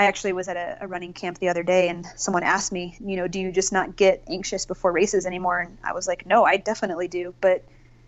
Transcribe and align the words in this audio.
I 0.00 0.04
actually 0.04 0.32
was 0.32 0.48
at 0.48 0.56
a, 0.56 0.78
a, 0.80 0.86
running 0.86 1.12
camp 1.12 1.40
the 1.40 1.50
other 1.50 1.62
day 1.62 1.90
and 1.90 2.06
someone 2.16 2.42
asked 2.42 2.72
me, 2.72 2.96
you 3.04 3.16
know, 3.16 3.28
do 3.28 3.38
you 3.38 3.52
just 3.52 3.70
not 3.70 3.96
get 3.96 4.24
anxious 4.28 4.64
before 4.64 4.92
races 4.92 5.26
anymore? 5.26 5.58
And 5.58 5.76
I 5.84 5.92
was 5.92 6.08
like, 6.08 6.24
no, 6.24 6.42
I 6.42 6.56
definitely 6.56 7.06
do. 7.06 7.34
But 7.42 7.66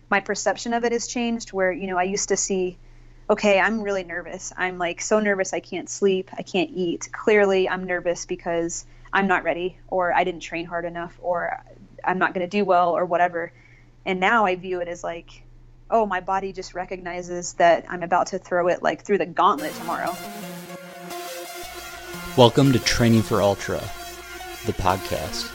my 0.09 0.19
perception 0.19 0.73
of 0.73 0.85
it 0.85 0.91
has 0.91 1.05
changed 1.05 1.53
where, 1.53 1.71
you 1.71 1.85
know, 1.85 1.99
I 1.99 2.03
used 2.05 2.29
to 2.29 2.35
see, 2.35 2.79
okay, 3.29 3.59
I'm 3.59 3.79
really 3.79 4.03
nervous. 4.03 4.51
I'm 4.57 4.79
like 4.79 5.01
so 5.01 5.19
nervous 5.19 5.53
I 5.53 5.59
can't 5.59 5.87
sleep, 5.87 6.31
I 6.35 6.41
can't 6.41 6.71
eat. 6.73 7.09
Clearly, 7.11 7.69
I'm 7.69 7.83
nervous 7.83 8.25
because 8.25 8.87
I'm 9.13 9.27
not 9.27 9.43
ready 9.43 9.77
or 9.87 10.11
I 10.11 10.23
didn't 10.23 10.41
train 10.41 10.65
hard 10.65 10.85
enough 10.85 11.15
or 11.21 11.63
I'm 12.03 12.17
not 12.17 12.33
going 12.33 12.43
to 12.43 12.49
do 12.49 12.65
well 12.65 12.97
or 12.97 13.05
whatever. 13.05 13.53
And 14.03 14.19
now 14.19 14.47
I 14.47 14.55
view 14.55 14.81
it 14.81 14.87
as 14.87 15.03
like, 15.03 15.43
oh, 15.91 16.07
my 16.07 16.21
body 16.21 16.53
just 16.53 16.73
recognizes 16.73 17.53
that 17.53 17.85
I'm 17.87 18.01
about 18.01 18.25
to 18.27 18.39
throw 18.39 18.67
it 18.69 18.81
like 18.81 19.03
through 19.03 19.19
the 19.19 19.27
gauntlet 19.27 19.75
tomorrow. 19.75 20.15
Welcome 22.35 22.73
to 22.73 22.79
Training 22.79 23.21
for 23.21 23.43
Ultra, 23.43 23.77
the 24.65 24.73
podcast. 24.73 25.51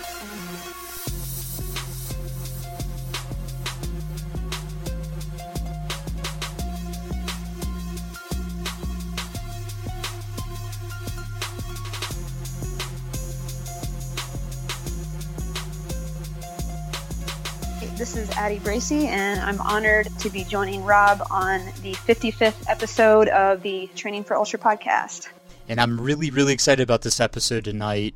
This 17.97 18.17
is 18.17 18.31
Addie 18.37 18.61
Bracy, 18.61 19.09
and 19.09 19.41
I'm 19.41 19.61
honored 19.63 20.17
to 20.21 20.31
be 20.31 20.45
joining 20.45 20.85
Rob 20.85 21.27
on 21.29 21.59
the 21.83 21.95
55th 21.95 22.69
episode 22.69 23.27
of 23.27 23.63
the 23.63 23.89
Training 23.97 24.23
for 24.23 24.37
Ultra 24.37 24.61
podcast 24.61 25.27
and 25.69 25.81
I'm 25.81 26.01
really, 26.01 26.31
really 26.31 26.55
excited 26.55 26.83
about 26.83 27.03
this 27.03 27.21
episode 27.21 27.65
tonight. 27.65 28.15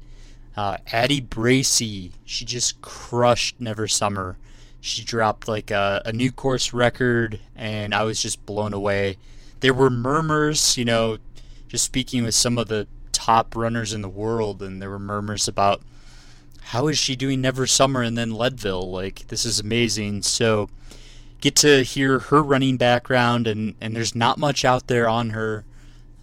Uh, 0.57 0.79
Addie 0.91 1.21
Bracy, 1.21 2.13
she 2.25 2.45
just 2.45 2.81
crushed 2.81 3.61
Never 3.61 3.87
Summer. 3.87 4.39
She 4.81 5.05
dropped 5.05 5.49
like 5.49 5.71
a, 5.71 6.03
a 6.05 6.13
new 6.13 6.33
course 6.33 6.73
record, 6.73 7.41
and 7.55 7.95
I 7.95 8.05
was 8.05 8.21
just 8.21 8.45
blown 8.47 8.73
away. 8.73 9.19
There 9.61 9.75
were 9.75 9.91
murmurs, 9.91 10.77
you 10.79 10.85
know, 10.85 11.19
just 11.69 11.85
speaking 11.85 12.25
with 12.25 12.35
some 12.35 12.59
of 12.59 12.69
the 12.69 12.89
top 13.13 13.55
runners 13.55 13.93
in 13.93 14.01
the 14.01 14.09
world, 14.09 14.63
and 14.63 14.81
there 14.81 14.91
were 14.91 14.99
murmurs 14.99 15.47
about 15.47 15.83
how 16.67 16.89
is 16.89 16.99
she 16.99 17.17
doing 17.17 17.41
Never 17.41 17.67
Summer 17.67 18.03
and 18.03 18.17
then 18.17 18.35
Leadville? 18.35 18.91
Like, 18.91 19.29
this 19.29 19.45
is 19.45 19.61
amazing. 19.61 20.23
So, 20.23 20.71
get 21.41 21.55
to 21.57 21.83
hear 21.83 22.19
her 22.19 22.43
running 22.43 22.79
background, 22.79 23.47
and, 23.47 23.75
and 23.81 23.95
there's 23.95 24.15
not 24.15 24.39
much 24.39 24.65
out 24.65 24.87
there 24.87 25.09
on 25.09 25.31
her. 25.31 25.65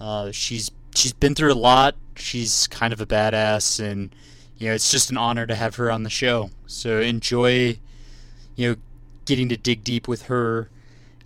Uh, 0.01 0.31
she's 0.31 0.71
she's 0.95 1.13
been 1.13 1.35
through 1.35 1.53
a 1.53 1.55
lot. 1.55 1.95
She's 2.15 2.67
kind 2.67 2.93
of 2.93 3.01
a 3.01 3.05
badass, 3.05 3.79
and 3.79 4.13
you 4.57 4.67
know 4.67 4.73
it's 4.73 4.91
just 4.91 5.09
an 5.09 5.17
honor 5.17 5.45
to 5.45 5.55
have 5.55 5.75
her 5.75 5.91
on 5.91 6.03
the 6.03 6.09
show. 6.09 6.49
So 6.67 6.99
enjoy, 6.99 7.79
you 8.55 8.69
know, 8.69 8.75
getting 9.25 9.49
to 9.49 9.57
dig 9.57 9.83
deep 9.83 10.07
with 10.07 10.23
her. 10.23 10.69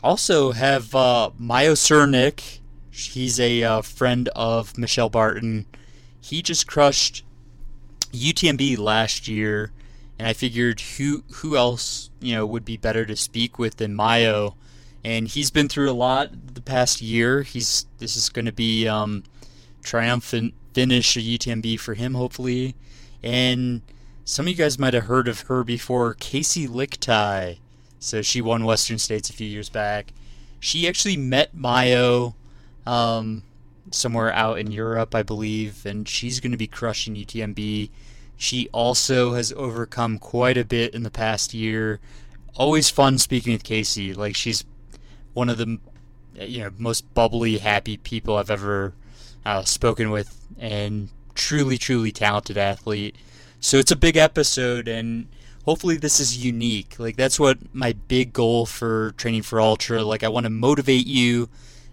Also 0.04 0.52
have 0.52 0.94
uh, 0.94 1.32
Mayo 1.40 1.74
Cernik. 1.74 2.60
He's 2.92 3.40
a 3.40 3.64
uh, 3.64 3.82
friend 3.82 4.30
of 4.36 4.78
Michelle 4.78 5.10
Barton. 5.10 5.66
He 6.22 6.42
just 6.42 6.68
crushed 6.68 7.24
UTMB 8.12 8.78
last 8.78 9.28
year, 9.28 9.72
and 10.20 10.28
I 10.28 10.34
figured 10.34 10.80
who 10.80 11.24
who 11.36 11.58
else 11.58 12.10
you 12.22 12.36
know 12.36 12.46
would 12.46 12.66
be 12.66 12.78
better 12.78 13.06
to 13.06 13.16
speak 13.16 13.58
with 13.58 13.78
than 13.78 13.96
Mayo. 13.96 14.56
And 15.06 15.28
he's 15.28 15.52
been 15.52 15.68
through 15.68 15.92
a 15.92 15.94
lot 15.94 16.30
the 16.54 16.62
past 16.62 17.02
year. 17.02 17.42
He's 17.42 17.88
this 17.98 18.16
is 18.16 18.30
going 18.30 18.46
to 18.46 18.54
be 18.54 18.88
um, 18.88 19.24
triumphant 19.84 20.54
finish 20.74 21.16
at 21.18 21.24
UTMB 21.24 21.80
for 21.80 21.94
him, 21.94 22.16
hopefully. 22.16 22.76
And 23.22 23.82
some 24.26 24.46
of 24.46 24.50
you 24.50 24.56
guys 24.56 24.80
might 24.80 24.94
have 24.94 25.06
heard 25.06 25.28
of 25.28 25.42
her 25.42 25.64
before, 25.64 26.16
Kaci 26.16 26.68
Lickteig. 26.68 27.58
So 28.00 28.22
she 28.22 28.42
won 28.42 28.66
Western 28.66 28.98
States 28.98 29.30
a 29.30 29.34
few 29.34 29.48
years 29.48 29.70
back. 29.70 30.14
She 30.60 30.88
actually 30.88 31.18
met 31.18 31.54
Mayo 31.54 32.36
um, 32.86 33.44
somewhere 33.92 34.34
out 34.34 34.60
in 34.60 34.72
Europe, 34.72 35.16
I 35.16 35.24
believe, 35.24 35.86
and 35.86 36.08
she's 36.08 36.40
going 36.40 36.52
to 36.52 36.58
be 36.58 36.68
crushing 36.68 37.16
UTMB. 37.16 37.90
She 38.36 38.68
also 38.74 39.34
has 39.34 39.54
overcome 39.54 40.20
quite 40.20 40.58
a 40.58 40.66
bit 40.66 40.94
in 40.94 41.04
the 41.04 41.12
past 41.12 41.54
year. 41.54 42.00
Always 42.56 42.90
fun 42.90 43.18
speaking 43.18 43.54
with 43.54 43.64
Kaci. 43.64 44.16
Like 44.16 44.36
she's 44.36 44.66
one 45.34 45.50
of 45.50 45.58
the 45.58 45.80
you 46.36 46.64
know 46.64 46.72
most 46.78 47.14
bubbly, 47.14 47.60
happy 47.60 47.98
people 47.98 48.38
I've 48.38 48.52
ever 48.52 48.94
uh, 49.46 49.64
spoken 49.64 50.10
with, 50.10 50.46
and 50.60 51.10
truly, 51.36 51.78
truly 51.78 52.12
talented 52.12 52.58
athlete. 52.58 53.16
So 53.60 53.78
it's 53.78 53.92
a 53.92 53.96
big 53.96 54.18
episode, 54.18 54.88
and 54.88 55.28
hopefully 55.66 55.98
this 55.98 56.20
is 56.20 56.44
unique. 56.44 57.00
Like 57.00 57.16
that's 57.16 57.40
what 57.40 57.58
my 57.74 57.94
big 57.94 58.34
goal 58.34 58.66
for 58.66 59.12
training 59.18 59.44
for 59.44 59.62
ultra. 59.62 60.04
Like 60.04 60.24
I 60.24 60.30
want 60.30 60.46
to 60.46 60.50
motivate 60.50 61.08
you. 61.08 61.50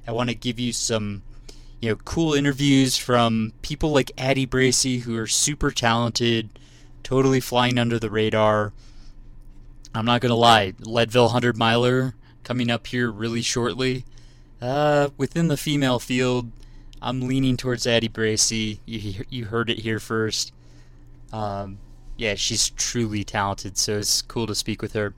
I 0.06 0.12
want 0.12 0.30
to 0.30 0.34
give 0.34 0.58
you 0.58 0.72
some, 0.72 1.22
you 1.80 1.90
know, 1.90 1.96
cool 1.96 2.34
interviews 2.34 2.96
from 2.96 3.52
people 3.62 3.90
like 3.90 4.12
Addie 4.18 4.46
Bracy 4.46 4.98
who 4.98 5.16
are 5.16 5.26
super 5.26 5.70
talented, 5.70 6.58
totally 7.02 7.40
flying 7.40 7.78
under 7.78 7.98
the 7.98 8.10
radar. 8.10 8.72
I'm 9.94 10.04
not 10.04 10.20
gonna 10.20 10.34
lie, 10.34 10.74
Leadville 10.80 11.30
hundred 11.30 11.56
miler 11.56 12.14
coming 12.44 12.70
up 12.70 12.86
here 12.86 13.10
really 13.10 13.42
shortly. 13.42 14.04
Uh, 14.60 15.08
within 15.16 15.48
the 15.48 15.56
female 15.56 15.98
field, 15.98 16.50
I'm 17.02 17.22
leaning 17.22 17.56
towards 17.56 17.86
Addie 17.86 18.08
Bracy. 18.08 18.80
You 18.86 19.24
you 19.30 19.46
heard 19.46 19.70
it 19.70 19.78
here 19.78 19.98
first. 19.98 20.52
Um, 21.32 21.78
yeah, 22.16 22.34
she's 22.34 22.70
truly 22.70 23.24
talented, 23.24 23.78
so 23.78 23.98
it's 23.98 24.22
cool 24.22 24.46
to 24.46 24.54
speak 24.54 24.82
with 24.82 24.92
her. 24.92 25.14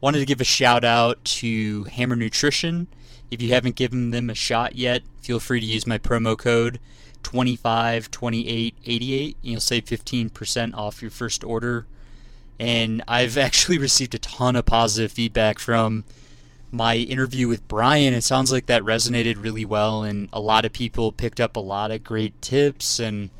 Wanted 0.00 0.18
to 0.18 0.26
give 0.26 0.40
a 0.40 0.44
shout 0.44 0.84
out 0.84 1.24
to 1.24 1.84
Hammer 1.84 2.16
Nutrition. 2.16 2.88
If 3.30 3.40
you 3.40 3.54
haven't 3.54 3.76
given 3.76 4.10
them 4.10 4.28
a 4.28 4.34
shot 4.34 4.76
yet, 4.76 5.02
feel 5.22 5.40
free 5.40 5.60
to 5.60 5.66
use 5.66 5.86
my 5.86 5.96
promo 5.96 6.36
code 6.36 6.78
252888 7.22 9.36
and 9.42 9.50
you'll 9.50 9.60
save 9.60 9.84
15% 9.84 10.74
off 10.74 11.00
your 11.00 11.10
first 11.10 11.44
order. 11.44 11.86
And 12.58 13.02
I've 13.08 13.38
actually 13.38 13.78
received 13.78 14.14
a 14.14 14.18
ton 14.18 14.56
of 14.56 14.66
positive 14.66 15.12
feedback 15.12 15.58
from 15.58 16.04
my 16.72 16.96
interview 16.96 17.48
with 17.48 17.68
Brian, 17.68 18.14
it 18.14 18.24
sounds 18.24 18.50
like 18.50 18.66
that 18.66 18.82
resonated 18.82 19.42
really 19.42 19.64
well, 19.64 20.02
and 20.02 20.28
a 20.32 20.40
lot 20.40 20.64
of 20.64 20.72
people 20.72 21.12
picked 21.12 21.40
up 21.40 21.54
a 21.54 21.60
lot 21.60 21.90
of 21.90 22.02
great 22.02 22.40
tips 22.40 22.98
and 22.98 23.30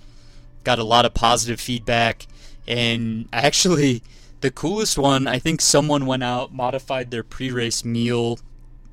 got 0.64 0.78
a 0.78 0.84
lot 0.84 1.06
of 1.06 1.14
positive 1.14 1.60
feedback. 1.60 2.26
And 2.68 3.28
actually, 3.32 4.02
the 4.42 4.50
coolest 4.50 4.98
one, 4.98 5.26
I 5.26 5.38
think 5.38 5.60
someone 5.60 6.06
went 6.06 6.22
out, 6.22 6.52
modified 6.52 7.10
their 7.10 7.24
pre 7.24 7.50
race 7.50 7.84
meal 7.84 8.38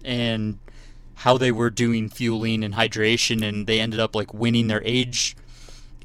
and 0.03 0.57
how 1.15 1.37
they 1.37 1.51
were 1.51 1.69
doing 1.69 2.07
fueling 2.07 2.63
and 2.63 2.75
hydration, 2.75 3.45
and 3.47 3.67
they 3.67 3.79
ended 3.79 3.99
up 3.99 4.15
like 4.15 4.33
winning 4.33 4.67
their 4.67 4.81
age 4.85 5.35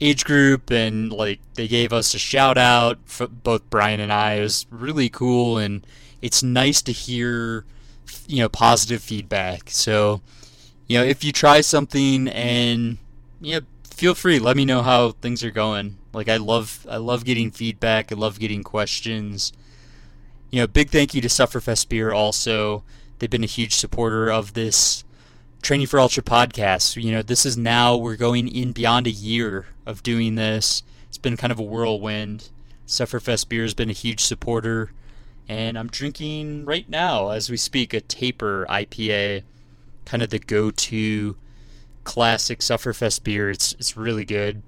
age 0.01 0.25
group 0.25 0.71
and 0.71 1.13
like 1.13 1.39
they 1.55 1.69
gave 1.69 1.93
us 1.93 2.15
a 2.15 2.19
shout 2.19 2.59
out 2.59 2.99
for 3.05 3.29
both 3.29 3.69
Brian 3.71 4.01
and 4.01 4.13
I. 4.13 4.35
It 4.35 4.41
was 4.41 4.67
really 4.71 5.09
cool 5.09 5.57
and 5.57 5.87
it's 6.21 6.43
nice 6.43 6.83
to 6.83 6.93
hear 6.93 7.65
you 8.27 8.39
know 8.39 8.49
positive 8.49 9.03
feedback. 9.03 9.71
So 9.71 10.21
you 10.87 10.99
know 10.99 11.05
if 11.05 11.25
you 11.25 11.33
try 11.33 11.61
something 11.61 12.29
and 12.29 12.99
you 13.41 13.57
know 13.57 13.67
feel 13.85 14.15
free 14.15 14.39
let 14.39 14.57
me 14.57 14.65
know 14.65 14.83
how 14.83 15.13
things 15.13 15.45
are 15.45 15.51
going. 15.51 15.99
Like 16.13 16.29
I 16.29 16.37
love 16.37 16.87
I 16.89 16.97
love 16.97 17.25
getting 17.25 17.51
feedback. 17.51 18.13
I 18.13 18.15
love 18.15 18.39
getting 18.39 18.63
questions. 18.63 19.53
You 20.51 20.61
know, 20.61 20.67
big 20.67 20.91
thank 20.91 21.15
you 21.15 21.21
to 21.21 21.29
Sufferfest 21.29 21.89
Beer 21.89 22.13
also. 22.13 22.85
They've 23.19 23.31
been 23.31 23.43
a 23.43 23.49
huge 23.49 23.75
supporter 23.75 24.31
of 24.31 24.55
this 24.55 25.03
Training 25.63 25.87
for 25.87 25.99
Ultra 25.99 26.23
podcast. 26.23 27.03
You 27.03 27.11
know, 27.11 27.23
this 27.23 27.47
is 27.47 27.57
now 27.57 27.97
we're 27.97 28.17
going 28.17 28.47
in 28.47 28.73
beyond 28.73 29.07
a 29.07 29.11
year 29.11 29.67
of 29.87 30.03
doing 30.03 30.35
this. 30.35 30.83
It's 31.09 31.19
been 31.19 31.37
kind 31.37 31.51
of 31.51 31.59
a 31.59 31.63
whirlwind. 31.63 32.51
Sufferfest 32.87 33.49
Beer 33.49 33.63
has 33.63 33.75
been 33.75 33.91
a 33.91 33.95
huge 33.95 34.21
supporter 34.21 34.93
and 35.49 35.79
I'm 35.79 35.89
drinking 35.89 36.65
right 36.65 36.89
now 36.89 37.31
as 37.31 37.51
we 37.51 37.57
speak 37.57 37.93
a 37.93 38.01
Taper 38.01 38.67
IPA, 38.69 39.43
kind 40.05 40.23
of 40.23 40.31
the 40.31 40.39
go-to 40.39 41.37
classic 42.05 42.61
Sufferfest 42.61 43.23
beer. 43.25 43.51
It's 43.51 43.73
it's 43.75 43.97
really 43.97 44.25
good. 44.25 44.63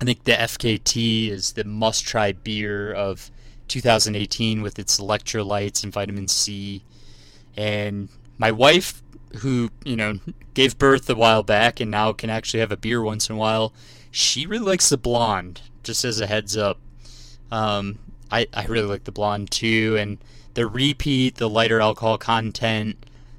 I 0.00 0.04
think 0.04 0.24
the 0.24 0.32
FKT 0.32 1.30
is 1.30 1.52
the 1.52 1.64
must-try 1.64 2.32
beer 2.32 2.92
of 2.92 3.30
2018 3.68 4.62
with 4.62 4.78
its 4.78 5.00
electrolytes 5.00 5.84
and 5.84 5.92
vitamin 5.92 6.28
C. 6.28 6.82
And 7.56 8.08
my 8.36 8.50
wife, 8.50 9.02
who 9.38 9.70
you 9.84 9.96
know 9.96 10.18
gave 10.54 10.78
birth 10.78 11.08
a 11.08 11.14
while 11.14 11.42
back 11.42 11.80
and 11.80 11.90
now 11.90 12.12
can 12.12 12.30
actually 12.30 12.60
have 12.60 12.72
a 12.72 12.76
beer 12.76 13.02
once 13.02 13.28
in 13.28 13.36
a 13.36 13.38
while, 13.38 13.72
she 14.10 14.46
really 14.46 14.66
likes 14.66 14.88
the 14.88 14.98
blonde. 14.98 15.60
Just 15.82 16.04
as 16.04 16.20
a 16.20 16.26
heads 16.26 16.56
up. 16.56 16.78
Um, 17.50 17.98
I, 18.30 18.46
I 18.52 18.66
really 18.66 18.88
like 18.88 19.04
the 19.04 19.12
blonde 19.12 19.50
too, 19.50 19.96
and 19.98 20.18
the 20.54 20.66
repeat, 20.66 21.36
the 21.36 21.48
lighter 21.48 21.80
alcohol 21.80 22.18
content, 22.18 22.96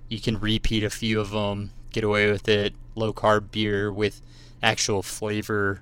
you 0.09 0.19
can 0.19 0.39
repeat 0.39 0.83
a 0.83 0.89
few 0.89 1.19
of 1.19 1.31
them, 1.31 1.71
get 1.91 2.03
away 2.03 2.29
with 2.29 2.47
it. 2.47 2.73
Low 2.93 3.11
carb 3.11 3.51
beer 3.51 3.91
with 3.91 4.21
actual 4.61 5.01
flavor. 5.01 5.81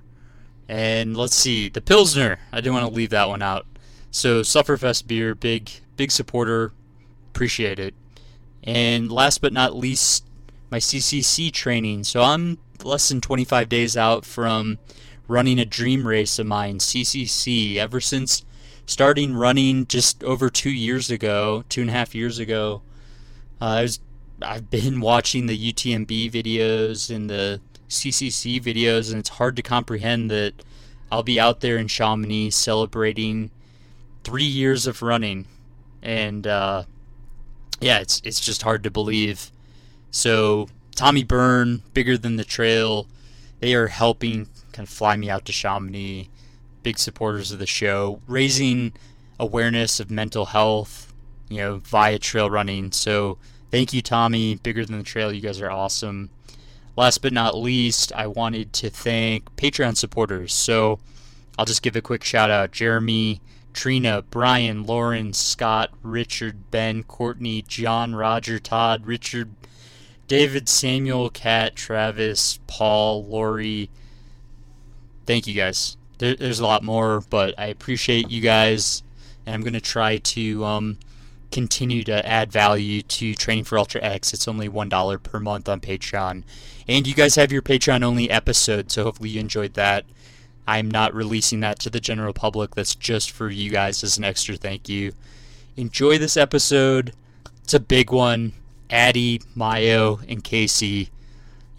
And 0.68 1.16
let's 1.16 1.36
see, 1.36 1.68
the 1.68 1.80
Pilsner. 1.80 2.38
I 2.50 2.56
didn't 2.56 2.74
want 2.74 2.88
to 2.88 2.94
leave 2.94 3.10
that 3.10 3.28
one 3.28 3.42
out. 3.42 3.66
So 4.10 4.40
Sufferfest 4.40 5.06
beer, 5.06 5.34
big 5.34 5.70
big 5.96 6.10
supporter, 6.10 6.72
appreciate 7.30 7.78
it. 7.78 7.94
And 8.62 9.12
last 9.12 9.40
but 9.40 9.52
not 9.52 9.76
least, 9.76 10.24
my 10.70 10.78
CCC 10.78 11.52
training. 11.52 12.04
So 12.04 12.22
I'm 12.22 12.58
less 12.82 13.08
than 13.08 13.20
25 13.20 13.68
days 13.68 13.96
out 13.96 14.24
from 14.24 14.78
running 15.28 15.58
a 15.58 15.64
dream 15.64 16.06
race 16.06 16.38
of 16.38 16.46
mine, 16.46 16.78
CCC. 16.78 17.76
Ever 17.76 18.00
since 18.00 18.44
starting 18.86 19.34
running 19.34 19.86
just 19.86 20.22
over 20.24 20.50
two 20.50 20.70
years 20.70 21.10
ago, 21.10 21.64
two 21.68 21.80
and 21.80 21.90
a 21.90 21.92
half 21.92 22.14
years 22.14 22.38
ago, 22.38 22.82
uh, 23.60 23.64
I 23.64 23.82
was 23.82 24.00
I've 24.42 24.68
been 24.70 25.00
watching 25.00 25.46
the 25.46 25.72
UTMB 25.72 26.30
videos 26.30 27.14
and 27.14 27.30
the 27.30 27.60
CCC 27.88 28.60
videos, 28.60 29.10
and 29.10 29.20
it's 29.20 29.30
hard 29.30 29.56
to 29.56 29.62
comprehend 29.62 30.30
that 30.30 30.54
I'll 31.10 31.22
be 31.22 31.38
out 31.38 31.60
there 31.60 31.76
in 31.76 31.88
Chamonix 31.88 32.50
celebrating 32.50 33.50
three 34.24 34.44
years 34.44 34.86
of 34.86 35.02
running, 35.02 35.46
and 36.02 36.46
uh, 36.46 36.84
yeah, 37.80 38.00
it's 38.00 38.20
it's 38.24 38.40
just 38.40 38.62
hard 38.62 38.82
to 38.82 38.90
believe. 38.90 39.50
So 40.10 40.68
Tommy 40.94 41.24
Byrne, 41.24 41.82
bigger 41.92 42.16
than 42.16 42.36
the 42.36 42.44
trail, 42.44 43.06
they 43.60 43.74
are 43.74 43.88
helping 43.88 44.48
kind 44.72 44.86
of 44.86 44.92
fly 44.92 45.16
me 45.16 45.30
out 45.30 45.44
to 45.46 45.52
Chamonix. 45.52 46.28
Big 46.84 46.98
supporters 46.98 47.50
of 47.50 47.58
the 47.58 47.66
show, 47.66 48.20
raising 48.28 48.92
awareness 49.40 49.98
of 49.98 50.10
mental 50.10 50.46
health, 50.46 51.12
you 51.48 51.56
know, 51.56 51.78
via 51.78 52.20
trail 52.20 52.48
running. 52.48 52.92
So 52.92 53.38
thank 53.72 53.92
you, 53.92 54.02
Tommy. 54.02 54.54
Bigger 54.54 54.84
than 54.84 54.98
the 54.98 55.04
trail, 55.04 55.32
you 55.32 55.40
guys 55.40 55.60
are 55.60 55.70
awesome. 55.70 56.30
Last 56.96 57.18
but 57.18 57.32
not 57.32 57.56
least, 57.56 58.12
I 58.12 58.28
wanted 58.28 58.72
to 58.74 58.90
thank 58.90 59.56
Patreon 59.56 59.96
supporters. 59.96 60.54
So 60.54 61.00
I'll 61.58 61.64
just 61.64 61.82
give 61.82 61.96
a 61.96 62.00
quick 62.00 62.22
shout 62.22 62.50
out 62.50 62.70
Jeremy, 62.70 63.40
Trina, 63.72 64.22
Brian, 64.22 64.84
Lauren, 64.84 65.32
Scott, 65.32 65.90
Richard, 66.02 66.70
Ben, 66.70 67.02
Courtney, 67.02 67.62
John, 67.62 68.14
Roger, 68.14 68.60
Todd, 68.60 69.06
Richard, 69.06 69.50
David, 70.28 70.68
Samuel, 70.68 71.30
Kat, 71.30 71.74
Travis, 71.74 72.60
Paul, 72.66 73.24
Lori. 73.24 73.90
Thank 75.26 75.46
you 75.46 75.54
guys. 75.54 75.96
There, 76.18 76.34
there's 76.34 76.60
a 76.60 76.66
lot 76.66 76.82
more, 76.82 77.22
but 77.28 77.54
I 77.58 77.66
appreciate 77.66 78.30
you 78.30 78.40
guys, 78.40 79.02
and 79.46 79.54
I'm 79.54 79.62
going 79.62 79.74
to 79.74 79.80
try 79.80 80.18
to 80.18 80.64
um, 80.64 80.98
continue 81.50 82.02
to 82.04 82.26
add 82.26 82.52
value 82.52 83.02
to 83.02 83.34
Training 83.34 83.64
for 83.64 83.78
Ultra 83.78 84.02
X. 84.02 84.32
It's 84.32 84.48
only 84.48 84.68
$1 84.68 85.22
per 85.22 85.40
month 85.40 85.68
on 85.68 85.80
Patreon. 85.80 86.42
And 86.88 87.06
you 87.06 87.14
guys 87.14 87.36
have 87.36 87.52
your 87.52 87.62
Patreon 87.62 88.02
only 88.02 88.30
episode, 88.30 88.90
so 88.90 89.04
hopefully 89.04 89.30
you 89.30 89.40
enjoyed 89.40 89.74
that. 89.74 90.04
I'm 90.66 90.90
not 90.90 91.14
releasing 91.14 91.60
that 91.60 91.78
to 91.80 91.90
the 91.90 92.00
general 92.00 92.32
public. 92.32 92.74
That's 92.74 92.94
just 92.94 93.30
for 93.30 93.50
you 93.50 93.70
guys 93.70 94.02
as 94.02 94.16
an 94.18 94.24
extra 94.24 94.56
thank 94.56 94.88
you. 94.88 95.12
Enjoy 95.76 96.18
this 96.18 96.36
episode. 96.36 97.12
It's 97.62 97.74
a 97.74 97.80
big 97.80 98.10
one. 98.10 98.52
Addie, 98.90 99.42
Mayo, 99.54 100.20
and 100.28 100.42
Kaci. 100.42 101.10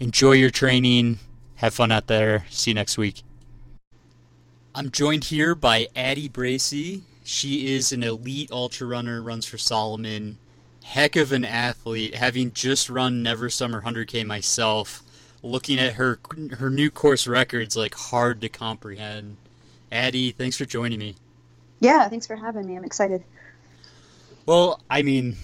Enjoy 0.00 0.32
your 0.32 0.50
training. 0.50 1.18
Have 1.56 1.74
fun 1.74 1.92
out 1.92 2.06
there. 2.06 2.46
See 2.50 2.70
you 2.70 2.74
next 2.74 2.98
week. 2.98 3.25
I'm 4.76 4.90
joined 4.90 5.24
here 5.24 5.54
by 5.54 5.88
Addie 5.96 6.28
Bracy. 6.28 7.02
She 7.24 7.74
is 7.74 7.92
an 7.92 8.02
elite 8.02 8.52
ultra 8.52 8.86
runner, 8.86 9.22
runs 9.22 9.46
for 9.46 9.56
Salomon. 9.56 10.36
Heck 10.84 11.16
of 11.16 11.32
an 11.32 11.46
athlete, 11.46 12.14
having 12.14 12.52
just 12.52 12.90
run 12.90 13.22
Never 13.22 13.48
Summer 13.48 13.80
100K 13.80 14.26
myself 14.26 15.02
looking 15.42 15.78
at 15.78 15.94
her 15.94 16.18
her 16.58 16.68
new 16.68 16.90
course 16.90 17.26
records 17.26 17.74
like 17.74 17.94
hard 17.94 18.42
to 18.42 18.50
comprehend. 18.50 19.38
Addie, 19.90 20.32
thanks 20.32 20.58
for 20.58 20.66
joining 20.66 20.98
me. 20.98 21.14
Yeah, 21.80 22.06
thanks 22.10 22.26
for 22.26 22.36
having 22.36 22.66
me. 22.66 22.76
I'm 22.76 22.84
excited. 22.84 23.24
Well, 24.44 24.82
I 24.90 25.00
mean, 25.00 25.36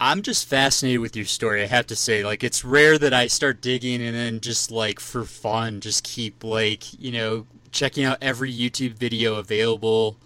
I'm 0.00 0.22
just 0.22 0.48
fascinated 0.48 1.00
with 1.00 1.16
your 1.16 1.26
story. 1.26 1.62
I 1.62 1.66
have 1.66 1.86
to 1.88 1.96
say, 1.96 2.24
like, 2.24 2.42
it's 2.42 2.64
rare 2.64 2.96
that 2.96 3.12
I 3.12 3.26
start 3.26 3.60
digging 3.60 4.00
and 4.00 4.14
then 4.14 4.40
just 4.40 4.70
like 4.70 5.00
for 5.00 5.24
fun, 5.24 5.80
just 5.80 6.02
keep 6.02 6.42
like 6.42 6.98
you 6.98 7.12
know 7.12 7.46
checking 7.74 8.04
out 8.04 8.18
every 8.22 8.52
YouTube 8.54 8.92
video 8.92 9.34
available, 9.34 10.16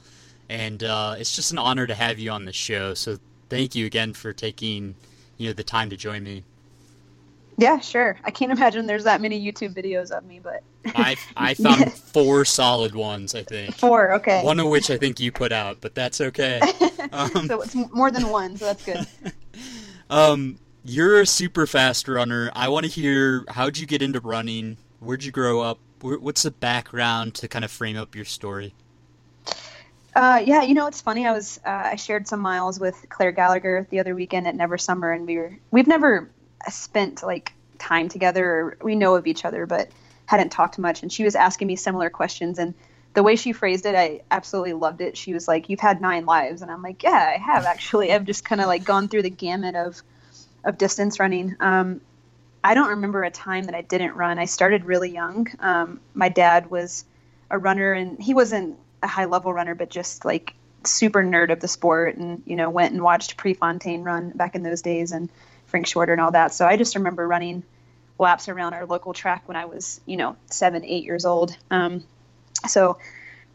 and 0.48 0.84
uh, 0.84 1.16
it's 1.18 1.34
just 1.34 1.50
an 1.50 1.58
honor 1.58 1.86
to 1.86 1.94
have 1.94 2.20
you 2.20 2.30
on 2.30 2.44
the 2.44 2.52
show. 2.52 2.94
So 2.94 3.18
thank 3.48 3.74
you 3.74 3.86
again 3.86 4.12
for 4.12 4.32
taking 4.32 4.94
you 5.38 5.48
know 5.48 5.52
the 5.52 5.64
time 5.64 5.90
to 5.90 5.96
join 5.96 6.22
me. 6.22 6.44
Yeah, 7.56 7.80
sure. 7.80 8.16
I 8.22 8.30
can't 8.30 8.52
imagine 8.52 8.86
there's 8.86 9.02
that 9.04 9.20
many 9.20 9.44
YouTube 9.44 9.74
videos 9.74 10.12
of 10.12 10.24
me, 10.24 10.38
but 10.38 10.62
I 10.86 11.16
I 11.36 11.54
found 11.54 11.92
four 11.92 12.44
solid 12.44 12.94
ones. 12.94 13.34
I 13.34 13.42
think 13.42 13.74
four. 13.74 14.12
Okay. 14.12 14.44
One 14.44 14.60
of 14.60 14.68
which 14.68 14.90
I 14.90 14.96
think 14.96 15.18
you 15.18 15.32
put 15.32 15.50
out, 15.50 15.78
but 15.80 15.94
that's 15.94 16.20
okay. 16.20 16.60
Um, 17.10 17.46
so 17.46 17.62
it's 17.62 17.74
more 17.74 18.10
than 18.10 18.28
one, 18.28 18.58
so 18.58 18.66
that's 18.66 18.84
good. 18.84 19.06
um, 20.10 20.58
you're 20.84 21.22
a 21.22 21.26
super 21.26 21.66
fast 21.66 22.06
runner. 22.06 22.50
I 22.54 22.68
want 22.68 22.84
to 22.84 22.92
hear 22.92 23.46
how'd 23.48 23.78
you 23.78 23.86
get 23.86 24.02
into 24.02 24.20
running? 24.20 24.76
Where'd 25.00 25.24
you 25.24 25.32
grow 25.32 25.62
up? 25.62 25.78
What's 26.00 26.42
the 26.42 26.50
background 26.50 27.34
to 27.36 27.48
kind 27.48 27.64
of 27.64 27.70
frame 27.70 27.96
up 27.96 28.14
your 28.14 28.24
story? 28.24 28.74
Uh, 30.14 30.42
yeah, 30.44 30.62
you 30.62 30.74
know 30.74 30.86
it's 30.86 31.00
funny. 31.00 31.26
I 31.26 31.32
was 31.32 31.60
uh, 31.64 31.90
I 31.92 31.96
shared 31.96 32.26
some 32.26 32.40
miles 32.40 32.80
with 32.80 33.06
Claire 33.08 33.32
Gallagher 33.32 33.86
the 33.90 34.00
other 34.00 34.14
weekend 34.14 34.46
at 34.46 34.54
Never 34.54 34.78
Summer, 34.78 35.12
and 35.12 35.26
we 35.26 35.36
were 35.36 35.56
we've 35.70 35.86
never 35.86 36.30
spent 36.68 37.22
like 37.22 37.52
time 37.78 38.08
together 38.08 38.44
or 38.44 38.78
we 38.82 38.94
know 38.94 39.14
of 39.14 39.26
each 39.26 39.44
other 39.44 39.66
but 39.66 39.88
hadn't 40.26 40.50
talked 40.50 40.78
much 40.78 41.02
and 41.02 41.12
she 41.12 41.24
was 41.24 41.34
asking 41.34 41.66
me 41.66 41.76
similar 41.76 42.10
questions 42.10 42.58
and 42.58 42.74
the 43.14 43.22
way 43.22 43.36
she 43.36 43.52
phrased 43.52 43.86
it 43.86 43.94
i 43.94 44.20
absolutely 44.30 44.72
loved 44.72 45.00
it 45.00 45.16
she 45.16 45.32
was 45.32 45.48
like 45.48 45.68
you've 45.68 45.80
had 45.80 46.00
nine 46.00 46.26
lives 46.26 46.60
and 46.60 46.70
i'm 46.70 46.82
like 46.82 47.02
yeah 47.02 47.32
i 47.34 47.38
have 47.38 47.64
actually 47.64 48.12
i've 48.12 48.24
just 48.24 48.44
kind 48.44 48.60
of 48.60 48.66
like 48.66 48.84
gone 48.84 49.08
through 49.08 49.22
the 49.22 49.30
gamut 49.30 49.74
of 49.74 50.02
of 50.64 50.76
distance 50.76 51.18
running 51.20 51.56
um, 51.60 52.00
i 52.62 52.74
don't 52.74 52.90
remember 52.90 53.22
a 53.22 53.30
time 53.30 53.64
that 53.64 53.74
i 53.74 53.82
didn't 53.82 54.14
run 54.14 54.38
i 54.38 54.44
started 54.44 54.84
really 54.84 55.10
young 55.10 55.46
um, 55.60 56.00
my 56.14 56.28
dad 56.28 56.70
was 56.70 57.04
a 57.50 57.58
runner 57.58 57.92
and 57.92 58.20
he 58.20 58.34
wasn't 58.34 58.76
a 59.02 59.06
high 59.06 59.26
level 59.26 59.52
runner 59.52 59.74
but 59.74 59.90
just 59.90 60.24
like 60.24 60.54
super 60.84 61.22
nerd 61.22 61.52
of 61.52 61.60
the 61.60 61.68
sport 61.68 62.16
and 62.16 62.42
you 62.46 62.56
know 62.56 62.70
went 62.70 62.92
and 62.92 63.02
watched 63.02 63.36
prefontaine 63.36 64.02
run 64.02 64.30
back 64.30 64.54
in 64.54 64.62
those 64.62 64.82
days 64.82 65.12
and 65.12 65.28
Frank 65.68 65.86
Shorter 65.86 66.12
and 66.12 66.20
all 66.20 66.32
that. 66.32 66.52
So 66.52 66.66
I 66.66 66.76
just 66.76 66.96
remember 66.96 67.26
running 67.26 67.62
laps 68.18 68.48
around 68.48 68.74
our 68.74 68.84
local 68.84 69.12
track 69.12 69.46
when 69.46 69.56
I 69.56 69.66
was, 69.66 70.00
you 70.06 70.16
know, 70.16 70.36
seven, 70.46 70.84
eight 70.84 71.04
years 71.04 71.24
old. 71.24 71.56
Um, 71.70 72.04
so 72.66 72.98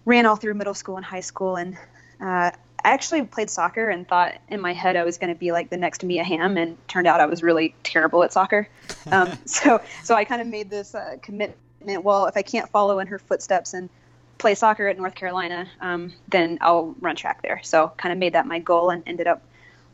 ran 0.06 0.26
all 0.26 0.36
through 0.36 0.54
middle 0.54 0.74
school 0.74 0.96
and 0.96 1.06
high 1.06 1.20
school, 1.22 1.58
and 1.58 1.78
uh, 2.22 2.52
I 2.86 2.92
actually 2.92 3.24
played 3.24 3.50
soccer 3.50 3.90
and 3.90 4.08
thought 4.08 4.36
in 4.50 4.60
my 4.60 4.74
head 4.74 4.96
I 4.96 5.04
was 5.04 5.18
going 5.18 5.34
to 5.34 5.40
be 5.40 5.52
like 5.52 5.70
the 5.70 5.78
next 5.78 6.04
Mia 6.04 6.24
Hamm, 6.24 6.58
and 6.58 6.78
turned 6.88 7.08
out 7.08 7.22
I 7.22 7.26
was 7.26 7.42
really 7.42 7.76
terrible 7.84 8.24
at 8.24 8.34
soccer. 8.34 8.68
Um, 9.12 9.32
so 9.46 9.82
so 10.04 10.16
I 10.16 10.26
kind 10.26 10.42
of 10.42 10.48
made 10.48 10.70
this 10.70 10.94
uh, 10.94 11.18
commitment. 11.22 12.04
Well, 12.04 12.26
if 12.26 12.38
I 12.38 12.42
can't 12.42 12.70
follow 12.70 13.00
in 13.00 13.08
her 13.08 13.20
footsteps 13.20 13.74
and 13.74 13.90
play 14.38 14.56
soccer 14.56 14.88
at 14.88 14.98
North 14.98 15.16
Carolina, 15.16 15.68
um, 15.80 16.14
then 16.28 16.58
I'll 16.62 16.96
run 17.00 17.16
track 17.16 17.42
there. 17.42 17.62
So 17.64 17.92
kind 17.98 18.12
of 18.12 18.20
made 18.20 18.34
that 18.34 18.46
my 18.46 18.60
goal 18.60 18.90
and 18.90 19.04
ended 19.06 19.28
up 19.28 19.42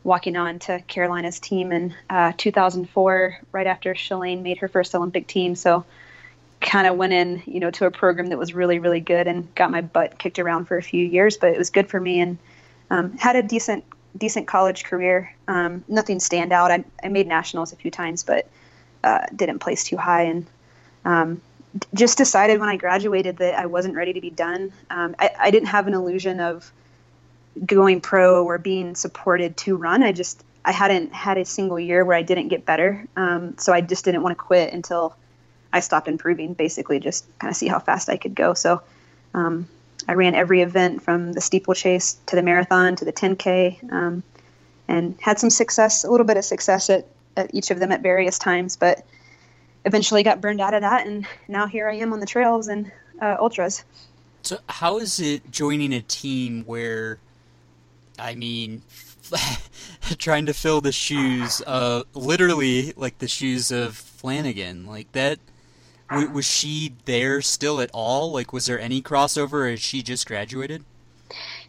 walking 0.02 0.36
on 0.36 0.58
to 0.60 0.80
Carolina's 0.88 1.38
team 1.38 1.72
in 1.72 1.94
uh, 2.08 2.32
2004, 2.36 3.38
right 3.52 3.66
after 3.66 3.94
Shalane 3.94 4.42
made 4.42 4.58
her 4.58 4.68
first 4.68 4.94
Olympic 4.94 5.26
team. 5.26 5.54
So 5.54 5.84
kind 6.60 6.86
of 6.86 6.96
went 6.96 7.12
in, 7.12 7.42
you 7.46 7.60
know, 7.60 7.70
to 7.70 7.86
a 7.86 7.90
program 7.90 8.28
that 8.28 8.38
was 8.38 8.54
really, 8.54 8.78
really 8.78 9.00
good 9.00 9.26
and 9.26 9.54
got 9.54 9.70
my 9.70 9.80
butt 9.80 10.18
kicked 10.18 10.38
around 10.38 10.66
for 10.66 10.76
a 10.76 10.82
few 10.82 11.04
years, 11.04 11.36
but 11.36 11.50
it 11.50 11.58
was 11.58 11.70
good 11.70 11.88
for 11.88 12.00
me 12.00 12.20
and 12.20 12.38
um, 12.90 13.16
had 13.16 13.36
a 13.36 13.42
decent, 13.42 13.84
decent 14.16 14.46
college 14.46 14.84
career. 14.84 15.34
Um, 15.48 15.84
nothing 15.88 16.18
standout. 16.18 16.70
I, 16.70 16.84
I 17.04 17.08
made 17.08 17.26
nationals 17.26 17.72
a 17.72 17.76
few 17.76 17.90
times, 17.90 18.22
but 18.24 18.48
uh, 19.04 19.26
didn't 19.34 19.60
place 19.60 19.84
too 19.84 19.96
high 19.96 20.22
and 20.22 20.46
um, 21.04 21.40
just 21.94 22.18
decided 22.18 22.60
when 22.60 22.68
I 22.68 22.76
graduated 22.76 23.38
that 23.38 23.54
I 23.54 23.66
wasn't 23.66 23.94
ready 23.94 24.12
to 24.12 24.20
be 24.20 24.30
done. 24.30 24.72
Um, 24.90 25.14
I, 25.18 25.30
I 25.38 25.50
didn't 25.50 25.68
have 25.68 25.86
an 25.86 25.94
illusion 25.94 26.40
of 26.40 26.70
going 27.64 28.00
pro 28.00 28.44
or 28.44 28.58
being 28.58 28.94
supported 28.94 29.56
to 29.58 29.76
run. 29.76 30.02
I 30.02 30.12
just 30.12 30.44
I 30.64 30.72
hadn't 30.72 31.14
had 31.14 31.38
a 31.38 31.44
single 31.44 31.80
year 31.80 32.04
where 32.04 32.16
I 32.16 32.22
didn't 32.22 32.48
get 32.48 32.66
better, 32.66 33.06
um, 33.16 33.56
so 33.56 33.72
I 33.72 33.80
just 33.80 34.04
didn't 34.04 34.22
want 34.22 34.36
to 34.36 34.42
quit 34.42 34.72
until 34.72 35.16
I 35.72 35.80
stopped 35.80 36.08
improving. 36.08 36.54
Basically, 36.54 37.00
just 37.00 37.26
kind 37.38 37.50
of 37.50 37.56
see 37.56 37.68
how 37.68 37.78
fast 37.78 38.08
I 38.08 38.16
could 38.16 38.34
go. 38.34 38.54
So 38.54 38.82
um, 39.32 39.68
I 40.08 40.14
ran 40.14 40.34
every 40.34 40.62
event 40.62 41.02
from 41.02 41.32
the 41.32 41.40
steeplechase 41.40 42.18
to 42.26 42.36
the 42.36 42.42
marathon 42.42 42.96
to 42.96 43.04
the 43.04 43.12
10k, 43.12 43.92
um, 43.92 44.22
and 44.88 45.16
had 45.20 45.38
some 45.38 45.50
success, 45.50 46.04
a 46.04 46.10
little 46.10 46.26
bit 46.26 46.36
of 46.36 46.44
success 46.44 46.90
at, 46.90 47.06
at 47.36 47.54
each 47.54 47.70
of 47.70 47.78
them 47.78 47.92
at 47.92 48.02
various 48.02 48.38
times, 48.38 48.76
but 48.76 49.04
eventually 49.84 50.22
got 50.22 50.40
burned 50.40 50.60
out 50.60 50.74
of 50.74 50.82
that, 50.82 51.06
and 51.06 51.26
now 51.48 51.66
here 51.66 51.88
I 51.88 51.96
am 51.96 52.12
on 52.12 52.20
the 52.20 52.26
trails 52.26 52.68
and 52.68 52.90
uh, 53.20 53.36
ultras. 53.38 53.84
So, 54.42 54.58
how 54.68 54.98
is 54.98 55.20
it 55.20 55.50
joining 55.50 55.92
a 55.92 56.00
team 56.00 56.64
where 56.64 57.18
I 58.20 58.34
mean, 58.34 58.82
trying 60.18 60.46
to 60.46 60.54
fill 60.54 60.80
the 60.80 60.92
shoes, 60.92 61.62
uh, 61.66 62.02
literally 62.14 62.92
like 62.96 63.18
the 63.18 63.28
shoes 63.28 63.70
of 63.70 63.96
Flanagan, 63.96 64.86
like 64.86 65.10
that. 65.12 65.38
W- 66.10 66.30
was 66.30 66.46
she 66.46 66.94
there 67.04 67.40
still 67.40 67.80
at 67.80 67.90
all? 67.92 68.32
Like, 68.32 68.52
was 68.52 68.66
there 68.66 68.80
any 68.80 69.00
crossover, 69.00 69.72
or 69.72 69.76
she 69.76 70.02
just 70.02 70.26
graduated? 70.26 70.84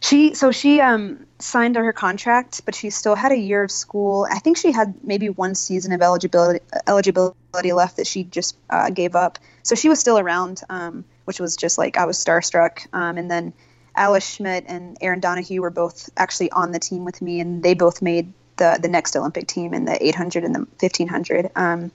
She 0.00 0.34
so 0.34 0.50
she 0.50 0.80
um, 0.80 1.26
signed 1.38 1.76
her 1.76 1.92
contract, 1.92 2.62
but 2.64 2.74
she 2.74 2.90
still 2.90 3.14
had 3.14 3.30
a 3.30 3.36
year 3.36 3.62
of 3.62 3.70
school. 3.70 4.26
I 4.30 4.40
think 4.40 4.56
she 4.56 4.72
had 4.72 4.94
maybe 5.04 5.28
one 5.28 5.54
season 5.54 5.92
of 5.92 6.02
eligibility 6.02 6.60
eligibility 6.88 7.72
left 7.72 7.96
that 7.98 8.06
she 8.06 8.24
just 8.24 8.56
uh, 8.70 8.90
gave 8.90 9.14
up. 9.14 9.38
So 9.62 9.74
she 9.76 9.88
was 9.88 10.00
still 10.00 10.18
around, 10.18 10.62
um, 10.68 11.04
which 11.24 11.38
was 11.38 11.56
just 11.56 11.78
like 11.78 11.96
I 11.96 12.04
was 12.04 12.18
starstruck. 12.18 12.86
Um, 12.92 13.16
and 13.16 13.30
then 13.30 13.52
Alice 13.94 14.28
Schmidt 14.28 14.64
and 14.66 14.96
Erin 15.00 15.20
Donohue 15.20 15.60
were 15.60 15.70
both 15.70 16.10
actually 16.16 16.50
on 16.50 16.72
the 16.72 16.80
team 16.80 17.04
with 17.04 17.22
me, 17.22 17.40
and 17.40 17.62
they 17.62 17.74
both 17.74 18.02
made 18.02 18.32
the 18.56 18.78
the 18.82 18.88
next 18.88 19.14
Olympic 19.14 19.46
team 19.46 19.72
in 19.72 19.84
the 19.84 20.04
800 20.04 20.42
and 20.44 20.54
the 20.54 20.66
1500. 20.80 21.50
Um, 21.54 21.92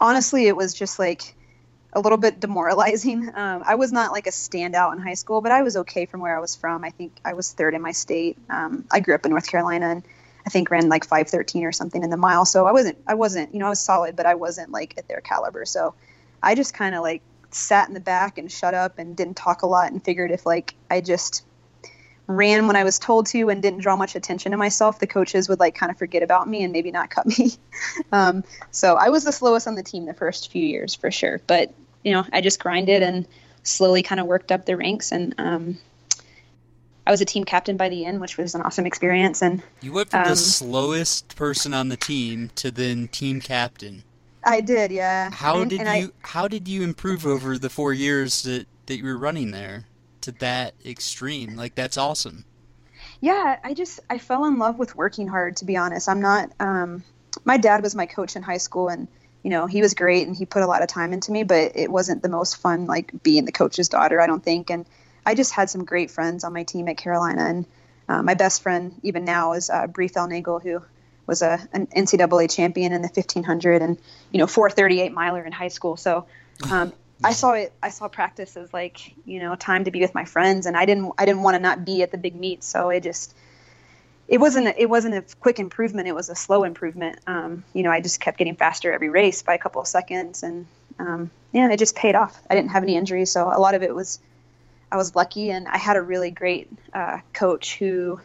honestly, 0.00 0.48
it 0.48 0.56
was 0.56 0.74
just 0.74 0.98
like 0.98 1.34
a 1.92 2.00
little 2.00 2.18
bit 2.18 2.40
demoralizing. 2.40 3.30
Um, 3.38 3.62
I 3.64 3.76
was 3.76 3.92
not 3.92 4.10
like 4.10 4.26
a 4.26 4.30
standout 4.30 4.92
in 4.94 4.98
high 4.98 5.14
school, 5.14 5.40
but 5.40 5.52
I 5.52 5.62
was 5.62 5.76
okay 5.76 6.06
from 6.06 6.20
where 6.20 6.36
I 6.36 6.40
was 6.40 6.56
from. 6.56 6.82
I 6.82 6.90
think 6.90 7.12
I 7.24 7.34
was 7.34 7.52
third 7.52 7.72
in 7.72 7.80
my 7.80 7.92
state. 7.92 8.36
Um, 8.50 8.84
I 8.90 8.98
grew 8.98 9.14
up 9.14 9.24
in 9.24 9.30
North 9.30 9.46
Carolina 9.46 9.86
and 9.86 10.02
I 10.44 10.50
think 10.50 10.70
ran 10.70 10.88
like 10.88 11.04
513 11.04 11.64
or 11.64 11.70
something 11.70 12.02
in 12.02 12.10
the 12.10 12.16
mile. 12.16 12.44
So 12.44 12.66
I 12.66 12.72
wasn't, 12.72 12.98
I 13.06 13.14
wasn't, 13.14 13.52
you 13.52 13.60
know, 13.60 13.66
I 13.66 13.70
was 13.70 13.80
solid, 13.80 14.16
but 14.16 14.26
I 14.26 14.34
wasn't 14.34 14.72
like 14.72 14.94
at 14.98 15.06
their 15.06 15.20
caliber. 15.20 15.64
So 15.64 15.94
I 16.42 16.56
just 16.56 16.74
kind 16.74 16.96
of 16.96 17.02
like 17.02 17.22
sat 17.50 17.86
in 17.86 17.94
the 17.94 18.00
back 18.00 18.38
and 18.38 18.50
shut 18.50 18.74
up 18.74 18.98
and 18.98 19.16
didn't 19.16 19.36
talk 19.36 19.62
a 19.62 19.66
lot 19.66 19.92
and 19.92 20.04
figured 20.04 20.32
if 20.32 20.44
like 20.44 20.74
I 20.90 21.00
just 21.00 21.44
ran 22.28 22.66
when 22.66 22.76
I 22.76 22.84
was 22.84 22.98
told 22.98 23.26
to 23.28 23.48
and 23.48 23.60
didn't 23.60 23.80
draw 23.80 23.96
much 23.96 24.14
attention 24.14 24.52
to 24.52 24.58
myself, 24.58 25.00
the 25.00 25.06
coaches 25.06 25.48
would 25.48 25.58
like 25.58 25.74
kind 25.74 25.90
of 25.90 25.98
forget 25.98 26.22
about 26.22 26.46
me 26.46 26.62
and 26.62 26.72
maybe 26.72 26.92
not 26.92 27.10
cut 27.10 27.26
me. 27.26 27.52
um, 28.12 28.44
so 28.70 28.94
I 28.94 29.08
was 29.08 29.24
the 29.24 29.32
slowest 29.32 29.66
on 29.66 29.74
the 29.74 29.82
team 29.82 30.04
the 30.04 30.14
first 30.14 30.52
few 30.52 30.64
years 30.64 30.94
for 30.94 31.10
sure. 31.10 31.40
But, 31.46 31.72
you 32.04 32.12
know, 32.12 32.24
I 32.30 32.42
just 32.42 32.60
grinded 32.60 33.02
and 33.02 33.26
slowly 33.62 34.02
kind 34.02 34.20
of 34.20 34.26
worked 34.26 34.52
up 34.52 34.66
the 34.66 34.76
ranks 34.76 35.10
and, 35.10 35.34
um, 35.38 35.78
I 37.06 37.10
was 37.10 37.22
a 37.22 37.24
team 37.24 37.44
captain 37.44 37.78
by 37.78 37.88
the 37.88 38.04
end, 38.04 38.20
which 38.20 38.36
was 38.36 38.54
an 38.54 38.60
awesome 38.60 38.84
experience. 38.84 39.40
And 39.40 39.62
you 39.80 39.94
went 39.94 40.10
from 40.10 40.24
um, 40.24 40.28
the 40.28 40.36
slowest 40.36 41.36
person 41.36 41.72
on 41.72 41.88
the 41.88 41.96
team 41.96 42.50
to 42.56 42.70
then 42.70 43.08
team 43.08 43.40
captain. 43.40 44.04
I 44.44 44.60
did, 44.60 44.90
yeah. 44.90 45.30
How 45.30 45.62
and, 45.62 45.70
did 45.70 45.80
and 45.80 46.02
you 46.02 46.08
I, 46.08 46.28
How 46.28 46.48
did 46.48 46.68
you 46.68 46.82
improve 46.82 47.24
over 47.24 47.56
the 47.56 47.70
four 47.70 47.94
years 47.94 48.42
that 48.42 48.66
that 48.86 48.98
you 48.98 49.04
were 49.04 49.16
running 49.16 49.52
there? 49.52 49.86
To 50.22 50.32
that 50.32 50.74
extreme. 50.84 51.56
Like 51.56 51.74
that's 51.74 51.96
awesome. 51.96 52.44
Yeah, 53.20 53.58
I 53.62 53.74
just 53.74 54.00
I 54.08 54.18
fell 54.18 54.44
in 54.44 54.58
love 54.58 54.78
with 54.78 54.96
working 54.96 55.28
hard. 55.28 55.56
To 55.56 55.64
be 55.64 55.76
honest, 55.76 56.08
I'm 56.08 56.20
not. 56.20 56.50
Um, 56.60 57.04
my 57.44 57.56
dad 57.56 57.82
was 57.82 57.94
my 57.94 58.06
coach 58.06 58.36
in 58.36 58.42
high 58.42 58.58
school, 58.58 58.88
and 58.88 59.08
you 59.42 59.50
know 59.50 59.66
he 59.66 59.80
was 59.80 59.94
great, 59.94 60.26
and 60.26 60.36
he 60.36 60.44
put 60.44 60.62
a 60.62 60.66
lot 60.66 60.82
of 60.82 60.88
time 60.88 61.12
into 61.12 61.32
me. 61.32 61.42
But 61.42 61.72
it 61.74 61.90
wasn't 61.90 62.22
the 62.22 62.28
most 62.28 62.56
fun, 62.56 62.86
like 62.86 63.22
being 63.22 63.44
the 63.44 63.52
coach's 63.52 63.88
daughter. 63.88 64.20
I 64.20 64.26
don't 64.26 64.42
think. 64.42 64.70
And 64.70 64.86
I 65.26 65.34
just 65.34 65.52
had 65.52 65.70
some 65.70 65.84
great 65.84 66.10
friends 66.10 66.44
on 66.44 66.52
my 66.52 66.62
team 66.62 66.88
at 66.88 66.96
Carolina, 66.96 67.44
and 67.44 67.66
uh, 68.08 68.22
my 68.22 68.34
best 68.34 68.62
friend 68.62 68.94
even 69.02 69.24
now 69.24 69.52
is 69.52 69.70
uh, 69.70 69.86
Brie 69.86 70.08
Nagel, 70.08 70.60
who 70.60 70.82
was 71.26 71.42
a 71.42 71.60
an 71.72 71.86
NCAA 71.88 72.50
champion 72.50 72.92
in 72.92 73.02
the 73.02 73.08
1500 73.08 73.82
and 73.82 73.98
you 74.32 74.38
know 74.38 74.46
438 74.46 75.12
miler 75.12 75.44
in 75.44 75.52
high 75.52 75.68
school. 75.68 75.96
So 75.96 76.26
um, 76.70 76.92
I 77.22 77.32
saw 77.32 77.52
it. 77.52 77.72
I 77.82 77.90
saw 77.90 78.08
practice 78.08 78.56
as 78.56 78.72
like 78.72 79.14
you 79.24 79.40
know 79.40 79.54
time 79.56 79.84
to 79.84 79.90
be 79.90 80.00
with 80.00 80.14
my 80.14 80.24
friends, 80.24 80.66
and 80.66 80.76
I 80.76 80.84
didn't. 80.84 81.12
I 81.18 81.26
didn't 81.26 81.42
want 81.42 81.56
to 81.56 81.60
not 81.60 81.84
be 81.84 82.02
at 82.02 82.10
the 82.10 82.18
big 82.18 82.34
meet, 82.34 82.62
so 82.62 82.90
it 82.90 83.02
just. 83.02 83.34
It 84.28 84.38
wasn't. 84.38 84.74
It 84.76 84.90
wasn't 84.90 85.14
a 85.14 85.24
quick 85.40 85.58
improvement. 85.58 86.06
It 86.06 86.14
was 86.14 86.28
a 86.28 86.34
slow 86.34 86.64
improvement. 86.64 87.18
Um, 87.26 87.64
you 87.72 87.82
know, 87.82 87.90
I 87.90 88.00
just 88.00 88.20
kept 88.20 88.38
getting 88.38 88.56
faster 88.56 88.92
every 88.92 89.08
race 89.08 89.42
by 89.42 89.54
a 89.54 89.58
couple 89.58 89.80
of 89.80 89.88
seconds, 89.88 90.42
and 90.42 90.66
um, 90.98 91.30
yeah, 91.52 91.70
it 91.70 91.78
just 91.78 91.96
paid 91.96 92.14
off. 92.14 92.40
I 92.48 92.54
didn't 92.54 92.70
have 92.70 92.82
any 92.82 92.96
injuries, 92.96 93.30
so 93.30 93.48
a 93.48 93.58
lot 93.58 93.74
of 93.74 93.82
it 93.82 93.94
was. 93.94 94.20
I 94.92 94.96
was 94.96 95.16
lucky, 95.16 95.50
and 95.50 95.66
I 95.66 95.78
had 95.78 95.96
a 95.96 96.02
really 96.02 96.30
great 96.30 96.70
uh, 96.94 97.20
coach 97.32 97.78
who 97.78 98.20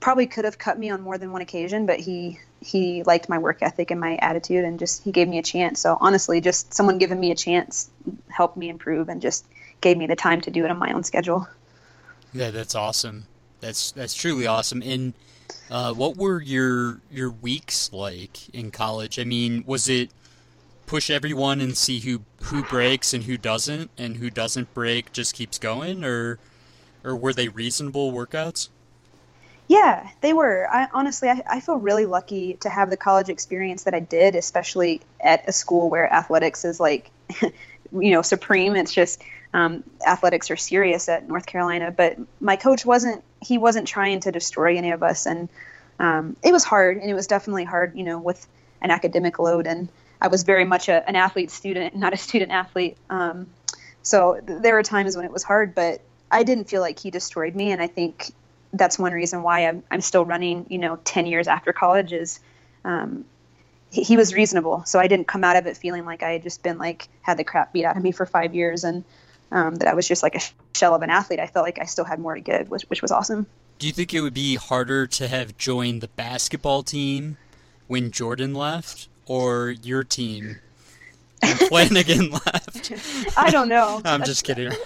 probably 0.00 0.26
could 0.26 0.44
have 0.44 0.58
cut 0.58 0.78
me 0.78 0.90
on 0.90 1.02
more 1.02 1.18
than 1.18 1.32
one 1.32 1.42
occasion, 1.42 1.86
but 1.86 2.00
he 2.00 2.38
he 2.60 3.02
liked 3.04 3.28
my 3.28 3.38
work 3.38 3.58
ethic 3.60 3.90
and 3.90 4.00
my 4.00 4.16
attitude 4.16 4.64
and 4.64 4.78
just 4.78 5.02
he 5.02 5.12
gave 5.12 5.28
me 5.28 5.38
a 5.38 5.42
chance. 5.42 5.80
So 5.80 5.96
honestly, 6.00 6.40
just 6.40 6.72
someone 6.74 6.98
giving 6.98 7.20
me 7.20 7.30
a 7.30 7.34
chance 7.34 7.90
helped 8.28 8.56
me 8.56 8.68
improve 8.68 9.08
and 9.08 9.20
just 9.20 9.46
gave 9.80 9.96
me 9.96 10.06
the 10.06 10.16
time 10.16 10.40
to 10.42 10.50
do 10.50 10.64
it 10.64 10.70
on 10.70 10.78
my 10.78 10.92
own 10.92 11.04
schedule. 11.04 11.46
Yeah, 12.32 12.50
that's 12.50 12.74
awesome. 12.74 13.26
That's 13.60 13.92
that's 13.92 14.14
truly 14.14 14.46
awesome. 14.46 14.82
And 14.82 15.14
uh, 15.70 15.92
what 15.94 16.16
were 16.16 16.40
your 16.40 17.00
your 17.10 17.30
weeks 17.30 17.92
like 17.92 18.48
in 18.50 18.70
college? 18.70 19.18
I 19.18 19.24
mean, 19.24 19.64
was 19.66 19.88
it 19.88 20.10
push 20.86 21.10
everyone 21.10 21.60
and 21.60 21.76
see 21.76 22.00
who 22.00 22.22
who 22.42 22.62
breaks 22.62 23.12
and 23.12 23.24
who 23.24 23.36
doesn't, 23.36 23.90
and 23.98 24.16
who 24.16 24.30
doesn't 24.30 24.72
break 24.74 25.12
just 25.12 25.34
keeps 25.34 25.58
going, 25.58 26.04
or 26.04 26.38
or 27.04 27.16
were 27.16 27.32
they 27.32 27.48
reasonable 27.48 28.12
workouts? 28.12 28.68
Yeah, 29.68 30.08
they 30.20 30.32
were. 30.32 30.68
I 30.70 30.88
honestly, 30.92 31.28
I, 31.28 31.42
I, 31.50 31.60
feel 31.60 31.76
really 31.76 32.06
lucky 32.06 32.54
to 32.60 32.68
have 32.68 32.88
the 32.88 32.96
college 32.96 33.28
experience 33.28 33.82
that 33.84 33.94
I 33.94 34.00
did, 34.00 34.36
especially 34.36 35.00
at 35.20 35.48
a 35.48 35.52
school 35.52 35.90
where 35.90 36.12
athletics 36.12 36.64
is 36.64 36.78
like, 36.78 37.10
you 37.42 37.52
know, 38.12 38.22
supreme. 38.22 38.76
It's 38.76 38.94
just 38.94 39.22
um, 39.52 39.82
athletics 40.06 40.50
are 40.52 40.56
serious 40.56 41.08
at 41.08 41.26
North 41.26 41.46
Carolina. 41.46 41.90
But 41.90 42.16
my 42.40 42.54
coach 42.54 42.86
wasn't. 42.86 43.24
He 43.40 43.58
wasn't 43.58 43.88
trying 43.88 44.20
to 44.20 44.30
destroy 44.30 44.76
any 44.76 44.92
of 44.92 45.02
us, 45.02 45.26
and 45.26 45.48
um, 45.98 46.36
it 46.44 46.52
was 46.52 46.62
hard, 46.62 46.98
and 46.98 47.10
it 47.10 47.14
was 47.14 47.26
definitely 47.26 47.64
hard, 47.64 47.96
you 47.96 48.04
know, 48.04 48.18
with 48.20 48.46
an 48.80 48.92
academic 48.92 49.40
load. 49.40 49.66
And 49.66 49.88
I 50.20 50.28
was 50.28 50.44
very 50.44 50.64
much 50.64 50.88
a, 50.88 51.06
an 51.08 51.16
athlete 51.16 51.50
student, 51.50 51.96
not 51.96 52.12
a 52.12 52.16
student 52.16 52.52
athlete. 52.52 52.96
Um, 53.10 53.48
so 54.02 54.40
there 54.44 54.74
were 54.74 54.84
times 54.84 55.16
when 55.16 55.24
it 55.24 55.32
was 55.32 55.42
hard, 55.42 55.74
but 55.74 56.02
I 56.30 56.44
didn't 56.44 56.68
feel 56.68 56.80
like 56.80 57.00
he 57.00 57.10
destroyed 57.10 57.56
me, 57.56 57.72
and 57.72 57.82
I 57.82 57.88
think 57.88 58.30
that's 58.78 58.98
one 58.98 59.12
reason 59.12 59.42
why 59.42 59.66
I'm, 59.66 59.82
I'm 59.90 60.00
still 60.00 60.24
running, 60.24 60.66
you 60.68 60.78
know, 60.78 60.96
10 61.04 61.26
years 61.26 61.48
after 61.48 61.72
college 61.72 62.12
is 62.12 62.40
um, 62.84 63.24
he, 63.90 64.02
he, 64.02 64.16
was 64.16 64.34
reasonable. 64.34 64.84
So 64.86 64.98
I 64.98 65.08
didn't 65.08 65.26
come 65.26 65.44
out 65.44 65.56
of 65.56 65.66
it 65.66 65.76
feeling 65.76 66.04
like 66.04 66.22
I 66.22 66.32
had 66.32 66.42
just 66.42 66.62
been 66.62 66.78
like, 66.78 67.08
had 67.22 67.36
the 67.36 67.44
crap 67.44 67.72
beat 67.72 67.84
out 67.84 67.96
of 67.96 68.02
me 68.02 68.12
for 68.12 68.26
five 68.26 68.54
years 68.54 68.84
and 68.84 69.04
um, 69.52 69.76
that 69.76 69.88
I 69.88 69.94
was 69.94 70.06
just 70.06 70.22
like 70.22 70.34
a 70.34 70.40
shell 70.76 70.94
of 70.94 71.02
an 71.02 71.10
athlete. 71.10 71.40
I 71.40 71.46
felt 71.46 71.64
like 71.64 71.78
I 71.80 71.84
still 71.84 72.04
had 72.04 72.18
more 72.18 72.34
to 72.34 72.40
give, 72.40 72.70
which, 72.70 72.82
which 72.84 73.02
was 73.02 73.10
awesome. 73.10 73.46
Do 73.78 73.86
you 73.86 73.92
think 73.92 74.14
it 74.14 74.20
would 74.20 74.34
be 74.34 74.56
harder 74.56 75.06
to 75.06 75.28
have 75.28 75.58
joined 75.58 76.00
the 76.00 76.08
basketball 76.08 76.82
team 76.82 77.36
when 77.86 78.10
Jordan 78.10 78.54
left 78.54 79.08
or 79.26 79.70
your 79.70 80.02
team 80.02 80.60
and 81.46 81.58
Flanagan 81.58 82.30
left. 82.46 82.92
I 83.36 83.50
don't 83.50 83.68
know. 83.68 84.00
I'm 84.04 84.24
just 84.24 84.44
kidding. 84.44 84.70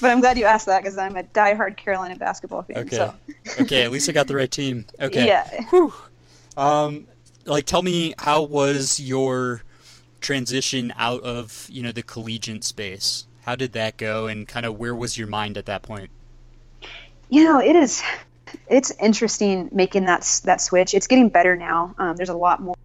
but 0.00 0.10
I'm 0.10 0.20
glad 0.20 0.38
you 0.38 0.44
asked 0.44 0.66
that 0.66 0.82
because 0.82 0.98
I'm 0.98 1.16
a 1.16 1.22
diehard 1.22 1.76
Carolina 1.76 2.16
basketball 2.16 2.62
fan. 2.62 2.78
Okay. 2.78 2.96
So. 2.96 3.14
okay. 3.60 3.82
At 3.82 3.90
least 3.90 4.08
I 4.08 4.12
got 4.12 4.26
the 4.26 4.36
right 4.36 4.50
team. 4.50 4.86
Okay. 5.00 5.26
Yeah. 5.26 5.48
Whew. 5.70 5.92
Um, 6.56 7.06
like, 7.44 7.66
tell 7.66 7.82
me 7.82 8.14
how 8.18 8.42
was 8.42 9.00
your 9.00 9.62
transition 10.20 10.92
out 10.96 11.22
of 11.22 11.66
you 11.70 11.82
know 11.82 11.92
the 11.92 12.02
collegiate 12.02 12.64
space? 12.64 13.26
How 13.42 13.56
did 13.56 13.72
that 13.72 13.96
go, 13.96 14.26
and 14.26 14.46
kind 14.46 14.64
of 14.64 14.78
where 14.78 14.94
was 14.94 15.18
your 15.18 15.26
mind 15.26 15.58
at 15.58 15.66
that 15.66 15.82
point? 15.82 16.10
You 17.28 17.44
know, 17.44 17.60
it 17.60 17.74
is. 17.74 18.02
It's 18.68 18.92
interesting 19.00 19.70
making 19.72 20.04
that 20.04 20.40
that 20.44 20.60
switch. 20.60 20.94
It's 20.94 21.06
getting 21.06 21.28
better 21.28 21.56
now. 21.56 21.94
Um, 21.98 22.16
there's 22.16 22.28
a 22.28 22.36
lot 22.36 22.60
more 22.60 22.76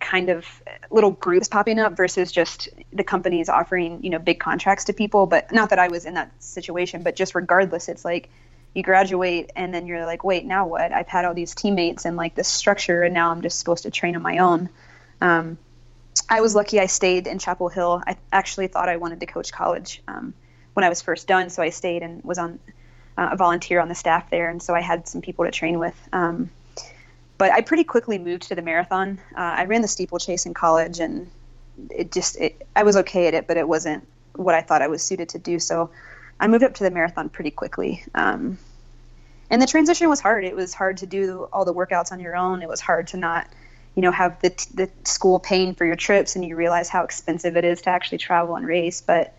kind 0.00 0.30
of 0.30 0.46
little 0.90 1.12
groups 1.12 1.46
popping 1.46 1.78
up 1.78 1.96
versus 1.96 2.32
just 2.32 2.68
the 2.92 3.04
companies 3.04 3.48
offering 3.48 4.02
you 4.02 4.10
know 4.10 4.18
big 4.18 4.40
contracts 4.40 4.84
to 4.86 4.92
people. 4.92 5.26
But 5.26 5.52
not 5.52 5.70
that 5.70 5.78
i 5.78 5.88
was 5.88 6.04
in 6.06 6.14
that 6.14 6.30
situation 6.42 7.02
but 7.02 7.14
just 7.14 7.34
regardless 7.34 7.88
it's 7.88 8.04
like 8.04 8.30
you 8.74 8.82
graduate 8.82 9.50
and 9.56 9.74
then 9.74 9.86
you're 9.86 10.06
like 10.06 10.24
wait 10.24 10.44
now 10.44 10.66
what? 10.66 10.92
I've 10.92 11.08
had 11.08 11.24
all 11.24 11.34
these 11.34 11.54
teammates 11.54 12.04
and 12.04 12.16
like 12.16 12.34
this 12.34 12.48
structure 12.48 13.02
and 13.02 13.14
now 13.14 13.30
i'm 13.30 13.42
just 13.42 13.58
supposed 13.58 13.84
to 13.84 13.90
train 13.90 14.16
on 14.16 14.22
my 14.22 14.38
own. 14.38 14.68
Um, 15.20 15.58
i 16.28 16.40
was 16.40 16.54
lucky 16.54 16.80
i 16.80 16.86
stayed 16.86 17.26
in 17.26 17.38
chapel 17.38 17.68
hill. 17.68 18.02
I 18.06 18.16
actually 18.32 18.68
thought 18.68 18.88
i 18.88 18.96
wanted 18.96 19.20
to 19.20 19.26
coach 19.26 19.52
college 19.52 20.02
um, 20.08 20.34
when 20.74 20.84
i 20.84 20.88
was 20.88 21.02
first 21.02 21.28
done. 21.28 21.50
So 21.50 21.62
i 21.62 21.70
stayed 21.70 22.02
and 22.02 22.24
was 22.24 22.38
on 22.38 22.58
uh, 23.18 23.30
a 23.32 23.36
volunteer 23.36 23.80
on 23.80 23.88
the 23.88 23.94
staff 23.94 24.30
there. 24.30 24.48
And 24.48 24.62
so 24.62 24.74
i 24.74 24.80
had 24.80 25.06
some 25.06 25.20
people 25.20 25.44
to 25.44 25.50
train 25.50 25.78
with. 25.78 25.96
Um, 26.12 26.50
but 27.40 27.50
I 27.52 27.62
pretty 27.62 27.84
quickly 27.84 28.18
moved 28.18 28.42
to 28.48 28.54
the 28.54 28.60
marathon. 28.60 29.18
Uh, 29.34 29.40
I 29.40 29.64
ran 29.64 29.80
the 29.80 29.88
steeplechase 29.88 30.44
in 30.44 30.52
college, 30.52 31.00
and 31.00 31.30
it 31.88 32.12
just 32.12 32.36
it, 32.38 32.66
I 32.76 32.82
was 32.82 32.96
okay 32.98 33.28
at 33.28 33.32
it, 33.32 33.46
but 33.46 33.56
it 33.56 33.66
wasn't 33.66 34.06
what 34.34 34.54
I 34.54 34.60
thought 34.60 34.82
I 34.82 34.88
was 34.88 35.02
suited 35.02 35.30
to 35.30 35.38
do. 35.38 35.58
So 35.58 35.88
I 36.38 36.48
moved 36.48 36.64
up 36.64 36.74
to 36.74 36.84
the 36.84 36.90
marathon 36.90 37.30
pretty 37.30 37.50
quickly. 37.50 38.04
Um, 38.14 38.58
and 39.48 39.62
the 39.62 39.66
transition 39.66 40.10
was 40.10 40.20
hard. 40.20 40.44
It 40.44 40.54
was 40.54 40.74
hard 40.74 40.98
to 40.98 41.06
do 41.06 41.48
all 41.50 41.64
the 41.64 41.72
workouts 41.72 42.12
on 42.12 42.20
your 42.20 42.36
own. 42.36 42.60
It 42.60 42.68
was 42.68 42.82
hard 42.82 43.06
to 43.08 43.16
not, 43.16 43.48
you 43.94 44.02
know, 44.02 44.12
have 44.12 44.38
the 44.42 44.50
the 44.74 44.90
school 45.04 45.40
paying 45.40 45.74
for 45.74 45.86
your 45.86 45.96
trips, 45.96 46.36
and 46.36 46.44
you 46.44 46.56
realize 46.56 46.90
how 46.90 47.04
expensive 47.04 47.56
it 47.56 47.64
is 47.64 47.80
to 47.82 47.88
actually 47.88 48.18
travel 48.18 48.54
and 48.56 48.66
race. 48.66 49.00
But 49.00 49.34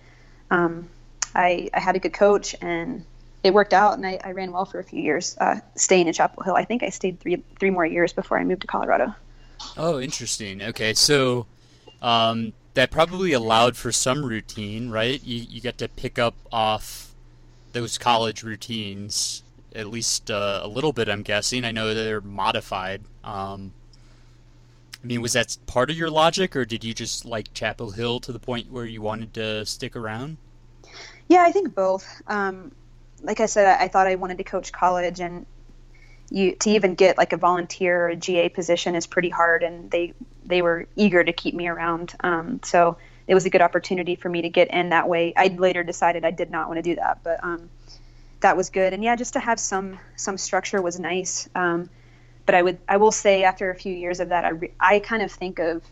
um, 0.49 0.89
I, 1.35 1.69
I 1.71 1.79
had 1.79 1.95
a 1.95 1.99
good 1.99 2.13
coach, 2.13 2.55
and 2.63 3.05
it 3.43 3.53
worked 3.53 3.73
out, 3.73 3.95
and 3.95 4.05
I, 4.05 4.19
I 4.23 4.31
ran 4.31 4.51
well 4.51 4.65
for 4.65 4.79
a 4.79 4.83
few 4.83 5.01
years, 5.01 5.35
uh, 5.39 5.59
staying 5.75 6.07
in 6.07 6.13
Chapel 6.13 6.43
Hill. 6.43 6.55
I 6.55 6.65
think 6.65 6.83
I 6.83 6.89
stayed 6.89 7.19
three 7.19 7.43
three 7.59 7.69
more 7.69 7.85
years 7.85 8.13
before 8.13 8.39
I 8.39 8.43
moved 8.43 8.61
to 8.61 8.67
Colorado. 8.67 9.15
Oh, 9.77 9.99
interesting. 9.99 10.61
Okay, 10.61 10.93
so 10.93 11.45
um, 12.01 12.53
that 12.73 12.91
probably 12.91 13.33
allowed 13.33 13.75
for 13.75 13.91
some 13.91 14.23
routine, 14.23 14.89
right? 14.89 15.23
You 15.23 15.45
you 15.49 15.61
get 15.61 15.77
to 15.79 15.87
pick 15.87 16.19
up 16.19 16.35
off 16.51 17.13
those 17.73 17.97
college 17.97 18.43
routines 18.43 19.43
at 19.73 19.87
least 19.87 20.29
uh, 20.29 20.59
a 20.63 20.67
little 20.67 20.93
bit. 20.93 21.09
I'm 21.09 21.23
guessing. 21.23 21.65
I 21.65 21.71
know 21.71 21.93
they're 21.93 22.21
modified. 22.21 23.01
Um, 23.23 23.71
I 25.03 25.07
mean, 25.07 25.21
was 25.21 25.33
that 25.33 25.57
part 25.65 25.89
of 25.89 25.97
your 25.97 26.09
logic, 26.09 26.55
or 26.55 26.65
did 26.65 26.83
you 26.83 26.93
just 26.93 27.25
like 27.25 27.53
Chapel 27.53 27.91
Hill 27.91 28.19
to 28.21 28.31
the 28.31 28.39
point 28.39 28.71
where 28.71 28.85
you 28.85 29.01
wanted 29.01 29.33
to 29.35 29.65
stick 29.65 29.95
around? 29.95 30.37
Yeah, 31.27 31.43
I 31.43 31.51
think 31.51 31.73
both. 31.73 32.21
Um, 32.27 32.71
like 33.23 33.39
I 33.39 33.45
said, 33.45 33.67
I 33.79 33.87
thought 33.87 34.07
I 34.07 34.15
wanted 34.15 34.37
to 34.37 34.43
coach 34.43 34.71
college, 34.71 35.19
and 35.19 35.45
you 36.29 36.55
to 36.55 36.69
even 36.71 36.95
get 36.95 37.17
like 37.17 37.33
a 37.33 37.37
volunteer 37.37 38.05
or 38.05 38.09
a 38.09 38.15
GA 38.15 38.49
position 38.49 38.95
is 38.95 39.07
pretty 39.07 39.29
hard, 39.29 39.63
and 39.63 39.91
they 39.91 40.13
they 40.45 40.61
were 40.61 40.87
eager 40.95 41.23
to 41.23 41.33
keep 41.33 41.53
me 41.53 41.67
around. 41.67 42.13
Um, 42.21 42.59
so 42.63 42.97
it 43.27 43.33
was 43.33 43.45
a 43.45 43.49
good 43.49 43.61
opportunity 43.61 44.15
for 44.15 44.29
me 44.29 44.41
to 44.41 44.49
get 44.49 44.69
in 44.69 44.89
that 44.89 45.07
way. 45.07 45.33
I 45.35 45.47
later 45.47 45.83
decided 45.83 46.25
I 46.25 46.31
did 46.31 46.51
not 46.51 46.67
want 46.67 46.77
to 46.77 46.81
do 46.81 46.95
that, 46.95 47.19
but 47.23 47.43
um, 47.43 47.69
that 48.41 48.57
was 48.57 48.69
good. 48.69 48.93
And 48.93 49.03
yeah, 49.03 49.15
just 49.15 49.33
to 49.33 49.39
have 49.39 49.59
some 49.59 49.99
some 50.15 50.37
structure 50.37 50.81
was 50.81 50.99
nice. 50.99 51.47
Um, 51.55 51.89
but 52.45 52.55
I 52.55 52.61
would 52.61 52.79
I 52.87 52.97
will 52.97 53.11
say 53.11 53.43
after 53.43 53.69
a 53.69 53.75
few 53.75 53.93
years 53.93 54.19
of 54.19 54.29
that, 54.29 54.45
I 54.45 54.49
re- 54.49 54.73
I 54.79 54.99
kind 54.99 55.21
of 55.21 55.31
think 55.31 55.59
of 55.59 55.83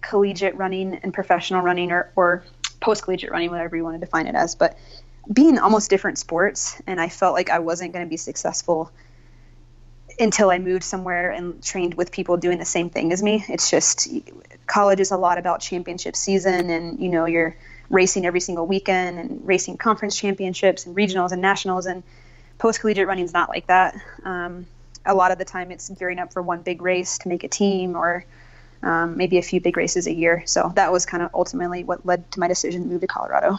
collegiate 0.00 0.56
running 0.56 0.94
and 1.02 1.12
professional 1.12 1.62
running 1.62 1.92
or 1.92 2.10
or 2.16 2.44
post 2.80 3.02
collegiate 3.04 3.30
running, 3.30 3.50
whatever 3.50 3.76
you 3.76 3.84
want 3.84 4.00
to 4.00 4.04
define 4.04 4.26
it 4.26 4.34
as, 4.34 4.54
but 4.54 4.76
being 5.32 5.58
almost 5.58 5.90
different 5.90 6.18
sports. 6.18 6.80
And 6.86 7.00
I 7.00 7.08
felt 7.08 7.34
like 7.34 7.50
I 7.50 7.58
wasn't 7.58 7.92
going 7.92 8.04
to 8.04 8.08
be 8.08 8.16
successful 8.16 8.90
until 10.18 10.50
I 10.50 10.58
moved 10.58 10.84
somewhere 10.84 11.30
and 11.30 11.62
trained 11.62 11.94
with 11.94 12.12
people 12.12 12.36
doing 12.36 12.58
the 12.58 12.64
same 12.64 12.90
thing 12.90 13.12
as 13.12 13.22
me. 13.22 13.44
It's 13.48 13.70
just 13.70 14.08
college 14.66 15.00
is 15.00 15.10
a 15.10 15.16
lot 15.16 15.38
about 15.38 15.60
championship 15.60 16.14
season 16.14 16.70
and 16.70 17.00
you 17.00 17.08
know 17.08 17.24
you're 17.24 17.56
racing 17.88 18.24
every 18.24 18.38
single 18.40 18.66
weekend 18.66 19.18
and 19.18 19.46
racing 19.46 19.76
conference 19.76 20.16
championships 20.16 20.86
and 20.86 20.96
regionals 20.96 21.32
and 21.32 21.42
nationals 21.42 21.86
and 21.86 22.02
post 22.58 22.80
collegiate 22.80 23.08
running 23.08 23.24
is 23.24 23.32
not 23.32 23.48
like 23.48 23.66
that. 23.66 23.96
Um, 24.24 24.66
a 25.04 25.14
lot 25.14 25.32
of 25.32 25.38
the 25.38 25.44
time 25.44 25.70
it's 25.70 25.88
gearing 25.88 26.18
up 26.18 26.32
for 26.32 26.42
one 26.42 26.62
big 26.62 26.82
race 26.82 27.18
to 27.18 27.28
make 27.28 27.42
a 27.42 27.48
team 27.48 27.96
or 27.96 28.24
um, 28.82 29.16
maybe 29.16 29.38
a 29.38 29.42
few 29.42 29.60
big 29.60 29.76
races 29.76 30.06
a 30.06 30.12
year. 30.12 30.42
So 30.46 30.72
that 30.76 30.92
was 30.92 31.06
kind 31.06 31.22
of 31.22 31.30
ultimately 31.34 31.84
what 31.84 32.04
led 32.04 32.30
to 32.32 32.40
my 32.40 32.48
decision 32.48 32.82
to 32.82 32.88
move 32.88 33.00
to 33.00 33.06
Colorado. 33.06 33.58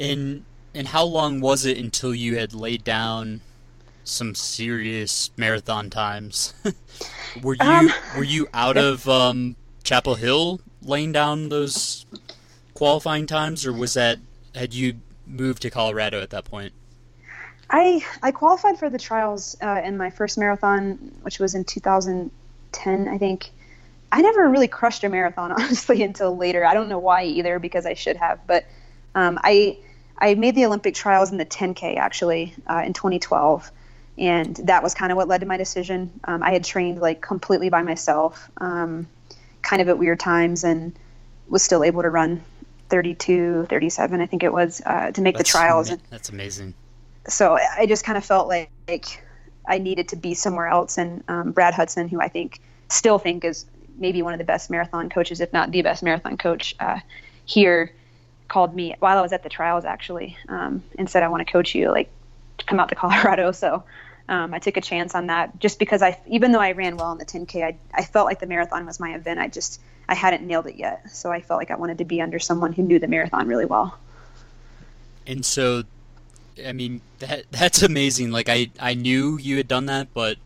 And 0.00 0.44
and 0.74 0.88
how 0.88 1.04
long 1.04 1.40
was 1.40 1.66
it 1.66 1.76
until 1.76 2.14
you 2.14 2.36
had 2.36 2.54
laid 2.54 2.82
down 2.84 3.42
some 4.02 4.34
serious 4.34 5.30
marathon 5.36 5.90
times? 5.90 6.54
were 7.42 7.54
you 7.54 7.60
um, 7.60 7.92
were 8.16 8.24
you 8.24 8.48
out 8.54 8.76
of 8.76 9.08
um, 9.08 9.56
Chapel 9.84 10.14
Hill 10.14 10.60
laying 10.82 11.12
down 11.12 11.50
those 11.50 12.06
qualifying 12.74 13.26
times, 13.26 13.66
or 13.66 13.72
was 13.72 13.94
that 13.94 14.18
had 14.54 14.72
you 14.72 14.94
moved 15.26 15.62
to 15.62 15.70
Colorado 15.70 16.22
at 16.22 16.30
that 16.30 16.44
point? 16.44 16.72
I 17.68 18.04
I 18.22 18.32
qualified 18.32 18.78
for 18.78 18.90
the 18.90 18.98
trials 18.98 19.56
uh, 19.62 19.80
in 19.84 19.96
my 19.96 20.10
first 20.10 20.38
marathon, 20.38 21.14
which 21.22 21.38
was 21.38 21.54
in 21.54 21.64
2010, 21.64 23.08
I 23.08 23.18
think. 23.18 23.50
I 24.12 24.22
never 24.22 24.48
really 24.48 24.66
crushed 24.66 25.04
a 25.04 25.08
marathon, 25.08 25.52
honestly, 25.58 26.02
until 26.02 26.36
later. 26.36 26.64
I 26.64 26.74
don't 26.74 26.88
know 26.88 26.98
why 26.98 27.24
either, 27.24 27.58
because 27.58 27.86
I 27.86 27.94
should 27.94 28.16
have. 28.16 28.44
But 28.46 28.64
um, 29.14 29.38
I 29.42 29.78
I 30.20 30.34
made 30.34 30.54
the 30.54 30.66
Olympic 30.66 30.94
trials 30.94 31.30
in 31.30 31.38
the 31.38 31.46
10K 31.46 31.96
actually 31.96 32.54
uh, 32.68 32.82
in 32.84 32.92
2012, 32.92 33.70
and 34.18 34.56
that 34.56 34.82
was 34.82 34.94
kind 34.94 35.10
of 35.10 35.16
what 35.16 35.28
led 35.28 35.40
to 35.40 35.46
my 35.46 35.56
decision. 35.56 36.20
Um, 36.24 36.42
I 36.42 36.52
had 36.52 36.64
trained 36.64 37.00
like 37.00 37.22
completely 37.22 37.70
by 37.70 37.82
myself, 37.82 38.50
um, 38.58 39.06
kind 39.62 39.80
of 39.80 39.88
at 39.88 39.98
weird 39.98 40.20
times, 40.20 40.64
and 40.64 40.92
was 41.48 41.62
still 41.62 41.82
able 41.82 42.02
to 42.02 42.10
run 42.10 42.42
32, 42.90 43.66
37, 43.70 44.20
I 44.20 44.26
think 44.26 44.42
it 44.42 44.52
was, 44.52 44.82
uh, 44.84 45.10
to 45.12 45.20
make 45.22 45.36
that's 45.36 45.50
the 45.50 45.52
trials. 45.52 45.90
Ama- 45.90 46.00
that's 46.10 46.28
amazing. 46.28 46.74
So 47.28 47.56
I 47.56 47.86
just 47.86 48.04
kind 48.04 48.18
of 48.18 48.24
felt 48.24 48.48
like, 48.48 48.70
like 48.88 49.24
I 49.66 49.78
needed 49.78 50.08
to 50.08 50.16
be 50.16 50.34
somewhere 50.34 50.66
else. 50.66 50.98
And 50.98 51.22
um, 51.28 51.52
Brad 51.52 51.74
Hudson, 51.74 52.08
who 52.08 52.20
I 52.20 52.28
think 52.28 52.60
still 52.88 53.18
think 53.18 53.44
is 53.44 53.66
maybe 53.96 54.22
one 54.22 54.32
of 54.34 54.38
the 54.38 54.44
best 54.44 54.70
marathon 54.70 55.08
coaches, 55.08 55.40
if 55.40 55.52
not 55.52 55.70
the 55.70 55.82
best 55.82 56.02
marathon 56.02 56.36
coach 56.36 56.74
uh, 56.80 56.98
here, 57.44 57.92
called 58.50 58.74
me 58.74 58.94
while 58.98 59.16
I 59.16 59.22
was 59.22 59.32
at 59.32 59.42
the 59.42 59.48
trials 59.48 59.86
actually 59.86 60.36
um, 60.48 60.82
and 60.98 61.08
said, 61.08 61.22
I 61.22 61.28
want 61.28 61.46
to 61.46 61.50
coach 61.50 61.74
you, 61.74 61.90
like 61.90 62.10
to 62.58 62.64
come 62.66 62.78
out 62.78 62.90
to 62.90 62.94
Colorado. 62.96 63.52
So 63.52 63.84
um, 64.28 64.52
I 64.52 64.58
took 64.58 64.76
a 64.76 64.82
chance 64.82 65.14
on 65.14 65.28
that 65.28 65.58
just 65.58 65.78
because 65.78 66.02
I, 66.02 66.20
even 66.26 66.52
though 66.52 66.60
I 66.60 66.72
ran 66.72 66.96
well 66.96 67.12
in 67.12 67.18
the 67.18 67.24
10K, 67.24 67.64
I, 67.64 67.76
I 67.94 68.04
felt 68.04 68.26
like 68.26 68.40
the 68.40 68.46
marathon 68.46 68.84
was 68.84 69.00
my 69.00 69.14
event. 69.14 69.40
I 69.40 69.48
just, 69.48 69.80
I 70.08 70.14
hadn't 70.14 70.46
nailed 70.46 70.66
it 70.66 70.76
yet. 70.76 71.10
So 71.10 71.30
I 71.30 71.40
felt 71.40 71.58
like 71.58 71.70
I 71.70 71.76
wanted 71.76 71.98
to 71.98 72.04
be 72.04 72.20
under 72.20 72.38
someone 72.38 72.72
who 72.72 72.82
knew 72.82 72.98
the 72.98 73.08
marathon 73.08 73.48
really 73.48 73.64
well. 73.64 73.98
And 75.26 75.44
so, 75.44 75.84
I 76.66 76.72
mean, 76.72 77.00
that 77.20 77.44
that's 77.50 77.82
amazing. 77.82 78.30
Like 78.30 78.48
I, 78.48 78.70
I 78.78 78.94
knew 78.94 79.38
you 79.38 79.56
had 79.56 79.68
done 79.68 79.86
that, 79.86 80.12
but 80.12 80.36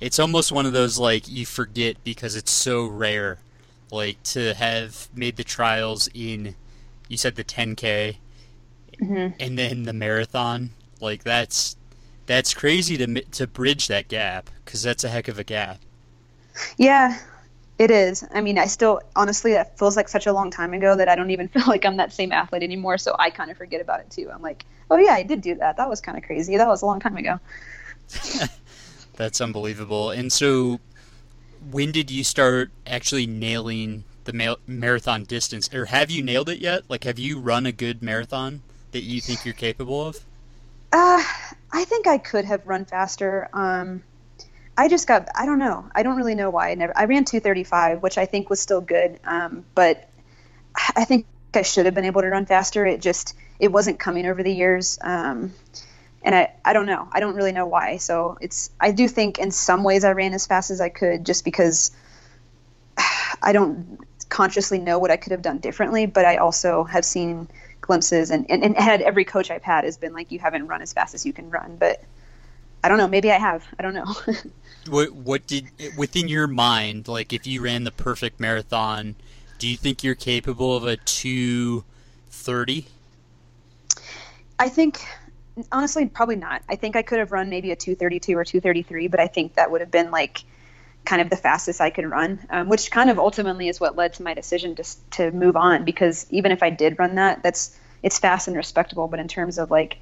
it's 0.00 0.18
almost 0.18 0.52
one 0.52 0.66
of 0.66 0.72
those 0.72 0.98
like 0.98 1.28
you 1.28 1.46
forget 1.46 1.96
because 2.04 2.36
it's 2.36 2.50
so 2.50 2.86
rare. 2.86 3.38
Like 3.90 4.22
to 4.24 4.54
have 4.54 5.08
made 5.14 5.36
the 5.36 5.44
trials 5.44 6.08
in, 6.14 6.54
you 7.08 7.16
said 7.16 7.36
the 7.36 7.44
10k, 7.44 8.16
mm-hmm. 9.00 9.34
and 9.40 9.58
then 9.58 9.82
the 9.84 9.92
marathon. 9.92 10.70
Like 11.00 11.24
that's 11.24 11.76
that's 12.26 12.54
crazy 12.54 12.96
to 12.98 13.22
to 13.22 13.46
bridge 13.46 13.88
that 13.88 14.08
gap 14.08 14.50
because 14.64 14.82
that's 14.82 15.04
a 15.04 15.08
heck 15.08 15.28
of 15.28 15.38
a 15.38 15.44
gap. 15.44 15.78
Yeah, 16.76 17.18
it 17.78 17.90
is. 17.90 18.24
I 18.32 18.40
mean, 18.40 18.58
I 18.58 18.66
still 18.66 19.00
honestly, 19.16 19.52
that 19.52 19.78
feels 19.78 19.96
like 19.96 20.08
such 20.08 20.26
a 20.26 20.32
long 20.32 20.50
time 20.50 20.74
ago 20.74 20.94
that 20.96 21.08
I 21.08 21.16
don't 21.16 21.30
even 21.30 21.48
feel 21.54 21.64
like 21.66 21.84
I'm 21.84 21.96
that 21.96 22.12
same 22.12 22.32
athlete 22.32 22.62
anymore. 22.62 22.98
So 22.98 23.16
I 23.18 23.30
kind 23.30 23.50
of 23.50 23.56
forget 23.56 23.80
about 23.80 24.00
it 24.00 24.10
too. 24.10 24.30
I'm 24.32 24.42
like, 24.42 24.64
oh 24.90 24.96
yeah, 24.96 25.12
I 25.12 25.22
did 25.22 25.40
do 25.40 25.54
that. 25.56 25.76
That 25.76 25.88
was 25.88 26.00
kind 26.00 26.16
of 26.16 26.24
crazy. 26.24 26.56
That 26.56 26.68
was 26.68 26.82
a 26.82 26.86
long 26.86 27.00
time 27.00 27.16
ago. 27.16 27.40
That's 29.14 29.40
unbelievable. 29.40 30.10
And 30.10 30.32
so, 30.32 30.80
when 31.70 31.92
did 31.92 32.10
you 32.10 32.24
start 32.24 32.70
actually 32.86 33.26
nailing 33.26 34.04
the 34.24 34.32
ma- 34.32 34.56
marathon 34.66 35.24
distance, 35.24 35.72
or 35.72 35.86
have 35.86 36.10
you 36.10 36.22
nailed 36.22 36.48
it 36.48 36.58
yet? 36.58 36.84
Like, 36.88 37.04
have 37.04 37.18
you 37.18 37.38
run 37.38 37.66
a 37.66 37.72
good 37.72 38.02
marathon 38.02 38.62
that 38.92 39.02
you 39.02 39.20
think 39.20 39.44
you're 39.44 39.54
capable 39.54 40.06
of? 40.06 40.16
Uh, 40.92 41.22
I 41.72 41.84
think 41.84 42.06
I 42.06 42.18
could 42.18 42.44
have 42.44 42.66
run 42.66 42.84
faster. 42.84 43.48
Um, 43.52 44.02
I 44.76 44.88
just 44.88 45.06
got 45.06 45.28
I 45.34 45.46
don't 45.46 45.58
know. 45.58 45.86
I 45.94 46.02
don't 46.02 46.16
really 46.16 46.34
know 46.34 46.50
why 46.50 46.70
I 46.70 46.74
never 46.74 46.96
I 46.96 47.04
ran 47.04 47.24
235, 47.24 48.02
which 48.02 48.18
I 48.18 48.26
think 48.26 48.50
was 48.50 48.60
still 48.60 48.80
good. 48.80 49.18
Um, 49.24 49.64
but 49.74 50.08
I 50.96 51.04
think 51.04 51.26
I 51.54 51.62
should 51.62 51.86
have 51.86 51.94
been 51.94 52.04
able 52.04 52.22
to 52.22 52.28
run 52.28 52.46
faster. 52.46 52.86
It 52.86 53.00
just 53.00 53.34
it 53.58 53.68
wasn't 53.68 53.98
coming 53.98 54.26
over 54.26 54.42
the 54.42 54.52
years. 54.52 54.98
Um, 55.02 55.52
and 56.24 56.34
I, 56.34 56.52
I 56.64 56.72
don't 56.72 56.86
know. 56.86 57.08
I 57.12 57.20
don't 57.20 57.34
really 57.34 57.52
know 57.52 57.66
why. 57.66 57.96
So 57.96 58.38
it's 58.40 58.70
I 58.80 58.92
do 58.92 59.08
think 59.08 59.38
in 59.38 59.50
some 59.50 59.82
ways 59.82 60.04
I 60.04 60.12
ran 60.12 60.34
as 60.34 60.46
fast 60.46 60.70
as 60.70 60.80
I 60.80 60.88
could 60.88 61.26
just 61.26 61.44
because 61.44 61.90
I 63.42 63.52
don't 63.52 63.98
consciously 64.32 64.78
know 64.78 64.98
what 64.98 65.10
I 65.10 65.18
could 65.18 65.32
have 65.32 65.42
done 65.42 65.58
differently, 65.58 66.06
but 66.06 66.24
I 66.24 66.36
also 66.38 66.84
have 66.84 67.04
seen 67.04 67.48
glimpses 67.82 68.30
and, 68.30 68.50
and, 68.50 68.64
and 68.64 68.74
had 68.74 69.02
every 69.02 69.26
coach 69.26 69.50
I've 69.50 69.62
had 69.62 69.84
has 69.84 69.98
been 69.98 70.14
like 70.14 70.32
you 70.32 70.38
haven't 70.38 70.66
run 70.68 70.80
as 70.80 70.94
fast 70.94 71.14
as 71.14 71.26
you 71.26 71.34
can 71.34 71.50
run. 71.50 71.76
But 71.76 72.02
I 72.82 72.88
don't 72.88 72.96
know. 72.96 73.08
Maybe 73.08 73.30
I 73.30 73.38
have. 73.38 73.62
I 73.78 73.82
don't 73.82 73.92
know. 73.92 74.14
what 74.88 75.12
what 75.12 75.46
did 75.46 75.68
within 75.98 76.28
your 76.28 76.46
mind 76.46 77.08
like 77.08 77.34
if 77.34 77.46
you 77.46 77.62
ran 77.62 77.84
the 77.84 77.90
perfect 77.90 78.40
marathon? 78.40 79.16
Do 79.58 79.68
you 79.68 79.76
think 79.76 80.02
you're 80.02 80.14
capable 80.14 80.74
of 80.74 80.84
a 80.84 80.96
two 80.96 81.84
thirty? 82.30 82.86
I 84.58 84.70
think 84.70 85.04
honestly 85.70 86.06
probably 86.06 86.36
not. 86.36 86.62
I 86.70 86.76
think 86.76 86.96
I 86.96 87.02
could 87.02 87.18
have 87.18 87.32
run 87.32 87.50
maybe 87.50 87.70
a 87.70 87.76
two 87.76 87.94
thirty 87.94 88.18
two 88.18 88.38
or 88.38 88.44
two 88.44 88.62
thirty 88.62 88.80
three, 88.80 89.08
but 89.08 89.20
I 89.20 89.26
think 89.26 89.56
that 89.56 89.70
would 89.70 89.82
have 89.82 89.90
been 89.90 90.10
like 90.10 90.42
kind 91.04 91.20
of 91.20 91.30
the 91.30 91.36
fastest 91.36 91.80
I 91.80 91.90
could 91.90 92.08
run, 92.08 92.38
um, 92.50 92.68
which 92.68 92.90
kind 92.90 93.10
of 93.10 93.18
ultimately 93.18 93.68
is 93.68 93.80
what 93.80 93.96
led 93.96 94.14
to 94.14 94.22
my 94.22 94.34
decision 94.34 94.74
to 94.76 94.84
to 95.12 95.30
move 95.30 95.56
on. 95.56 95.84
Because 95.84 96.26
even 96.30 96.52
if 96.52 96.62
I 96.62 96.70
did 96.70 96.98
run 96.98 97.16
that, 97.16 97.42
that's 97.42 97.76
it's 98.02 98.18
fast 98.18 98.48
and 98.48 98.56
respectable, 98.56 99.08
but 99.08 99.20
in 99.20 99.28
terms 99.28 99.58
of 99.58 99.70
like 99.70 99.98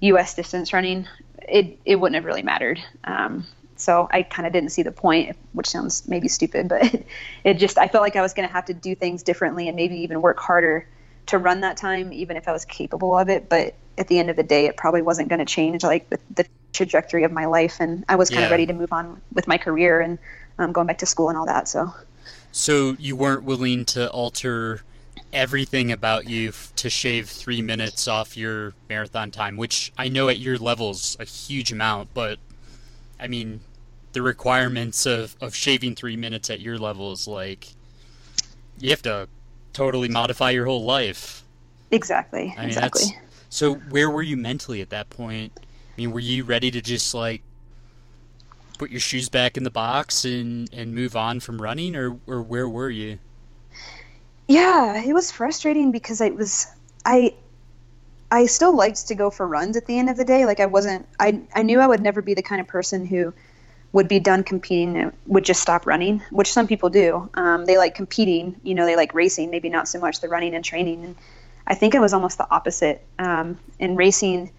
U.S. 0.00 0.34
distance 0.34 0.72
running, 0.72 1.06
it 1.48 1.78
it 1.84 1.96
wouldn't 1.96 2.14
have 2.16 2.24
really 2.24 2.42
mattered. 2.42 2.80
Um, 3.04 3.46
so 3.76 4.08
I 4.10 4.22
kind 4.22 4.46
of 4.46 4.52
didn't 4.52 4.70
see 4.70 4.82
the 4.82 4.92
point, 4.92 5.36
which 5.52 5.68
sounds 5.68 6.06
maybe 6.08 6.28
stupid, 6.28 6.68
but 6.68 6.94
it, 7.44 7.54
just 7.54 7.78
I 7.78 7.88
felt 7.88 8.02
like 8.02 8.16
I 8.16 8.22
was 8.22 8.34
going 8.34 8.48
to 8.48 8.52
have 8.52 8.66
to 8.66 8.74
do 8.74 8.94
things 8.94 9.22
differently 9.22 9.68
and 9.68 9.76
maybe 9.76 9.96
even 9.96 10.22
work 10.22 10.38
harder 10.38 10.86
to 11.26 11.38
run 11.38 11.60
that 11.62 11.76
time, 11.76 12.12
even 12.12 12.36
if 12.36 12.46
I 12.46 12.52
was 12.52 12.64
capable 12.64 13.18
of 13.18 13.28
it. 13.28 13.48
But 13.48 13.74
at 13.98 14.08
the 14.08 14.18
end 14.18 14.30
of 14.30 14.36
the 14.36 14.42
day, 14.42 14.66
it 14.66 14.76
probably 14.76 15.02
wasn't 15.02 15.28
going 15.28 15.38
to 15.38 15.44
change 15.44 15.82
like 15.82 16.08
the, 16.10 16.18
the, 16.34 16.46
trajectory 16.72 17.22
of 17.22 17.30
my 17.30 17.44
life, 17.44 17.76
and 17.78 18.04
I 18.08 18.16
was 18.16 18.30
kind 18.30 18.40
yeah. 18.40 18.46
of 18.46 18.50
ready 18.50 18.66
to 18.66 18.72
move 18.72 18.92
on 18.92 19.22
with 19.32 19.46
my 19.46 19.58
career 19.58 20.00
and 20.00 20.18
um, 20.58 20.72
going 20.72 20.86
back 20.86 20.98
to 20.98 21.06
school 21.06 21.28
and 21.28 21.38
all 21.38 21.46
that. 21.46 21.68
So. 21.68 21.92
So 22.52 22.96
you 22.98 23.16
weren't 23.16 23.42
willing 23.42 23.84
to 23.86 24.10
alter 24.10 24.82
everything 25.32 25.90
about 25.90 26.28
you 26.28 26.50
f- 26.50 26.72
to 26.76 26.88
shave 26.88 27.28
three 27.28 27.60
minutes 27.60 28.06
off 28.06 28.36
your 28.36 28.72
marathon 28.88 29.30
time, 29.30 29.56
which 29.56 29.92
I 29.98 30.08
know 30.08 30.28
at 30.28 30.38
your 30.38 30.56
level's 30.56 31.16
a 31.18 31.24
huge 31.24 31.72
amount, 31.72 32.14
but 32.14 32.38
I 33.18 33.26
mean, 33.26 33.60
the 34.12 34.22
requirements 34.22 35.06
of, 35.06 35.36
of 35.40 35.54
shaving 35.54 35.96
three 35.96 36.16
minutes 36.16 36.50
at 36.50 36.60
your 36.60 36.78
level 36.78 37.12
is 37.12 37.26
like 37.26 37.68
you 38.78 38.90
have 38.90 39.02
to 39.02 39.28
totally 39.72 40.08
modify 40.08 40.50
your 40.50 40.66
whole 40.66 40.84
life. 40.84 41.42
Exactly. 41.90 42.54
I 42.56 42.60
mean, 42.60 42.68
exactly. 42.68 43.18
so. 43.50 43.74
Where 43.74 44.10
were 44.10 44.22
you 44.22 44.36
mentally 44.36 44.80
at 44.80 44.90
that 44.90 45.10
point? 45.10 45.52
I 45.56 45.96
mean, 45.96 46.12
were 46.12 46.20
you 46.20 46.44
ready 46.44 46.70
to 46.70 46.80
just 46.80 47.14
like 47.14 47.42
put 48.78 48.90
your 48.90 49.00
shoes 49.00 49.28
back 49.28 49.56
in 49.56 49.64
the 49.64 49.70
box 49.70 50.24
and 50.24 50.72
and 50.72 50.94
move 50.94 51.16
on 51.16 51.40
from 51.40 51.60
running, 51.60 51.96
or 51.96 52.18
or 52.26 52.42
where 52.42 52.68
were 52.68 52.90
you? 52.90 53.18
Yeah, 54.46 55.02
it 55.02 55.12
was 55.12 55.30
frustrating 55.30 55.90
because 55.90 56.20
I 56.20 56.30
was 56.30 56.66
I 57.04 57.34
I 58.30 58.46
still 58.46 58.74
liked 58.76 59.08
to 59.08 59.14
go 59.14 59.30
for 59.30 59.46
runs 59.46 59.76
at 59.76 59.86
the 59.86 59.98
end 59.98 60.10
of 60.10 60.16
the 60.16 60.24
day. 60.24 60.44
Like 60.44 60.60
I 60.60 60.66
wasn't 60.66 61.06
I 61.18 61.40
I 61.54 61.62
knew 61.62 61.80
I 61.80 61.86
would 61.86 62.00
never 62.00 62.22
be 62.22 62.34
the 62.34 62.42
kind 62.42 62.60
of 62.60 62.66
person 62.66 63.06
who 63.06 63.32
would 63.92 64.08
be 64.08 64.18
done 64.18 64.42
competing 64.42 64.96
and 64.96 65.12
would 65.26 65.44
just 65.44 65.62
stop 65.62 65.86
running, 65.86 66.20
which 66.30 66.52
some 66.52 66.66
people 66.66 66.90
do. 66.90 67.30
Um, 67.34 67.64
they 67.64 67.78
like 67.78 67.94
competing, 67.94 68.60
you 68.64 68.74
know, 68.74 68.86
they 68.86 68.96
like 68.96 69.14
racing, 69.14 69.50
maybe 69.50 69.68
not 69.68 69.86
so 69.86 70.00
much 70.00 70.20
the 70.20 70.28
running 70.28 70.52
and 70.52 70.64
training. 70.64 71.04
And 71.04 71.16
I 71.64 71.76
think 71.76 71.94
it 71.94 72.00
was 72.00 72.12
almost 72.12 72.36
the 72.36 72.50
opposite. 72.50 73.06
Um, 73.20 73.56
in 73.78 73.94
racing, 73.94 74.50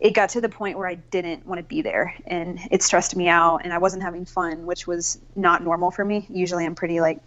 it 0.00 0.14
got 0.14 0.30
to 0.30 0.40
the 0.40 0.48
point 0.48 0.78
where 0.78 0.86
I 0.86 0.94
didn't 0.94 1.46
want 1.46 1.58
to 1.58 1.64
be 1.64 1.82
there 1.82 2.14
and 2.26 2.60
it 2.70 2.82
stressed 2.82 3.16
me 3.16 3.28
out 3.28 3.62
and 3.64 3.72
I 3.72 3.78
wasn't 3.78 4.02
having 4.04 4.24
fun, 4.24 4.64
which 4.64 4.86
was 4.86 5.18
not 5.34 5.64
normal 5.64 5.90
for 5.90 6.04
me. 6.04 6.26
Usually 6.30 6.64
I'm 6.64 6.76
pretty 6.76 7.00
like 7.00 7.20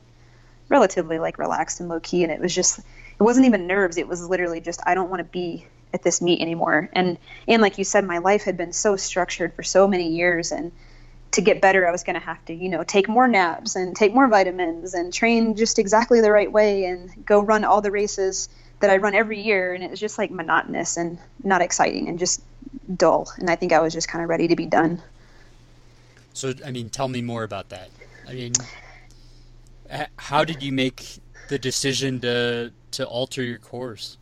relatively 0.69 1.19
like 1.19 1.37
relaxed 1.37 1.81
and 1.81 1.89
low 1.89 1.99
key 1.99 2.23
and 2.23 2.31
it 2.31 2.39
was 2.39 2.55
just 2.55 2.79
it 2.79 3.23
wasn't 3.23 3.45
even 3.45 3.67
nerves, 3.67 3.97
it 3.97 4.07
was 4.07 4.27
literally 4.27 4.61
just 4.61 4.81
I 4.85 4.95
don't 4.95 5.09
want 5.09 5.19
to 5.19 5.25
be 5.25 5.65
at 5.93 6.01
this 6.03 6.21
meet 6.21 6.39
anymore. 6.39 6.89
And 6.93 7.17
and 7.45 7.61
like 7.61 7.77
you 7.77 7.83
said 7.83 8.05
my 8.05 8.19
life 8.19 8.43
had 8.43 8.55
been 8.55 8.71
so 8.71 8.95
structured 8.95 9.53
for 9.53 9.63
so 9.63 9.85
many 9.85 10.09
years 10.09 10.53
and 10.53 10.71
to 11.31 11.41
get 11.41 11.61
better 11.61 11.85
I 11.85 11.91
was 11.91 12.03
going 12.03 12.19
to 12.19 12.25
have 12.25 12.43
to, 12.45 12.53
you 12.53 12.69
know, 12.69 12.83
take 12.83 13.09
more 13.09 13.27
naps 13.27 13.75
and 13.75 13.93
take 13.95 14.13
more 14.13 14.29
vitamins 14.29 14.93
and 14.93 15.13
train 15.13 15.55
just 15.55 15.77
exactly 15.77 16.21
the 16.21 16.31
right 16.31 16.51
way 16.51 16.85
and 16.85 17.25
go 17.25 17.41
run 17.41 17.65
all 17.65 17.81
the 17.81 17.91
races 17.91 18.47
that 18.79 18.89
I 18.89 18.97
run 18.97 19.13
every 19.13 19.41
year 19.41 19.73
and 19.73 19.83
it 19.83 19.91
was 19.91 19.99
just 19.99 20.17
like 20.17 20.31
monotonous 20.31 20.95
and 20.95 21.19
not 21.43 21.61
exciting 21.61 22.07
and 22.07 22.17
just 22.17 22.41
dull. 22.95 23.31
And 23.37 23.49
I 23.49 23.55
think 23.55 23.73
I 23.73 23.79
was 23.79 23.93
just 23.93 24.07
kind 24.07 24.23
of 24.23 24.29
ready 24.29 24.47
to 24.47 24.55
be 24.55 24.65
done. 24.65 25.01
So, 26.33 26.53
I 26.65 26.71
mean, 26.71 26.89
tell 26.89 27.07
me 27.07 27.21
more 27.21 27.43
about 27.43 27.69
that. 27.69 27.89
I 28.27 28.33
mean, 28.33 28.53
how 30.17 30.43
did 30.43 30.63
you 30.63 30.71
make 30.71 31.19
the 31.49 31.59
decision 31.59 32.19
to 32.21 32.71
to 32.91 33.05
alter 33.05 33.43
your 33.43 33.57
course? 33.57 34.17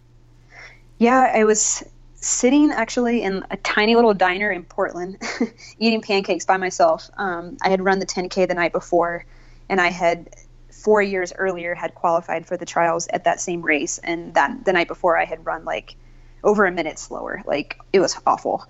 Yeah, 0.98 1.32
I 1.34 1.44
was 1.44 1.84
sitting 2.16 2.72
actually 2.72 3.24
in 3.24 3.46
a 3.50 3.58
tiny 3.58 3.96
little 3.96 4.14
diner 4.14 4.52
in 4.52 4.64
Portland, 4.64 5.22
eating 5.80 6.02
pancakes 6.02 6.46
by 6.46 6.58
myself. 6.58 7.10
Um, 7.18 7.58
I 7.62 7.70
had 7.70 7.82
run 7.82 8.00
the 8.00 8.06
10K 8.06 8.48
the 8.48 8.54
night 8.54 8.74
before, 8.74 9.26
and 9.70 9.80
I 9.80 9.90
had 9.90 10.30
four 10.70 11.02
years 11.02 11.32
earlier 11.38 11.76
had 11.76 11.96
qualified 11.96 12.46
for 12.46 12.58
the 12.58 12.66
trials 12.66 13.08
at 13.08 13.24
that 13.24 13.40
same 13.40 13.62
race, 13.62 14.00
and 14.00 14.34
that 14.34 14.66
the 14.66 14.74
night 14.74 14.88
before 14.88 15.18
I 15.18 15.26
had 15.26 15.46
run 15.46 15.64
like 15.66 15.96
over 16.44 16.66
a 16.66 16.72
minute 16.72 17.00
slower. 17.00 17.42
Like 17.46 17.80
it 17.94 18.00
was 18.00 18.16
awful, 18.26 18.66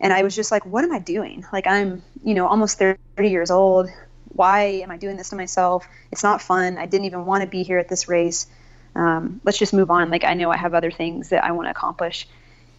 and 0.00 0.12
I 0.12 0.22
was 0.22 0.34
just 0.34 0.50
like, 0.50 0.64
"What 0.66 0.84
am 0.84 0.92
I 0.92 0.98
doing? 0.98 1.44
Like 1.52 1.66
I'm, 1.66 2.02
you 2.24 2.34
know, 2.34 2.46
almost 2.46 2.78
30 2.78 2.98
years 3.18 3.50
old. 3.50 3.88
Why 4.28 4.60
am 4.82 4.90
I 4.90 4.96
doing 4.96 5.16
this 5.16 5.30
to 5.30 5.36
myself? 5.36 5.86
It's 6.12 6.22
not 6.22 6.40
fun. 6.40 6.78
I 6.78 6.86
didn't 6.86 7.06
even 7.06 7.26
want 7.26 7.42
to 7.42 7.48
be 7.48 7.62
here 7.62 7.78
at 7.78 7.88
this 7.88 8.08
race. 8.08 8.46
Um, 8.94 9.40
let's 9.44 9.58
just 9.58 9.72
move 9.72 9.90
on. 9.90 10.10
Like 10.10 10.24
I 10.24 10.34
know 10.34 10.50
I 10.50 10.56
have 10.56 10.74
other 10.74 10.90
things 10.90 11.30
that 11.30 11.44
I 11.44 11.52
want 11.52 11.66
to 11.66 11.70
accomplish." 11.70 12.26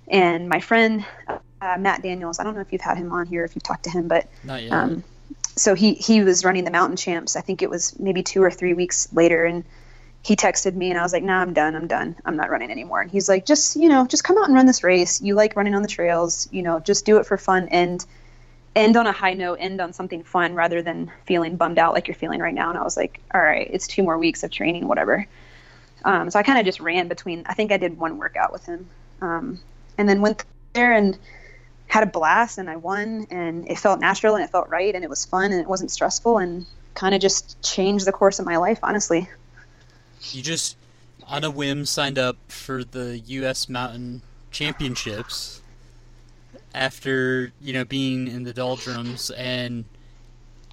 And 0.08 0.50
my 0.50 0.60
friend 0.60 1.06
uh, 1.62 1.78
Matt 1.78 2.02
Daniels, 2.02 2.40
I 2.40 2.44
don't 2.44 2.56
know 2.56 2.62
if 2.62 2.72
you've 2.74 2.82
had 2.82 2.98
him 2.98 3.12
on 3.12 3.28
here, 3.28 3.46
if 3.46 3.56
you've 3.56 3.64
talked 3.64 3.84
to 3.84 3.90
him, 3.90 4.08
but 4.08 4.28
Not 4.44 4.64
yet. 4.64 4.72
um, 4.72 5.04
so 5.56 5.76
he 5.76 5.94
he 5.94 6.24
was 6.24 6.44
running 6.44 6.64
the 6.64 6.72
mountain 6.72 6.98
champs. 6.98 7.36
I 7.36 7.42
think 7.42 7.62
it 7.62 7.70
was 7.70 7.98
maybe 8.00 8.24
two 8.24 8.42
or 8.42 8.50
three 8.52 8.74
weeks 8.74 9.08
later, 9.14 9.46
and 9.46 9.64
he 10.24 10.36
texted 10.36 10.76
me, 10.76 10.90
and 10.90 11.00
I 11.00 11.04
was 11.04 11.14
like, 11.14 11.24
"Nah, 11.24 11.42
I'm 11.42 11.54
done. 11.54 11.76
I'm 11.76 11.88
done. 11.88 12.16
I'm 12.26 12.36
not 12.36 12.50
running 12.50 12.72
anymore." 12.72 13.02
And 13.02 13.10
he's 13.10 13.28
like, 13.28 13.46
"Just 13.46 13.76
you 13.76 13.90
know, 13.90 14.06
just 14.06 14.24
come 14.24 14.38
out 14.38 14.46
and 14.46 14.54
run 14.54 14.66
this 14.66 14.84
race. 14.84 15.22
You 15.22 15.36
like 15.36 15.56
running 15.56 15.74
on 15.74 15.82
the 15.82 15.88
trails. 15.88 16.48
You 16.52 16.62
know, 16.62 16.80
just 16.80 17.06
do 17.06 17.18
it 17.18 17.26
for 17.26 17.38
fun 17.38 17.68
and 17.70 18.06
end 18.76 18.98
on 18.98 19.08
a 19.08 19.12
high 19.12 19.34
note. 19.34 19.56
End 19.60 19.82
on 19.82 19.94
something 19.94 20.24
fun 20.24 20.54
rather 20.54 20.82
than 20.82 21.12
feeling 21.26 21.56
bummed 21.56 21.80
out 21.80 21.94
like 21.94 22.08
you're 22.08 22.16
feeling 22.16 22.40
right 22.40 22.54
now." 22.54 22.70
And 22.70 22.78
I 22.78 22.84
was 22.84 22.98
like, 22.98 23.20
"All 23.34 23.42
right, 23.42 23.68
it's 23.72 23.88
two 23.88 24.04
more 24.04 24.18
weeks 24.18 24.44
of 24.44 24.52
training, 24.52 24.88
whatever." 24.88 25.26
Um, 26.04 26.30
so 26.30 26.40
I 26.40 26.44
kind 26.44 26.60
of 26.60 26.66
just 26.66 26.80
ran 26.80 27.08
between. 27.08 27.44
I 27.48 27.54
think 27.54 27.72
I 27.72 27.78
did 27.78 27.98
one 27.98 28.18
workout 28.18 28.52
with 28.52 28.66
him, 28.66 28.90
um, 29.22 29.60
and 29.98 30.08
then 30.08 30.22
went 30.22 30.44
there 30.74 30.94
and 30.94 31.18
had 31.88 32.04
a 32.04 32.06
blast 32.06 32.58
and 32.58 32.70
I 32.70 32.78
won 32.78 33.28
and 33.32 33.70
it 33.70 33.78
felt 33.78 34.00
natural 34.00 34.36
and 34.36 34.46
it 34.46 34.50
felt 34.50 34.70
right 34.70 34.96
and 34.96 35.04
it 35.04 35.10
was 35.10 35.26
fun 35.26 35.52
and 35.52 35.60
it 35.60 35.68
wasn't 35.68 35.92
stressful 35.92 36.38
and 36.38 36.66
kind 36.94 37.14
of 37.14 37.20
just 37.20 37.62
changed 37.62 38.06
the 38.06 38.14
course 38.14 38.40
of 38.40 38.46
my 38.46 38.56
life 38.56 38.80
honestly. 38.82 39.28
You 40.30 40.42
just 40.42 40.78
on 41.28 41.44
a 41.44 41.52
whim 41.52 41.86
signed 41.86 42.18
up 42.20 42.38
for 42.48 42.84
the 42.84 43.20
U.S. 43.20 43.70
Mountain 43.70 44.22
Championships 44.52 45.62
after 46.74 47.52
you 47.62 47.74
know 47.74 47.86
being 47.86 48.28
in 48.28 48.44
the 48.44 48.54
doldrums, 48.54 49.30
and 49.32 49.86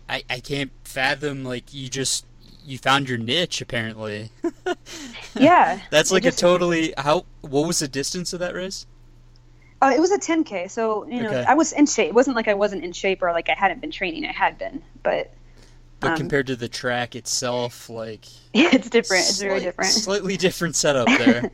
I 0.08 0.24
I 0.30 0.40
can't 0.40 0.72
fathom 0.84 1.44
like 1.44 1.72
you 1.74 1.88
just 1.88 2.26
you 2.64 2.78
found 2.78 3.08
your 3.08 3.18
niche 3.18 3.60
apparently. 3.60 4.30
Yeah. 5.34 5.80
That's 5.90 6.10
like 6.12 6.24
a 6.26 6.32
totally 6.32 6.94
how 6.98 7.26
what 7.40 7.66
was 7.66 7.78
the 7.80 7.88
distance 7.88 8.32
of 8.32 8.40
that 8.40 8.54
race? 8.54 8.86
Uh, 9.80 9.92
it 9.94 10.00
was 10.00 10.10
a 10.10 10.18
10k, 10.18 10.68
so 10.70 11.06
you 11.08 11.20
know 11.22 11.30
Okay. 11.30 11.44
I 11.46 11.54
was 11.54 11.72
in 11.72 11.86
shape. 11.86 12.08
It 12.08 12.14
wasn't 12.14 12.36
like 12.36 12.48
I 12.48 12.54
wasn't 12.54 12.84
in 12.84 12.92
shape 12.92 13.22
or 13.22 13.32
like 13.32 13.48
I 13.48 13.54
hadn't 13.54 13.80
been 13.80 13.90
training. 13.92 14.24
I 14.26 14.32
had 14.32 14.58
been, 14.58 14.82
but 15.02 15.37
But 16.00 16.12
Um, 16.12 16.16
compared 16.16 16.46
to 16.48 16.56
the 16.56 16.68
track 16.68 17.16
itself, 17.16 17.90
like 17.90 18.24
it's 18.54 18.88
different. 18.88 19.28
It's 19.28 19.40
very 19.40 19.60
different. 19.60 19.90
Slightly 19.90 20.36
different 20.36 20.76
setup 20.76 21.06
there. 21.18 21.50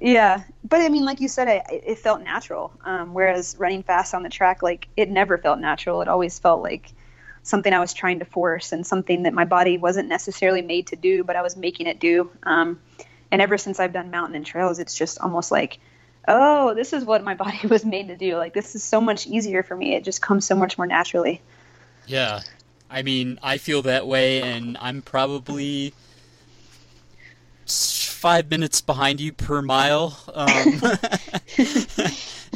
Yeah, 0.00 0.42
but 0.64 0.80
I 0.80 0.88
mean, 0.88 1.04
like 1.04 1.20
you 1.20 1.28
said, 1.28 1.46
it, 1.48 1.62
it 1.70 1.98
felt 1.98 2.22
natural. 2.22 2.72
Um, 2.84 3.14
whereas 3.14 3.56
running 3.58 3.84
fast 3.84 4.14
on 4.14 4.24
the 4.24 4.28
track, 4.28 4.62
like 4.62 4.88
it 4.96 5.08
never 5.08 5.38
felt 5.38 5.60
natural. 5.60 6.02
It 6.02 6.08
always 6.08 6.38
felt 6.38 6.62
like 6.62 6.92
something 7.44 7.72
I 7.72 7.78
was 7.78 7.92
trying 7.92 8.18
to 8.20 8.24
force 8.24 8.72
and 8.72 8.86
something 8.86 9.24
that 9.24 9.34
my 9.34 9.44
body 9.44 9.78
wasn't 9.78 10.08
necessarily 10.08 10.62
made 10.62 10.88
to 10.88 10.96
do, 10.96 11.24
but 11.24 11.36
I 11.36 11.42
was 11.42 11.56
making 11.56 11.86
it 11.86 12.00
do. 12.00 12.30
Um, 12.42 12.80
and 13.30 13.40
ever 13.40 13.58
since 13.58 13.80
I've 13.80 13.92
done 13.92 14.10
mountain 14.10 14.34
and 14.36 14.46
trails, 14.46 14.78
it's 14.78 14.94
just 14.94 15.20
almost 15.20 15.50
like, 15.50 15.78
oh, 16.26 16.74
this 16.74 16.92
is 16.92 17.04
what 17.04 17.22
my 17.22 17.34
body 17.44 17.66
was 17.68 17.84
made 17.84 18.08
to 18.08 18.16
do. 18.16 18.36
Like 18.36 18.54
this 18.54 18.74
is 18.74 18.82
so 18.82 19.00
much 19.00 19.26
easier 19.26 19.62
for 19.62 19.76
me. 19.76 19.94
It 19.94 20.04
just 20.04 20.20
comes 20.20 20.46
so 20.46 20.54
much 20.54 20.78
more 20.78 20.86
naturally. 20.86 21.40
Yeah. 22.06 22.40
I 22.92 23.02
mean, 23.02 23.38
I 23.42 23.56
feel 23.56 23.80
that 23.82 24.06
way, 24.06 24.42
and 24.42 24.76
I'm 24.78 25.00
probably 25.00 25.94
five 27.66 28.50
minutes 28.50 28.82
behind 28.82 29.18
you 29.18 29.32
per 29.32 29.62
mile. 29.62 30.18
Um, 30.34 30.48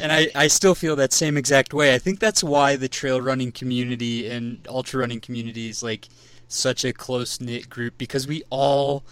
and 0.01 0.11
I, 0.11 0.29
I 0.35 0.47
still 0.47 0.75
feel 0.75 0.95
that 0.97 1.11
same 1.11 1.37
exact 1.37 1.73
way. 1.73 1.95
I 1.95 1.97
think 1.97 2.19
that's 2.19 2.43
why 2.43 2.75
the 2.75 2.87
trail 2.87 3.19
running 3.19 3.51
community 3.51 4.29
and 4.29 4.65
ultra 4.69 4.99
running 4.99 5.21
community 5.21 5.69
is 5.69 5.81
like 5.81 6.07
such 6.47 6.85
a 6.85 6.93
close 6.93 7.41
knit 7.41 7.67
group 7.67 7.97
because 7.97 8.27
we 8.27 8.43
all 8.51 9.03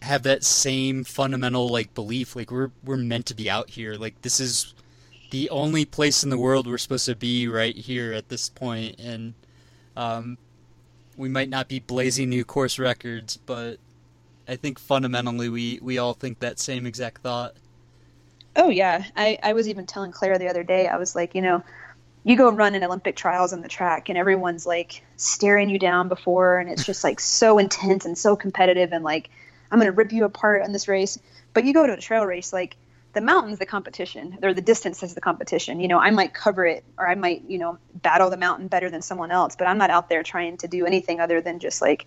have 0.00 0.22
that 0.22 0.44
same 0.44 1.04
fundamental 1.04 1.68
like 1.68 1.94
belief. 1.94 2.34
Like 2.34 2.50
we're 2.50 2.70
we're 2.82 2.96
meant 2.96 3.26
to 3.26 3.34
be 3.34 3.50
out 3.50 3.68
here. 3.68 3.96
Like 3.96 4.22
this 4.22 4.40
is 4.40 4.72
the 5.30 5.50
only 5.50 5.84
place 5.84 6.24
in 6.24 6.30
the 6.30 6.38
world 6.38 6.66
we're 6.66 6.78
supposed 6.78 7.06
to 7.06 7.16
be 7.16 7.48
right 7.48 7.76
here 7.76 8.14
at 8.14 8.30
this 8.30 8.48
point, 8.48 8.98
and 8.98 9.34
um, 9.96 10.38
we 11.16 11.28
might 11.28 11.48
not 11.48 11.68
be 11.68 11.80
blazing 11.80 12.28
new 12.28 12.44
course 12.44 12.78
records, 12.78 13.36
but 13.36 13.78
I 14.48 14.56
think 14.56 14.78
fundamentally 14.78 15.48
we, 15.48 15.78
we 15.82 15.98
all 15.98 16.14
think 16.14 16.40
that 16.40 16.58
same 16.58 16.86
exact 16.86 17.22
thought. 17.22 17.54
Oh 18.56 18.68
yeah, 18.68 19.04
I, 19.16 19.38
I 19.42 19.52
was 19.52 19.68
even 19.68 19.86
telling 19.86 20.12
Claire 20.12 20.38
the 20.38 20.48
other 20.48 20.62
day. 20.62 20.86
I 20.86 20.96
was 20.96 21.14
like, 21.16 21.34
you 21.34 21.42
know, 21.42 21.62
you 22.24 22.36
go 22.36 22.50
run 22.50 22.74
an 22.74 22.84
Olympic 22.84 23.16
trials 23.16 23.52
on 23.52 23.60
the 23.60 23.68
track, 23.68 24.08
and 24.08 24.16
everyone's 24.16 24.66
like 24.66 25.02
staring 25.16 25.68
you 25.68 25.78
down 25.78 26.08
before, 26.08 26.58
and 26.58 26.70
it's 26.70 26.84
just 26.84 27.04
like 27.04 27.20
so 27.20 27.58
intense 27.58 28.04
and 28.04 28.16
so 28.16 28.36
competitive, 28.36 28.92
and 28.92 29.04
like 29.04 29.30
I'm 29.70 29.78
gonna 29.78 29.92
rip 29.92 30.12
you 30.12 30.24
apart 30.24 30.62
on 30.62 30.72
this 30.72 30.88
race. 30.88 31.18
But 31.52 31.64
you 31.64 31.74
go 31.74 31.86
to 31.86 31.92
a 31.92 32.00
trail 32.00 32.24
race, 32.24 32.52
like 32.52 32.76
the 33.14 33.20
mountain's 33.20 33.58
the 33.58 33.66
competition, 33.66 34.38
or 34.42 34.52
the 34.52 34.60
distance 34.60 35.02
is 35.02 35.14
the 35.14 35.20
competition. 35.20 35.80
You 35.80 35.88
know, 35.88 35.98
I 35.98 36.10
might 36.10 36.34
cover 36.34 36.66
it, 36.66 36.84
or 36.98 37.08
I 37.08 37.14
might, 37.14 37.44
you 37.48 37.58
know, 37.58 37.78
battle 37.94 38.30
the 38.30 38.36
mountain 38.36 38.68
better 38.68 38.90
than 38.90 39.02
someone 39.02 39.30
else, 39.30 39.56
but 39.56 39.66
I'm 39.66 39.78
not 39.78 39.90
out 39.90 40.08
there 40.08 40.22
trying 40.22 40.56
to 40.58 40.68
do 40.68 40.84
anything 40.84 41.20
other 41.20 41.40
than 41.40 41.60
just 41.60 41.80
like 41.80 42.06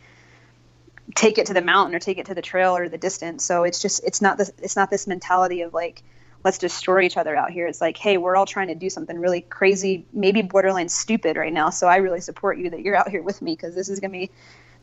take 1.15 1.38
it 1.38 1.48
to 1.48 1.54
the 1.54 1.62
mountain 1.62 1.96
or 1.96 2.00
take 2.00 2.17
it 2.17 2.26
to 2.28 2.36
the 2.36 2.41
trail 2.41 2.76
or 2.76 2.89
the 2.89 2.98
distance. 2.98 3.43
So 3.43 3.63
it's 3.63 3.82
just 3.82 4.04
it's 4.04 4.22
not 4.22 4.38
this 4.38 4.52
it's 4.62 4.76
not 4.76 4.89
this 4.89 5.08
mentality 5.08 5.62
of 5.62 5.74
like 5.74 6.04
let's 6.43 6.58
destroy 6.58 7.02
each 7.02 7.17
other 7.17 7.36
out 7.36 7.52
here. 7.52 7.67
It's 7.67 7.82
like, 7.82 7.98
hey, 7.98 8.17
we're 8.17 8.36
all 8.36 8.46
trying 8.46 8.67
to 8.67 8.76
do 8.76 8.89
something 8.89 9.17
really 9.17 9.41
crazy, 9.41 10.06
maybe 10.13 10.41
borderline 10.41 10.89
stupid 10.89 11.36
right 11.36 11.52
now. 11.52 11.70
So 11.72 11.88
I 11.88 11.98
really 11.98 12.22
support 12.22 12.58
you 12.58 12.70
that 12.70 12.82
you're 12.82 12.96
out 12.96 13.10
here 13.10 13.22
with 13.22 13.41
me 13.41 13.54
because 13.54 13.74
this 13.74 13.89
is 13.89 14.00
gonna 14.00 14.12
be 14.12 14.30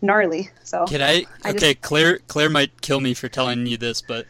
gnarly. 0.02 0.50
So 0.62 0.86
Can 0.86 1.02
I? 1.02 1.26
I 1.42 1.52
just- 1.52 1.56
okay, 1.56 1.74
Claire. 1.74 2.18
Claire 2.26 2.50
might 2.50 2.80
kill 2.80 3.00
me 3.00 3.14
for 3.14 3.28
telling 3.28 3.66
you 3.66 3.76
this, 3.76 4.02
but 4.02 4.26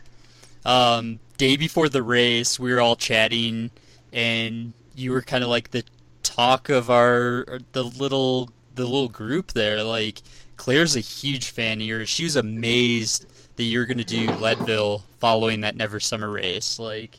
um, 0.65 1.21
day 1.37 1.57
before 1.57 1.89
the 1.89 2.03
race, 2.03 2.59
we 2.59 2.73
were 2.73 2.81
all 2.81 2.97
chatting, 2.97 3.71
and 4.13 4.73
you 4.95 5.11
were 5.13 5.23
kind 5.23 5.43
of 5.45 5.51
like 5.51 5.71
the 5.71 5.85
talk 6.23 6.69
of 6.69 6.91
our 6.91 7.47
the 7.73 7.85
little 7.85 8.51
the 8.75 8.85
little 8.85 9.09
group 9.09 9.53
there. 9.53 9.83
Like 9.83 10.23
Claire's 10.57 10.97
a 10.97 11.01
huge 11.01 11.51
fan 11.51 11.81
of 11.81 11.87
yours. 11.87 12.09
She 12.09 12.25
was 12.25 12.37
amazed 12.37 13.27
that 13.57 13.65
you're 13.65 13.87
going 13.87 13.99
to 13.99 14.05
do 14.05 14.31
Leadville 14.33 15.05
following 15.21 15.61
that 15.61 15.77
Never 15.77 16.01
Summer 16.01 16.29
race. 16.31 16.79
Like, 16.81 17.19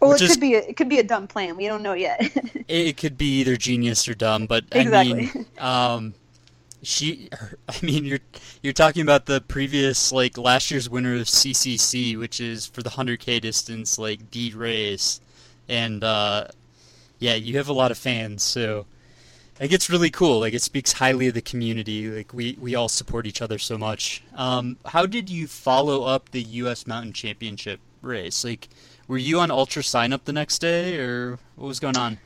Well, 0.00 0.12
it 0.12 0.20
is- 0.22 0.30
could 0.32 0.40
be 0.40 0.54
a, 0.54 0.60
it 0.60 0.76
could 0.76 0.88
be 0.88 0.98
a 0.98 1.02
dumb 1.04 1.26
plan. 1.26 1.56
We 1.56 1.66
don't 1.66 1.82
know 1.82 1.92
yet. 1.92 2.20
it 2.68 2.96
could 2.96 3.18
be 3.18 3.40
either 3.40 3.56
genius 3.56 4.08
or 4.08 4.14
dumb, 4.14 4.46
but 4.46 4.64
I 4.72 4.78
Exactly. 4.78 5.14
mean, 5.34 5.46
um, 5.58 6.14
she, 6.82 7.28
I 7.68 7.74
mean, 7.82 8.04
you're 8.04 8.20
you're 8.62 8.72
talking 8.72 9.02
about 9.02 9.26
the 9.26 9.40
previous 9.40 10.12
like 10.12 10.38
last 10.38 10.70
year's 10.70 10.88
winner 10.88 11.14
of 11.16 11.22
CCC, 11.22 12.18
which 12.18 12.40
is 12.40 12.66
for 12.66 12.82
the 12.82 12.90
100k 12.90 13.40
distance, 13.40 13.98
like 13.98 14.30
the 14.30 14.52
race, 14.54 15.20
and 15.68 16.02
uh, 16.04 16.48
yeah, 17.18 17.34
you 17.34 17.56
have 17.56 17.68
a 17.68 17.72
lot 17.72 17.90
of 17.90 17.98
fans, 17.98 18.42
so. 18.42 18.86
Like 19.60 19.72
it's 19.72 19.90
really 19.90 20.10
cool. 20.10 20.38
Like 20.38 20.54
it 20.54 20.62
speaks 20.62 20.92
highly 20.92 21.26
of 21.26 21.34
the 21.34 21.42
community. 21.42 22.08
Like 22.08 22.32
we, 22.32 22.56
we 22.60 22.76
all 22.76 22.88
support 22.88 23.26
each 23.26 23.42
other 23.42 23.58
so 23.58 23.76
much. 23.76 24.22
Um, 24.36 24.76
how 24.86 25.04
did 25.04 25.28
you 25.28 25.48
follow 25.48 26.04
up 26.04 26.30
the 26.30 26.42
U.S. 26.42 26.86
Mountain 26.86 27.12
Championship 27.12 27.80
race? 28.00 28.44
Like, 28.44 28.68
were 29.08 29.18
you 29.18 29.40
on 29.40 29.48
UltraSignup 29.48 30.22
the 30.26 30.32
next 30.32 30.60
day, 30.60 30.98
or 30.98 31.40
what 31.56 31.66
was 31.66 31.80
going 31.80 31.96
on? 31.96 32.18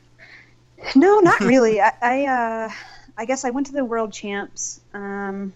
no, 0.95 1.19
not 1.19 1.39
really. 1.39 1.81
I, 1.81 1.91
I 2.01 2.25
uh, 2.25 2.69
I 3.17 3.25
guess 3.25 3.45
I 3.45 3.51
went 3.51 3.67
to 3.67 3.73
the 3.73 3.85
World 3.85 4.11
Champs, 4.11 4.81
um, 4.93 5.53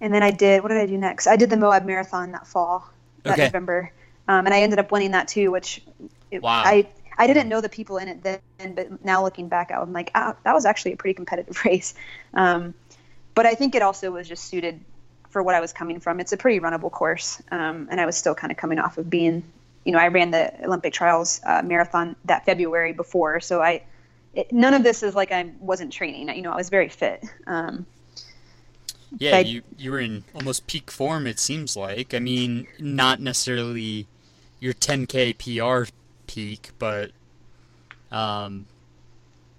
and 0.00 0.12
then 0.12 0.22
I 0.22 0.30
did. 0.30 0.62
What 0.62 0.68
did 0.70 0.78
I 0.78 0.86
do 0.86 0.96
next? 0.96 1.26
I 1.26 1.36
did 1.36 1.50
the 1.50 1.56
Moab 1.56 1.84
Marathon 1.84 2.32
that 2.32 2.46
fall, 2.46 2.88
that 3.24 3.34
Okay. 3.34 3.44
November, 3.44 3.92
um, 4.28 4.46
and 4.46 4.54
I 4.54 4.60
ended 4.60 4.78
up 4.78 4.90
winning 4.90 5.10
that 5.12 5.28
too. 5.28 5.50
Which 5.50 5.82
it, 6.30 6.42
Wow. 6.42 6.62
I 6.64 6.88
I 7.18 7.26
didn't 7.26 7.48
know 7.48 7.60
the 7.60 7.68
people 7.68 7.98
in 7.98 8.08
it 8.08 8.22
then, 8.22 8.74
but 8.74 9.04
now 9.04 9.22
looking 9.22 9.48
back, 9.48 9.70
I'm 9.70 9.92
like, 9.92 10.10
ah, 10.14 10.34
that 10.44 10.54
was 10.54 10.64
actually 10.66 10.92
a 10.92 10.96
pretty 10.96 11.14
competitive 11.14 11.62
race. 11.64 11.94
Um, 12.34 12.74
but 13.34 13.46
I 13.46 13.54
think 13.54 13.74
it 13.74 13.82
also 13.82 14.10
was 14.10 14.28
just 14.28 14.44
suited 14.44 14.80
for 15.28 15.42
what 15.42 15.54
I 15.54 15.60
was 15.60 15.72
coming 15.72 16.00
from. 16.00 16.20
It's 16.20 16.32
a 16.32 16.36
pretty 16.36 16.60
runnable 16.60 16.90
course, 16.90 17.42
um, 17.50 17.88
and 17.90 18.00
I 18.00 18.06
was 18.06 18.16
still 18.16 18.34
kind 18.34 18.50
of 18.50 18.56
coming 18.56 18.78
off 18.78 18.96
of 18.96 19.10
being, 19.10 19.42
you 19.84 19.92
know, 19.92 19.98
I 19.98 20.08
ran 20.08 20.30
the 20.30 20.52
Olympic 20.64 20.94
trials 20.94 21.40
uh, 21.44 21.62
marathon 21.62 22.16
that 22.24 22.46
February 22.46 22.92
before, 22.94 23.40
so 23.40 23.60
I. 23.62 23.82
It, 24.36 24.52
none 24.52 24.74
of 24.74 24.84
this 24.84 25.02
is 25.02 25.16
like 25.16 25.32
I 25.32 25.52
wasn't 25.60 25.92
training. 25.92 26.28
You 26.36 26.42
know, 26.42 26.52
I 26.52 26.56
was 26.56 26.70
very 26.70 26.90
fit. 26.90 27.24
Um, 27.48 27.86
Yeah, 29.18 29.38
I- 29.38 29.40
you 29.40 29.62
you 29.78 29.92
were 29.92 30.00
in 30.00 30.24
almost 30.34 30.66
peak 30.68 30.90
form. 30.90 31.26
It 31.26 31.38
seems 31.40 31.76
like. 31.76 32.14
I 32.14 32.20
mean, 32.20 32.68
not 32.78 33.20
necessarily 33.20 34.08
your 34.60 34.74
10k 34.74 35.32
PR 35.34 35.90
peak, 36.26 36.70
but 36.78 37.12
um, 38.12 38.68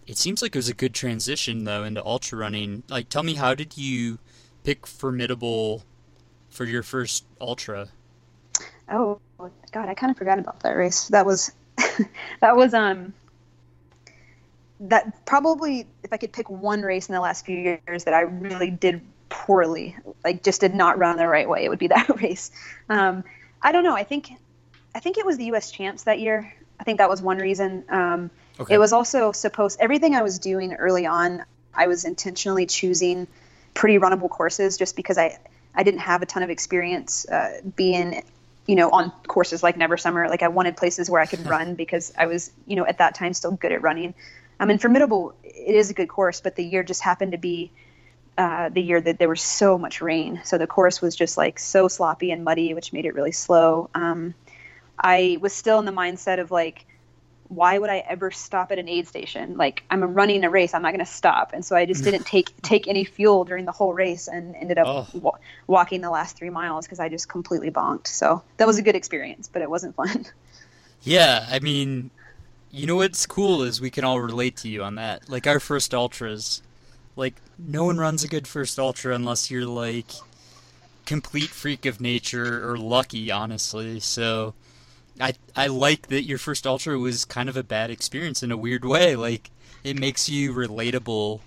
it 0.08 0.18
seems 0.18 0.42
like 0.42 0.56
it 0.56 0.60
was 0.60 0.70
a 0.70 0.74
good 0.74 0.94
transition 0.96 1.66
though 1.66 1.84
into 1.84 2.06
ultra 2.06 2.38
running. 2.40 2.84
Like, 2.90 3.10
tell 3.10 3.24
me, 3.24 3.36
how 3.36 3.56
did 3.56 3.78
you 3.78 4.20
pick 4.64 4.88
formidable 4.88 5.86
for 6.50 6.66
your 6.66 6.84
first 6.84 7.26
ultra? 7.42 7.90
Oh 8.90 9.20
God, 9.72 9.90
I 9.90 9.94
kind 9.94 10.12
of 10.12 10.18
forgot 10.18 10.40
about 10.40 10.62
that 10.62 10.72
race. 10.72 11.08
That 11.10 11.26
was 11.26 11.52
that 12.42 12.56
was 12.56 12.74
um 12.74 13.14
that 14.80 15.26
probably 15.26 15.88
if 16.04 16.14
I 16.14 16.18
could 16.18 16.32
pick 16.32 16.50
one 16.50 16.82
race 16.82 17.10
in 17.10 17.16
the 17.16 17.22
last 17.22 17.46
few 17.46 17.58
years 17.58 18.04
that 18.04 18.14
I 18.14 18.22
really 18.22 18.70
did 18.70 19.02
poorly, 19.30 19.96
like 20.24 20.44
just 20.44 20.62
did 20.62 20.76
not 20.76 20.98
run 20.98 21.18
the 21.18 21.28
right 21.28 21.50
way, 21.50 21.66
it 21.66 21.70
would 21.70 21.80
be 21.80 21.88
that 21.96 22.22
race. 22.22 22.52
Um, 22.90 23.24
I 23.62 23.72
don't 23.72 23.84
know. 23.84 23.96
I 23.96 24.04
think 24.04 24.32
I 24.94 25.00
think 25.00 25.18
it 25.18 25.26
was 25.26 25.38
the 25.38 25.46
U.S. 25.46 25.72
champs 25.72 26.04
that 26.04 26.20
year. 26.20 26.54
I 26.80 26.84
think 26.84 27.00
that 27.00 27.10
was 27.10 27.22
one 27.22 27.38
reason. 27.38 27.84
Um, 27.90 28.32
Okay. 28.60 28.76
It 28.76 28.78
was 28.78 28.94
also 28.94 29.32
supposed 29.32 29.80
everything 29.80 30.16
I 30.16 30.24
was 30.24 30.40
doing 30.40 30.74
early 30.74 31.06
on. 31.06 31.44
I 31.74 31.88
was 31.88 32.06
intentionally 32.06 32.66
choosing 32.66 33.28
pretty 33.74 34.00
runnable 34.00 34.30
courses 34.30 34.78
just 34.78 34.96
because 34.96 35.18
I 35.18 35.38
I 35.76 35.84
didn't 35.84 36.00
have 36.00 36.24
a 36.24 36.26
ton 36.26 36.42
of 36.42 36.50
experience 36.50 37.28
uh, 37.30 37.62
being 37.76 38.24
you 38.66 38.76
know 38.76 38.90
on 38.90 39.12
courses 39.28 39.62
like 39.62 39.78
Never 39.78 39.96
Summer. 39.96 40.28
Like 40.28 40.42
I 40.42 40.48
wanted 40.48 40.76
places 40.76 41.10
where 41.10 41.22
I 41.22 41.28
could 41.28 41.46
run 41.50 41.76
because 41.76 42.12
I 42.18 42.26
was 42.26 42.52
you 42.66 42.76
know 42.76 42.86
at 42.86 42.98
that 42.98 43.14
time 43.14 43.34
still 43.34 43.52
good 43.52 43.72
at 43.72 43.82
running. 43.84 44.16
I 44.60 44.66
mean, 44.66 44.80
Formidable 44.80 45.36
it 45.44 45.76
is 45.76 45.90
a 45.90 45.94
good 45.94 46.08
course, 46.10 46.42
but 46.42 46.56
the 46.56 46.64
year 46.64 46.84
just 46.84 47.02
happened 47.02 47.34
to 47.34 47.38
be 47.38 47.72
uh, 48.38 48.70
the 48.70 48.82
year 48.82 49.02
that 49.02 49.18
there 49.20 49.30
was 49.30 49.42
so 49.42 49.78
much 49.78 50.02
rain, 50.02 50.42
so 50.44 50.58
the 50.58 50.68
course 50.68 51.02
was 51.02 51.16
just 51.16 51.38
like 51.38 51.58
so 51.60 51.88
sloppy 51.88 52.32
and 52.32 52.44
muddy, 52.44 52.74
which 52.74 52.94
made 52.94 53.06
it 53.06 53.16
really 53.16 53.32
slow. 53.32 53.90
Um, 53.96 54.34
I 55.00 55.38
was 55.42 55.54
still 55.54 55.80
in 55.80 55.86
the 55.86 55.92
mindset 55.92 56.40
of 56.40 56.52
like, 56.52 56.86
why 57.50 57.78
would 57.78 57.90
I 57.90 58.00
ever 58.00 58.30
stop 58.30 58.72
at 58.72 58.78
an 58.78 58.90
aid 58.90 59.08
station? 59.08 59.58
Like 59.58 59.84
I'm 59.90 60.04
running 60.04 60.44
a 60.44 60.50
race, 60.50 60.74
I'm 60.74 60.82
not 60.82 60.92
going 60.92 61.06
to 61.06 61.12
stop. 61.12 61.52
And 61.54 61.64
so 61.66 61.76
I 61.76 61.86
just 61.86 62.04
didn't 62.04 62.26
take 62.36 62.52
take 62.62 62.88
any 62.88 63.06
fuel 63.06 63.44
during 63.46 63.66
the 63.66 63.72
whole 63.72 63.94
race 63.94 64.28
and 64.28 64.56
ended 64.56 64.78
up 64.78 64.88
Oh. 64.88 65.20
wa- 65.20 65.38
walking 65.66 66.02
the 66.02 66.10
last 66.10 66.36
three 66.38 66.50
miles 66.50 66.86
because 66.86 67.00
I 67.00 67.10
just 67.10 67.30
completely 67.30 67.72
bonked. 67.72 68.08
So 68.08 68.44
that 68.58 68.68
was 68.68 68.78
a 68.78 68.82
good 68.82 68.96
experience, 68.96 69.48
but 69.52 69.62
it 69.62 69.70
wasn't 69.70 69.96
fun. 69.96 70.26
Yeah, 71.04 71.46
I 71.50 71.60
mean, 71.60 72.10
you 72.78 72.86
know 72.86 72.98
what's 72.98 73.26
cool 73.26 73.64
is 73.64 73.82
we 73.82 73.90
can 73.90 74.04
all 74.04 74.22
relate 74.22 74.56
to 74.58 74.70
you 74.70 74.84
on 74.84 74.96
that. 74.96 75.28
Like 75.30 75.48
our 75.48 75.60
first 75.60 75.94
ultras, 75.94 76.62
like 77.16 77.36
no 77.58 77.84
one 77.84 77.98
runs 77.98 78.24
a 78.24 78.28
good 78.28 78.48
first 78.48 78.78
ultra 78.78 79.16
unless 79.16 79.50
you're 79.50 79.66
like 79.66 80.12
complete 81.06 81.50
freak 81.50 81.86
of 81.86 82.00
nature 82.00 82.70
or 82.70 82.78
lucky, 82.78 83.32
honestly. 83.32 84.00
So 84.00 84.54
I 85.20 85.34
I 85.56 85.68
like 85.68 86.08
that 86.08 86.24
your 86.24 86.38
first 86.38 86.68
ultra 86.68 87.00
was 87.00 87.26
kind 87.26 87.50
of 87.50 87.58
a 87.58 87.64
bad 87.64 87.90
experience 87.90 88.44
in 88.44 88.52
a 88.52 88.58
weird 88.58 88.86
way. 88.86 89.16
Like 89.16 89.50
it 89.84 90.00
makes 90.00 90.30
you 90.30 90.54
relatable. 90.54 91.40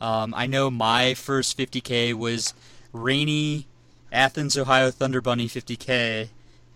Um, 0.00 0.34
I 0.36 0.48
know 0.48 0.68
my 0.68 1.14
first 1.14 1.56
50k 1.56 2.12
was 2.14 2.54
rainy 2.92 3.66
Athens, 4.10 4.58
Ohio 4.58 4.90
Thunder 4.90 5.20
Bunny 5.20 5.46
50k, 5.46 6.28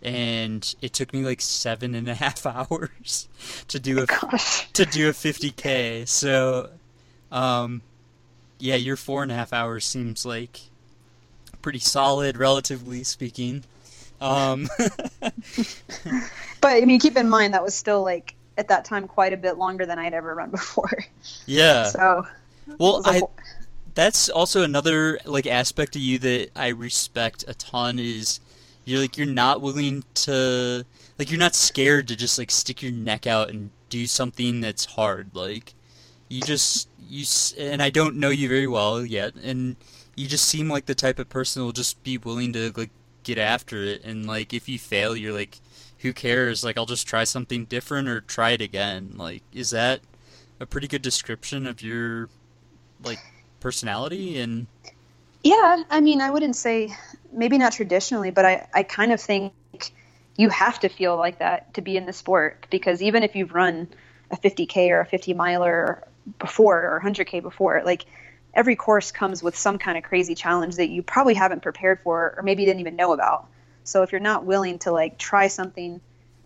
and 0.03 0.75
it 0.83 0.93
took 0.93 1.13
me 1.13 1.23
like 1.25 1.41
seven 1.41 1.95
and 1.95 2.09
a 2.09 2.15
half 2.15 2.45
hours 2.47 3.29
to 3.69 3.79
do 3.81 4.01
a 4.03 4.07
Gosh. 4.07 4.71
to 4.73 4.85
do 4.87 5.09
a 5.09 5.13
50k. 5.13 6.07
So, 6.09 6.71
um, 7.33 7.83
yeah, 8.59 8.77
your 8.77 8.97
four 8.97 9.23
and 9.23 9.33
a 9.33 9.35
half 9.35 9.53
hours 9.53 9.85
seems 9.85 10.25
like 10.27 10.61
pretty 11.63 11.79
solid, 11.81 12.37
relatively 12.37 13.03
speaking. 13.05 13.65
Um, 14.21 14.69
But 16.61 16.73
I 16.73 16.81
mean, 16.85 16.99
keep 16.99 17.17
in 17.17 17.29
mind 17.29 17.55
that 17.55 17.63
was 17.63 17.75
still 17.75 18.03
like 18.03 18.35
at 18.59 18.69
that 18.69 18.85
time 18.85 19.07
quite 19.07 19.33
a 19.33 19.37
bit 19.37 19.59
longer 19.59 19.87
than 19.87 19.99
I'd 19.99 20.15
ever 20.15 20.35
run 20.35 20.51
before. 20.53 21.05
yeah. 21.47 21.85
So 21.85 22.27
Well, 22.79 23.03
I 23.05 23.19
whole- 23.19 23.33
that's 23.95 24.29
also 24.29 24.63
another 24.63 25.19
like 25.25 25.47
aspect 25.47 25.97
of 25.97 26.03
you 26.03 26.19
that 26.19 26.51
I 26.57 26.69
respect 26.69 27.45
a 27.49 27.55
ton 27.55 27.99
is 27.99 28.41
you're 28.87 29.01
like 29.01 29.19
you're 29.19 29.27
not 29.27 29.61
willing 29.61 30.03
to 30.15 30.85
like 31.19 31.31
you're 31.31 31.39
not 31.39 31.55
scared 31.55 32.09
to 32.09 32.17
just 32.17 32.39
like 32.39 32.51
stick 32.51 32.83
your 32.83 32.93
neck 32.93 33.27
out 33.27 33.51
and 33.51 33.71
do 33.91 34.07
something 34.07 34.61
that's 34.61 34.85
hard 34.87 35.31
like 35.35 35.75
you 36.29 36.41
just 36.41 36.89
you 37.09 37.25
and 37.59 37.83
I 37.83 37.91
don't 37.91 38.17
know 38.17 38.31
you 38.31 38.49
very 38.49 38.67
well 38.67 39.05
yet 39.05 39.35
and 39.35 39.77
you 40.15 40.27
just 40.27 40.47
seem 40.47 40.69
like 40.69 40.87
the 40.87 40.95
type 40.95 41.19
of 41.19 41.29
person 41.29 41.63
who'll 41.63 41.73
just 41.73 42.03
be 42.03 42.17
willing 42.17 42.53
to 42.55 42.73
like 42.77 42.91
get 43.23 43.39
after 43.39 43.83
it 43.83 44.05
and 44.05 44.27
like 44.27 44.55
if 44.55 44.69
you 44.69 44.79
fail 44.79 45.15
you're 45.17 45.35
like 45.35 45.59
who 45.99 46.13
cares? 46.13 46.65
Like 46.65 46.79
I'll 46.79 46.87
just 46.87 47.07
try 47.07 47.25
something 47.25 47.65
different 47.65 48.09
or 48.09 48.21
try 48.21 48.51
it 48.51 48.61
again. 48.61 49.15
Like 49.17 49.43
is 49.53 49.71
that 49.71 50.01
a 50.61 50.67
pretty 50.67 50.89
good 50.89 51.03
description 51.03 51.67
of 51.67 51.83
your 51.83 52.29
like 53.05 53.19
personality? 53.61 54.39
And 54.39 54.67
Yeah, 55.43 55.83
I 55.91 56.01
mean, 56.01 56.21
I 56.21 56.31
wouldn't 56.31 56.57
say 56.57 56.95
maybe 57.37 57.59
not 57.59 57.73
traditionally, 57.73 58.31
but 58.31 58.45
I, 58.45 58.67
I 58.75 58.83
kind 58.83 59.13
of 59.13 59.21
think 59.21 59.53
you 60.37 60.49
have 60.49 60.81
to 60.81 60.89
feel 60.89 61.17
like 61.17 61.39
that 61.39 61.75
to 61.75 61.83
be 61.83 61.97
in 61.97 62.07
the 62.07 62.13
sport 62.13 62.67
because 62.71 63.03
even 63.03 63.23
if 63.23 63.37
you've 63.37 63.53
run 63.53 63.89
a 64.31 64.37
50k 64.37 64.91
or 64.91 65.01
a 65.01 65.07
50 65.07 65.35
miler 65.35 66.07
before 66.39 66.79
or 66.79 67.01
100k 67.05 67.43
before, 67.43 67.83
like 67.85 68.07
every 68.55 68.75
course 68.75 69.13
comes 69.13 69.43
with 69.43 69.57
some 69.57 69.79
kind 69.79 69.97
of 69.97 70.05
crazy 70.05 70.35
challenge 70.35 70.77
that 70.77 70.89
you 70.89 71.03
probably 71.03 71.35
haven't 71.35 71.63
prepared 71.63 72.01
for 72.03 72.35
or 72.37 72.43
maybe 72.43 72.65
didn't 72.65 72.81
even 72.81 72.97
know 72.97 73.13
about. 73.13 73.47
So 73.85 74.03
if 74.03 74.13
you're 74.13 74.21
not 74.21 74.45
willing 74.45 74.79
to 74.81 74.91
like 74.91 75.19
try 75.19 75.49
something 75.49 76.01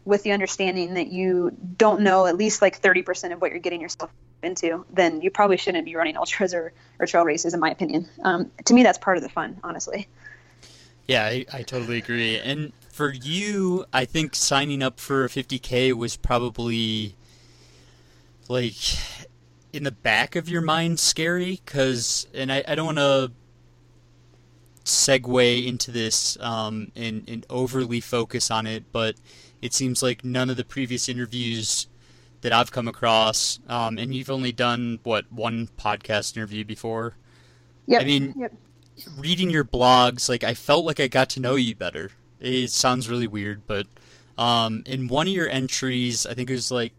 with 0.05 0.23
the 0.23 0.33
understanding 0.33 0.95
that 0.95 1.09
you 1.09 1.57
don't 1.77 2.01
know 2.01 2.27
at 2.27 2.37
least 2.37 2.63
like 2.63 2.81
30% 2.81 3.33
of 3.33 3.41
what 3.41 3.51
you're 3.51 3.61
getting 3.61 3.81
yourself 3.81 4.11
into, 4.43 4.85
then 4.93 5.21
you 5.21 5.31
probably 5.31 5.57
shouldn't 5.57 5.85
be 5.85 5.95
running 5.95 6.17
ultras 6.17 6.55
or, 6.55 6.73
or 6.99 7.07
trail 7.07 7.25
races, 7.25 7.55
in 7.55 7.61
my 7.61 7.71
opinion. 7.71 8.09
Um, 8.23 8.51
to 8.65 8.75
me, 8.75 8.83
that's 8.83 8.99
part 8.99 9.17
of 9.17 9.23
the 9.23 9.29
fun, 9.29 9.61
honestly. 9.63 10.09
Yeah 11.11 11.25
I, 11.25 11.45
I 11.53 11.63
totally 11.63 11.99
agree 11.99 12.39
and 12.39 12.73
for 12.93 13.13
you 13.13 13.85
i 13.93 14.05
think 14.05 14.37
signing 14.37 14.81
up 14.83 15.01
for 15.01 15.25
a 15.25 15.29
50k 15.29 15.93
was 15.93 16.17
probably 16.17 17.17
like 18.49 18.77
in 19.73 19.83
the 19.83 19.91
back 19.91 20.37
of 20.37 20.49
your 20.49 20.63
mind 20.63 21.01
scary 21.01 21.61
because 21.65 22.29
and 22.33 22.53
i, 22.53 22.63
I 22.67 22.77
don't 22.77 22.87
want 22.87 22.99
to 22.99 23.33
segue 24.85 25.67
into 25.67 25.91
this 25.91 26.39
um, 26.41 26.91
and, 26.97 27.29
and 27.29 27.45
overly 27.51 28.01
focus 28.01 28.51
on 28.51 28.67
it 28.67 28.85
but 28.93 29.17
it 29.61 29.75
seems 29.75 30.03
like 30.03 30.25
none 30.25 30.49
of 30.49 30.57
the 30.57 30.65
previous 30.65 31.09
interviews 31.09 31.89
that 32.43 32.53
i've 32.53 32.71
come 32.71 32.87
across 32.87 33.59
um, 33.69 33.99
and 33.99 34.15
you've 34.15 34.31
only 34.31 34.53
done 34.53 35.01
what 35.03 35.31
one 35.33 35.69
podcast 35.77 36.37
interview 36.37 36.65
before 36.65 37.17
Yep. 37.91 38.03
I 38.03 38.05
mean, 38.05 38.35
yep. 38.37 38.53
Reading 39.17 39.51
your 39.51 39.65
blogs, 39.65 40.29
like 40.29 40.45
I 40.45 40.55
felt 40.55 40.85
like 40.85 41.01
I 41.01 41.09
got 41.09 41.31
to 41.31 41.41
know 41.41 41.57
you 41.57 41.75
better. 41.75 42.11
It 42.41 42.71
sounds 42.71 43.09
really 43.09 43.27
weird, 43.27 43.67
but 43.67 43.87
um, 44.39 44.83
in 44.87 45.09
one 45.09 45.27
of 45.27 45.33
your 45.33 45.49
entries, 45.49 46.27
I 46.27 46.35
think 46.35 46.49
it 46.49 46.55
was 46.55 46.71
like 46.71 46.93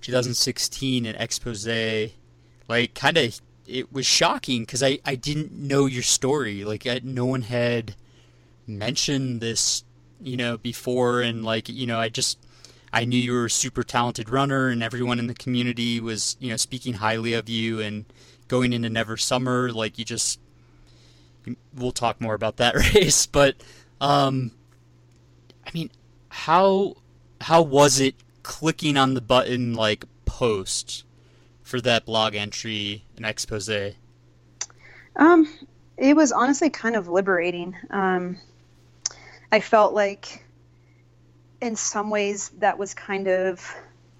2016 0.00 1.06
in 1.06 1.14
expose, 1.14 1.66
like 2.68 2.94
kind 2.94 3.16
of 3.16 3.40
it 3.66 3.92
was 3.92 4.06
shocking 4.06 4.62
because 4.62 4.82
I, 4.82 4.98
I 5.04 5.14
didn't 5.14 5.52
know 5.52 5.86
your 5.86 6.02
story. 6.02 6.64
Like 6.64 6.86
I, 6.86 7.00
no 7.02 7.26
one 7.26 7.42
had 7.42 7.94
mentioned 8.66 9.40
this, 9.40 9.84
you 10.20 10.36
know, 10.36 10.56
before, 10.56 11.22
and 11.22 11.44
like 11.44 11.68
you 11.68 11.86
know, 11.86 11.98
I 11.98 12.08
just 12.08 12.38
I 12.92 13.04
knew 13.04 13.18
you 13.18 13.32
were 13.32 13.46
a 13.46 13.50
super 13.50 13.82
talented 13.82 14.28
runner, 14.28 14.68
and 14.68 14.82
everyone 14.82 15.18
in 15.18 15.26
the 15.26 15.34
community 15.34 16.00
was 16.00 16.36
you 16.40 16.50
know 16.50 16.56
speaking 16.56 16.94
highly 16.94 17.34
of 17.34 17.48
you, 17.48 17.80
and 17.80 18.04
going 18.48 18.72
into 18.72 18.88
Never 18.88 19.16
Summer, 19.16 19.72
like 19.72 19.98
you 19.98 20.04
just 20.04 20.40
we'll 21.74 21.92
talk 21.92 22.20
more 22.20 22.34
about 22.34 22.56
that 22.56 22.74
race, 22.94 23.26
but 23.26 23.56
um, 24.00 24.52
I 25.66 25.70
mean, 25.72 25.90
how 26.28 26.96
how 27.40 27.62
was 27.62 28.00
it 28.00 28.14
clicking 28.42 28.96
on 28.96 29.14
the 29.14 29.20
button 29.20 29.74
like 29.74 30.04
post 30.24 31.04
for 31.62 31.80
that 31.80 32.06
blog 32.06 32.34
entry 32.34 33.04
and 33.16 33.26
expose? 33.26 33.68
Um, 35.16 35.48
it 35.96 36.14
was 36.14 36.32
honestly 36.32 36.70
kind 36.70 36.94
of 36.96 37.08
liberating. 37.08 37.74
Um, 37.90 38.38
I 39.50 39.60
felt 39.60 39.94
like, 39.94 40.44
in 41.60 41.76
some 41.76 42.10
ways, 42.10 42.50
that 42.58 42.78
was 42.78 42.94
kind 42.94 43.28
of 43.28 43.74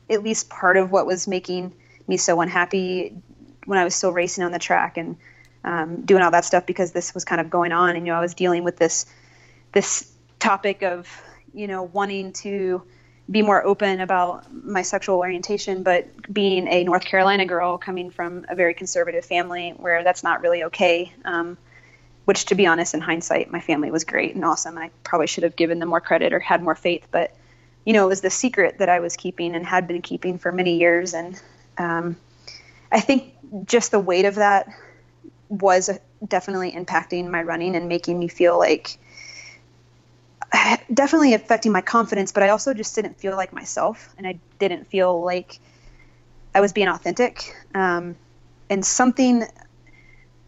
at 0.08 0.22
least 0.22 0.48
part 0.48 0.76
of 0.76 0.90
what 0.90 1.06
was 1.06 1.28
making 1.28 1.74
me 2.08 2.16
so 2.16 2.40
unhappy 2.40 3.14
when 3.64 3.78
I 3.78 3.84
was 3.84 3.94
still 3.94 4.12
racing 4.12 4.44
on 4.44 4.52
the 4.52 4.58
track 4.58 4.96
and 4.96 5.16
um, 5.66 6.02
doing 6.02 6.22
all 6.22 6.30
that 6.30 6.44
stuff 6.44 6.64
because 6.64 6.92
this 6.92 7.12
was 7.12 7.24
kind 7.24 7.40
of 7.40 7.50
going 7.50 7.72
on, 7.72 7.96
and 7.96 8.06
you 8.06 8.12
know 8.12 8.18
I 8.18 8.22
was 8.22 8.34
dealing 8.34 8.64
with 8.64 8.76
this 8.76 9.06
this 9.72 10.10
topic 10.38 10.82
of 10.82 11.22
you 11.52 11.66
know 11.66 11.82
wanting 11.82 12.32
to 12.34 12.82
be 13.30 13.42
more 13.42 13.64
open 13.64 14.00
about 14.00 14.46
my 14.64 14.82
sexual 14.82 15.18
orientation, 15.18 15.82
but 15.82 16.06
being 16.32 16.68
a 16.68 16.84
North 16.84 17.04
Carolina 17.04 17.44
girl 17.44 17.76
coming 17.76 18.10
from 18.10 18.46
a 18.48 18.54
very 18.54 18.72
conservative 18.72 19.24
family 19.24 19.70
where 19.76 20.04
that's 20.04 20.22
not 20.22 20.42
really 20.42 20.62
okay. 20.64 21.12
Um, 21.24 21.58
which, 22.26 22.46
to 22.46 22.54
be 22.56 22.66
honest, 22.66 22.92
in 22.92 23.00
hindsight, 23.00 23.52
my 23.52 23.60
family 23.60 23.90
was 23.90 24.04
great 24.04 24.34
and 24.34 24.44
awesome. 24.44 24.76
And 24.76 24.84
I 24.84 24.90
probably 25.04 25.28
should 25.28 25.44
have 25.44 25.54
given 25.54 25.78
them 25.78 25.88
more 25.88 26.00
credit 26.00 26.32
or 26.32 26.40
had 26.40 26.60
more 26.60 26.74
faith. 26.74 27.06
But, 27.12 27.32
you 27.84 27.92
know, 27.92 28.04
it 28.04 28.08
was 28.08 28.20
the 28.20 28.30
secret 28.30 28.78
that 28.78 28.88
I 28.88 28.98
was 28.98 29.16
keeping 29.16 29.54
and 29.54 29.64
had 29.64 29.86
been 29.86 30.02
keeping 30.02 30.36
for 30.36 30.50
many 30.50 30.76
years. 30.76 31.14
And 31.14 31.40
um, 31.78 32.16
I 32.90 32.98
think 32.98 33.32
just 33.64 33.92
the 33.92 34.00
weight 34.00 34.24
of 34.24 34.34
that 34.34 34.68
was 35.48 35.90
definitely 36.26 36.72
impacting 36.72 37.28
my 37.30 37.42
running 37.42 37.76
and 37.76 37.88
making 37.88 38.18
me 38.18 38.28
feel 38.28 38.58
like 38.58 38.98
definitely 40.92 41.34
affecting 41.34 41.72
my 41.72 41.80
confidence, 41.80 42.32
but 42.32 42.42
I 42.42 42.50
also 42.50 42.74
just 42.74 42.94
didn't 42.94 43.18
feel 43.18 43.36
like 43.36 43.52
myself, 43.52 44.14
and 44.16 44.26
I 44.26 44.38
didn't 44.58 44.86
feel 44.86 45.22
like 45.22 45.58
I 46.54 46.60
was 46.60 46.72
being 46.72 46.88
authentic. 46.88 47.54
Um, 47.74 48.16
and 48.70 48.84
something 48.84 49.44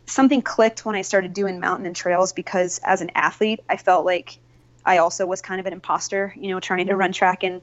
something 0.06 0.40
clicked 0.40 0.86
when 0.86 0.96
I 0.96 1.02
started 1.02 1.34
doing 1.34 1.60
mountain 1.60 1.84
and 1.84 1.94
trails 1.94 2.32
because 2.32 2.80
as 2.82 3.02
an 3.02 3.10
athlete, 3.14 3.60
I 3.68 3.76
felt 3.76 4.06
like 4.06 4.38
I 4.84 4.98
also 4.98 5.26
was 5.26 5.42
kind 5.42 5.60
of 5.60 5.66
an 5.66 5.74
imposter, 5.74 6.32
you 6.36 6.48
know, 6.48 6.60
trying 6.60 6.86
to 6.86 6.96
run 6.96 7.12
track 7.12 7.44
and 7.44 7.60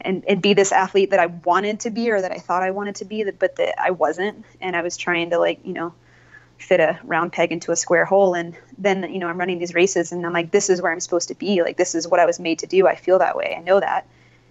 and, 0.00 0.24
and 0.28 0.42
be 0.42 0.52
this 0.52 0.72
athlete 0.72 1.10
that 1.10 1.20
I 1.20 1.26
wanted 1.26 1.80
to 1.80 1.90
be 1.90 2.10
or 2.10 2.20
that 2.20 2.32
I 2.32 2.38
thought 2.38 2.62
I 2.62 2.70
wanted 2.70 2.96
to 2.96 3.06
be, 3.06 3.24
but 3.24 3.56
that 3.56 3.80
I 3.80 3.92
wasn't. 3.92 4.44
And 4.60 4.76
I 4.76 4.82
was 4.82 4.96
trying 4.96 5.30
to 5.30 5.38
like, 5.38 5.64
you 5.64 5.72
know, 5.72 5.94
fit 6.58 6.80
a 6.80 6.98
round 7.04 7.32
peg 7.32 7.52
into 7.52 7.72
a 7.72 7.76
square 7.76 8.04
hole 8.04 8.34
and 8.34 8.56
then 8.78 9.02
you 9.12 9.18
know 9.18 9.28
i'm 9.28 9.38
running 9.38 9.58
these 9.58 9.74
races 9.74 10.12
and 10.12 10.24
i'm 10.24 10.32
like 10.32 10.50
this 10.50 10.70
is 10.70 10.80
where 10.80 10.92
i'm 10.92 11.00
supposed 11.00 11.28
to 11.28 11.34
be. 11.34 11.62
Like 11.62 11.76
this 11.76 11.94
is 11.94 12.08
what 12.08 12.20
i 12.20 12.26
was 12.26 12.40
made 12.40 12.60
to 12.60 12.66
do. 12.66 12.86
I 12.86 12.94
feel 12.94 13.18
that 13.18 13.36
way. 13.36 13.54
I 13.56 13.62
know 13.62 13.80
that. 13.80 14.06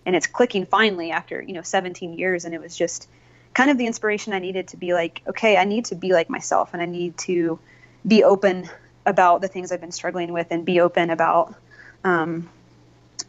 And 0.06 0.16
it's 0.16 0.28
clicking 0.28 0.66
finally 0.66 1.12
after 1.12 1.42
you 1.42 1.54
know 1.54 1.62
17 1.62 2.13
years 2.13 2.46
and 2.46 2.54
it 2.54 2.62
was 2.62 2.76
just 2.76 3.08
kind 3.54 3.70
of 3.70 3.78
the 3.78 3.86
inspiration 3.86 4.34
i 4.34 4.39
needed 4.39 4.68
to 4.70 4.78
be 4.78 4.94
like 4.94 5.22
okay 5.28 5.58
i 5.58 5.63
need 5.63 5.86
to 5.86 5.96
be 5.96 6.12
like 6.12 6.30
myself 6.30 6.74
and 6.74 6.82
i 6.82 6.86
need 6.86 7.18
to 7.20 7.60
be 8.06 8.24
open 8.24 8.70
about 9.06 9.42
the 9.42 9.48
things 9.48 9.72
i've 9.72 9.82
been 9.82 9.92
struggling 9.92 10.34
with 10.34 10.48
and 10.52 10.66
be 10.66 10.80
open 10.80 11.10
about 11.10 11.56
um, 12.04 12.50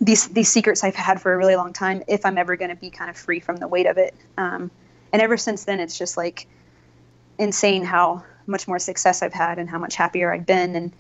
these 0.01 0.29
these 0.29 0.49
secrets 0.49 0.83
i've 0.83 0.95
had 0.95 1.21
for 1.21 1.33
a 1.33 1.37
really 1.37 1.57
long 1.57 1.73
time 1.73 2.03
if 2.09 2.27
i'm 2.27 2.39
ever 2.39 2.57
going 2.57 2.71
to 2.71 2.77
be 2.77 2.91
kind 2.91 3.11
of 3.11 3.17
free 3.17 3.41
from 3.41 3.57
the 3.57 3.69
weight 3.69 3.87
of 3.87 3.99
it. 3.99 4.15
Um, 4.37 4.71
and 5.13 5.23
ever 5.23 5.37
since 5.37 5.65
then 5.65 5.79
it's 5.79 5.97
just 5.97 6.17
like 6.17 6.47
insane 7.39 7.85
how 7.85 8.25
much 8.47 8.69
more 8.69 8.79
success 8.79 9.23
I've 9.23 9.33
had 9.33 9.59
and 9.59 9.69
how 9.69 9.79
much 9.79 9.95
happier 9.95 10.33
I've 10.33 10.47
been. 10.47 10.75
And, 10.77 10.93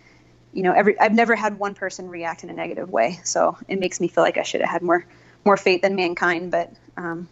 you 0.53 0.63
know, 0.63 0.73
every, 0.73 0.99
I've 0.99 1.13
never 1.13 1.35
had 1.35 1.59
one 1.59 1.75
person 1.75 2.09
react 2.09 2.45
in 2.45 2.51
a 2.51 2.53
negative 2.53 2.91
way. 2.91 3.21
So 3.25 3.57
it 3.69 3.79
makes 3.79 4.01
me 4.01 4.09
feel 4.09 4.25
like 4.25 4.39
I 4.39 4.43
should 4.43 4.61
have 4.61 4.71
had 4.71 4.83
more, 4.83 5.05
more 5.45 5.57
faith 5.57 5.83
than 5.83 5.95
mankind. 5.95 6.51
But, 6.51 6.73
um, 6.97 7.29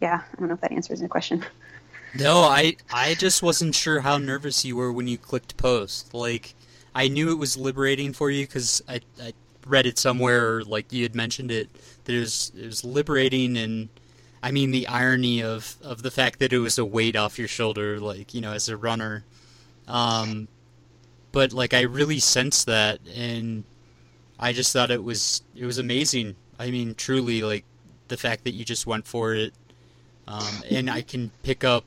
yeah, 0.00 0.22
I 0.32 0.38
don't 0.38 0.48
know 0.48 0.54
if 0.54 0.60
that 0.60 0.72
answers 0.72 1.00
the 1.00 1.08
question. 1.08 1.44
No, 2.18 2.42
I, 2.42 2.76
I 2.92 3.14
just 3.14 3.42
wasn't 3.42 3.74
sure 3.74 4.00
how 4.00 4.18
nervous 4.18 4.64
you 4.64 4.76
were 4.76 4.92
when 4.92 5.08
you 5.08 5.18
clicked 5.18 5.56
post. 5.56 6.14
Like, 6.14 6.54
I 6.94 7.08
knew 7.08 7.32
it 7.32 7.38
was 7.38 7.56
liberating 7.56 8.12
for 8.12 8.30
you 8.30 8.46
because 8.46 8.82
I, 8.88 9.00
I 9.20 9.32
read 9.66 9.86
it 9.86 9.98
somewhere, 9.98 10.62
like 10.62 10.92
you 10.92 11.02
had 11.02 11.14
mentioned 11.14 11.50
it, 11.50 11.68
that 12.04 12.14
it 12.14 12.20
was, 12.20 12.52
it 12.56 12.66
was 12.66 12.84
liberating 12.84 13.56
and, 13.56 13.88
I 14.44 14.50
mean 14.50 14.72
the 14.72 14.88
irony 14.88 15.42
of 15.42 15.76
of 15.82 16.02
the 16.02 16.10
fact 16.10 16.38
that 16.40 16.52
it 16.52 16.58
was 16.58 16.76
a 16.76 16.84
weight 16.84 17.16
off 17.16 17.38
your 17.38 17.48
shoulder, 17.48 17.98
like 17.98 18.34
you 18.34 18.42
know, 18.42 18.52
as 18.52 18.68
a 18.68 18.76
runner. 18.76 19.24
Um, 19.88 20.48
but 21.32 21.54
like 21.54 21.72
I 21.72 21.80
really 21.80 22.18
sensed 22.18 22.66
that, 22.66 23.00
and 23.16 23.64
I 24.38 24.52
just 24.52 24.70
thought 24.70 24.90
it 24.90 25.02
was 25.02 25.40
it 25.56 25.64
was 25.64 25.78
amazing. 25.78 26.36
I 26.58 26.70
mean, 26.70 26.94
truly, 26.94 27.40
like 27.40 27.64
the 28.08 28.18
fact 28.18 28.44
that 28.44 28.50
you 28.50 28.66
just 28.66 28.86
went 28.86 29.06
for 29.06 29.34
it, 29.34 29.54
um, 30.28 30.62
and 30.70 30.90
I 30.90 31.00
can 31.00 31.30
pick 31.42 31.64
up 31.64 31.86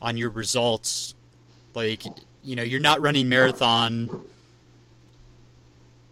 on 0.00 0.16
your 0.16 0.30
results. 0.30 1.16
Like 1.74 2.04
you 2.44 2.54
know, 2.54 2.62
you're 2.62 2.78
not 2.78 3.00
running 3.00 3.28
marathon, 3.28 4.22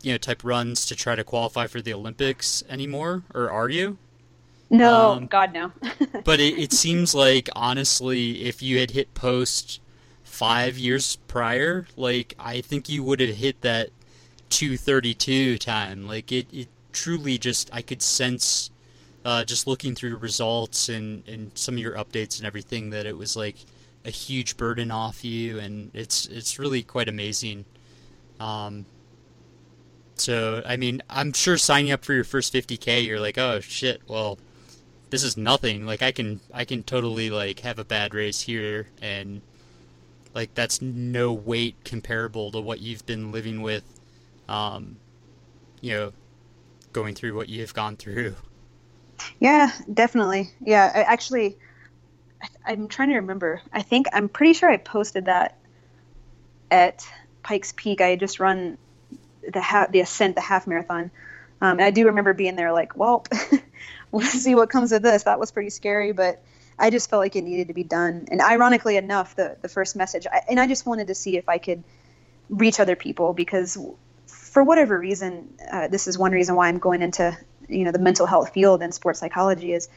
you 0.03 0.11
know, 0.11 0.19
type 0.19 0.43
runs 0.43 0.85
to 0.87 0.97
try 0.97 1.15
to 1.15 1.23
qualify 1.23 1.69
for 1.69 1.81
the 1.81 1.95
Olympics 1.95 2.65
anymore, 2.69 3.23
or 3.33 3.49
are 3.53 3.69
you? 3.69 3.99
No, 4.71 5.13
um, 5.13 5.27
God 5.27 5.53
no. 5.53 5.73
but 6.25 6.39
it, 6.39 6.59
it 6.59 6.73
seems 6.73 7.15
like 7.15 7.49
honestly, 7.57 8.45
if 8.45 8.63
you 8.63 8.79
had 8.79 8.93
hit 8.93 9.13
post 9.15 9.81
five 10.23 10.79
years 10.79 11.17
prior, 11.27 11.87
like 11.97 12.35
I 12.39 12.61
think 12.61 12.89
you 12.89 13.03
would 13.03 13.21
have 13.21 13.37
hit 13.37 13.61
that 13.63 13.91
232 14.51 15.59
time. 15.59 16.07
Like 16.07 16.31
it, 16.31 16.47
it 16.53 16.69
truly 16.93 17.37
just 17.37 17.69
I 17.73 17.83
could 17.83 18.01
sense 18.01 18.71
uh, 19.25 19.45
just 19.45 19.67
looking 19.67 19.95
through 19.95 20.17
results 20.17 20.89
and, 20.89 21.27
and 21.29 21.51
some 21.55 21.75
of 21.75 21.81
your 21.81 21.95
updates 21.95 22.39
and 22.39 22.47
everything 22.47 22.91
that 22.91 23.07
it 23.07 23.17
was 23.17 23.37
like 23.37 23.57
a 24.05 24.11
huge 24.11 24.57
burden 24.57 24.91
off 24.91 25.25
you 25.25 25.59
and 25.59 25.91
it's 25.93 26.27
it's 26.27 26.59
really 26.59 26.83
quite 26.83 27.09
amazing. 27.09 27.65
Um, 28.39 28.87
so 30.15 30.63
I 30.65 30.77
mean 30.77 31.03
I'm 31.11 31.33
sure 31.33 31.59
signing 31.59 31.93
up 31.93 32.05
for 32.05 32.13
your 32.13 32.25
first 32.25 32.53
50k 32.55 33.05
you're 33.05 33.21
like 33.21 33.37
oh 33.37 33.61
shit 33.61 34.03
well 34.07 34.39
this 35.11 35.23
is 35.23 35.37
nothing. 35.37 35.87
Like 35.87 36.03
I 36.03 36.13
can 36.13 36.41
I 36.53 36.65
can 36.65 36.83
totally 36.83 37.31
like 37.31 37.61
have 37.61 37.79
a 37.79 37.85
bad 37.85 38.15
race 38.15 38.41
here 38.43 38.89
and 39.03 39.43
like 40.35 40.55
that's 40.55 40.81
no 40.81 41.33
weight 41.33 41.77
comparable 41.85 42.53
to 42.53 42.61
what 42.61 42.81
you've 42.81 43.05
been 43.05 43.33
living 43.33 43.63
with 43.63 43.83
um 44.49 44.97
you 45.81 45.93
know 45.93 46.13
going 46.93 47.15
through 47.15 47.35
what 47.35 47.49
you've 47.49 47.75
gone 47.75 47.97
through. 47.97 48.35
Yeah, 49.39 49.71
definitely. 49.93 50.51
Yeah, 50.65 50.91
I 50.95 51.03
actually 51.03 51.59
I, 52.65 52.73
am 52.73 52.89
trying 52.89 53.11
to 53.11 53.17
remember. 53.17 53.61
I 53.73 53.83
think 53.83 54.07
I'm 54.13 54.29
pretty 54.29 54.55
sure 54.55 54.71
I 54.71 54.77
posted 54.77 55.27
that 55.27 55.59
at 56.71 57.07
Pikes 57.43 57.73
Peak. 57.77 58.01
I 58.01 58.11
had 58.11 58.21
just 58.21 58.41
run 58.41 58.79
the 59.47 59.61
ha- 59.61 59.89
the 59.91 60.01
ascent, 60.01 60.37
the 60.37 60.41
half 60.41 60.67
marathon. 60.67 61.11
Um, 61.61 61.73
and 61.73 61.83
I 61.83 61.91
do 61.91 62.07
remember 62.07 62.33
being 62.33 62.57
there, 62.57 62.73
like, 62.73 62.97
well, 62.97 63.27
we'll 64.13 64.27
see 64.27 64.55
what 64.55 64.71
comes 64.71 64.93
of 64.93 65.03
this. 65.03 65.25
That 65.25 65.39
was 65.39 65.51
pretty 65.51 65.71
scary, 65.71 66.13
but 66.13 66.43
I 66.79 66.91
just 66.91 67.11
felt 67.11 67.21
like 67.21 67.37
it 67.37 67.45
needed 67.45 67.69
to 67.69 67.75
be 67.75 67.85
done. 67.85 68.27
And 68.31 68.41
ironically 68.41 68.97
enough, 68.97 69.37
the 69.37 69.57
the 69.61 69.69
first 69.69 69.97
message, 69.97 70.27
I, 70.31 70.43
and 70.49 70.59
I 70.59 70.67
just 70.67 70.87
wanted 70.87 71.09
to 71.09 71.15
see 71.15 71.37
if 71.37 71.49
I 71.49 71.59
could 71.59 71.85
reach 72.49 72.81
other 72.81 72.97
people 72.97 73.33
because 73.33 73.79
for 74.27 74.65
whatever 74.65 74.99
reason, 74.99 75.55
uh, 75.71 75.89
this 75.89 76.07
is 76.09 76.19
one 76.19 76.33
reason 76.33 76.57
why 76.57 76.69
I'm 76.69 76.79
going 76.79 77.03
into 77.03 77.37
you 77.71 77.85
know 77.85 77.93
the 77.93 77.99
mental 77.99 78.27
health 78.27 78.53
field 78.53 78.83
and 78.83 78.93
sports 78.93 79.21
psychology 79.21 79.73
is 79.73 79.89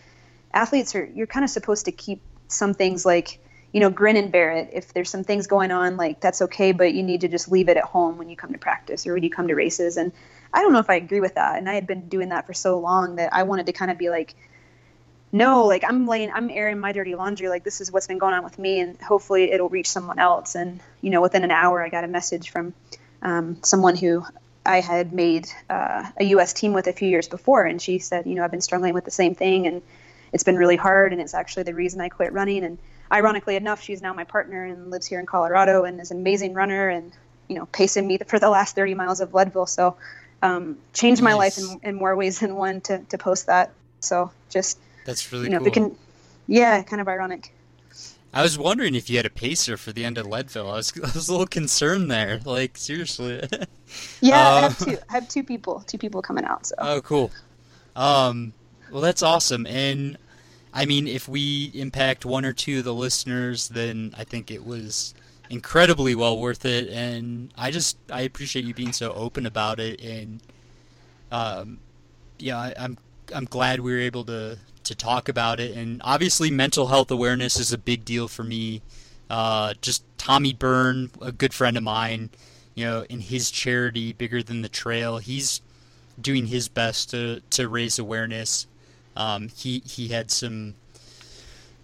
athletes 0.53 0.95
are 0.95 1.05
you're 1.14 1.28
kind 1.28 1.43
of 1.43 1.49
supposed 1.49 1.86
to 1.86 1.91
keep 1.91 2.22
some 2.47 2.74
things 2.74 3.05
like 3.05 3.39
you 3.72 3.80
know 3.80 3.89
grin 3.89 4.16
and 4.16 4.32
bear 4.32 4.51
it 4.51 4.70
if 4.74 4.93
there's 4.93 5.09
some 5.09 5.24
things 5.24 5.47
going 5.47 5.72
on 5.72 5.97
like 5.97 6.22
that's 6.22 6.41
okay 6.43 6.72
but 6.72 6.93
you 6.93 7.03
need 7.03 7.22
to 7.22 7.28
just 7.28 7.51
leave 7.51 7.70
it 7.70 7.78
at 7.78 7.84
home 7.84 8.18
when 8.18 8.30
you 8.30 8.36
come 8.36 8.53
to 8.53 8.59
practice 8.59 9.07
or 9.07 9.14
when 9.14 9.24
you 9.24 9.30
come 9.30 9.47
to 9.47 9.55
races 9.55 9.97
and 9.97 10.11
I 10.54 10.62
don't 10.62 10.72
know 10.72 10.80
if 10.80 10.89
I 10.89 10.95
agree 10.95 11.20
with 11.20 11.36
that. 11.36 11.58
And 11.58 11.70
I 11.70 11.74
had 11.74 11.88
been 11.88 12.08
doing 12.08 12.30
that 12.30 12.45
for 12.45 12.54
so 12.54 12.80
long 12.80 13.16
that 13.16 13.34
I 13.34 13.43
wanted 13.43 13.66
to 13.66 13.74
kind 13.74 13.89
of 13.89 13.97
be 13.97 14.10
like, 14.10 14.36
no, 15.32 15.66
like 15.66 15.84
I'm 15.84 16.06
laying, 16.06 16.32
I'm 16.32 16.51
airing 16.51 16.80
my 16.80 16.91
dirty 16.91 17.16
laundry. 17.16 17.49
Like 17.49 17.64
this 17.64 17.82
is 17.82 17.91
what's 17.91 18.06
been 18.06 18.20
going 18.20 18.36
on 18.36 18.43
with 18.43 18.60
me, 18.60 18.80
and 18.80 19.01
hopefully 19.01 19.51
it'll 19.51 19.70
reach 19.70 19.89
someone 19.89 20.20
else. 20.20 20.54
And 20.54 20.80
you 21.01 21.10
know, 21.10 21.22
within 21.22 21.43
an 21.43 21.49
hour, 21.49 21.84
I 21.84 21.89
got 21.89 22.04
a 22.04 22.08
message 22.08 22.51
from 22.51 22.76
um, 23.24 23.58
someone 23.64 23.95
who 23.95 24.24
I 24.64 24.80
had 24.80 25.12
made 25.12 25.49
uh, 25.72 26.06
a 26.18 26.24
U.S. 26.26 26.54
team 26.54 26.72
with 26.74 26.86
a 26.86 26.93
few 26.93 27.10
years 27.10 27.28
before, 27.28 27.66
and 27.66 27.82
she 27.82 27.97
said, 27.97 28.28
you 28.28 28.36
know, 28.36 28.43
I've 28.43 28.51
been 28.51 28.62
struggling 28.62 28.93
with 28.93 29.06
the 29.06 29.12
same 29.12 29.34
thing, 29.34 29.66
and 29.66 29.82
it's 30.32 30.43
been 30.43 30.56
really 30.56 30.76
hard, 30.76 31.14
and 31.14 31.22
it's 31.22 31.34
actually 31.34 31.64
the 31.64 31.74
reason 31.74 31.99
I 31.99 32.10
quit 32.10 32.32
running. 32.32 32.64
And 32.64 32.78
ironically 33.12 33.56
enough, 33.56 33.82
she's 33.82 34.04
now 34.04 34.14
my 34.14 34.26
partner 34.26 34.64
and 34.64 34.91
lives 34.91 35.08
here 35.08 35.20
in 35.20 35.26
Colorado 35.26 35.84
and 35.84 35.99
is 35.99 36.12
an 36.12 36.20
amazing 36.20 36.54
runner, 36.54 36.89
and 36.89 37.12
you 37.47 37.56
know, 37.56 37.66
pacing 37.66 38.08
me 38.08 38.20
for 38.28 38.38
the 38.38 38.49
last 38.49 38.76
30 38.76 38.93
miles 38.93 39.20
of 39.20 39.34
Leadville. 39.34 39.66
So, 39.66 39.97
um, 40.44 40.78
changed 40.91 41.22
my 41.22 41.32
nice. 41.32 41.58
life 41.58 41.80
in, 41.84 41.89
in 41.89 41.96
more 41.96 42.16
ways 42.16 42.39
than 42.39 42.56
one 42.56 42.82
to 42.82 43.00
to 43.00 43.18
post 43.18 43.48
that. 43.48 43.72
So 44.02 44.30
just 44.50 44.78
that's 45.06 45.32
really 45.32 45.46
you 45.46 45.50
know, 45.50 45.60
cool. 45.60 45.68
If 45.68 45.74
can, 45.74 45.98
yeah, 46.48 46.84
kind 46.84 47.02
of 47.02 47.08
ironic. 47.08 47.54
I 48.36 48.41
was 48.41 48.58
wondering 48.58 48.96
if 48.96 49.10
you 49.10 49.18
had 49.18 49.28
a 49.28 49.30
pacer 49.30 49.78
for 49.78 49.91
the 49.91 50.04
end 50.04 50.18
of 50.18 50.26
Leadville. 50.26 50.70
I 50.70 50.76
was, 50.76 50.91
I 51.04 51.12
was 51.14 51.30
a 51.30 51.32
little 51.32 51.48
concerned 51.48 52.12
there. 52.12 52.39
Like 52.44 52.78
seriously. 52.78 53.48
yeah, 54.22 54.48
uh, 54.48 54.52
I 54.52 54.62
have 54.62 54.78
two. 54.78 54.98
I 55.10 55.14
have 55.14 55.30
two 55.30 55.44
people. 55.44 55.84
Two 55.88 55.98
people 55.98 56.22
coming 56.22 56.44
out. 56.44 56.68
So. 56.68 56.76
Oh, 56.78 57.02
cool. 57.02 57.32
Um, 57.96 58.54
well, 58.91 59.02
that's 59.02 59.24
awesome. 59.24 59.66
And 59.66 60.18
I 60.74 60.86
mean, 60.86 61.08
if 61.08 61.30
we 61.30 61.72
impact 61.74 62.26
one 62.26 62.44
or 62.44 62.52
two 62.52 62.80
of 62.80 62.84
the 62.84 62.94
listeners, 62.94 63.70
then 63.70 64.14
I 64.18 64.26
think 64.26 64.52
it 64.52 64.66
was 64.66 65.14
incredibly 65.50 66.16
well 66.16 66.39
worth 66.39 66.66
it. 66.66 66.89
And 66.89 67.54
I 67.58 67.72
just 67.72 67.98
I 68.10 68.22
appreciate 68.22 68.66
you 68.66 68.74
being 68.74 68.94
so 68.94 69.14
open 69.14 69.46
about 69.46 69.80
it. 69.80 70.02
And 70.02 70.41
um, 71.32 71.80
yeah, 72.39 72.58
I, 72.58 72.74
I'm 72.78 72.98
I'm 73.34 73.46
glad 73.46 73.80
we 73.80 73.91
were 73.91 74.00
able 74.00 74.26
to 74.26 74.58
to 74.84 74.96
talk 74.96 75.30
about 75.30 75.60
it. 75.60 75.76
And 75.76 76.02
obviously, 76.04 76.52
mental 76.52 76.88
health 76.88 77.12
awareness 77.12 77.60
is 77.60 77.74
a 77.74 77.78
big 77.78 78.06
deal 78.06 78.28
for 78.28 78.44
me. 78.44 78.82
Uh, 79.30 79.74
just 79.82 80.04
Tommy 80.18 80.54
Byrne, 80.54 81.10
a 81.22 81.32
good 81.32 81.54
friend 81.54 81.78
of 81.78 81.84
mine, 81.84 82.30
you 82.76 82.86
know, 82.86 83.06
in 83.10 83.20
his 83.20 83.50
charity, 83.50 84.14
Bigger 84.14 84.44
Than 84.44 84.62
the 84.62 84.70
Trail, 84.70 85.18
he's 85.18 85.62
doing 86.20 86.48
his 86.48 86.68
best 86.68 87.10
to, 87.12 87.41
to 87.52 87.68
raise 87.68 87.98
awareness. 87.98 88.68
Um, 89.16 89.50
he 89.50 89.82
he 89.86 90.10
had 90.10 90.32
some 90.32 90.76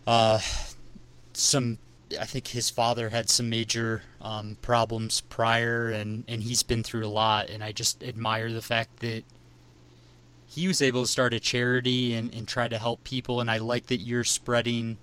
uh, 0.08 0.40
some 1.34 1.78
I 2.20 2.26
think 2.26 2.48
his 2.48 2.70
father 2.70 3.10
had 3.10 3.30
some 3.30 3.50
major 3.50 4.04
um, 4.22 4.58
problems 4.62 5.22
prior, 5.22 5.90
and, 5.90 6.24
and 6.28 6.42
he's 6.44 6.64
been 6.64 6.84
through 6.84 7.06
a 7.06 7.08
lot. 7.08 7.50
And 7.50 7.64
I 7.64 7.72
just 7.72 8.04
admire 8.04 8.52
the 8.52 8.62
fact 8.62 9.00
that 9.00 9.24
he 10.48 10.68
was 10.68 10.82
able 10.82 11.04
to 11.04 11.08
start 11.08 11.34
a 11.34 11.40
charity 11.40 12.16
and, 12.16 12.34
and 12.34 12.48
try 12.48 12.68
to 12.68 12.78
help 12.78 13.04
people. 13.04 13.42
And 13.42 13.52
I 13.52 13.58
like 13.58 13.88
that 13.88 13.98
you're 13.98 14.24
spreading 14.24 14.98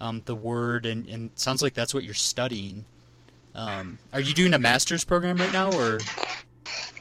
um, 0.00 0.22
the 0.24 0.34
word, 0.34 0.86
and, 0.86 1.06
and 1.06 1.30
sounds 1.34 1.62
like 1.62 1.74
that's 1.74 1.92
what 1.94 2.04
you're 2.04 2.14
studying. 2.14 2.84
Um, 3.54 3.98
are 4.12 4.20
you 4.20 4.32
doing 4.32 4.54
a 4.54 4.58
master's 4.58 5.04
program 5.04 5.36
right 5.36 5.52
now, 5.52 5.72
or? 5.72 5.98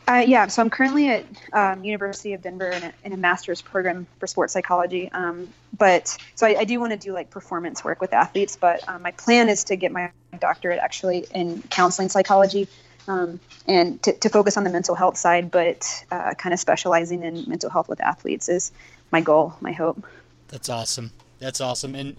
Uh, 0.09 0.23
yeah, 0.25 0.47
so 0.47 0.59
I'm 0.63 0.71
currently 0.71 1.07
at 1.09 1.23
um, 1.53 1.83
University 1.83 2.33
of 2.33 2.41
Denver 2.41 2.71
in 2.71 2.81
a, 2.81 2.93
in 3.03 3.13
a, 3.13 3.17
master's 3.17 3.61
program 3.61 4.07
for 4.17 4.25
sports 4.25 4.53
psychology. 4.53 5.11
Um, 5.11 5.47
but 5.77 6.17
so 6.33 6.47
I, 6.47 6.61
I 6.61 6.63
do 6.63 6.79
want 6.79 6.93
to 6.93 6.97
do 6.97 7.13
like 7.13 7.29
performance 7.29 7.83
work 7.83 8.01
with 8.01 8.11
athletes, 8.11 8.57
but 8.59 8.87
um, 8.89 9.03
my 9.03 9.11
plan 9.11 9.49
is 9.49 9.65
to 9.65 9.75
get 9.75 9.91
my 9.91 10.09
doctorate 10.39 10.79
actually 10.79 11.27
in 11.35 11.61
counseling 11.69 12.09
psychology 12.09 12.67
um, 13.07 13.39
and 13.67 14.01
to, 14.01 14.13
to, 14.13 14.29
focus 14.29 14.57
on 14.57 14.63
the 14.63 14.71
mental 14.71 14.95
health 14.95 15.15
side, 15.15 15.51
but 15.51 16.03
uh, 16.11 16.33
kind 16.33 16.53
of 16.53 16.59
specializing 16.59 17.21
in 17.21 17.47
mental 17.47 17.69
health 17.69 17.87
with 17.87 18.01
athletes 18.01 18.49
is 18.49 18.71
my 19.11 19.21
goal, 19.21 19.53
my 19.61 19.73
hope. 19.73 20.03
That's 20.47 20.69
awesome. 20.69 21.11
That's 21.37 21.61
awesome. 21.61 21.93
And 21.93 22.15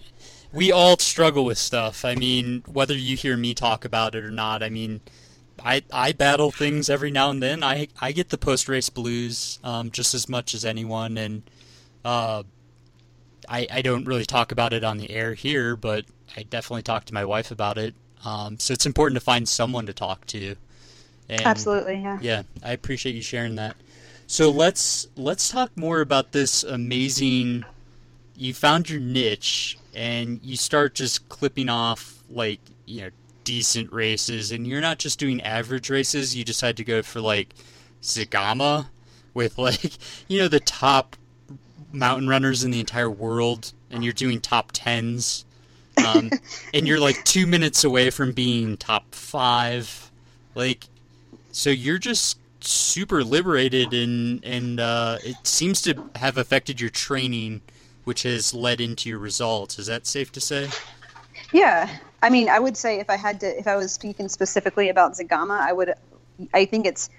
we 0.53 0.71
all 0.71 0.97
struggle 0.97 1.43
with 1.43 1.57
stuff. 1.57 2.05
I 2.05 2.15
mean, 2.15 2.63
whether 2.71 2.95
you 2.95 3.17
hear 3.17 3.35
me 3.35 3.53
talk 3.53 3.83
about 3.83 4.15
it 4.15 4.23
or 4.23 4.31
not, 4.31 4.63
I 4.63 4.69
mean, 4.69 5.01
I, 5.63 5.83
I 5.91 6.11
battle 6.11 6.51
things 6.51 6.89
every 6.89 7.11
now 7.11 7.29
and 7.29 7.41
then. 7.41 7.63
I 7.63 7.87
I 7.99 8.11
get 8.11 8.29
the 8.29 8.37
post 8.37 8.67
race 8.67 8.89
blues 8.89 9.59
um, 9.63 9.91
just 9.91 10.13
as 10.13 10.27
much 10.27 10.53
as 10.53 10.65
anyone, 10.65 11.17
and 11.17 11.43
uh, 12.03 12.43
I 13.47 13.67
I 13.71 13.81
don't 13.81 14.05
really 14.05 14.25
talk 14.25 14.51
about 14.51 14.73
it 14.73 14.83
on 14.83 14.97
the 14.97 15.09
air 15.11 15.33
here, 15.33 15.75
but 15.75 16.05
I 16.35 16.43
definitely 16.43 16.83
talk 16.83 17.05
to 17.05 17.13
my 17.13 17.25
wife 17.25 17.51
about 17.51 17.77
it. 17.77 17.93
Um, 18.23 18.59
so 18.59 18.73
it's 18.73 18.85
important 18.85 19.15
to 19.19 19.23
find 19.23 19.47
someone 19.47 19.85
to 19.87 19.93
talk 19.93 20.25
to. 20.27 20.55
And 21.29 21.41
Absolutely, 21.41 22.01
yeah. 22.01 22.19
Yeah, 22.21 22.43
I 22.63 22.73
appreciate 22.73 23.15
you 23.15 23.21
sharing 23.21 23.55
that. 23.55 23.75
So 24.27 24.49
let's 24.49 25.07
let's 25.15 25.49
talk 25.49 25.75
more 25.75 26.01
about 26.01 26.31
this 26.31 26.63
amazing. 26.63 27.65
You 28.35 28.53
found 28.53 28.89
your 28.89 28.99
niche, 28.99 29.77
and 29.93 30.39
you 30.43 30.55
start 30.55 30.95
just 30.95 31.29
clipping 31.29 31.69
off 31.69 32.23
like 32.29 32.59
you 32.85 33.01
know 33.01 33.09
decent 33.51 33.91
races, 33.91 34.53
and 34.53 34.65
you're 34.65 34.79
not 34.79 34.97
just 34.97 35.19
doing 35.19 35.41
average 35.41 35.89
races. 35.89 36.33
You 36.33 36.45
decide 36.45 36.77
to 36.77 36.85
go 36.85 37.01
for 37.01 37.19
like 37.19 37.53
Zegama, 38.01 38.87
with 39.33 39.57
like 39.57 39.91
you 40.29 40.39
know 40.39 40.47
the 40.47 40.61
top 40.61 41.17
mountain 41.91 42.29
runners 42.29 42.63
in 42.63 42.71
the 42.71 42.79
entire 42.79 43.09
world, 43.09 43.73
and 43.89 44.05
you're 44.05 44.13
doing 44.13 44.39
top 44.39 44.69
tens. 44.71 45.43
Um, 46.07 46.31
and 46.73 46.87
you're 46.87 47.01
like 47.01 47.21
two 47.25 47.45
minutes 47.45 47.83
away 47.83 48.09
from 48.09 48.31
being 48.31 48.77
top 48.77 49.13
five. 49.13 50.09
Like 50.55 50.85
so 51.51 51.69
you're 51.69 51.99
just 51.99 52.39
super 52.61 53.21
liberated, 53.21 53.93
and 53.93 54.45
and 54.45 54.79
uh, 54.79 55.17
it 55.25 55.35
seems 55.43 55.81
to 55.81 56.09
have 56.15 56.37
affected 56.37 56.79
your 56.79 56.89
training, 56.89 57.59
which 58.05 58.23
has 58.23 58.53
led 58.53 58.79
into 58.79 59.09
your 59.09 59.19
results. 59.19 59.77
Is 59.77 59.87
that 59.87 60.07
safe 60.07 60.31
to 60.31 60.39
say? 60.39 60.69
Yeah, 61.51 61.97
I 62.21 62.29
mean, 62.29 62.49
I 62.49 62.59
would 62.59 62.77
say 62.77 62.99
if 62.99 63.09
I 63.09 63.17
had 63.17 63.39
to, 63.41 63.59
if 63.59 63.67
I 63.67 63.75
was 63.75 63.91
speaking 63.91 64.29
specifically 64.29 64.89
about 64.89 65.13
Zegama, 65.13 65.59
I 65.59 65.73
would. 65.73 65.93
I 66.53 66.65
think 66.65 66.85
it's 66.85 67.09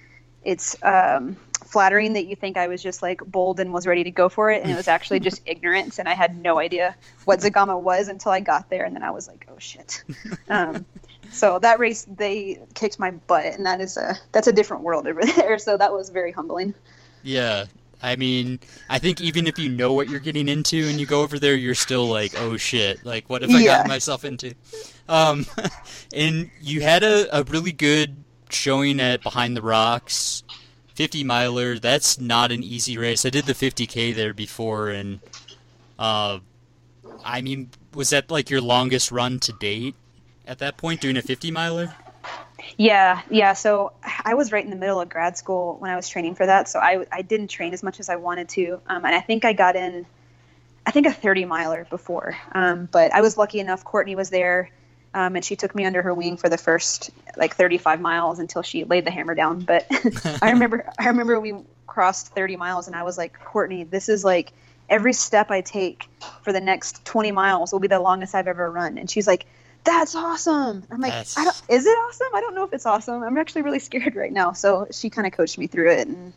it's 0.42 0.76
um, 0.82 1.36
flattering 1.64 2.14
that 2.14 2.26
you 2.26 2.36
think 2.36 2.56
I 2.56 2.68
was 2.68 2.82
just 2.82 3.02
like 3.02 3.20
bold 3.24 3.60
and 3.60 3.72
was 3.72 3.86
ready 3.86 4.04
to 4.04 4.10
go 4.10 4.28
for 4.28 4.50
it, 4.50 4.62
and 4.62 4.70
it 4.70 4.76
was 4.76 4.88
actually 4.88 5.20
just 5.20 5.42
ignorance, 5.46 5.98
and 5.98 6.08
I 6.08 6.14
had 6.14 6.40
no 6.40 6.58
idea 6.58 6.96
what 7.24 7.40
Zegama 7.40 7.80
was 7.80 8.08
until 8.08 8.32
I 8.32 8.40
got 8.40 8.70
there, 8.70 8.84
and 8.84 8.94
then 8.94 9.02
I 9.02 9.10
was 9.10 9.28
like, 9.28 9.46
oh 9.50 9.58
shit. 9.58 10.02
Um, 10.48 10.84
so 11.32 11.58
that 11.58 11.78
race 11.78 12.06
they 12.08 12.60
kicked 12.74 12.98
my 12.98 13.10
butt 13.10 13.46
and 13.46 13.66
that 13.66 13.80
is 13.80 13.96
a 13.96 14.18
that's 14.32 14.46
a 14.46 14.52
different 14.52 14.82
world 14.82 15.06
over 15.06 15.22
there 15.36 15.58
so 15.58 15.76
that 15.76 15.92
was 15.92 16.10
very 16.10 16.30
humbling 16.30 16.74
yeah 17.22 17.64
i 18.02 18.16
mean 18.16 18.58
i 18.88 18.98
think 18.98 19.20
even 19.20 19.46
if 19.46 19.58
you 19.58 19.68
know 19.68 19.92
what 19.92 20.08
you're 20.08 20.20
getting 20.20 20.48
into 20.48 20.88
and 20.88 21.00
you 21.00 21.06
go 21.06 21.22
over 21.22 21.38
there 21.38 21.54
you're 21.54 21.74
still 21.74 22.06
like 22.06 22.32
oh 22.38 22.56
shit 22.56 23.04
like 23.04 23.28
what 23.28 23.42
have 23.42 23.50
i 23.50 23.58
yeah. 23.58 23.76
gotten 23.76 23.88
myself 23.88 24.24
into 24.24 24.54
um 25.08 25.46
and 26.14 26.50
you 26.60 26.80
had 26.80 27.02
a, 27.02 27.36
a 27.36 27.42
really 27.44 27.72
good 27.72 28.16
showing 28.50 29.00
at 29.00 29.22
behind 29.22 29.56
the 29.56 29.62
rocks 29.62 30.42
50 30.94 31.24
miler 31.24 31.78
that's 31.78 32.20
not 32.20 32.52
an 32.52 32.62
easy 32.62 32.98
race 32.98 33.24
i 33.24 33.30
did 33.30 33.46
the 33.46 33.54
50k 33.54 34.14
there 34.14 34.34
before 34.34 34.90
and 34.90 35.20
uh 35.98 36.38
i 37.24 37.40
mean 37.40 37.70
was 37.94 38.10
that 38.10 38.30
like 38.30 38.50
your 38.50 38.60
longest 38.60 39.10
run 39.10 39.38
to 39.40 39.52
date 39.52 39.94
at 40.46 40.58
that 40.58 40.76
point 40.76 41.00
doing 41.00 41.16
a 41.16 41.22
50 41.22 41.50
miler? 41.50 41.94
Yeah, 42.76 43.22
yeah. 43.30 43.52
So 43.52 43.92
I 44.24 44.34
was 44.34 44.52
right 44.52 44.64
in 44.64 44.70
the 44.70 44.76
middle 44.76 45.00
of 45.00 45.08
grad 45.08 45.36
school 45.36 45.76
when 45.78 45.90
I 45.90 45.96
was 45.96 46.08
training 46.08 46.34
for 46.34 46.46
that. 46.46 46.68
So 46.68 46.78
I, 46.78 47.06
I 47.10 47.22
didn't 47.22 47.48
train 47.48 47.72
as 47.72 47.82
much 47.82 48.00
as 48.00 48.08
I 48.08 48.16
wanted 48.16 48.48
to. 48.50 48.80
Um, 48.86 49.04
and 49.04 49.14
I 49.14 49.20
think 49.20 49.44
I 49.44 49.52
got 49.52 49.76
in, 49.76 50.06
I 50.86 50.90
think 50.90 51.06
a 51.06 51.12
30 51.12 51.44
miler 51.44 51.86
before. 51.90 52.36
Um, 52.52 52.88
but 52.90 53.12
I 53.12 53.20
was 53.20 53.36
lucky 53.36 53.60
enough. 53.60 53.84
Courtney 53.84 54.16
was 54.16 54.30
there. 54.30 54.70
Um, 55.14 55.36
and 55.36 55.44
she 55.44 55.56
took 55.56 55.74
me 55.74 55.84
under 55.84 56.00
her 56.00 56.14
wing 56.14 56.38
for 56.38 56.48
the 56.48 56.56
first 56.56 57.10
like 57.36 57.54
35 57.54 58.00
miles 58.00 58.38
until 58.38 58.62
she 58.62 58.84
laid 58.84 59.04
the 59.04 59.10
hammer 59.10 59.34
down. 59.34 59.60
But 59.60 59.86
I 60.42 60.50
remember, 60.52 60.90
I 60.98 61.08
remember 61.08 61.38
we 61.38 61.54
crossed 61.86 62.28
30 62.28 62.56
miles, 62.56 62.86
and 62.86 62.96
I 62.96 63.02
was 63.02 63.18
like, 63.18 63.38
Courtney, 63.38 63.84
this 63.84 64.08
is 64.08 64.24
like 64.24 64.52
every 64.88 65.12
step 65.12 65.50
I 65.50 65.60
take 65.60 66.08
for 66.42 66.52
the 66.52 66.60
next 66.60 67.04
20 67.04 67.32
miles 67.32 67.72
will 67.72 67.80
be 67.80 67.88
the 67.88 68.00
longest 68.00 68.34
I've 68.34 68.48
ever 68.48 68.70
run. 68.70 68.98
And 68.98 69.10
she's 69.10 69.26
like, 69.26 69.46
that's 69.84 70.14
awesome. 70.14 70.84
I'm 70.90 71.00
like, 71.00 71.12
I 71.12 71.44
don't, 71.44 71.62
is 71.68 71.86
it 71.86 71.90
awesome? 71.90 72.28
I 72.34 72.40
don't 72.40 72.54
know 72.54 72.64
if 72.64 72.72
it's 72.72 72.86
awesome. 72.86 73.22
I'm 73.22 73.36
actually 73.38 73.62
really 73.62 73.78
scared 73.78 74.14
right 74.14 74.32
now. 74.32 74.52
So 74.52 74.86
she 74.90 75.10
kind 75.10 75.26
of 75.26 75.32
coached 75.32 75.58
me 75.58 75.66
through 75.66 75.90
it 75.92 76.08
and 76.08 76.32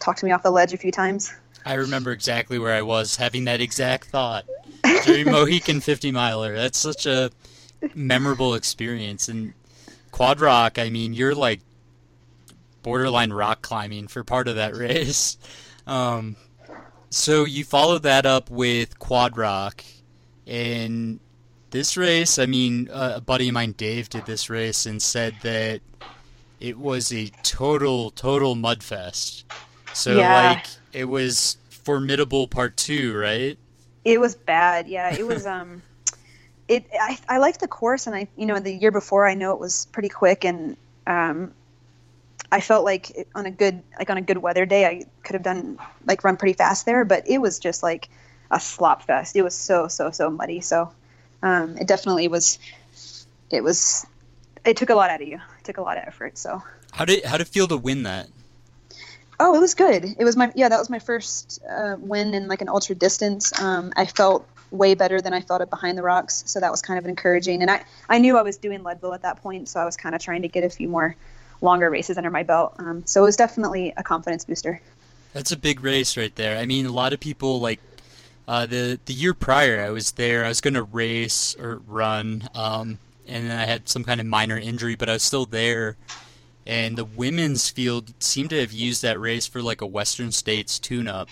talked 0.00 0.20
to 0.20 0.26
me 0.26 0.32
off 0.32 0.42
the 0.42 0.50
ledge 0.50 0.72
a 0.72 0.76
few 0.76 0.92
times. 0.92 1.32
I 1.64 1.74
remember 1.74 2.12
exactly 2.12 2.58
where 2.58 2.72
I 2.72 2.82
was 2.82 3.16
having 3.16 3.44
that 3.44 3.60
exact 3.60 4.08
thought 4.08 4.44
during 5.04 5.26
Mohican 5.30 5.80
50 5.80 6.12
miler. 6.12 6.54
That's 6.54 6.78
such 6.78 7.06
a 7.06 7.30
memorable 7.94 8.54
experience. 8.54 9.28
And 9.28 9.54
Quad 10.12 10.40
Rock, 10.40 10.78
I 10.78 10.90
mean, 10.90 11.12
you're 11.12 11.34
like 11.34 11.60
borderline 12.82 13.32
rock 13.32 13.62
climbing 13.62 14.06
for 14.06 14.22
part 14.22 14.46
of 14.48 14.56
that 14.56 14.76
race. 14.76 15.38
Um, 15.86 16.36
so 17.10 17.44
you 17.44 17.64
followed 17.64 18.02
that 18.04 18.26
up 18.26 18.50
with 18.50 18.98
Quad 18.98 19.36
Rock, 19.36 19.84
and 20.46 21.18
this 21.76 21.96
race, 21.96 22.38
I 22.38 22.46
mean, 22.46 22.88
uh, 22.90 23.14
a 23.16 23.20
buddy 23.20 23.48
of 23.48 23.54
mine, 23.54 23.72
Dave, 23.72 24.08
did 24.08 24.24
this 24.24 24.48
race 24.48 24.86
and 24.86 25.00
said 25.02 25.34
that 25.42 25.82
it 26.58 26.78
was 26.78 27.12
a 27.12 27.26
total, 27.42 28.10
total 28.12 28.54
mud 28.54 28.82
fest. 28.82 29.44
So, 29.92 30.16
yeah. 30.16 30.52
like, 30.52 30.66
it 30.94 31.04
was 31.04 31.58
formidable 31.68 32.48
part 32.48 32.78
two, 32.78 33.14
right? 33.14 33.58
It 34.06 34.18
was 34.20 34.34
bad. 34.34 34.88
Yeah, 34.88 35.14
it 35.14 35.26
was. 35.26 35.46
um, 35.46 35.82
it 36.68 36.86
I, 36.98 37.18
I 37.28 37.38
liked 37.38 37.60
the 37.60 37.68
course, 37.68 38.06
and 38.06 38.16
I 38.16 38.26
you 38.36 38.46
know 38.46 38.58
the 38.58 38.72
year 38.72 38.90
before 38.90 39.28
I 39.28 39.34
know 39.34 39.52
it 39.52 39.60
was 39.60 39.86
pretty 39.92 40.08
quick, 40.08 40.44
and 40.44 40.78
um, 41.06 41.52
I 42.50 42.60
felt 42.60 42.84
like 42.84 43.28
on 43.34 43.44
a 43.44 43.50
good 43.50 43.82
like 43.98 44.08
on 44.08 44.16
a 44.16 44.22
good 44.22 44.38
weather 44.38 44.64
day 44.64 44.86
I 44.86 45.04
could 45.22 45.34
have 45.34 45.42
done 45.42 45.78
like 46.06 46.24
run 46.24 46.36
pretty 46.36 46.54
fast 46.54 46.86
there, 46.86 47.04
but 47.04 47.28
it 47.28 47.38
was 47.38 47.58
just 47.58 47.82
like 47.82 48.08
a 48.50 48.60
slop 48.60 49.02
fest. 49.02 49.36
It 49.36 49.42
was 49.42 49.54
so 49.54 49.88
so 49.88 50.10
so 50.10 50.30
muddy. 50.30 50.60
So 50.60 50.92
um, 51.46 51.76
it 51.78 51.86
definitely 51.86 52.28
was. 52.28 52.58
It 53.50 53.62
was. 53.62 54.04
It 54.64 54.76
took 54.76 54.90
a 54.90 54.94
lot 54.94 55.10
out 55.10 55.22
of 55.22 55.28
you. 55.28 55.36
It 55.36 55.64
took 55.64 55.78
a 55.78 55.82
lot 55.82 55.96
of 55.96 56.04
effort. 56.06 56.36
So 56.38 56.62
how 56.92 57.04
did 57.04 57.24
how 57.24 57.38
did 57.38 57.46
it 57.46 57.50
feel 57.50 57.68
to 57.68 57.76
win 57.76 58.02
that? 58.02 58.28
Oh, 59.38 59.54
it 59.54 59.60
was 59.60 59.74
good. 59.74 60.04
It 60.18 60.24
was 60.24 60.36
my 60.36 60.50
yeah, 60.54 60.68
that 60.68 60.78
was 60.78 60.90
my 60.90 60.98
first 60.98 61.62
uh, 61.70 61.96
win 61.98 62.34
in 62.34 62.48
like 62.48 62.62
an 62.62 62.68
ultra 62.68 62.94
distance. 62.94 63.58
Um, 63.60 63.92
I 63.96 64.06
felt 64.06 64.46
way 64.72 64.94
better 64.94 65.20
than 65.20 65.32
I 65.32 65.40
felt 65.40 65.60
it 65.60 65.70
behind 65.70 65.96
the 65.96 66.02
rocks, 66.02 66.42
so 66.46 66.58
that 66.58 66.70
was 66.72 66.82
kind 66.82 66.98
of 66.98 67.06
encouraging. 67.06 67.62
And 67.62 67.70
I 67.70 67.84
I 68.08 68.18
knew 68.18 68.36
I 68.36 68.42
was 68.42 68.56
doing 68.56 68.82
Leadville 68.82 69.14
at 69.14 69.22
that 69.22 69.42
point, 69.42 69.68
so 69.68 69.78
I 69.78 69.84
was 69.84 69.96
kind 69.96 70.14
of 70.14 70.20
trying 70.20 70.42
to 70.42 70.48
get 70.48 70.64
a 70.64 70.70
few 70.70 70.88
more 70.88 71.14
longer 71.60 71.88
races 71.88 72.18
under 72.18 72.30
my 72.30 72.42
belt. 72.42 72.74
Um, 72.78 73.04
so 73.06 73.22
it 73.22 73.24
was 73.26 73.36
definitely 73.36 73.92
a 73.96 74.02
confidence 74.02 74.44
booster. 74.44 74.80
That's 75.32 75.52
a 75.52 75.56
big 75.56 75.84
race 75.84 76.16
right 76.16 76.34
there. 76.34 76.58
I 76.58 76.66
mean, 76.66 76.86
a 76.86 76.92
lot 76.92 77.12
of 77.12 77.20
people 77.20 77.60
like 77.60 77.80
uh, 78.48 78.66
the 78.66 78.98
the 79.04 79.12
year 79.12 79.34
prior. 79.34 79.80
I 79.80 79.90
was 79.90 80.12
there. 80.12 80.44
I 80.44 80.48
was 80.48 80.60
going 80.60 80.74
to 80.74 80.82
race 80.82 81.56
or 81.58 81.82
run, 81.86 82.48
um, 82.54 82.98
and 83.26 83.50
then 83.50 83.58
I 83.58 83.64
had 83.64 83.88
some 83.88 84.04
kind 84.04 84.20
of 84.20 84.26
minor 84.26 84.58
injury, 84.58 84.94
but 84.94 85.08
I 85.08 85.14
was 85.14 85.22
still 85.22 85.46
there. 85.46 85.96
And 86.68 86.98
the 86.98 87.04
women's 87.04 87.70
field 87.70 88.12
seemed 88.18 88.50
to 88.50 88.60
have 88.60 88.72
used 88.72 89.02
that 89.02 89.20
race 89.20 89.46
for 89.46 89.62
like 89.62 89.80
a 89.80 89.86
Western 89.86 90.32
States 90.32 90.80
tune-up. 90.80 91.28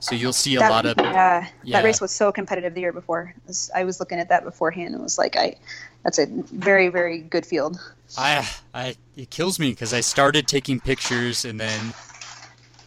So 0.00 0.14
you'll 0.14 0.32
see 0.32 0.56
a 0.56 0.60
that, 0.60 0.70
lot 0.70 0.86
of 0.86 0.96
yeah, 0.96 1.46
yeah, 1.62 1.78
That 1.78 1.84
race 1.84 2.00
was 2.00 2.10
so 2.10 2.32
competitive 2.32 2.72
the 2.72 2.80
year 2.80 2.92
before. 2.92 3.34
Was, 3.46 3.70
I 3.74 3.84
was 3.84 4.00
looking 4.00 4.18
at 4.18 4.30
that 4.30 4.44
beforehand 4.44 4.94
and 4.94 5.02
was 5.02 5.18
like, 5.18 5.36
I 5.36 5.56
that's 6.02 6.18
a 6.18 6.26
very 6.26 6.88
very 6.88 7.18
good 7.18 7.44
field. 7.44 7.78
I 8.16 8.48
I 8.72 8.96
it 9.16 9.28
kills 9.28 9.58
me 9.58 9.70
because 9.70 9.92
I 9.92 10.00
started 10.00 10.48
taking 10.48 10.80
pictures 10.80 11.44
and 11.44 11.60
then 11.60 11.92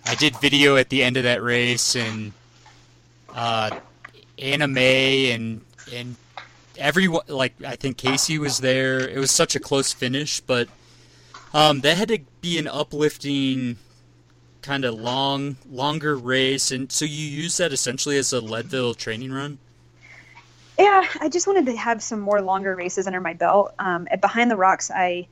I 0.07 0.15
did 0.15 0.35
video 0.37 0.75
at 0.75 0.89
the 0.89 1.03
end 1.03 1.17
of 1.17 1.23
that 1.23 1.43
race 1.43 1.95
and 1.95 2.33
uh, 3.33 3.79
May 4.37 5.31
and 5.31 5.61
and 5.93 6.15
everyone 6.77 7.23
like 7.27 7.53
I 7.65 7.75
think 7.75 7.97
Kaci 7.97 8.37
was 8.37 8.59
there. 8.59 8.99
It 9.07 9.17
was 9.17 9.31
such 9.31 9.55
a 9.55 9.59
close 9.59 9.93
finish, 9.93 10.39
but 10.39 10.67
um, 11.53 11.81
that 11.81 11.97
had 11.97 12.07
to 12.09 12.19
be 12.41 12.57
an 12.57 12.67
uplifting 12.67 13.77
kind 14.61 14.85
of 14.85 14.95
long, 14.95 15.57
longer 15.69 16.15
race, 16.15 16.71
and 16.71 16.91
so 16.91 17.05
you 17.05 17.25
use 17.25 17.57
that 17.57 17.73
essentially 17.73 18.17
as 18.17 18.33
a 18.33 18.39
Leadville 18.39 18.93
training 18.93 19.31
run. 19.31 19.59
Yeah, 20.79 21.05
I 21.21 21.29
just 21.29 21.45
wanted 21.45 21.67
to 21.67 21.75
have 21.77 22.01
some 22.01 22.19
more 22.19 22.41
longer 22.41 22.75
races 22.75 23.05
under 23.05 23.21
my 23.21 23.33
belt. 23.33 23.75
Um, 23.77 24.07
at 24.09 24.21
Behind 24.21 24.49
the 24.49 24.55
Rocks, 24.55 24.89
I 24.89 25.27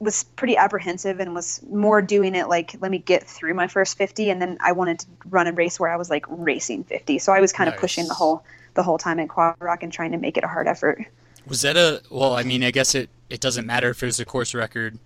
was 0.00 0.24
pretty 0.24 0.56
apprehensive 0.56 1.20
and 1.20 1.34
was 1.34 1.60
more 1.70 2.00
doing 2.00 2.34
it 2.34 2.48
like 2.48 2.74
let 2.80 2.90
me 2.90 2.98
get 2.98 3.22
through 3.24 3.52
my 3.52 3.66
first 3.66 3.98
50 3.98 4.30
and 4.30 4.40
then 4.40 4.56
I 4.60 4.72
wanted 4.72 5.00
to 5.00 5.06
run 5.26 5.46
a 5.46 5.52
race 5.52 5.78
where 5.78 5.90
I 5.90 5.96
was 5.96 6.08
like 6.08 6.24
racing 6.28 6.84
50 6.84 7.18
so 7.18 7.32
I 7.32 7.40
was 7.40 7.52
kind 7.52 7.68
nice. 7.68 7.76
of 7.76 7.80
pushing 7.80 8.08
the 8.08 8.14
whole 8.14 8.42
the 8.74 8.82
whole 8.82 8.98
time 8.98 9.20
at 9.20 9.28
Quad 9.28 9.56
Rock 9.60 9.82
and 9.82 9.92
trying 9.92 10.12
to 10.12 10.18
make 10.18 10.36
it 10.36 10.44
a 10.44 10.48
hard 10.48 10.68
effort. 10.68 11.04
Was 11.46 11.60
that 11.62 11.76
a 11.76 12.02
well 12.10 12.34
I 12.34 12.42
mean 12.42 12.64
I 12.64 12.70
guess 12.70 12.94
it 12.94 13.10
it 13.28 13.40
doesn't 13.40 13.66
matter 13.66 13.90
if 13.90 14.02
it 14.02 14.06
was 14.06 14.18
a 14.18 14.24
course 14.24 14.54
record. 14.54 14.98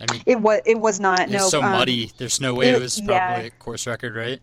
I 0.00 0.12
mean 0.12 0.22
it 0.26 0.40
was 0.40 0.60
it 0.66 0.80
was 0.80 0.98
not 0.98 1.30
no 1.30 1.48
so 1.48 1.62
um, 1.62 1.70
muddy. 1.70 2.10
There's 2.18 2.40
no 2.40 2.54
way 2.54 2.70
it, 2.70 2.74
it 2.74 2.80
was 2.80 2.96
probably 2.96 3.14
yeah. 3.14 3.40
a 3.40 3.50
course 3.50 3.86
record 3.86 4.16
right 4.16 4.40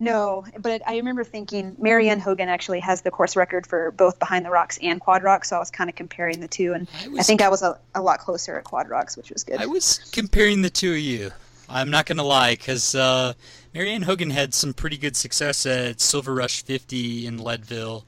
no, 0.00 0.44
but 0.58 0.82
I 0.86 0.96
remember 0.96 1.22
thinking 1.22 1.76
Marianne 1.78 2.18
Hogan 2.18 2.48
actually 2.48 2.80
has 2.80 3.02
the 3.02 3.10
course 3.10 3.36
record 3.36 3.66
for 3.66 3.92
both 3.92 4.18
Behind 4.18 4.44
the 4.44 4.50
Rocks 4.50 4.78
and 4.82 5.00
Quad 5.00 5.22
Rocks, 5.22 5.50
so 5.50 5.56
I 5.56 5.58
was 5.60 5.70
kind 5.70 5.88
of 5.88 5.94
comparing 5.94 6.40
the 6.40 6.48
two, 6.48 6.72
and 6.72 6.88
I, 7.02 7.08
was, 7.08 7.20
I 7.20 7.22
think 7.22 7.42
I 7.42 7.48
was 7.48 7.62
a, 7.62 7.78
a, 7.94 8.02
lot 8.02 8.18
closer 8.18 8.58
at 8.58 8.64
Quad 8.64 8.88
Rocks, 8.88 9.16
which 9.16 9.30
was 9.30 9.44
good. 9.44 9.60
I 9.60 9.66
was 9.66 9.98
comparing 10.12 10.62
the 10.62 10.70
two 10.70 10.92
of 10.92 10.98
you. 10.98 11.30
I'm 11.68 11.90
not 11.90 12.06
going 12.06 12.18
to 12.18 12.24
lie, 12.24 12.54
because 12.54 12.94
uh, 12.94 13.34
Marianne 13.72 14.02
Hogan 14.02 14.30
had 14.30 14.52
some 14.52 14.74
pretty 14.74 14.98
good 14.98 15.16
success 15.16 15.64
at 15.64 16.00
Silver 16.00 16.34
Rush 16.34 16.64
50 16.64 17.26
in 17.26 17.38
Leadville, 17.38 18.04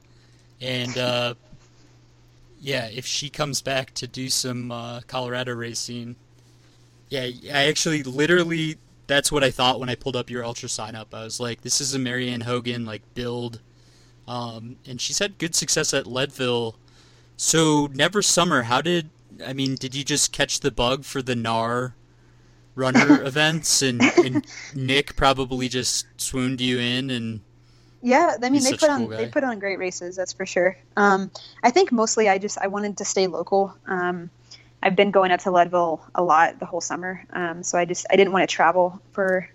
and 0.59 0.97
uh, 0.97 1.33
yeah, 2.59 2.87
if 2.87 3.05
she 3.05 3.29
comes 3.29 3.61
back 3.61 3.93
to 3.95 4.07
do 4.07 4.29
some 4.29 4.71
uh, 4.71 5.01
Colorado 5.07 5.53
racing, 5.53 6.17
yeah, 7.09 7.29
I 7.53 7.67
actually 7.67 8.03
literally 8.03 8.77
that's 9.07 9.31
what 9.31 9.43
I 9.43 9.51
thought 9.51 9.79
when 9.79 9.89
I 9.89 9.95
pulled 9.95 10.15
up 10.15 10.29
your 10.29 10.43
UltraSignup. 10.43 11.07
I 11.13 11.23
was 11.23 11.39
like, 11.39 11.61
this 11.61 11.81
is 11.81 11.93
a 11.93 11.99
Marianne 11.99 12.41
Hogan 12.41 12.85
like 12.85 13.01
build, 13.13 13.61
um, 14.27 14.75
and 14.85 14.99
she's 14.99 15.19
had 15.19 15.37
good 15.37 15.55
success 15.55 15.93
at 15.93 16.05
Leadville. 16.05 16.75
So 17.37 17.87
Never 17.93 18.21
Summer, 18.21 18.63
how 18.63 18.81
did 18.81 19.09
I 19.45 19.53
mean? 19.53 19.75
Did 19.75 19.95
you 19.95 20.03
just 20.03 20.31
catch 20.31 20.59
the 20.59 20.71
bug 20.71 21.05
for 21.05 21.21
the 21.21 21.35
Gnar 21.35 21.93
Runner 22.75 23.23
events, 23.25 23.81
and, 23.81 24.01
and 24.01 24.45
Nick 24.75 25.15
probably 25.15 25.69
just 25.69 26.05
swooned 26.17 26.61
you 26.61 26.79
in 26.79 27.09
and. 27.09 27.41
Yeah, 28.03 28.37
I 28.41 28.49
mean 28.51 28.63
they 28.63 28.73
put 28.73 28.89
on 28.89 29.07
cool 29.07 29.17
they 29.17 29.27
put 29.27 29.43
on 29.43 29.57
great 29.57 29.79
races, 29.79 30.15
that's 30.15 30.31
for 30.31 30.45
sure. 30.45 30.77
Um, 30.95 31.31
I 31.63 31.71
think 31.71 31.91
mostly 31.91 32.29
I 32.29 32.37
just 32.37 32.57
I 32.59 32.67
wanted 32.67 32.97
to 32.97 33.05
stay 33.05 33.25
local. 33.25 33.75
Um, 33.87 34.29
I've 34.87 34.95
been 34.95 35.11
going 35.11 35.31
up 35.31 35.41
to 35.41 35.51
Leadville 35.51 36.01
a 36.15 36.23
lot 36.23 36.59
the 36.59 36.65
whole 36.65 36.79
summer. 36.79 37.21
Um, 37.33 37.61
so 37.61 37.77
I 37.77 37.83
just 37.83 38.05
I 38.09 38.15
didn't 38.15 38.31
want 38.31 38.49
to 38.49 38.55
travel 38.55 39.01
for 39.11 39.49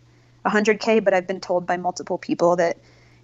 100k, 0.44 1.02
but 1.02 1.14
I've 1.14 1.26
been 1.26 1.40
told 1.40 1.66
by 1.66 1.78
multiple 1.78 2.18
people 2.18 2.56
that 2.56 2.76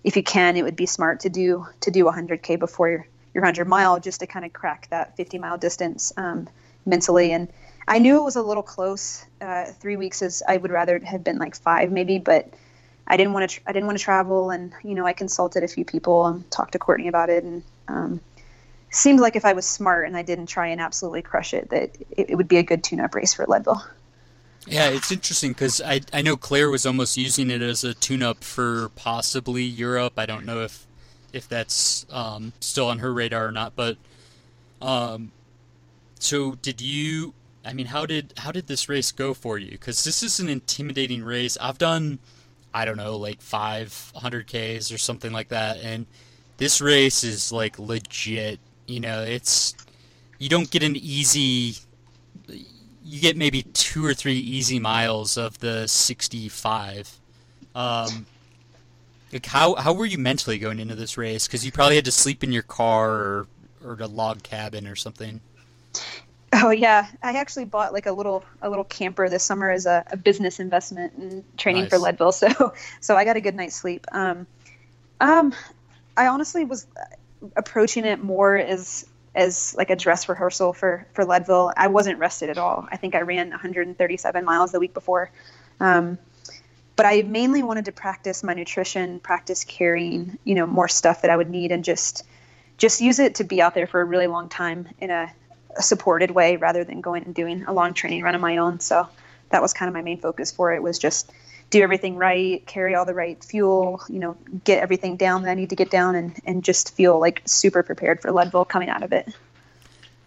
if 0.05 0.17
you 0.17 0.23
can, 0.23 0.57
it 0.57 0.63
would 0.63 0.75
be 0.75 0.87
smart 0.87 1.21
to 1.21 1.29
do 1.29 1.67
to 1.83 1.91
do 1.91 2.07
100k 2.07 2.59
before 2.59 2.89
your 2.89 3.07
your 3.35 3.43
100 3.43 3.69
mile, 3.69 4.01
just 4.01 4.21
to 4.21 4.27
kind 4.27 4.47
of 4.47 4.55
crack 4.55 4.89
that 4.89 5.19
50 5.19 5.37
mile 5.37 5.59
distance 5.59 6.15
um, 6.17 6.49
mentally. 6.87 7.31
And 7.33 7.53
I 7.87 7.99
knew 7.99 8.17
it 8.17 8.25
was 8.25 8.37
a 8.37 8.43
little 8.43 8.63
close. 8.63 9.27
Uh, 9.43 9.67
three 9.67 9.97
weeks 9.97 10.23
is 10.23 10.43
I 10.49 10.57
would 10.57 10.71
rather 10.71 10.99
have 11.01 11.23
been 11.23 11.37
like 11.37 11.57
five 11.57 11.93
maybe, 11.93 12.19
but 12.19 12.49
I 13.07 13.19
didn't 13.19 13.35
want 13.35 13.51
to. 13.51 13.55
Tra- 13.55 13.65
I 13.67 13.73
didn't 13.75 13.87
want 13.87 13.99
to 13.99 14.05
travel, 14.05 14.49
and 14.49 14.73
you 14.83 14.95
know 14.95 15.05
I 15.05 15.13
consulted 15.13 15.63
a 15.63 15.69
few 15.69 15.85
people 15.85 16.25
and 16.25 16.51
talked 16.51 16.73
to 16.73 16.79
Courtney 16.79 17.09
about 17.09 17.29
it, 17.29 17.45
and 17.45 17.63
um, 17.87 18.21
seemed 18.91 19.21
like 19.21 19.37
if 19.37 19.45
I 19.45 19.53
was 19.53 19.67
smart 19.67 20.07
and 20.07 20.17
I 20.17 20.23
didn't 20.23 20.47
try 20.47 20.69
and 20.69 20.81
absolutely 20.81 21.23
crush 21.23 21.55
it, 21.55 21.71
that 21.71 21.97
it, 22.11 22.31
it 22.31 22.35
would 22.37 22.49
be 22.49 22.57
a 22.57 22.63
good 22.63 22.83
tune-up 22.83 23.15
race 23.15 23.35
for 23.35 23.47
Leadville. 23.47 23.85
Yeah, 24.67 24.91
it's 24.91 25.11
interesting 25.11 25.53
because 25.53 25.81
I 25.81 26.01
I 26.13 26.21
know 26.21 26.37
Claire 26.37 26.71
was 26.71 26.85
almost 26.85 27.17
using 27.17 27.51
it 27.51 27.63
as 27.63 27.85
a 27.85 27.95
tune-up 27.95 28.45
for 28.45 28.91
possibly 28.97 29.63
Europe. 29.63 30.15
I 30.19 30.27
don't 30.27 30.45
know 30.45 30.63
if 30.63 30.87
if 31.33 31.49
that's 31.49 32.05
um, 32.11 32.53
still 32.61 32.89
on 32.89 32.99
her 32.99 33.13
radar 33.13 33.47
or 33.47 33.53
not, 33.53 33.75
but 33.77 33.97
um, 34.83 35.33
so 36.19 36.57
did 36.57 36.81
you? 36.81 37.35
I 37.65 37.73
mean, 37.73 37.87
how 37.87 38.05
did 38.05 38.35
how 38.39 38.53
did 38.53 38.67
this 38.67 38.89
race 38.89 39.11
go 39.11 39.33
for 39.33 39.59
you? 39.59 39.71
Because 39.71 40.05
this 40.05 40.23
is 40.23 40.39
an 40.39 40.49
intimidating 40.49 41.23
race. 41.25 41.57
I've 41.61 41.79
done, 41.79 42.19
I 42.75 42.85
don't 42.85 42.97
know, 42.97 43.17
like 43.17 43.41
five 43.41 44.13
hundred 44.17 44.49
Ks 44.49 44.93
or 44.93 44.99
something 44.99 45.33
like 45.33 45.49
that, 45.49 45.79
and 45.83 46.07
this 46.59 46.81
race 46.81 47.25
is 47.25 47.53
like 47.53 47.79
legit 47.79 48.61
you 48.89 49.01
know, 49.01 49.23
it's 49.23 49.75
you 50.39 50.49
don't 50.49 50.71
get 50.71 50.83
an 50.83 50.97
easy. 50.97 51.77
You 53.05 53.21
get 53.21 53.37
maybe 53.37 53.63
two 53.63 54.05
or 54.05 54.15
three 54.15 54.39
easy 54.39 54.79
miles 54.79 55.37
of 55.37 55.59
the 55.61 55.87
65. 55.87 57.19
Um, 57.75 58.27
like 59.33 59.47
how 59.47 59.75
how 59.75 59.93
were 59.93 60.07
you 60.07 60.19
mentally 60.19 60.59
going 60.59 60.81
into 60.81 60.95
this 60.95 61.17
race? 61.17 61.47
Because 61.47 61.65
you 61.65 61.73
probably 61.73 61.97
had 61.97 62.07
to 62.07 62.13
sleep 62.13 62.43
in 62.43 62.51
your 62.51 62.63
car 62.63 63.11
or 63.11 63.47
or 63.85 63.97
a 64.01 64.07
log 64.07 64.43
cabin 64.43 64.87
or 64.87 64.97
something. 64.97 65.41
Oh 66.53 66.71
yeah, 66.71 67.07
I 67.23 67.33
actually 67.35 67.67
bought 67.67 67.93
like 67.93 68.07
a 68.07 68.13
little 68.13 68.43
a 68.63 68.71
little 68.71 68.85
camper 68.85 69.29
this 69.29 69.45
summer 69.45 69.71
as 69.71 69.87
a, 69.87 70.05
a 70.11 70.17
business 70.17 70.61
investment 70.61 71.13
and 71.15 71.45
training 71.59 71.83
nice. 71.83 71.91
for 71.91 71.99
Leadville. 71.99 72.33
So 72.33 72.73
so 73.01 73.17
I 73.17 73.25
got 73.25 73.37
a 73.37 73.41
good 73.41 73.55
night's 73.55 73.77
sleep. 73.77 74.07
Um, 74.13 74.47
um, 75.21 75.55
I 76.17 76.29
honestly 76.29 76.65
was 76.65 76.87
approaching 77.57 78.05
it 78.05 78.23
more 78.23 78.57
as 78.57 79.07
as 79.35 79.75
like 79.77 79.91
a 79.91 79.97
dress 79.97 80.29
rehearsal 80.29 80.73
for 80.73 81.07
for 81.13 81.25
Leadville. 81.25 81.73
I 81.77 81.89
wasn't 81.89 82.19
rested 82.19 82.51
at 82.51 82.59
all. 82.59 82.87
I 82.91 82.97
think 82.97 83.15
I 83.15 83.21
ran 83.21 83.51
137 83.51 84.45
miles 84.45 84.73
the 84.73 84.81
week 84.81 84.95
before. 84.95 85.31
Um, 85.81 86.19
but 86.97 87.07
I 87.07 87.23
mainly 87.23 87.63
wanted 87.63 87.85
to 87.85 87.93
practice 87.93 88.43
my 88.43 88.55
nutrition, 88.55 89.21
practice 89.21 89.63
carrying, 89.63 90.37
you 90.43 90.57
know, 90.57 90.67
more 90.67 90.89
stuff 90.89 91.23
that 91.23 91.31
I 91.31 91.37
would 91.37 91.49
need, 91.49 91.71
and 91.71 91.85
just 91.85 92.25
just 92.77 93.01
use 93.01 93.21
it 93.21 93.37
to 93.37 93.45
be 93.45 93.63
out 93.63 93.75
there 93.75 93.87
for 93.87 94.01
a 94.01 94.05
really 94.05 94.27
long 94.27 94.49
time 94.49 94.89
in 95.01 95.11
a, 95.11 95.33
a 95.77 95.83
supported 95.83 96.33
way, 96.33 96.57
rather 96.57 96.83
than 96.83 97.01
going 97.01 97.25
and 97.25 97.35
doing 97.35 97.65
a 97.65 97.73
long 97.73 97.95
training 97.95 98.23
run 98.23 98.35
on 98.35 98.41
my 98.41 98.57
own. 98.57 98.81
So 98.81 99.09
that 99.51 99.63
was 99.63 99.73
kind 99.73 99.89
of 99.89 99.95
my 99.95 100.03
main 100.03 100.21
focus 100.21 100.51
for 100.51 100.73
it 100.73 100.83
was 100.83 100.99
just 100.99 101.33
do 101.71 101.83
everything 101.83 102.17
right, 102.17 102.65
carry 102.67 102.95
all 102.95 103.05
the 103.05 103.15
right 103.15 103.43
fuel, 103.45 104.03
you 104.09 104.19
know, 104.19 104.37
get 104.65 104.83
everything 104.83 105.17
down 105.17 105.43
that 105.43 105.51
I 105.51 105.55
need 105.55 105.71
to 105.71 105.77
get 105.77 105.91
down, 105.91 106.15
and 106.15 106.39
and 106.45 106.65
just 106.65 106.95
feel 106.95 107.19
like 107.19 107.43
super 107.45 107.83
prepared 107.83 108.21
for 108.21 108.33
Leadville 108.33 108.65
coming 108.65 108.89
out 108.89 109.03
of 109.03 109.13
it. 109.13 109.29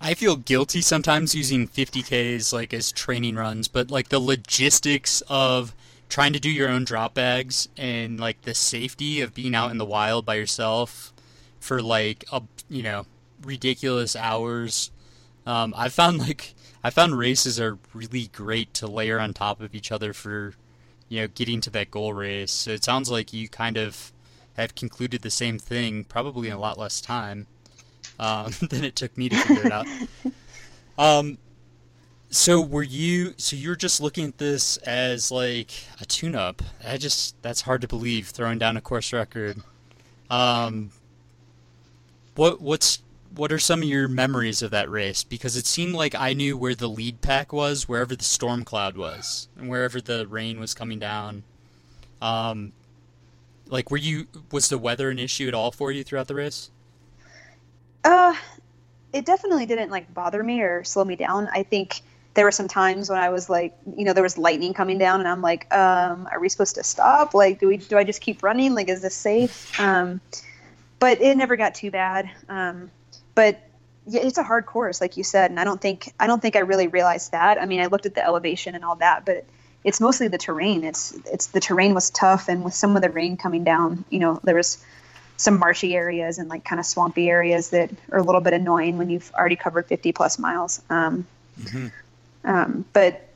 I 0.04 0.16
feel 0.16 0.36
guilty 0.36 0.82
sometimes 0.82 1.36
using 1.36 1.68
50ks 1.68 2.52
like 2.52 2.74
as 2.74 2.92
training 2.92 3.36
runs, 3.36 3.68
but 3.68 3.92
like 3.92 4.10
the 4.10 4.20
logistics 4.20 5.22
of 5.30 5.76
trying 6.10 6.34
to 6.34 6.39
do 6.39 6.50
your 6.50 6.70
own 6.70 6.84
drop 6.84 7.14
bags 7.14 7.70
and 7.78 8.20
like 8.20 8.42
the 8.42 8.54
safety 8.54 9.22
of 9.22 9.34
being 9.36 9.54
out 9.54 9.72
in 9.72 9.78
the 9.78 9.86
wild 9.86 10.26
by 10.26 10.36
yourself 10.36 11.14
for 11.60 11.82
like 11.82 12.26
a 12.32 12.42
you 12.70 12.84
know 12.84 13.06
ridiculous 13.44 14.16
hours. 14.16 14.92
Um, 15.46 15.74
I 15.78 15.89
found 15.89 16.20
like 16.20 16.56
I 16.84 16.89
found 16.89 17.18
races 17.18 17.60
are 17.60 17.78
really 17.94 18.28
great 18.28 18.74
to 18.76 18.88
layer 18.88 19.20
on 19.20 19.34
top 19.34 19.62
of 19.62 19.76
each 19.76 19.92
other 19.92 20.14
for 20.14 20.54
you 21.12 21.20
know 21.20 21.28
getting 21.28 21.59
to 21.62 21.70
that 21.72 21.91
goal 21.91 22.14
race. 22.14 22.51
So 22.51 22.72
it 22.72 22.84
sounds 22.86 23.12
like 23.12 23.34
you 23.34 23.49
kind 23.49 23.76
of 23.76 24.14
have 24.55 24.76
concluded 24.76 25.22
the 25.22 25.30
same 25.30 25.59
thing, 25.59 26.05
probably 26.05 26.47
in 26.47 26.53
a 26.53 26.59
lot 26.59 26.78
less 26.78 27.01
time 27.01 27.47
um, 28.18 28.53
than 28.70 28.86
it 28.86 28.95
took 28.95 29.18
me 29.18 29.28
to 29.30 29.36
figure 29.36 29.66
it 29.68 29.72
out. 29.72 29.86
Um, 30.97 31.39
so 32.30 32.62
were 32.62 32.84
you? 32.84 33.34
So 33.38 33.55
you're 33.55 33.78
just 33.78 34.01
looking 34.01 34.28
at 34.28 34.38
this 34.38 34.78
as 34.78 35.32
like 35.32 35.72
a 35.99 36.05
tune-up? 36.05 36.62
I 36.86 36.97
just 36.97 37.41
that's 37.41 37.62
hard 37.62 37.82
to 37.82 37.88
believe. 37.88 38.28
Throwing 38.28 38.59
down 38.59 38.78
a 38.78 38.82
course 38.82 39.12
record. 39.12 39.64
Um, 40.30 40.91
what 42.36 42.62
what's 42.62 43.01
what 43.36 43.52
are 43.52 43.60
some 43.60 43.82
of 43.82 43.88
your 43.88 44.08
memories 44.08 44.62
of 44.62 44.72
that 44.72 44.90
race? 44.90 45.24
Because 45.24 45.56
it 45.56 45.66
seemed 45.66 45.94
like 45.94 46.16
I 46.16 46.34
knew 46.34 46.58
where 46.58 46.76
the 46.76 46.90
lead 46.90 47.22
pack 47.22 47.54
was, 47.54 47.88
wherever 47.88 48.16
the 48.16 48.24
storm 48.24 48.64
cloud 48.64 48.98
was, 48.98 49.48
and 49.58 49.70
wherever 49.70 50.02
the 50.02 50.28
rain 50.28 50.60
was 50.60 50.74
coming 50.74 51.00
down. 51.00 51.44
Um, 52.22 52.74
like, 53.68 53.90
were 53.90 53.98
you 53.98 54.28
was 54.52 54.70
the 54.70 54.78
weather 54.78 55.10
an 55.10 55.20
issue 55.20 55.48
at 55.48 55.54
all 55.54 55.72
for 55.72 55.92
you 55.92 56.04
throughout 56.04 56.28
the 56.28 56.36
race? 56.36 56.70
Uh, 58.04 58.36
it 59.14 59.26
definitely 59.26 59.66
didn't 59.66 59.92
like 59.92 60.14
bother 60.14 60.44
me 60.44 60.62
or 60.62 60.84
slow 60.84 61.06
me 61.06 61.16
down. 61.16 61.48
I 61.54 61.64
think 61.64 62.02
there 62.34 62.46
were 62.46 62.52
some 62.52 62.68
times 62.68 63.10
when 63.10 63.20
I 63.20 63.30
was 63.30 63.50
like, 63.50 63.78
you 63.98 64.06
know, 64.06 64.14
there 64.14 64.24
was 64.24 64.38
lightning 64.38 64.74
coming 64.74 64.98
down, 64.98 65.20
and 65.20 65.28
I'm 65.28 65.42
like, 65.42 65.74
um, 65.74 66.28
are 66.32 66.40
we 66.40 66.50
supposed 66.50 66.76
to 66.76 66.84
stop? 66.84 67.34
Like, 67.34 67.60
do 67.60 67.68
we 67.68 67.78
do 67.78 67.98
I 67.98 68.04
just 68.04 68.22
keep 68.22 68.44
running? 68.44 68.74
Like, 68.74 68.90
is 68.90 69.02
this 69.02 69.16
safe? 69.16 69.80
Um, 69.80 70.20
but 71.00 71.22
it 71.22 71.36
never 71.36 71.56
got 71.56 71.74
too 71.76 71.92
bad. 71.92 72.30
Um, 72.48 72.92
but 73.36 73.60
yeah, 74.08 74.22
it's 74.22 74.38
a 74.38 74.44
hard 74.44 74.66
course, 74.66 75.00
like 75.00 75.18
you 75.18 75.24
said, 75.24 75.52
and 75.52 75.60
I 75.60 75.64
don't 75.64 75.80
think 75.80 76.12
I 76.20 76.28
don't 76.28 76.42
think 76.42 76.56
I 76.56 76.60
really 76.60 76.88
realized 76.88 77.32
that. 77.32 77.62
I 77.62 77.66
mean, 77.66 77.82
I 77.82 77.86
looked 77.88 78.06
at 78.06 78.16
the 78.16 78.24
elevation 78.24 78.76
and 78.76 78.84
all 78.84 78.96
that, 78.96 79.26
but 79.26 79.46
it's 79.84 80.00
mostly 80.00 80.28
the 80.28 80.38
terrain. 80.38 80.84
It's 80.84 81.18
it's 81.32 81.48
the 81.48 81.60
terrain 81.60 81.94
was 81.94 82.10
tough, 82.10 82.50
and 82.50 82.64
with 82.64 82.74
some 82.74 82.96
of 82.96 83.02
the 83.02 83.10
rain 83.10 83.38
coming 83.38 83.64
down, 83.64 84.06
you 84.10 84.20
know, 84.20 84.40
there 84.44 84.56
was 84.56 84.84
some 85.38 85.58
marshy 85.58 85.96
areas 85.96 86.38
and 86.38 86.50
like 86.50 86.64
kind 86.64 86.80
of 86.80 86.86
swampy 86.86 87.30
areas 87.30 87.72
that 87.72 87.90
are 88.12 88.20
a 88.20 88.24
little 88.24 88.42
bit 88.42 88.54
annoying 88.54 88.98
when 89.00 89.10
you've 89.10 89.32
already 89.34 89.56
covered 89.56 89.88
50 89.88 90.12
plus 90.12 90.38
miles. 90.38 90.82
Um, 90.88 91.26
mm-hmm. 91.60 91.88
Um, 92.44 92.86
but 92.94 93.28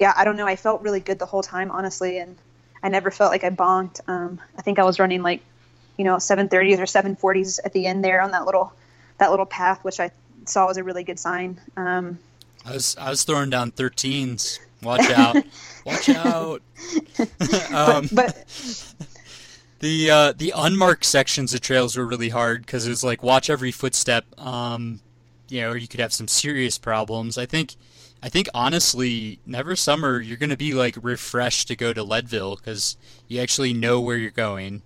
yeah, 0.00 0.12
I 0.16 0.24
don't 0.24 0.36
know. 0.36 0.46
I 0.46 0.56
felt 0.56 0.82
really 0.82 0.98
good 0.98 1.20
the 1.20 1.26
whole 1.26 1.42
time, 1.42 1.70
honestly, 1.70 2.18
and 2.18 2.36
I 2.82 2.88
never 2.88 3.10
felt 3.10 3.30
like 3.30 3.44
I 3.44 3.50
bonked. 3.50 4.00
Um, 4.08 4.40
I 4.58 4.62
think 4.62 4.78
I 4.78 4.84
was 4.84 4.98
running 4.98 5.22
like, 5.22 5.42
you 5.96 6.04
know, 6.04 6.16
730s 6.16 6.78
or 6.78 6.84
740s 6.84 7.60
at 7.64 7.72
the 7.72 7.86
end 7.86 8.04
there 8.04 8.20
on 8.20 8.32
that 8.32 8.44
little 8.44 8.72
that 9.20 9.30
little 9.30 9.46
path, 9.46 9.84
which 9.84 10.00
I 10.00 10.10
saw 10.46 10.66
was 10.66 10.76
a 10.76 10.84
really 10.84 11.04
good 11.04 11.18
sign. 11.18 11.60
Um, 11.76 12.18
I 12.66 12.72
was 12.72 12.96
I 12.98 13.10
was 13.10 13.22
throwing 13.22 13.50
down 13.50 13.70
13s. 13.70 14.58
Watch 14.82 15.10
out! 15.10 15.36
Watch 15.86 16.08
out! 16.08 16.62
um, 17.72 18.08
but, 18.12 18.34
but 18.34 18.94
the 19.78 20.10
uh, 20.10 20.32
the 20.36 20.52
unmarked 20.56 21.04
sections 21.04 21.54
of 21.54 21.60
trails 21.60 21.96
were 21.96 22.06
really 22.06 22.30
hard 22.30 22.66
because 22.66 22.86
it 22.86 22.90
was 22.90 23.04
like 23.04 23.22
watch 23.22 23.48
every 23.48 23.70
footstep. 23.70 24.24
Um, 24.38 25.00
you 25.48 25.60
know, 25.60 25.70
or 25.70 25.76
you 25.76 25.88
could 25.88 26.00
have 26.00 26.12
some 26.12 26.28
serious 26.28 26.78
problems. 26.78 27.36
I 27.36 27.46
think 27.46 27.76
I 28.22 28.28
think 28.28 28.48
honestly, 28.54 29.40
Never 29.46 29.76
Summer, 29.76 30.20
you're 30.20 30.36
going 30.36 30.50
to 30.50 30.56
be 30.56 30.72
like 30.72 30.96
refreshed 31.00 31.68
to 31.68 31.76
go 31.76 31.92
to 31.92 32.02
Leadville 32.02 32.56
because 32.56 32.96
you 33.28 33.40
actually 33.40 33.72
know 33.72 34.00
where 34.00 34.16
you're 34.16 34.30
going. 34.30 34.82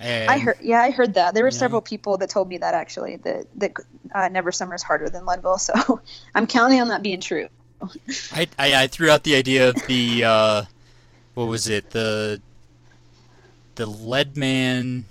And, 0.00 0.30
I 0.30 0.38
heard, 0.38 0.58
yeah, 0.62 0.80
I 0.80 0.90
heard 0.90 1.14
that. 1.14 1.34
There 1.34 1.42
were 1.42 1.50
several 1.50 1.80
people 1.80 2.18
that 2.18 2.30
told 2.30 2.48
me 2.48 2.58
that 2.58 2.74
actually 2.74 3.16
that 3.16 3.46
that 3.56 3.72
uh, 4.14 4.28
Never 4.28 4.52
Summer 4.52 4.74
is 4.74 4.82
harder 4.82 5.08
than 5.08 5.26
Leadville. 5.26 5.58
So 5.58 6.00
I'm 6.34 6.46
counting 6.46 6.80
on 6.80 6.88
that 6.88 7.02
being 7.02 7.20
true. 7.20 7.48
I, 8.32 8.48
I, 8.58 8.82
I 8.82 8.86
threw 8.86 9.10
out 9.10 9.24
the 9.24 9.34
idea 9.36 9.68
of 9.68 9.76
the 9.86 10.24
uh, 10.24 10.62
what 11.34 11.46
was 11.46 11.68
it 11.68 11.90
the 11.90 12.40
the 13.74 13.86
Leadman 13.86 15.04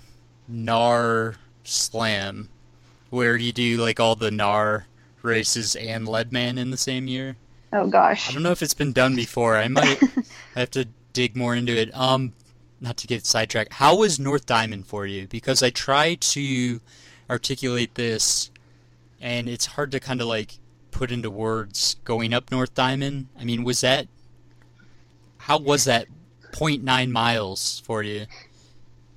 Gnar 0.50 1.36
Slam, 1.64 2.48
where 3.10 3.36
you 3.36 3.52
do 3.52 3.78
like 3.78 4.00
all 4.00 4.14
the 4.14 4.30
Gnar 4.30 4.84
races 5.22 5.76
and 5.76 6.08
Leadman 6.08 6.58
in 6.58 6.70
the 6.70 6.76
same 6.76 7.08
year. 7.08 7.36
Oh 7.72 7.86
gosh. 7.86 8.30
I 8.30 8.32
don't 8.32 8.42
know 8.42 8.52
if 8.52 8.62
it's 8.62 8.74
been 8.74 8.92
done 8.92 9.16
before. 9.16 9.56
I 9.56 9.68
might 9.68 10.02
I 10.56 10.60
have 10.60 10.70
to 10.72 10.88
dig 11.12 11.36
more 11.36 11.54
into 11.54 11.76
it. 11.76 11.94
Um, 11.94 12.32
not 12.80 12.96
to 12.98 13.06
get 13.06 13.26
sidetracked. 13.26 13.74
How 13.74 13.96
was 13.96 14.18
North 14.18 14.46
Diamond 14.46 14.86
for 14.86 15.06
you? 15.06 15.26
Because 15.26 15.62
I 15.62 15.70
try 15.70 16.14
to 16.14 16.80
articulate 17.28 17.94
this, 17.94 18.50
and 19.20 19.48
it's 19.48 19.66
hard 19.66 19.90
to 19.92 20.00
kind 20.00 20.20
of 20.20 20.26
like 20.26 20.58
put 20.90 21.10
into 21.10 21.30
words. 21.30 21.96
Going 22.04 22.32
up 22.32 22.50
North 22.50 22.74
Diamond. 22.74 23.28
I 23.38 23.44
mean, 23.44 23.64
was 23.64 23.80
that? 23.80 24.08
How 25.38 25.58
was 25.58 25.84
that 25.84 26.06
0.9 26.52 27.10
miles 27.10 27.80
for 27.80 28.02
you? 28.02 28.26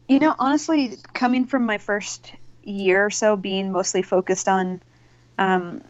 You 0.08 0.20
know, 0.20 0.36
honestly, 0.40 0.98
coming 1.14 1.46
from 1.46 1.66
my 1.66 1.78
first 1.78 2.34
year 2.64 3.06
or 3.06 3.10
so 3.10 3.36
being 3.36 3.72
mostly 3.72 4.02
focused 4.02 4.48
on 4.48 4.82
um, 5.38 5.82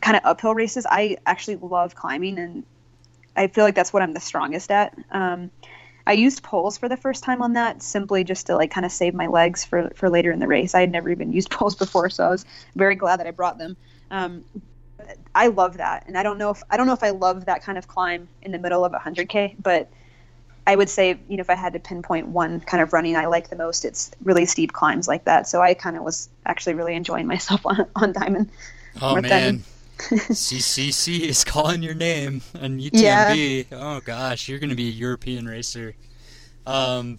kind 0.00 0.16
of 0.16 0.22
uphill 0.24 0.54
races, 0.54 0.86
I 0.88 1.18
actually 1.26 1.56
love 1.56 1.94
climbing, 1.94 2.38
and 2.38 2.64
I 3.36 3.48
feel 3.48 3.64
like 3.64 3.74
that's 3.74 3.92
what 3.92 4.02
I'm 4.02 4.12
the 4.12 4.20
strongest 4.20 4.70
at. 4.70 4.96
Um, 5.10 5.50
I 6.06 6.12
used 6.12 6.42
poles 6.42 6.76
for 6.76 6.88
the 6.88 6.96
first 6.96 7.24
time 7.24 7.40
on 7.40 7.54
that 7.54 7.82
simply 7.82 8.24
just 8.24 8.46
to 8.46 8.56
like 8.56 8.70
kind 8.70 8.84
of 8.84 8.92
save 8.92 9.14
my 9.14 9.26
legs 9.26 9.64
for 9.64 9.90
for 9.94 10.10
later 10.10 10.30
in 10.30 10.38
the 10.38 10.46
race. 10.46 10.74
I 10.74 10.80
had 10.80 10.92
never 10.92 11.10
even 11.10 11.32
used 11.32 11.50
poles 11.50 11.74
before, 11.74 12.10
so 12.10 12.24
I 12.24 12.28
was 12.28 12.44
very 12.74 12.94
glad 12.94 13.20
that 13.20 13.26
I 13.26 13.30
brought 13.30 13.58
them. 13.58 13.76
Um, 14.10 14.44
I 15.34 15.48
love 15.48 15.78
that, 15.78 16.04
and 16.06 16.16
I 16.16 16.22
don't 16.22 16.38
know 16.38 16.50
if 16.50 16.62
I 16.70 16.76
don't 16.76 16.86
know 16.86 16.92
if 16.92 17.02
I 17.02 17.10
love 17.10 17.46
that 17.46 17.62
kind 17.62 17.78
of 17.78 17.88
climb 17.88 18.28
in 18.42 18.52
the 18.52 18.58
middle 18.58 18.84
of 18.84 18.92
a 18.92 18.98
100k, 18.98 19.56
but 19.62 19.90
I 20.66 20.76
would 20.76 20.88
say 20.88 21.18
you 21.28 21.36
know 21.36 21.40
if 21.40 21.50
I 21.50 21.54
had 21.54 21.72
to 21.72 21.80
pinpoint 21.80 22.28
one 22.28 22.60
kind 22.60 22.82
of 22.82 22.92
running 22.92 23.16
I 23.16 23.26
like 23.26 23.48
the 23.48 23.56
most, 23.56 23.84
it's 23.84 24.10
really 24.22 24.44
steep 24.46 24.72
climbs 24.72 25.08
like 25.08 25.24
that. 25.24 25.48
So 25.48 25.62
I 25.62 25.74
kind 25.74 25.96
of 25.96 26.02
was 26.02 26.28
actually 26.44 26.74
really 26.74 26.94
enjoying 26.94 27.26
myself 27.26 27.62
on 27.66 27.86
on 27.96 28.12
Diamond. 28.12 28.50
Oh 29.00 29.20
man, 29.20 29.64
CCC 29.98 31.20
is 31.20 31.44
calling 31.44 31.82
your 31.82 31.94
name 31.94 32.42
and 32.54 32.80
UTMB. 32.80 33.66
Yeah. 33.70 33.78
Oh 33.78 34.00
gosh, 34.00 34.48
you're 34.48 34.58
gonna 34.58 34.74
be 34.74 34.88
a 34.88 34.92
European 34.92 35.46
racer. 35.46 35.94
Um, 36.66 37.18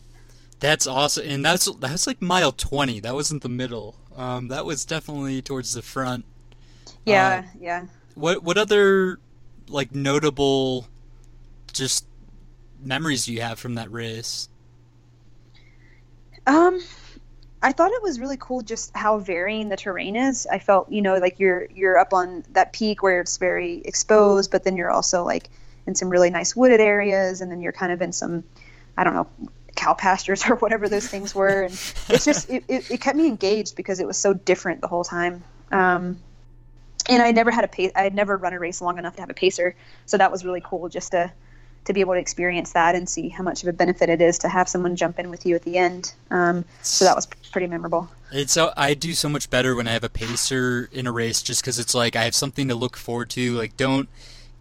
that's 0.59 0.87
awesome, 0.87 1.27
and 1.27 1.45
that's 1.45 1.71
that's 1.75 2.07
like 2.07 2.21
mile 2.21 2.51
twenty. 2.51 2.99
That 2.99 3.13
wasn't 3.13 3.43
the 3.43 3.49
middle. 3.49 3.95
Um, 4.15 4.47
that 4.47 4.65
was 4.65 4.85
definitely 4.85 5.41
towards 5.41 5.73
the 5.73 5.81
front. 5.81 6.25
Yeah, 7.05 7.43
uh, 7.45 7.49
yeah. 7.59 7.85
What 8.15 8.43
what 8.43 8.57
other 8.57 9.19
like 9.67 9.93
notable, 9.93 10.87
just 11.73 12.05
memories 12.81 13.25
do 13.25 13.33
you 13.33 13.41
have 13.41 13.59
from 13.59 13.75
that 13.75 13.91
race? 13.91 14.49
Um, 16.47 16.81
I 17.65 17.71
thought 17.71 17.91
it 17.91 18.03
was 18.03 18.19
really 18.19 18.37
cool 18.39 18.61
just 18.61 18.95
how 18.95 19.17
varying 19.17 19.69
the 19.69 19.75
terrain 19.75 20.15
is. 20.15 20.45
I 20.45 20.59
felt, 20.59 20.91
you 20.91 21.01
know, 21.01 21.17
like 21.17 21.39
you're 21.39 21.65
you're 21.73 21.97
up 21.97 22.13
on 22.13 22.43
that 22.51 22.73
peak 22.73 23.01
where 23.01 23.21
it's 23.21 23.37
very 23.37 23.81
exposed, 23.83 24.51
but 24.51 24.63
then 24.63 24.77
you're 24.77 24.91
also 24.91 25.23
like 25.23 25.49
in 25.87 25.95
some 25.95 26.09
really 26.09 26.29
nice 26.29 26.55
wooded 26.55 26.79
areas, 26.79 27.41
and 27.41 27.51
then 27.51 27.61
you're 27.61 27.71
kind 27.71 27.91
of 27.91 28.03
in 28.03 28.11
some, 28.11 28.43
I 28.95 29.03
don't 29.03 29.15
know, 29.15 29.27
cow 29.75 29.95
pastures 29.95 30.45
or 30.49 30.57
whatever 30.57 30.87
those 30.87 31.07
things 31.07 31.33
were. 31.33 31.63
And 31.63 31.73
it's 32.07 32.23
just 32.23 32.51
it, 32.51 32.65
it, 32.67 32.91
it 32.91 33.01
kept 33.01 33.17
me 33.17 33.25
engaged 33.25 33.75
because 33.75 33.99
it 33.99 34.05
was 34.05 34.17
so 34.17 34.35
different 34.35 34.81
the 34.81 34.87
whole 34.87 35.03
time. 35.03 35.43
Um, 35.71 36.19
and 37.09 37.19
I 37.19 37.31
never 37.31 37.49
had 37.49 37.63
a 37.63 37.67
pace. 37.67 37.91
I 37.95 38.03
had 38.03 38.13
never 38.13 38.37
run 38.37 38.53
a 38.53 38.59
race 38.59 38.79
long 38.79 38.99
enough 38.99 39.15
to 39.15 39.21
have 39.23 39.31
a 39.31 39.33
pacer, 39.35 39.75
so 40.05 40.19
that 40.19 40.31
was 40.31 40.45
really 40.45 40.61
cool 40.63 40.87
just 40.87 41.13
to 41.13 41.33
to 41.85 41.93
be 41.93 42.01
able 42.01 42.13
to 42.13 42.19
experience 42.19 42.73
that 42.73 42.95
and 42.95 43.07
see 43.07 43.29
how 43.29 43.43
much 43.43 43.63
of 43.63 43.69
a 43.69 43.73
benefit 43.73 44.09
it 44.09 44.21
is 44.21 44.39
to 44.39 44.49
have 44.49 44.67
someone 44.67 44.95
jump 44.95 45.19
in 45.19 45.29
with 45.29 45.45
you 45.45 45.55
at 45.55 45.63
the 45.63 45.77
end. 45.77 46.13
Um, 46.31 46.65
so 46.81 47.05
that 47.05 47.15
was 47.15 47.27
pretty 47.51 47.67
memorable. 47.67 48.09
It's 48.31 48.53
so 48.53 48.73
I 48.75 48.93
do 48.93 49.13
so 49.13 49.29
much 49.29 49.49
better 49.49 49.75
when 49.75 49.87
I 49.87 49.91
have 49.91 50.03
a 50.03 50.09
pacer 50.09 50.89
in 50.91 51.07
a 51.07 51.11
race, 51.11 51.41
just 51.41 51.61
because 51.61 51.79
it's 51.79 51.95
like 51.95 52.15
I 52.15 52.23
have 52.23 52.35
something 52.35 52.67
to 52.67 52.75
look 52.75 52.97
forward 52.97 53.29
to. 53.31 53.53
Like, 53.53 53.77
don't 53.77 54.09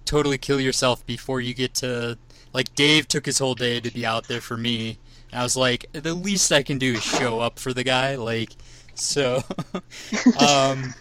totally 0.04 0.38
kill 0.38 0.60
yourself 0.60 1.04
before 1.06 1.40
you 1.40 1.54
get 1.54 1.74
to. 1.76 2.18
Like 2.52 2.74
Dave 2.74 3.08
took 3.08 3.26
his 3.26 3.38
whole 3.38 3.54
day 3.54 3.80
to 3.80 3.90
be 3.90 4.06
out 4.06 4.28
there 4.28 4.40
for 4.40 4.56
me. 4.56 4.98
I 5.32 5.42
was 5.42 5.56
like, 5.56 5.86
the 5.92 6.14
least 6.14 6.52
I 6.52 6.62
can 6.62 6.78
do 6.78 6.92
is 6.92 7.02
show 7.02 7.40
up 7.40 7.58
for 7.58 7.72
the 7.72 7.82
guy. 7.82 8.14
Like, 8.14 8.50
so. 8.94 9.42
um, 10.38 10.94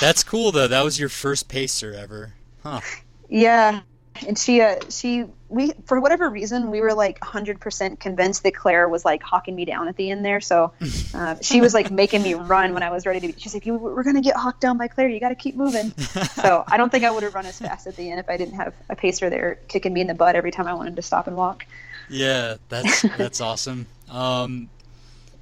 that's 0.00 0.24
cool 0.24 0.52
though. 0.52 0.68
That 0.68 0.84
was 0.84 0.98
your 0.98 1.08
first 1.08 1.48
pacer 1.48 1.92
ever, 1.92 2.34
huh? 2.62 2.80
Yeah, 3.28 3.80
and 4.26 4.38
she 4.38 4.60
uh, 4.60 4.76
she 4.88 5.26
we 5.48 5.72
for 5.84 6.00
whatever 6.00 6.28
reason 6.30 6.70
we 6.70 6.80
were 6.80 6.94
like 6.94 7.20
100% 7.20 8.00
convinced 8.00 8.42
that 8.42 8.54
claire 8.54 8.88
was 8.88 9.04
like 9.04 9.22
hawking 9.22 9.54
me 9.54 9.64
down 9.64 9.88
at 9.88 9.96
the 9.96 10.10
end 10.10 10.24
there 10.24 10.40
so 10.40 10.72
uh, 11.14 11.36
she 11.42 11.60
was 11.60 11.74
like 11.74 11.90
making 11.90 12.22
me 12.22 12.32
run 12.34 12.72
when 12.72 12.82
i 12.82 12.90
was 12.90 13.04
ready 13.04 13.20
to 13.20 13.26
be 13.26 13.34
she's 13.38 13.52
like 13.52 13.66
we're 13.66 14.02
gonna 14.02 14.22
get 14.22 14.36
hawked 14.36 14.60
down 14.60 14.78
by 14.78 14.88
claire 14.88 15.08
you 15.08 15.20
gotta 15.20 15.34
keep 15.34 15.54
moving 15.54 15.90
so 15.98 16.64
i 16.66 16.76
don't 16.76 16.90
think 16.90 17.04
i 17.04 17.10
would 17.10 17.22
have 17.22 17.34
run 17.34 17.44
as 17.44 17.58
fast 17.58 17.86
at 17.86 17.94
the 17.96 18.10
end 18.10 18.18
if 18.18 18.28
i 18.30 18.36
didn't 18.38 18.54
have 18.54 18.74
a 18.88 18.96
pacer 18.96 19.28
there 19.28 19.58
kicking 19.68 19.92
me 19.92 20.00
in 20.00 20.06
the 20.06 20.14
butt 20.14 20.34
every 20.34 20.50
time 20.50 20.66
i 20.66 20.72
wanted 20.72 20.96
to 20.96 21.02
stop 21.02 21.26
and 21.26 21.36
walk 21.36 21.66
yeah, 22.08 22.56
that's 22.68 23.02
that's 23.02 23.40
awesome. 23.40 23.86
Um, 24.10 24.68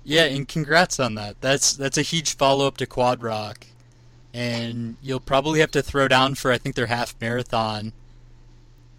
yeah, 0.04 0.24
and 0.24 0.46
congrats 0.46 1.00
on 1.00 1.14
that. 1.16 1.40
That's 1.40 1.74
that's 1.74 1.98
a 1.98 2.02
huge 2.02 2.36
follow 2.36 2.66
up 2.66 2.76
to 2.78 2.86
Quad 2.86 3.22
Rock, 3.22 3.66
and 4.32 4.96
you'll 5.02 5.20
probably 5.20 5.60
have 5.60 5.70
to 5.72 5.82
throw 5.82 6.08
down 6.08 6.34
for 6.34 6.52
I 6.52 6.58
think 6.58 6.74
their 6.74 6.86
half 6.86 7.14
marathon. 7.20 7.92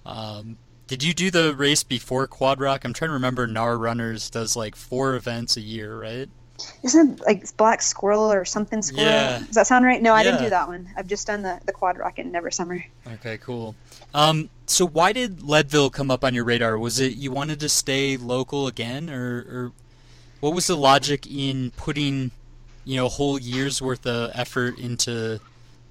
Um, 0.05 0.57
did 0.87 1.03
you 1.03 1.13
do 1.13 1.31
the 1.31 1.55
race 1.55 1.83
before 1.83 2.27
Quad 2.27 2.59
Rock? 2.59 2.83
I'm 2.85 2.93
trying 2.93 3.09
to 3.09 3.13
remember. 3.13 3.47
Gnar 3.47 3.79
Runners 3.79 4.29
does 4.29 4.55
like 4.55 4.75
four 4.75 5.15
events 5.15 5.57
a 5.57 5.61
year, 5.61 5.97
right? 5.99 6.29
Isn't 6.83 7.19
it 7.19 7.25
like 7.25 7.57
Black 7.57 7.81
Squirrel 7.81 8.31
or 8.31 8.45
something 8.45 8.81
Squirrel? 8.81 9.05
Yeah. 9.07 9.39
Does 9.39 9.55
that 9.55 9.67
sound 9.67 9.85
right? 9.85 10.01
No, 10.01 10.13
I 10.13 10.19
Yeah. 10.19 10.31
didn't 10.31 10.43
do 10.43 10.49
that 10.51 10.67
one. 10.67 10.87
I've 10.95 11.07
just 11.07 11.25
done 11.27 11.41
the, 11.41 11.59
the 11.65 11.71
Quad 11.71 11.97
Rock 11.97 12.19
in 12.19 12.31
Never 12.31 12.51
Summer. 12.51 12.83
Okay, 13.15 13.37
cool. 13.39 13.75
Um, 14.13 14.49
so 14.67 14.85
why 14.85 15.13
did 15.13 15.41
Leadville 15.41 15.89
come 15.89 16.11
up 16.11 16.23
on 16.23 16.33
your 16.33 16.43
radar? 16.43 16.77
Was 16.77 16.99
it 16.99 17.15
you 17.15 17.31
wanted 17.31 17.59
to 17.61 17.69
stay 17.69 18.17
local 18.17 18.67
again, 18.67 19.09
or, 19.09 19.37
or 19.39 19.71
what 20.41 20.53
was 20.53 20.67
the 20.67 20.77
logic 20.77 21.25
in 21.25 21.71
putting, 21.71 22.31
you 22.85 22.97
know, 22.97 23.07
a 23.07 23.09
whole 23.09 23.39
year's 23.39 23.81
worth 23.81 24.05
of 24.05 24.31
effort 24.35 24.77
into 24.77 25.39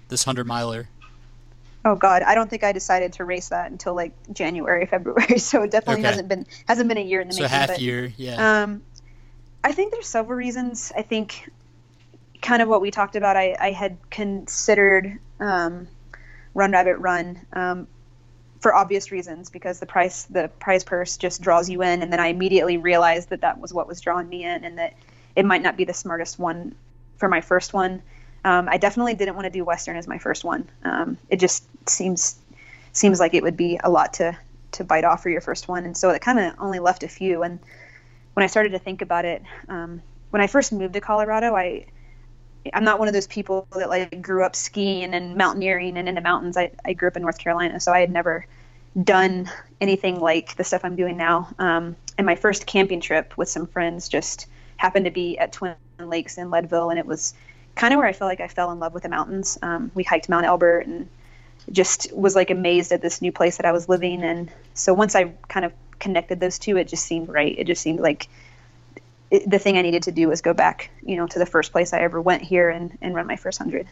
this 0.08 0.24
hundred 0.24 0.46
miler? 0.46 0.88
Oh 1.84 1.96
God, 1.96 2.22
I 2.22 2.34
don't 2.34 2.48
think 2.48 2.62
I 2.62 2.72
decided 2.72 3.14
to 3.14 3.24
race 3.24 3.48
that 3.48 3.70
until 3.70 3.94
like 3.94 4.12
January, 4.32 4.86
February. 4.94 5.38
So 5.38 5.62
it 5.62 5.70
definitely 5.70 6.02
Okay. 6.02 6.08
hasn't 6.10 6.28
been 6.28 6.46
hasn't 6.68 6.88
been 6.88 6.98
a 6.98 7.02
year 7.02 7.20
in 7.20 7.28
the 7.28 7.34
So 7.34 7.42
making. 7.42 7.58
half 7.58 7.68
but, 7.70 7.80
year, 7.80 8.12
yeah. 8.16 8.62
Um, 8.62 8.82
I 9.64 9.72
think 9.72 9.92
there's 9.92 10.06
several 10.06 10.36
reasons. 10.36 10.92
I 10.96 11.02
think 11.02 11.50
kind 12.40 12.62
of 12.62 12.68
what 12.68 12.80
we 12.80 12.90
talked 12.90 13.16
about. 13.16 13.36
I, 13.36 13.56
I 13.60 13.70
had 13.70 13.96
considered 14.10 15.18
um, 15.40 15.88
Run 16.54 16.72
Rabbit 16.72 16.96
Run 16.98 17.40
um, 17.52 17.86
for 18.60 18.74
obvious 18.74 19.10
reasons 19.12 19.50
because 19.50 19.80
the 19.80 19.86
price 19.86 20.24
the 20.24 20.50
prize 20.60 20.84
purse 20.84 21.16
just 21.16 21.42
draws 21.42 21.68
you 21.70 21.82
in, 21.82 22.02
and 22.02 22.12
then 22.12 22.20
I 22.20 22.28
immediately 22.28 22.76
realized 22.76 23.30
that 23.30 23.40
that 23.42 23.60
was 23.60 23.72
what 23.72 23.86
was 23.88 24.00
drawing 24.00 24.28
me 24.28 24.44
in, 24.44 24.64
and 24.64 24.78
that 24.78 24.94
it 25.34 25.44
might 25.44 25.62
not 25.62 25.76
be 25.76 25.84
the 25.84 25.94
smartest 25.94 26.38
one 26.38 26.74
for 27.16 27.28
my 27.28 27.40
first 27.40 27.72
one. 27.72 28.02
Um, 28.44 28.68
I 28.68 28.76
definitely 28.76 29.14
didn't 29.14 29.34
want 29.34 29.44
to 29.44 29.50
do 29.50 29.64
Western 29.64 29.96
as 29.96 30.08
my 30.08 30.18
first 30.18 30.44
one. 30.44 30.68
Um, 30.84 31.18
it 31.28 31.38
just 31.38 31.64
seems 31.88 32.36
seems 32.92 33.20
like 33.20 33.34
it 33.34 33.42
would 33.42 33.56
be 33.56 33.78
a 33.82 33.90
lot 33.90 34.14
to 34.14 34.36
to 34.72 34.84
bite 34.84 35.04
off 35.04 35.22
for 35.22 35.30
your 35.30 35.40
first 35.40 35.68
one, 35.68 35.84
and 35.84 35.96
so 35.96 36.10
it 36.10 36.22
kind 36.22 36.38
of 36.38 36.54
only 36.58 36.78
left 36.78 37.02
a 37.02 37.08
few. 37.08 37.42
And 37.42 37.58
when 38.34 38.44
I 38.44 38.46
started 38.46 38.72
to 38.72 38.78
think 38.78 39.02
about 39.02 39.24
it, 39.24 39.42
um, 39.68 40.02
when 40.30 40.42
I 40.42 40.46
first 40.46 40.72
moved 40.72 40.94
to 40.94 41.00
Colorado, 41.00 41.54
I 41.54 41.86
I'm 42.72 42.84
not 42.84 42.98
one 42.98 43.08
of 43.08 43.14
those 43.14 43.26
people 43.26 43.66
that 43.76 43.88
like 43.88 44.22
grew 44.22 44.44
up 44.44 44.54
skiing 44.54 45.14
and 45.14 45.36
mountaineering 45.36 45.96
and 45.96 46.08
in 46.08 46.14
the 46.14 46.20
mountains. 46.20 46.56
I, 46.56 46.72
I 46.84 46.92
grew 46.92 47.08
up 47.08 47.16
in 47.16 47.22
North 47.22 47.38
Carolina, 47.38 47.80
so 47.80 47.92
I 47.92 48.00
had 48.00 48.10
never 48.10 48.46
done 49.02 49.50
anything 49.80 50.20
like 50.20 50.56
the 50.56 50.64
stuff 50.64 50.84
I'm 50.84 50.96
doing 50.96 51.16
now. 51.16 51.48
Um, 51.58 51.96
and 52.18 52.26
my 52.26 52.36
first 52.36 52.66
camping 52.66 53.00
trip 53.00 53.36
with 53.36 53.48
some 53.48 53.66
friends 53.66 54.08
just 54.08 54.46
happened 54.76 55.06
to 55.06 55.10
be 55.10 55.38
at 55.38 55.52
Twin 55.52 55.74
Lakes 55.98 56.38
in 56.38 56.50
Leadville, 56.50 56.90
and 56.90 56.98
it 56.98 57.06
was 57.06 57.34
kind 57.74 57.94
of 57.94 57.98
where 57.98 58.06
I 58.06 58.12
felt 58.12 58.28
like 58.28 58.40
I 58.40 58.48
fell 58.48 58.70
in 58.70 58.78
love 58.78 58.94
with 58.94 59.02
the 59.02 59.08
mountains. 59.08 59.58
Um, 59.62 59.90
we 59.94 60.02
hiked 60.02 60.28
Mount 60.28 60.46
Elbert 60.46 60.86
and 60.86 61.08
just 61.70 62.12
was 62.12 62.34
like 62.34 62.50
amazed 62.50 62.92
at 62.92 63.02
this 63.02 63.22
new 63.22 63.32
place 63.32 63.56
that 63.56 63.66
I 63.66 63.72
was 63.72 63.88
living 63.88 64.22
in. 64.22 64.50
So 64.74 64.94
once 64.94 65.14
I 65.14 65.32
kind 65.48 65.64
of 65.64 65.72
connected 65.98 66.40
those 66.40 66.58
two, 66.58 66.76
it 66.76 66.88
just 66.88 67.04
seemed 67.04 67.28
right. 67.28 67.54
It 67.56 67.66
just 67.66 67.82
seemed 67.82 68.00
like 68.00 68.28
it, 69.30 69.48
the 69.48 69.58
thing 69.58 69.78
I 69.78 69.82
needed 69.82 70.02
to 70.04 70.12
do 70.12 70.28
was 70.28 70.40
go 70.40 70.52
back, 70.52 70.90
you 71.04 71.16
know, 71.16 71.26
to 71.26 71.38
the 71.38 71.46
first 71.46 71.72
place 71.72 71.92
I 71.92 72.00
ever 72.00 72.20
went 72.20 72.42
here 72.42 72.68
and, 72.68 72.96
and 73.00 73.14
run 73.14 73.26
my 73.26 73.36
first 73.36 73.58
hundred. 73.58 73.86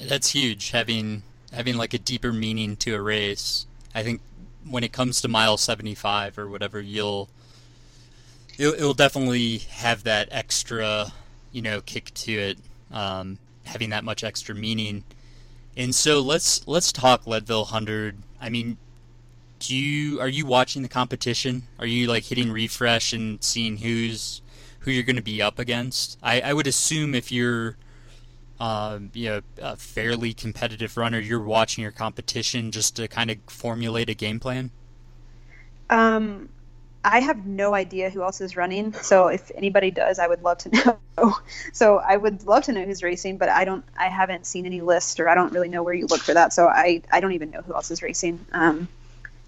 That's 0.00 0.30
huge. 0.30 0.70
Having 0.70 1.22
having 1.52 1.76
like 1.76 1.94
a 1.94 1.98
deeper 1.98 2.32
meaning 2.32 2.76
to 2.76 2.94
a 2.94 3.00
race. 3.00 3.66
I 3.94 4.02
think 4.02 4.20
when 4.68 4.84
it 4.84 4.92
comes 4.92 5.20
to 5.20 5.28
mile 5.28 5.56
75 5.56 6.38
or 6.38 6.48
whatever, 6.48 6.80
you'll 6.80 7.28
it'll, 8.58 8.74
it'll 8.74 8.94
definitely 8.94 9.58
have 9.58 10.04
that 10.04 10.28
extra, 10.30 11.12
you 11.52 11.62
know, 11.62 11.80
kick 11.80 12.12
to 12.14 12.32
it. 12.32 12.58
Um, 12.90 13.38
having 13.64 13.90
that 13.90 14.04
much 14.04 14.24
extra 14.24 14.54
meaning. 14.54 15.04
And 15.76 15.94
so 15.94 16.20
let's 16.20 16.66
let's 16.66 16.92
talk 16.92 17.26
Leadville 17.26 17.62
100. 17.62 18.18
I 18.40 18.48
mean, 18.48 18.76
do 19.60 19.76
you 19.76 20.20
are 20.20 20.28
you 20.28 20.46
watching 20.46 20.82
the 20.82 20.88
competition? 20.88 21.64
Are 21.78 21.86
you 21.86 22.08
like 22.08 22.24
hitting 22.24 22.50
refresh 22.50 23.12
and 23.12 23.42
seeing 23.42 23.78
who's 23.78 24.42
who 24.80 24.90
you're 24.90 25.04
going 25.04 25.16
to 25.16 25.22
be 25.22 25.40
up 25.40 25.58
against? 25.58 26.18
I, 26.22 26.40
I 26.40 26.52
would 26.52 26.66
assume 26.66 27.14
if 27.14 27.30
you're 27.30 27.76
um, 28.60 29.10
you 29.14 29.30
know, 29.30 29.40
a 29.60 29.76
fairly 29.76 30.34
competitive 30.34 30.96
runner, 30.96 31.18
you're 31.18 31.40
watching 31.40 31.82
your 31.82 31.92
competition 31.92 32.70
just 32.70 32.94
to 32.96 33.08
kind 33.08 33.30
of 33.30 33.38
formulate 33.48 34.10
a 34.10 34.14
game 34.14 34.38
plan? 34.38 34.70
Um, 35.88 36.50
I 37.02 37.20
have 37.20 37.46
no 37.46 37.74
idea 37.74 38.10
who 38.10 38.22
else 38.22 38.40
is 38.40 38.56
running. 38.56 38.92
So 38.92 39.28
if 39.28 39.50
anybody 39.54 39.90
does, 39.90 40.18
I 40.18 40.26
would 40.26 40.42
love 40.42 40.58
to 40.58 40.98
know. 41.16 41.36
so 41.72 41.98
I 41.98 42.16
would 42.16 42.46
love 42.46 42.64
to 42.64 42.72
know 42.72 42.84
who's 42.84 43.02
racing, 43.02 43.38
but 43.38 43.48
I 43.48 43.64
don't. 43.64 43.84
I 43.98 44.08
haven't 44.08 44.46
seen 44.46 44.66
any 44.66 44.80
list, 44.80 45.18
or 45.20 45.28
I 45.28 45.34
don't 45.34 45.52
really 45.52 45.68
know 45.68 45.82
where 45.82 45.94
you 45.94 46.06
look 46.06 46.20
for 46.20 46.34
that. 46.34 46.52
So 46.52 46.68
I 46.68 47.02
I 47.10 47.20
don't 47.20 47.32
even 47.32 47.50
know 47.50 47.62
who 47.62 47.74
else 47.74 47.90
is 47.90 48.02
racing. 48.02 48.44
Um, 48.52 48.88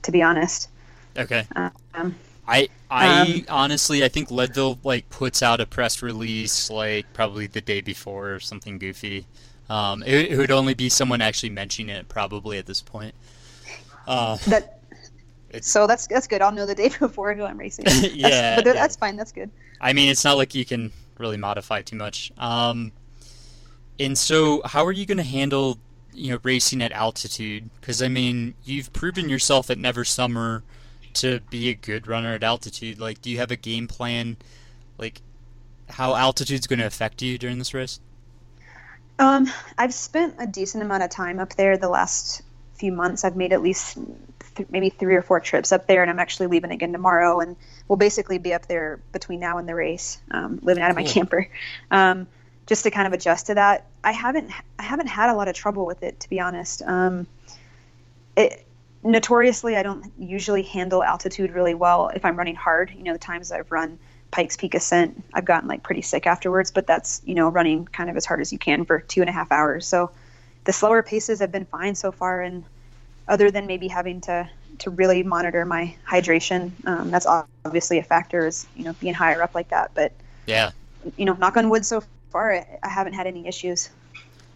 to 0.02 0.12
be 0.12 0.22
honest. 0.22 0.68
Okay. 1.16 1.46
Um, 1.54 2.14
I 2.46 2.68
I 2.90 3.20
Um, 3.22 3.44
honestly 3.48 4.04
I 4.04 4.08
think 4.08 4.30
Leadville 4.30 4.78
like 4.82 5.08
puts 5.10 5.42
out 5.42 5.60
a 5.60 5.66
press 5.66 6.02
release 6.02 6.70
like 6.70 7.12
probably 7.12 7.46
the 7.46 7.60
day 7.60 7.80
before 7.80 8.32
or 8.32 8.40
something 8.40 8.78
goofy. 8.78 9.26
Um, 9.70 10.02
it, 10.02 10.32
it 10.32 10.36
would 10.38 10.50
only 10.50 10.74
be 10.74 10.88
someone 10.88 11.20
actually 11.22 11.50
mentioning 11.50 11.94
it 11.94 12.08
probably 12.08 12.58
at 12.58 12.66
this 12.66 12.82
point. 12.82 13.14
Uh, 14.06 14.36
that. 14.48 14.81
So 15.62 15.86
that's 15.86 16.06
that's 16.06 16.26
good. 16.26 16.42
I'll 16.42 16.52
know 16.52 16.66
the 16.66 16.74
day 16.82 16.90
before 16.98 17.34
who 17.34 17.44
I'm 17.44 17.58
racing. 17.58 17.84
That's, 17.86 18.14
Yeah, 18.14 18.56
but 18.56 18.66
yeah. 18.66 18.72
that's 18.72 18.96
fine. 18.96 19.16
That's 19.16 19.32
good. 19.32 19.50
I 19.80 19.92
mean, 19.92 20.08
it's 20.08 20.24
not 20.24 20.36
like 20.36 20.54
you 20.54 20.64
can 20.64 20.92
really 21.18 21.36
modify 21.36 21.82
too 21.82 21.96
much. 21.96 22.32
Um, 22.38 22.92
and 23.98 24.16
so, 24.16 24.62
how 24.64 24.84
are 24.86 24.92
you 24.92 25.06
going 25.06 25.18
to 25.18 25.24
handle, 25.24 25.78
you 26.12 26.32
know, 26.32 26.38
racing 26.42 26.82
at 26.82 26.92
altitude? 26.92 27.68
Because 27.80 28.02
I 28.02 28.08
mean, 28.08 28.54
you've 28.64 28.92
proven 28.92 29.28
yourself 29.28 29.70
at 29.70 29.78
Never 29.78 30.04
Summer 30.04 30.62
to 31.14 31.40
be 31.50 31.68
a 31.68 31.74
good 31.74 32.06
runner 32.06 32.34
at 32.34 32.42
altitude. 32.42 32.98
Like, 32.98 33.20
do 33.20 33.30
you 33.30 33.38
have 33.38 33.50
a 33.50 33.56
game 33.56 33.86
plan? 33.86 34.36
Like, 34.98 35.20
how 35.88 36.14
altitude's 36.14 36.66
going 36.66 36.78
to 36.78 36.86
affect 36.86 37.22
you 37.22 37.38
during 37.38 37.58
this 37.58 37.74
race? 37.74 38.00
Um, 39.18 39.50
I've 39.78 39.94
spent 39.94 40.34
a 40.38 40.46
decent 40.46 40.82
amount 40.82 41.02
of 41.02 41.10
time 41.10 41.38
up 41.38 41.54
there 41.54 41.76
the 41.76 41.88
last 41.88 42.42
few 42.74 42.92
months. 42.92 43.24
I've 43.24 43.36
made 43.36 43.52
at 43.52 43.62
least 43.62 43.98
th- 44.54 44.68
maybe 44.70 44.90
three 44.90 45.14
or 45.14 45.22
four 45.22 45.40
trips 45.40 45.72
up 45.72 45.86
there, 45.86 46.02
and 46.02 46.10
I'm 46.10 46.18
actually 46.18 46.46
leaving 46.46 46.70
again 46.70 46.92
tomorrow. 46.92 47.40
And 47.40 47.56
we'll 47.88 47.96
basically 47.96 48.38
be 48.38 48.54
up 48.54 48.66
there 48.66 49.00
between 49.12 49.40
now 49.40 49.58
and 49.58 49.68
the 49.68 49.74
race, 49.74 50.20
um, 50.30 50.58
living 50.62 50.82
out 50.82 50.90
of 50.90 50.96
my 50.96 51.04
Cool. 51.04 51.12
camper, 51.12 51.48
um, 51.90 52.26
just 52.66 52.84
to 52.84 52.90
kind 52.90 53.06
of 53.06 53.12
adjust 53.12 53.46
to 53.46 53.54
that. 53.54 53.86
I 54.04 54.12
haven't 54.12 54.50
I 54.78 54.82
haven't 54.82 55.08
had 55.08 55.30
a 55.30 55.34
lot 55.34 55.48
of 55.48 55.54
trouble 55.54 55.86
with 55.86 56.02
it, 56.02 56.20
to 56.20 56.30
be 56.30 56.40
honest. 56.40 56.82
Um, 56.82 57.26
it, 58.36 58.64
notoriously, 59.02 59.76
I 59.76 59.82
don't 59.82 60.12
usually 60.18 60.62
handle 60.62 61.02
altitude 61.02 61.52
really 61.52 61.74
well 61.74 62.08
if 62.08 62.24
I'm 62.24 62.36
running 62.36 62.54
hard. 62.54 62.92
You 62.96 63.02
know, 63.02 63.12
the 63.12 63.18
times 63.18 63.50
I've 63.52 63.70
run 63.72 63.98
Pikes 64.30 64.56
Peak 64.56 64.74
Ascent, 64.74 65.22
I've 65.34 65.44
gotten 65.44 65.68
like 65.68 65.82
pretty 65.82 66.02
sick 66.02 66.26
afterwards, 66.26 66.70
but 66.70 66.86
that's, 66.86 67.20
you 67.24 67.34
know, 67.34 67.48
running 67.50 67.84
kind 67.84 68.08
of 68.08 68.16
as 68.16 68.24
hard 68.24 68.40
as 68.40 68.50
you 68.52 68.58
can 68.58 68.84
for 68.84 69.00
two 69.00 69.20
and 69.20 69.28
a 69.28 69.32
half 69.32 69.52
hours. 69.52 69.86
So 69.86 70.10
the 70.64 70.72
slower 70.72 71.02
paces 71.02 71.40
have 71.40 71.52
been 71.52 71.66
fine 71.66 71.94
so 71.94 72.12
far. 72.12 72.40
And 72.40 72.64
other 73.28 73.50
than 73.50 73.66
maybe 73.66 73.88
having 73.88 74.20
to, 74.22 74.48
to 74.78 74.90
really 74.90 75.22
monitor 75.22 75.64
my 75.64 75.94
hydration, 76.08 76.72
um, 76.86 77.10
that's 77.10 77.26
obviously 77.64 77.98
a 77.98 78.02
factor 78.02 78.46
is, 78.46 78.66
you 78.76 78.84
know, 78.84 78.92
being 78.94 79.14
higher 79.14 79.42
up 79.42 79.54
like 79.54 79.68
that. 79.68 79.92
But, 79.94 80.12
Yeah. 80.46 80.70
you 81.16 81.24
know, 81.24 81.34
knock 81.34 81.56
on 81.56 81.68
wood 81.68 81.86
so 81.86 82.02
far, 82.30 82.52
I, 82.52 82.88
haven't 82.88 83.12
had 83.12 83.26
any 83.26 83.46
issues. 83.46 83.90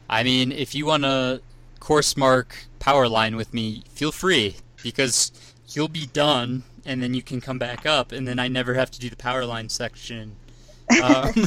I 0.08 0.22
mean, 0.22 0.52
if 0.52 0.74
you 0.74 0.86
want 0.86 1.02
to 1.04 1.40
course 1.80 2.16
mark 2.16 2.66
power 2.78 3.08
line 3.08 3.36
with 3.36 3.52
me, 3.52 3.84
feel 3.88 4.12
free 4.12 4.56
because 4.82 5.32
you'll 5.68 5.88
be 5.88 6.06
done 6.06 6.62
and 6.84 7.02
then 7.02 7.14
you 7.14 7.22
can 7.22 7.40
come 7.40 7.58
back 7.58 7.84
up 7.86 8.12
and 8.12 8.26
then 8.26 8.38
I 8.38 8.48
never 8.48 8.74
have 8.74 8.90
to 8.92 9.00
do 9.00 9.10
the 9.10 9.16
power 9.16 9.44
line 9.44 9.68
section. 9.68 10.36
Um, 11.02 11.32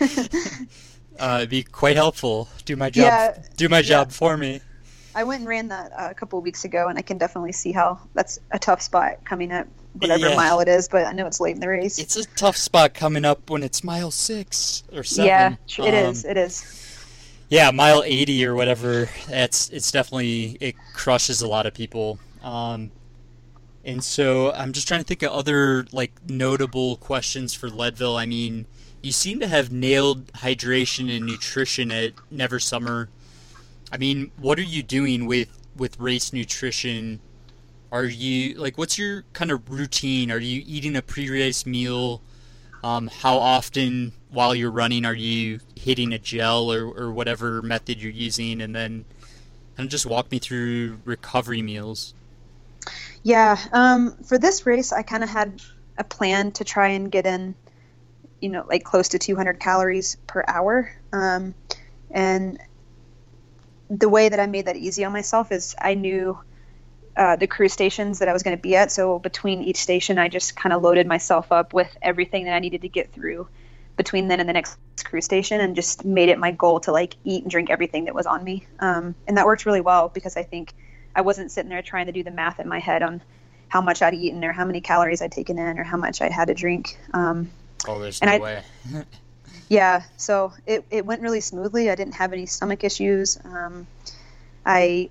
uh, 1.18 1.36
it'd 1.38 1.50
be 1.50 1.62
quite 1.62 1.96
helpful. 1.96 2.48
Do 2.64 2.76
my 2.76 2.90
job. 2.90 3.04
Yeah, 3.04 3.42
do 3.56 3.68
my 3.68 3.82
job 3.82 4.12
for 4.12 4.36
me. 4.36 4.60
I 5.18 5.24
went 5.24 5.40
and 5.40 5.48
ran 5.48 5.66
that 5.68 5.90
uh, 5.92 6.08
a 6.10 6.14
couple 6.14 6.38
of 6.38 6.44
weeks 6.44 6.64
ago, 6.64 6.86
and 6.88 6.96
I 6.96 7.02
can 7.02 7.18
definitely 7.18 7.50
see 7.50 7.72
how 7.72 7.98
that's 8.14 8.38
a 8.52 8.58
tough 8.58 8.80
spot 8.80 9.24
coming 9.24 9.50
up, 9.50 9.66
whatever 9.94 10.28
Yeah. 10.28 10.36
mile 10.36 10.60
it 10.60 10.68
is. 10.68 10.86
But 10.88 11.06
I 11.06 11.12
know 11.12 11.26
it's 11.26 11.40
late 11.40 11.56
in 11.56 11.60
the 11.60 11.68
race. 11.68 11.98
It's 11.98 12.16
a 12.16 12.24
tough 12.24 12.56
spot 12.56 12.94
coming 12.94 13.24
up 13.24 13.50
when 13.50 13.64
it's 13.64 13.82
mile 13.82 14.12
six 14.12 14.84
or 14.92 15.02
seven. 15.02 15.26
yeah, 15.26 15.54
it 15.84 15.94
Um, 16.04 16.10
is. 16.12 16.24
It 16.24 16.36
is. 16.36 16.64
Yeah, 17.48 17.72
mile 17.72 18.04
80 18.06 18.46
or 18.46 18.54
whatever. 18.54 19.08
That's 19.28 19.70
it's 19.70 19.90
definitely 19.90 20.56
it 20.60 20.76
crushes 20.94 21.42
a 21.42 21.48
lot 21.48 21.66
of 21.66 21.74
people. 21.74 22.20
Um, 22.44 22.92
and 23.84 24.04
so 24.04 24.52
I'm 24.52 24.72
just 24.72 24.86
trying 24.86 25.00
to 25.00 25.06
think 25.06 25.22
of 25.24 25.32
other 25.32 25.84
like 25.90 26.12
notable 26.28 26.96
questions 26.98 27.54
for 27.54 27.68
Leadville. 27.68 28.16
I 28.16 28.26
mean, 28.26 28.66
you 29.02 29.10
seem 29.10 29.40
to 29.40 29.48
have 29.48 29.72
nailed 29.72 30.32
hydration 30.34 31.10
and 31.14 31.26
nutrition 31.26 31.90
at 31.90 32.12
Never 32.30 32.60
Summer. 32.60 33.08
I 33.92 33.96
mean, 33.96 34.30
what 34.38 34.58
are 34.58 34.62
you 34.62 34.82
doing 34.82 35.26
with 35.26 35.56
with 35.76 35.98
race 36.00 36.32
nutrition 36.32 37.20
are 37.90 38.04
you 38.04 38.54
like 38.54 38.76
what's 38.76 38.98
your 38.98 39.24
kind 39.32 39.50
of 39.50 39.68
routine? 39.70 40.30
Are 40.30 40.38
you 40.38 40.62
eating 40.66 40.96
a 40.96 41.02
pre-race 41.02 41.66
meal? 41.66 42.20
Um, 42.84 43.08
how 43.08 43.38
often 43.38 44.12
while 44.30 44.54
you're 44.54 44.70
running 44.70 45.04
are 45.04 45.14
you 45.14 45.60
hitting 45.74 46.12
a 46.12 46.18
gel 46.18 46.72
or, 46.72 46.84
or 46.84 47.10
whatever 47.10 47.62
method 47.62 48.00
you're 48.00 48.12
using, 48.12 48.60
and 48.60 48.74
then 48.74 49.04
kind 49.76 49.86
of 49.86 49.88
just 49.88 50.06
walk 50.06 50.30
me 50.30 50.38
through 50.38 50.98
recovery 51.04 51.62
meals. 51.62 52.14
Yeah, 53.22 53.58
um, 53.72 54.12
for 54.24 54.38
this 54.38 54.64
race, 54.64 54.92
I 54.92 55.02
kind 55.02 55.24
of 55.24 55.30
had 55.30 55.60
a 55.96 56.04
plan 56.04 56.52
to 56.52 56.64
try 56.64 56.88
and 56.88 57.10
get 57.10 57.26
in, 57.26 57.54
you 58.40 58.48
know, 58.48 58.64
like 58.68 58.84
close 58.84 59.08
to 59.08 59.18
200 59.18 59.58
calories 59.58 60.16
per 60.26 60.44
hour. 60.46 60.92
Um, 61.12 61.54
and 62.10 62.58
the 63.90 64.08
way 64.08 64.28
that 64.28 64.38
I 64.40 64.46
made 64.46 64.66
that 64.66 64.76
easy 64.76 65.04
on 65.04 65.12
myself 65.12 65.52
is 65.52 65.74
I 65.80 65.94
knew 65.94 66.38
uh, 67.16 67.36
the 67.36 67.46
crew 67.46 67.68
stations 67.68 68.20
that 68.20 68.28
I 68.28 68.32
was 68.32 68.42
going 68.42 68.56
to 68.56 68.62
be 68.62 68.76
at. 68.76 68.92
So 68.92 69.18
between 69.18 69.62
each 69.62 69.78
station, 69.78 70.18
I 70.18 70.28
just 70.28 70.56
kind 70.56 70.72
of 70.72 70.82
loaded 70.82 71.06
myself 71.06 71.50
up 71.50 71.72
with 71.72 71.96
everything 72.00 72.44
that 72.44 72.54
I 72.54 72.58
needed 72.60 72.82
to 72.82 72.88
get 72.88 73.12
through 73.12 73.48
between 73.96 74.28
then 74.28 74.38
and 74.38 74.48
the 74.48 74.52
next 74.52 74.78
crew 75.04 75.20
station 75.20 75.60
and 75.60 75.74
just 75.74 76.04
made 76.04 76.28
it 76.28 76.38
my 76.38 76.52
goal 76.52 76.78
to 76.80 76.92
like 76.92 77.16
eat 77.24 77.42
and 77.42 77.50
drink 77.50 77.70
everything 77.70 78.04
that 78.04 78.14
was 78.14 78.26
on 78.26 78.44
me. 78.44 78.64
Um, 78.78 79.14
and 79.26 79.36
that 79.36 79.46
worked 79.46 79.66
really 79.66 79.80
well 79.80 80.08
because 80.08 80.36
I 80.36 80.44
think 80.44 80.72
I 81.14 81.22
wasn't 81.22 81.50
sitting 81.50 81.68
there 81.68 81.82
trying 81.82 82.06
to 82.06 82.12
do 82.12 82.22
the 82.22 82.30
math 82.30 82.60
in 82.60 82.68
my 82.68 82.78
head 82.78 83.02
on 83.02 83.20
how 83.68 83.80
much 83.80 84.00
I'd 84.00 84.14
eaten 84.14 84.44
or 84.44 84.52
how 84.52 84.64
many 84.64 84.80
calories 84.80 85.20
I'd 85.20 85.32
taken 85.32 85.58
in 85.58 85.78
or 85.78 85.84
how 85.84 85.96
much 85.96 86.22
I 86.22 86.30
had 86.30 86.46
to 86.46 86.54
drink. 86.54 86.96
Um, 87.12 87.50
oh, 87.88 87.98
there's 87.98 88.22
no 88.22 88.30
I, 88.30 88.38
way. 88.38 88.62
yeah, 89.68 90.02
so 90.16 90.52
it, 90.66 90.84
it 90.90 91.04
went 91.04 91.20
really 91.22 91.40
smoothly. 91.40 91.90
I 91.90 91.94
didn't 91.94 92.14
have 92.14 92.32
any 92.32 92.46
stomach 92.46 92.84
issues. 92.84 93.38
Um, 93.44 93.86
I 94.64 95.10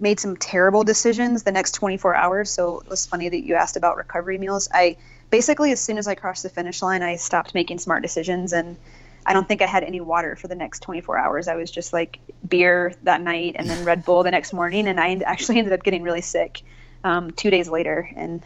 made 0.00 0.18
some 0.18 0.36
terrible 0.36 0.84
decisions 0.84 1.42
the 1.42 1.52
next 1.52 1.72
24 1.72 2.14
hours. 2.14 2.50
So 2.50 2.80
it 2.80 2.88
was 2.88 3.06
funny 3.06 3.28
that 3.28 3.44
you 3.44 3.54
asked 3.54 3.76
about 3.76 3.96
recovery 3.96 4.38
meals. 4.38 4.68
I 4.72 4.96
basically, 5.30 5.72
as 5.72 5.80
soon 5.80 5.98
as 5.98 6.06
I 6.06 6.14
crossed 6.14 6.42
the 6.42 6.48
finish 6.48 6.82
line, 6.82 7.02
I 7.02 7.16
stopped 7.16 7.54
making 7.54 7.78
smart 7.78 8.02
decisions. 8.02 8.52
And 8.52 8.76
I 9.24 9.32
don't 9.32 9.46
think 9.46 9.62
I 9.62 9.66
had 9.66 9.84
any 9.84 10.00
water 10.00 10.34
for 10.34 10.48
the 10.48 10.54
next 10.54 10.80
24 10.80 11.18
hours. 11.18 11.48
I 11.48 11.54
was 11.54 11.70
just 11.70 11.92
like 11.92 12.18
beer 12.48 12.94
that 13.04 13.20
night 13.20 13.56
and 13.56 13.68
then 13.68 13.84
Red 13.84 14.04
Bull 14.04 14.22
the 14.22 14.30
next 14.30 14.52
morning. 14.52 14.88
And 14.88 14.98
I 14.98 15.14
actually 15.24 15.58
ended 15.58 15.72
up 15.72 15.82
getting 15.84 16.02
really 16.02 16.22
sick 16.22 16.62
um, 17.04 17.30
two 17.30 17.50
days 17.50 17.68
later 17.68 18.10
and 18.16 18.42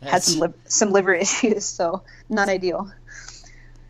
That's... 0.00 0.12
had 0.12 0.22
some, 0.22 0.40
li- 0.40 0.58
some 0.66 0.92
liver 0.92 1.14
issues. 1.14 1.64
So 1.64 2.02
not 2.28 2.48
ideal. 2.48 2.92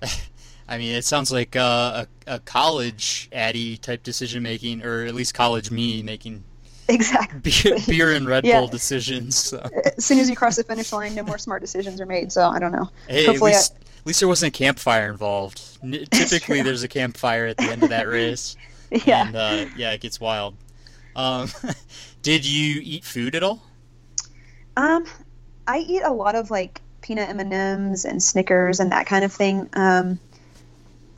I 0.69 0.79
mean, 0.79 0.95
it 0.95 1.05
sounds 1.05 1.33
like 1.33 1.57
uh, 1.57 2.05
a, 2.27 2.35
a 2.35 2.39
college 2.41 3.29
Addie 3.33 3.77
type 3.77 4.03
decision 4.03 4.43
making, 4.43 4.85
or 4.85 5.05
at 5.05 5.15
least 5.15 5.35
college 5.35 5.71
me 5.71 6.03
making 6.03 6.45
exactly 6.89 7.41
beer, 7.41 7.77
beer 7.87 8.13
and 8.13 8.27
Red 8.27 8.45
yeah. 8.45 8.61
Bull 8.61 8.69
decisions. 8.69 9.37
So. 9.37 9.69
As 9.97 10.05
soon 10.05 10.19
as 10.19 10.31
you 10.31 10.37
cross 10.37 10.57
the 10.57 10.65
finish 10.65 10.93
line, 10.93 11.15
no 11.15 11.23
more 11.23 11.39
smart 11.39 11.61
decisions 11.61 12.01
are 12.01 12.07
made. 12.07 12.33
So 12.33 12.43
I 12.43 12.59
don't 12.59 12.73
know. 12.73 12.89
Hey, 13.09 13.27
Hopefully, 13.27 13.53
at 13.53 13.57
least, 13.57 13.73
I... 13.73 13.77
at 14.01 14.07
least 14.07 14.21
there 14.21 14.29
wasn't 14.29 14.55
a 14.55 14.59
campfire 14.59 15.11
involved. 15.11 15.61
Typically, 16.11 16.63
there's 16.63 16.83
a 16.83 16.89
campfire 16.89 17.47
at 17.47 17.57
the 17.57 17.65
end 17.65 17.83
of 17.83 17.89
that 17.91 18.09
race. 18.09 18.57
yeah. 19.05 19.27
And 19.27 19.37
uh, 19.37 19.67
yeah, 19.77 19.93
it 19.93 20.01
gets 20.01 20.21
wild. 20.21 20.57
Um, 21.17 21.49
did 22.23 22.47
you 22.47 22.81
eat 22.83 23.05
food 23.05 23.35
at 23.35 23.43
all? 23.43 23.63
Um, 24.77 25.05
I 25.67 25.79
eat 25.79 26.03
a 26.03 26.13
lot 26.13 26.35
of 26.35 26.51
like 26.51 26.81
peanut 27.11 27.29
M 27.29 27.41
and 27.41 27.53
M's 27.53 28.05
and 28.05 28.23
Snickers 28.23 28.79
and 28.79 28.93
that 28.93 29.05
kind 29.05 29.25
of 29.25 29.33
thing. 29.33 29.69
Um, 29.73 30.21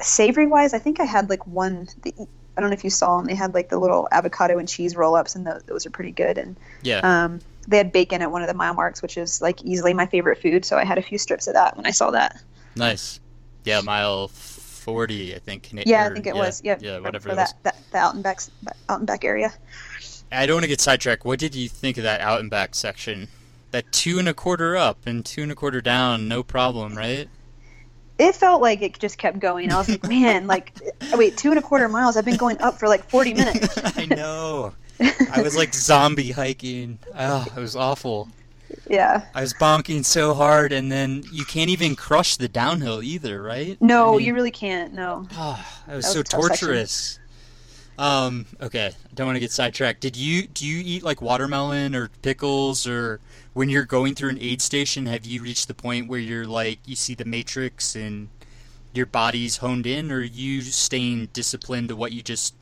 savory 0.01 0.47
wise, 0.47 0.73
I 0.73 0.79
think 0.79 1.01
I 1.01 1.05
had 1.05 1.29
like 1.29 1.47
one. 1.47 1.87
The, 2.01 2.15
I 2.57 2.63
don't 2.63 2.71
know 2.71 2.75
if 2.75 2.83
you 2.83 2.89
saw 2.89 3.19
them. 3.19 3.27
They 3.27 3.35
had 3.35 3.53
like 3.53 3.69
the 3.69 3.79
little 3.79 4.09
avocado 4.11 4.59
and 4.59 4.67
cheese 4.67 4.97
roll 4.97 5.15
ups, 5.15 5.35
and 5.35 5.47
those, 5.47 5.63
those 5.65 5.85
are 5.85 5.91
pretty 5.91 6.13
good. 6.13 6.39
And 6.39 6.57
yeah, 6.81 7.01
um, 7.05 7.41
they 7.69 7.77
had 7.77 7.93
bacon 7.93 8.23
at 8.23 8.33
one 8.33 8.41
of 8.41 8.49
the 8.49 8.55
mile 8.55 8.73
marks, 8.73 9.03
which 9.03 9.19
is 9.19 9.43
like 9.43 9.63
easily 9.65 9.93
my 9.93 10.07
favorite 10.07 10.41
food. 10.41 10.65
So 10.65 10.79
I 10.79 10.85
had 10.87 10.97
a 10.97 11.03
few 11.03 11.19
strips 11.19 11.47
of 11.47 11.53
that 11.53 11.77
when 11.77 11.85
I 11.85 11.91
saw 11.91 12.11
that. 12.13 12.41
Nice. 12.75 13.21
Yeah, 13.65 13.83
mile 13.83 14.29
forty, 14.29 15.35
I 15.35 15.41
think. 15.41 15.75
Yeah, 15.75 16.07
I 16.07 16.15
think 16.15 16.27
it 16.27 16.35
yeah, 16.35 16.41
was. 16.41 16.63
Yeah, 16.65 16.79
yeah, 16.81 17.01
whatever. 17.01 17.29
For 17.29 17.35
that, 17.35 17.53
that, 17.65 17.77
the 17.91 17.99
out 17.99 18.15
and 18.15 18.23
back, 18.23 18.41
out 18.89 19.01
and 19.01 19.07
back 19.07 19.27
area. 19.27 19.53
I 20.33 20.47
don't 20.47 20.55
want 20.55 20.65
to 20.65 20.69
get 20.69 20.81
sidetracked. 20.81 21.27
What 21.27 21.39
did 21.39 21.55
you 21.55 21.69
think 21.69 21.99
of 21.99 22.05
that 22.05 22.23
out 22.23 22.41
and 22.41 22.49
back 22.49 22.75
section? 22.75 23.29
That 23.73 23.91
two 23.93 24.19
and 24.19 24.29
a 24.29 24.35
quarter 24.35 24.77
up 24.77 25.07
and 25.07 25.25
two 25.25 25.43
and 25.43 25.53
a 25.53 25.55
quarter 25.55 25.81
down, 25.81 26.29
no 26.29 26.43
problem, 26.43 26.97
right? 26.97 27.29
it 28.19 28.35
felt 28.35 28.63
like 28.63 28.83
it 28.83 28.99
just 28.99 29.19
kept 29.19 29.39
going. 29.39 29.73
I 29.73 29.79
was 29.79 29.89
like, 29.89 30.07
man, 30.09 30.47
like, 30.47 30.73
wait, 31.15 31.37
two 31.37 31.51
and 31.51 31.59
a 31.59 31.63
quarter 31.63 31.89
miles. 31.89 32.17
I've 32.17 32.25
been 32.25 32.37
going 32.37 32.61
up 32.61 32.79
for 32.79 32.89
like 32.89 33.09
40 33.09 33.35
minutes. 33.35 33.79
I 33.97 34.07
know. 34.07 34.75
I 35.01 35.43
was 35.43 35.57
like 35.57 35.75
zombie 35.75 36.31
hiking. 36.31 36.99
Oh, 37.17 37.47
it 37.57 37.61
was 37.61 37.75
awful. 37.75 38.29
Yeah. 38.89 39.25
I 39.35 39.41
was 39.41 39.53
bonking 39.55 40.05
so 40.05 40.35
hard, 40.35 40.73
and 40.73 40.91
then 40.91 41.25
you 41.33 41.45
can't 41.45 41.71
even 41.71 41.97
crush 41.97 42.37
the 42.37 42.49
downhill 42.49 43.03
either, 43.03 43.43
right? 43.43 43.77
No, 43.81 44.15
I 44.15 44.17
mean, 44.19 44.27
you 44.27 44.35
really 44.35 44.51
can't. 44.51 44.95
No. 44.95 45.27
Oh, 45.33 45.67
that 45.87 45.97
was, 45.97 46.05
was 46.05 46.13
so 46.13 46.23
torturous. 46.23 47.19
Um. 47.99 48.47
Okay, 48.61 48.87
I 48.87 49.15
don't 49.15 49.27
want 49.27 49.37
to 49.37 49.41
get 49.41 49.51
sidetracked. 49.51 50.01
Did 50.01 50.17
you 50.17 50.47
do 50.47 50.67
you 50.67 50.83
eat 50.85 51.03
like 51.03 51.21
watermelon 51.21 51.95
or 51.95 52.09
pickles 52.23 52.87
or 52.87 53.21
when 53.55 53.69
you're 53.69 53.85
going 53.85 54.15
through 54.15 54.31
an 54.31 54.39
aid 54.41 54.63
station, 54.63 55.07
have 55.07 55.27
you 55.27 55.43
reached 55.43 55.69
the 55.69 55.75
point 55.75 56.09
where 56.09 56.19
you're 56.19 56.47
like 56.47 56.79
you 56.87 56.97
see 56.97 57.15
the 57.15 57.25
matrix 57.25 57.95
and 57.95 58.29
your 58.95 59.07
body's 59.07 59.59
honed 59.59 59.87
in, 59.87 60.11
or 60.11 60.17
are 60.17 60.23
you 60.23 60.61
staying 60.63 61.27
disciplined 61.33 61.89
to 61.89 61.97
what 61.97 62.13
you 62.13 62.23
just 62.23 62.55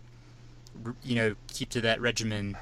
you 1.03 1.14
know 1.14 1.34
keep 1.53 1.70
to 1.70 1.80
that 1.82 2.01
regimen? 2.01 2.57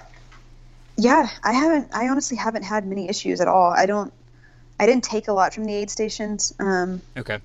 Yeah, 0.97 1.29
I 1.43 1.53
haven't. 1.53 1.95
I 1.95 2.09
honestly 2.09 2.37
haven't 2.37 2.65
had 2.65 2.87
many 2.87 3.09
issues 3.09 3.41
at 3.41 3.49
all. 3.49 3.71
I 3.71 3.87
don't. 3.87 4.13
I 4.81 4.87
didn't 4.87 5.05
take 5.05 5.29
a 5.29 5.33
lot 5.33 5.55
from 5.55 5.65
the 5.65 5.75
aid 5.75 5.91
stations. 5.91 6.55
Um, 6.59 7.01
okay. 7.17 7.39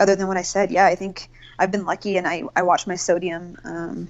Other 0.00 0.16
than 0.16 0.26
what 0.28 0.36
I 0.36 0.42
said, 0.42 0.70
yeah, 0.70 0.86
I 0.86 0.94
think 0.94 1.28
I've 1.58 1.70
been 1.70 1.84
lucky, 1.84 2.16
and 2.16 2.26
I 2.26 2.44
I 2.56 2.62
watch 2.62 2.86
my 2.86 2.96
sodium. 2.96 3.58
Um, 3.64 4.08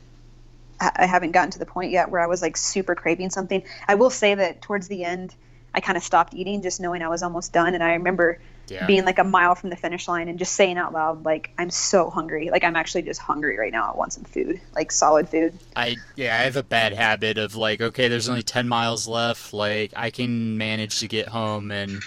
I 0.80 1.06
haven't 1.06 1.30
gotten 1.30 1.52
to 1.52 1.60
the 1.60 1.66
point 1.66 1.92
yet 1.92 2.10
where 2.10 2.20
I 2.20 2.26
was 2.26 2.42
like 2.42 2.56
super 2.56 2.96
craving 2.96 3.30
something. 3.30 3.62
I 3.86 3.94
will 3.94 4.10
say 4.10 4.34
that 4.34 4.62
towards 4.62 4.88
the 4.88 5.04
end, 5.04 5.32
I 5.74 5.80
kind 5.80 5.96
of 5.96 6.02
stopped 6.02 6.34
eating 6.34 6.62
just 6.62 6.80
knowing 6.80 7.02
I 7.02 7.08
was 7.08 7.22
almost 7.22 7.52
done. 7.52 7.74
And 7.74 7.82
I 7.82 7.94
remember 7.94 8.38
yeah. 8.68 8.86
being 8.86 9.04
like 9.04 9.18
a 9.18 9.24
mile 9.24 9.54
from 9.54 9.70
the 9.70 9.76
finish 9.76 10.06
line 10.06 10.28
and 10.28 10.38
just 10.38 10.54
saying 10.54 10.78
out 10.78 10.92
loud, 10.92 11.24
like, 11.24 11.50
I'm 11.58 11.70
so 11.70 12.10
hungry. 12.10 12.50
Like, 12.50 12.64
I'm 12.64 12.76
actually 12.76 13.02
just 13.02 13.20
hungry 13.20 13.58
right 13.58 13.72
now. 13.72 13.90
I 13.92 13.96
want 13.96 14.12
some 14.12 14.24
food, 14.24 14.60
like 14.74 14.92
solid 14.92 15.28
food. 15.28 15.58
I, 15.74 15.96
yeah, 16.16 16.34
I 16.34 16.44
have 16.44 16.56
a 16.56 16.62
bad 16.62 16.92
habit 16.92 17.38
of 17.38 17.56
like, 17.56 17.80
okay, 17.80 18.08
there's 18.08 18.28
only 18.28 18.42
10 18.42 18.68
miles 18.68 19.08
left. 19.08 19.52
Like, 19.52 19.92
I 19.96 20.10
can 20.10 20.58
manage 20.58 21.00
to 21.00 21.08
get 21.08 21.28
home. 21.28 21.70
And 21.70 22.02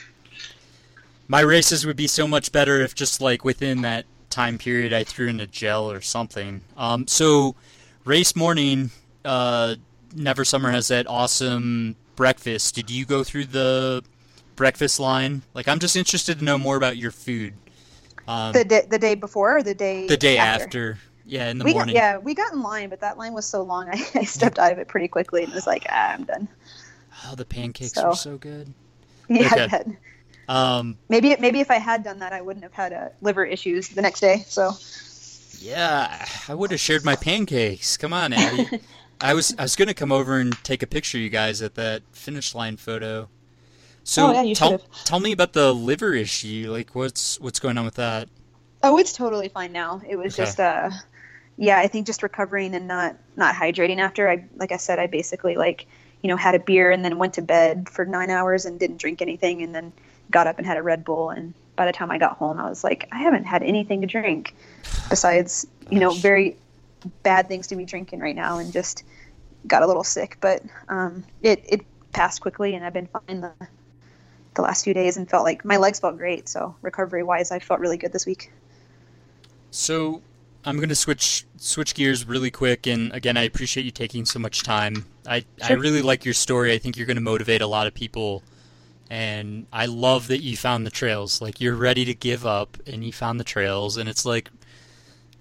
my 1.28 1.42
races 1.42 1.86
would 1.86 1.98
be 1.98 2.08
so 2.08 2.28
much 2.28 2.52
better 2.52 2.82
if 2.82 2.94
just 2.94 3.22
like 3.22 3.44
within 3.44 3.82
that 3.82 4.06
time 4.30 4.58
period 4.58 4.94
I 4.94 5.04
threw 5.04 5.28
in 5.28 5.40
a 5.40 5.48
gel 5.48 5.90
or 5.90 6.02
something. 6.02 6.62
Um, 6.78 7.08
so, 7.08 7.56
race 8.04 8.36
morning, 8.36 8.92
uh, 9.24 9.76
Never 10.16 10.46
Summer 10.46 10.72
has 10.72 10.88
that 10.90 11.08
awesome 11.08 11.96
breakfast, 12.16 12.76
did 12.76 12.90
you 12.90 13.06
go 13.06 13.24
through 13.24 13.46
the 13.46 14.04
breakfast 14.56 15.00
line? 15.00 15.42
Like, 15.54 15.68
I'm 15.68 15.80
just 15.80 15.96
interested 15.96 16.40
to 16.40 16.46
know 16.46 16.58
more 16.58 16.76
about 16.76 16.98
your 16.98 17.12
food. 17.12 17.54
Um, 18.28 18.54
the 18.54 18.66
day, 18.66 18.88
the 18.90 18.98
day 18.98 19.16
before 19.16 19.58
or 19.58 19.64
the 19.64 19.76
day 19.76 20.08
the 20.08 20.18
day 20.18 20.38
after. 20.38 20.64
after. 20.64 21.00
Yeah, 21.26 21.50
in 21.50 21.58
the 21.58 21.66
we 21.66 21.74
morning. 21.74 21.96
Got, 21.96 22.00
yeah, 22.00 22.18
we 22.18 22.34
got 22.36 22.54
in 22.54 22.62
line, 22.62 22.90
but 22.90 23.02
that 23.02 23.18
line 23.18 23.34
was 23.34 23.46
so 23.46 23.64
long, 23.64 23.90
I, 23.92 24.04
I 24.16 24.24
stepped 24.24 24.60
out 24.60 24.72
of 24.72 24.80
it 24.80 24.88
pretty 24.88 25.08
quickly 25.08 25.44
and 25.44 25.54
was 25.54 25.68
like, 25.68 25.86
ah, 25.90 26.14
I'm 26.14 26.24
done. 26.24 26.48
Oh, 27.26 27.36
the 27.36 27.46
pancakes 27.46 27.94
so, 27.94 28.10
were 28.10 28.16
so 28.16 28.38
good. 28.38 28.74
Yeah, 29.28 29.50
okay. 29.74 29.98
Um, 30.48 31.00
maybe 31.10 31.36
maybe 31.40 31.60
if 31.60 31.72
I 31.72 31.80
had 31.80 32.04
done 32.04 32.20
that, 32.20 32.32
I 32.32 32.42
wouldn't 32.42 32.62
have 32.62 32.74
had 32.74 32.94
uh, 32.94 33.10
liver 33.22 33.44
issues 33.44 33.90
the 33.90 34.04
next 34.04 34.20
day. 34.20 34.46
So. 34.48 34.74
Yeah, 35.58 36.24
I 36.48 36.54
would 36.54 36.70
have 36.70 36.80
shared 36.80 37.04
my 37.04 37.16
pancakes. 37.16 37.98
Come 37.98 38.14
on, 38.14 38.34
Addie. 38.34 38.82
I 39.26 39.34
was 39.34 39.56
I 39.58 39.64
was 39.64 39.76
gonna 39.76 39.96
come 39.96 40.12
over 40.12 40.40
and 40.40 40.54
take 40.64 40.84
a 40.84 40.88
picture 40.88 41.18
of 41.18 41.24
you 41.24 41.30
guys 41.30 41.64
at 41.64 41.74
that 41.76 42.04
finish 42.12 42.54
line 42.54 42.78
photo. 42.78 43.28
So 44.04 44.28
oh, 44.28 44.32
yeah, 44.34 44.44
you 44.44 44.54
tell 44.54 44.78
tell 45.04 45.20
me 45.20 45.32
about 45.32 45.54
the 45.54 45.74
liver 45.74 46.14
issue. 46.14 46.68
Like 46.70 46.94
what's 46.94 47.40
what's 47.40 47.60
going 47.60 47.76
on 47.80 47.86
with 47.86 47.96
that? 47.96 48.30
Oh, 48.84 49.00
it's 49.00 49.14
totally 49.14 49.50
fine 49.50 49.72
now. 49.72 50.00
It 50.08 50.16
was 50.16 50.36
okay. 50.36 50.44
just 50.44 50.60
uh 50.60 50.92
yeah, 51.58 51.80
I 51.80 51.88
think 51.88 52.06
just 52.06 52.22
recovering 52.22 52.76
and 52.76 52.88
not 52.88 53.16
not 53.36 53.56
hydrating 53.56 53.98
after 53.98 54.30
I 54.30 54.46
like 54.58 54.72
I 54.72 54.78
said 54.78 55.00
I 55.00 55.08
basically 55.08 55.56
like, 55.56 55.88
you 56.22 56.28
know, 56.28 56.38
had 56.38 56.54
a 56.54 56.60
beer 56.60 56.92
and 56.92 57.04
then 57.04 57.18
went 57.18 57.34
to 57.34 57.42
bed 57.42 57.90
for 57.90 58.06
9 58.06 58.30
hours 58.30 58.66
and 58.66 58.80
didn't 58.80 58.98
drink 58.98 59.24
anything 59.24 59.64
and 59.64 59.74
then 59.74 59.92
got 60.30 60.46
up 60.46 60.60
and 60.60 60.68
had 60.68 60.78
a 60.78 60.84
Red 60.84 61.04
Bull 61.04 61.32
and 61.32 61.56
by 61.76 61.88
the 61.88 61.92
time 61.92 62.12
I 62.12 62.20
got 62.20 62.38
home 62.38 62.60
I 62.60 62.70
was 62.70 62.84
like 62.84 63.08
I 63.12 63.18
haven't 63.18 63.46
had 63.46 63.64
anything 63.64 64.02
to 64.02 64.08
drink 64.08 64.54
besides, 65.10 65.66
you 65.90 66.00
know, 66.00 66.12
very 66.12 66.58
bad 67.24 67.48
things 67.48 67.68
to 67.68 67.76
be 67.76 67.86
drinking 67.86 68.20
right 68.20 68.36
now 68.36 68.58
and 68.58 68.72
just 68.72 69.04
got 69.68 69.84
a 69.84 69.88
little 69.88 70.04
sick. 70.04 70.38
But 70.42 70.64
um, 70.90 71.24
it, 71.42 71.64
it 71.68 71.82
passed 72.12 72.42
quickly 72.42 72.76
and 72.76 72.86
I've 72.86 72.94
been 72.94 73.08
fine 73.08 73.42
the, 73.42 73.54
the 74.56 74.62
last 74.62 74.84
few 74.84 74.94
days 74.94 75.18
and 75.18 75.30
felt 75.30 75.44
like 75.44 75.66
my 75.66 75.78
legs 75.78 76.00
felt 76.00 76.18
great. 76.18 76.48
So 76.50 76.76
recovery 76.82 77.24
wise, 77.24 77.52
I 77.52 77.60
felt 77.60 77.80
really 77.80 77.98
good 77.98 78.12
this 78.12 78.26
week. 78.26 78.52
So 79.72 80.22
I'm 80.66 80.80
gonna 80.80 80.96
switch 80.96 81.46
switch 81.58 81.94
gears 81.94 82.26
really 82.26 82.50
quick, 82.50 82.88
and 82.88 83.12
again, 83.12 83.38
I 83.38 83.44
appreciate 83.44 83.84
you 83.84 83.92
taking 83.92 84.26
so 84.26 84.40
much 84.40 84.64
time. 84.64 85.06
I 85.28 85.46
I 85.62 85.74
really 85.74 86.02
like 86.02 86.26
your 86.26 86.34
story. 86.34 86.74
I 86.74 86.80
think 86.80 86.98
you're 86.98 87.06
gonna 87.06 87.22
motivate 87.22 87.62
a 87.62 87.68
lot 87.68 87.86
of 87.86 87.94
people, 87.94 88.42
and 89.10 89.68
I 89.72 89.86
love 89.86 90.28
that 90.28 90.40
you 90.40 90.58
found 90.58 90.86
the 90.86 90.92
trails. 90.92 91.40
Like 91.42 91.62
you're 91.62 91.76
ready 91.76 92.04
to 92.06 92.16
give 92.16 92.46
up, 92.46 92.78
and 92.88 93.04
you 93.04 93.14
found 93.14 93.40
the 93.40 93.44
trails, 93.44 93.98
and 93.98 94.10
it's 94.10 94.26
like 94.26 94.50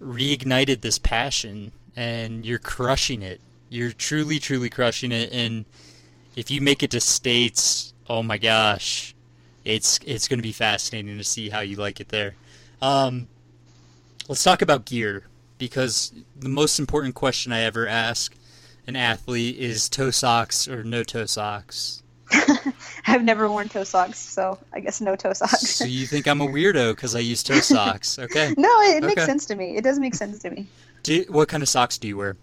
reignited 0.01 0.81
this 0.81 0.99
passion, 0.99 1.73
and 1.97 2.45
you're 2.45 2.59
crushing 2.59 3.23
it. 3.23 3.41
You're 3.69 3.93
truly, 3.93 4.39
truly 4.39 4.71
crushing 4.71 5.13
it, 5.13 5.33
and 5.33 5.65
if 6.37 6.51
you 6.51 6.61
make 6.61 6.83
it 6.83 6.91
to 6.93 7.01
states, 7.01 7.93
oh 8.09 8.23
my 8.23 8.39
gosh, 8.39 9.15
it's 9.65 9.99
it's 10.05 10.29
gonna 10.29 10.43
be 10.43 10.53
fascinating 10.53 11.19
to 11.19 11.25
see 11.25 11.49
how 11.49 11.61
you 11.61 11.77
like 11.77 12.01
it 12.01 12.09
there. 12.09 12.35
Um, 12.83 13.29
let's 14.29 14.45
talk 14.45 14.63
about 14.63 14.85
gear 14.85 15.25
because 15.59 16.13
the 16.39 16.49
most 16.49 16.79
important 16.79 17.15
question 17.15 17.53
I 17.53 17.63
ever 17.63 17.89
ask 17.89 18.35
an 18.87 18.97
athlete 18.97 19.57
is 19.59 19.89
toe 19.89 20.11
socks 20.11 20.69
or 20.69 20.85
no 20.85 21.03
toe 21.03 21.27
socks. 21.27 22.03
I've 23.07 23.23
never 23.23 23.49
worn 23.49 23.69
toe 23.69 23.85
socks, 23.85 24.19
so 24.19 24.59
I 24.73 24.81
guess 24.81 25.01
no 25.01 25.17
toe 25.17 25.33
socks. 25.33 25.69
So 25.69 25.85
you 25.85 26.07
think 26.07 26.27
I'm 26.27 26.41
a 26.41 26.47
weirdo 26.47 26.95
because 26.95 27.15
I 27.15 27.21
use 27.21 27.43
toe 27.43 27.61
socks? 27.61 28.19
Okay. 28.25 28.55
no, 28.57 28.81
it, 28.83 29.03
it 29.03 29.07
makes 29.07 29.25
sense 29.25 29.47
to 29.47 29.55
me. 29.55 29.77
It 29.77 29.85
does 29.85 29.99
make 29.99 30.15
sense 30.15 30.39
to 30.41 30.51
me. 30.51 30.67
Do, 31.03 31.25
what 31.29 31.49
kind 31.49 31.63
of 31.63 31.69
socks 31.69 31.99
do 31.99 32.09
you 32.09 32.17
wear? 32.17 32.37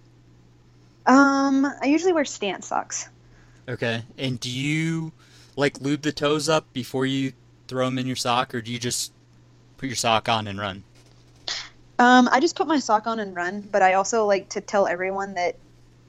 Um, 1.07 1.65
I 1.65 1.87
usually 1.87 2.13
wear 2.13 2.25
stance 2.25 2.67
socks. 2.67 3.09
Okay. 3.67 4.03
And 4.17 4.39
do 4.39 4.49
you 4.49 5.11
like 5.55 5.81
lube 5.81 6.01
the 6.01 6.11
toes 6.11 6.49
up 6.49 6.71
before 6.73 7.05
you 7.05 7.33
throw 7.67 7.85
them 7.85 7.97
in 7.97 8.05
your 8.05 8.15
sock, 8.15 8.53
or 8.53 8.61
do 8.61 8.71
you 8.71 8.79
just 8.79 9.11
put 9.77 9.87
your 9.87 9.95
sock 9.95 10.29
on 10.29 10.47
and 10.47 10.59
run? 10.59 10.83
Um, 11.97 12.29
I 12.31 12.39
just 12.39 12.55
put 12.55 12.67
my 12.67 12.79
sock 12.79 13.07
on 13.07 13.19
and 13.19 13.35
run, 13.35 13.61
but 13.61 13.81
I 13.81 13.93
also 13.93 14.25
like 14.25 14.49
to 14.49 14.61
tell 14.61 14.87
everyone 14.87 15.35
that 15.35 15.55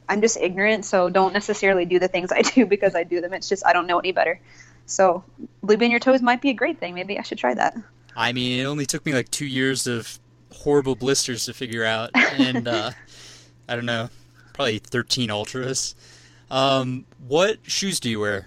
I'm 0.09 0.21
just 0.21 0.37
ignorant, 0.37 0.85
so 0.85 1.09
don't 1.09 1.33
necessarily 1.33 1.85
do 1.85 1.99
the 1.99 2.09
things 2.09 2.33
I 2.33 2.43
do 2.55 2.67
because 2.67 2.95
I 2.95 3.05
do 3.05 3.21
them. 3.21 3.33
It's 3.33 3.49
just 3.49 3.65
I 3.67 3.73
don't 3.73 3.87
know 3.87 3.99
any 3.99 4.13
better. 4.13 4.41
So 4.87 5.25
lubing 5.65 5.91
your 5.91 6.01
toes 6.01 6.23
might 6.23 6.41
be 6.41 6.51
a 6.51 6.55
great 6.55 6.79
thing. 6.79 6.95
Maybe 6.95 7.19
I 7.19 7.23
should 7.23 7.39
try 7.39 7.55
that. 7.55 7.77
I 8.17 8.33
mean, 8.33 8.61
it 8.61 8.65
only 8.65 8.87
took 8.87 9.07
me 9.07 9.13
like 9.13 9.31
two 9.31 9.47
years 9.47 9.87
of 9.87 10.19
horrible 10.53 10.95
blisters 10.95 11.47
to 11.47 11.55
figure 11.55 11.85
out, 11.85 12.11
and 12.15 12.69
uh, 12.69 12.91
I 13.69 13.75
don't 13.75 13.87
know, 13.87 14.11
probably 14.53 14.79
13 14.79 15.31
ultras. 15.31 15.95
Um, 16.51 17.07
what 17.27 17.59
shoes 17.63 18.01
do 18.01 18.11
you 18.11 18.21
wear? 18.21 18.47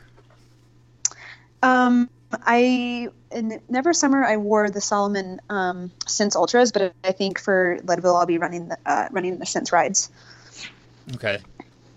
Um, 1.64 2.10
I 2.32 3.10
in 3.32 3.60
Never 3.70 3.93
Summer 3.93 4.24
I 4.24 4.38
wore 4.38 4.70
the 4.70 4.82
Salomon 4.82 5.41
um, 5.49 5.91
Sense 6.06 6.36
Ultras, 6.36 6.72
but 6.72 6.93
I 7.03 7.12
think 7.12 7.39
for 7.39 7.80
Leadville 7.84 8.16
I'll 8.16 8.26
be 8.26 8.38
running 8.38 8.68
the 8.70 8.78
uh, 8.86 9.08
running 9.12 9.39
the 9.39 9.45
Sense 9.45 9.72
Rides. 9.72 10.12
Okay, 11.14 11.39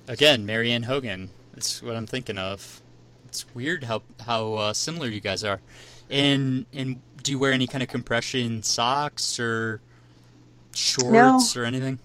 again, 0.06 0.44
Marianne 0.44 0.82
Hogan. 0.82 1.30
That's 1.54 1.82
what 1.82 1.96
I'm 1.96 2.06
thinking 2.06 2.38
of. 2.38 2.82
It's 3.26 3.46
weird 3.54 3.84
how 3.84 4.02
how 4.24 4.54
uh, 4.54 4.72
similar 4.72 5.08
you 5.08 5.20
guys 5.20 5.44
are. 5.44 5.60
And 6.10 6.66
and 6.72 7.00
do 7.22 7.32
you 7.32 7.38
wear 7.38 7.52
any 7.52 7.66
kind 7.66 7.82
of 7.82 7.88
compression 7.88 8.62
socks 8.62 9.40
or 9.40 9.80
shorts 10.74 11.56
or 11.56 11.64
anything? 11.64 11.98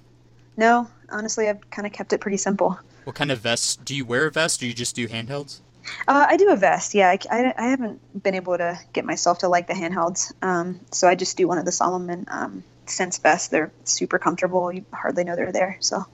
No, 0.58 0.88
honestly, 1.10 1.50
I've 1.50 1.70
kind 1.72 1.86
of 1.86 1.94
kept 1.94 2.14
it 2.14 2.22
pretty 2.22 2.38
simple. 2.38 2.80
What 3.04 3.16
kind 3.16 3.32
of 3.32 3.40
vest 3.40 3.84
do 3.84 3.96
you 3.96 4.06
wear? 4.06 4.28
A 4.28 4.32
vest, 4.32 4.62
or 4.62 4.66
you 4.66 4.74
just 4.74 4.96
do 4.96 5.08
handhelds? 5.08 5.60
Uh, 6.08 6.26
I 6.30 6.38
do 6.38 6.50
a 6.50 6.56
vest. 6.56 6.94
Yeah, 6.94 7.10
I, 7.10 7.20
I, 7.30 7.54
I 7.58 7.68
haven't 7.68 8.24
been 8.24 8.36
able 8.36 8.58
to 8.58 8.80
get 8.94 9.04
myself 9.04 9.40
to 9.40 9.50
like 9.50 9.68
the 9.68 9.74
handhelds, 9.74 10.32
um, 10.42 10.80
so 10.92 11.08
I 11.08 11.16
just 11.16 11.36
do 11.36 11.48
one 11.48 11.58
of 11.58 11.66
the 11.66 11.72
Salomon 11.72 12.26
um, 12.30 12.64
Sense 12.86 13.18
vests. 13.18 13.50
They're 13.50 13.72
super 13.84 14.20
comfortable. 14.20 14.72
You 14.72 14.86
hardly 14.94 15.24
know 15.24 15.36
they're 15.36 15.52
there. 15.52 15.78
So 15.80 16.06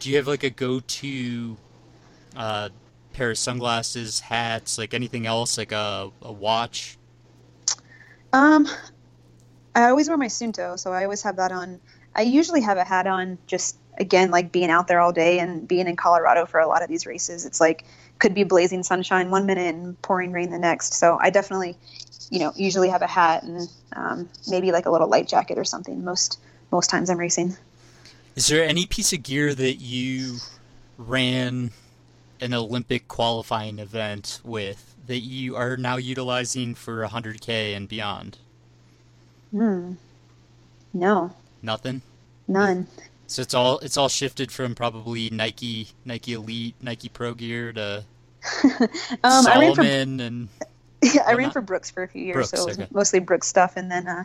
Do 0.00 0.10
you 0.10 0.16
have 0.16 0.26
like 0.26 0.42
a 0.42 0.50
go-to 0.50 1.56
uh, 2.34 2.70
pair 3.12 3.30
of 3.30 3.38
sunglasses, 3.38 4.20
hats, 4.20 4.78
like 4.78 4.94
anything 4.94 5.26
else, 5.26 5.58
like 5.58 5.72
a, 5.72 6.10
a 6.22 6.32
watch? 6.32 6.96
Um, 8.32 8.66
I 9.74 9.90
always 9.90 10.08
wear 10.08 10.16
my 10.16 10.26
Suunto, 10.26 10.78
so 10.78 10.92
I 10.92 11.04
always 11.04 11.22
have 11.22 11.36
that 11.36 11.52
on. 11.52 11.80
I 12.14 12.22
usually 12.22 12.62
have 12.62 12.78
a 12.78 12.84
hat 12.84 13.06
on, 13.06 13.38
just 13.46 13.76
again, 13.98 14.30
like 14.30 14.50
being 14.50 14.70
out 14.70 14.88
there 14.88 15.00
all 15.00 15.12
day 15.12 15.38
and 15.38 15.68
being 15.68 15.86
in 15.86 15.96
Colorado 15.96 16.46
for 16.46 16.60
a 16.60 16.66
lot 16.66 16.82
of 16.82 16.88
these 16.88 17.06
races. 17.06 17.44
It's 17.44 17.60
like 17.60 17.84
could 18.18 18.34
be 18.34 18.44
blazing 18.44 18.82
sunshine 18.82 19.30
one 19.30 19.46
minute 19.46 19.74
and 19.74 20.00
pouring 20.02 20.32
rain 20.32 20.50
the 20.50 20.58
next. 20.58 20.94
So 20.94 21.18
I 21.20 21.30
definitely, 21.30 21.76
you 22.30 22.38
know, 22.38 22.52
usually 22.56 22.88
have 22.88 23.02
a 23.02 23.06
hat 23.06 23.42
and 23.42 23.68
um, 23.94 24.28
maybe 24.48 24.72
like 24.72 24.86
a 24.86 24.90
little 24.90 25.08
light 25.08 25.28
jacket 25.28 25.58
or 25.58 25.64
something. 25.64 26.04
Most 26.04 26.40
most 26.70 26.88
times 26.88 27.10
I'm 27.10 27.18
racing. 27.18 27.56
Is 28.36 28.46
there 28.48 28.64
any 28.64 28.86
piece 28.86 29.12
of 29.12 29.22
gear 29.22 29.54
that 29.54 29.76
you 29.76 30.36
ran 30.96 31.70
an 32.40 32.54
Olympic 32.54 33.08
qualifying 33.08 33.78
event 33.78 34.40
with 34.44 34.94
that 35.06 35.20
you 35.20 35.56
are 35.56 35.76
now 35.76 35.96
utilizing 35.96 36.74
for 36.74 37.06
100K 37.06 37.76
and 37.76 37.88
beyond? 37.88 38.38
Hmm. 39.50 39.94
No, 40.92 41.34
Nothing. 41.62 42.02
none. 42.48 42.86
So 43.26 43.42
it's 43.42 43.54
all 43.54 43.78
it's 43.78 43.96
all 43.96 44.08
shifted 44.08 44.50
from 44.50 44.74
probably 44.74 45.30
Nike 45.30 45.88
Nike 46.04 46.32
Elite 46.32 46.74
Nike 46.82 47.08
Pro 47.08 47.32
Gear 47.34 47.72
to 47.74 48.04
um, 48.64 48.88
I 49.22 49.58
ran 49.60 49.74
for 49.74 49.82
Salomon 49.84 50.20
and 50.20 50.48
yeah, 51.02 51.22
I 51.26 51.34
ran 51.34 51.36
whatnot? 51.36 51.52
for 51.52 51.60
Brooks 51.60 51.90
for 51.92 52.02
a 52.02 52.08
few 52.08 52.22
years, 52.24 52.34
Brooks, 52.34 52.50
so 52.50 52.62
it 52.62 52.66
was 52.66 52.78
okay. 52.78 52.88
mostly 52.92 53.20
Brooks 53.20 53.46
stuff, 53.46 53.76
and 53.76 53.90
then 53.90 54.08
uh, 54.08 54.24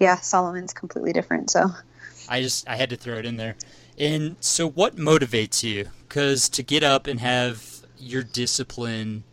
yeah, 0.00 0.16
Salomon's 0.16 0.72
completely 0.72 1.12
different. 1.12 1.50
So 1.50 1.70
I 2.28 2.40
just 2.42 2.68
I 2.68 2.76
had 2.76 2.90
to 2.90 2.96
throw 2.96 3.18
it 3.18 3.26
in 3.26 3.36
there. 3.36 3.56
And 3.98 4.36
so 4.40 4.68
what 4.68 4.96
motivates 4.96 5.62
you? 5.62 5.88
Cuz 6.08 6.48
to 6.50 6.62
get 6.62 6.82
up 6.82 7.06
and 7.06 7.20
have 7.20 7.84
your 7.98 8.22
discipline, 8.22 9.24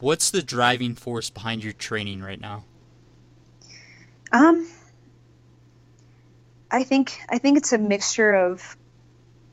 what's 0.00 0.30
the 0.30 0.42
driving 0.42 0.94
force 0.94 1.30
behind 1.30 1.64
your 1.64 1.72
training 1.72 2.22
right 2.22 2.40
now? 2.40 2.64
Um, 4.32 4.68
I 6.70 6.82
think 6.82 7.18
I 7.28 7.38
think 7.38 7.56
it's 7.56 7.72
a 7.72 7.78
mixture 7.78 8.32
of 8.32 8.76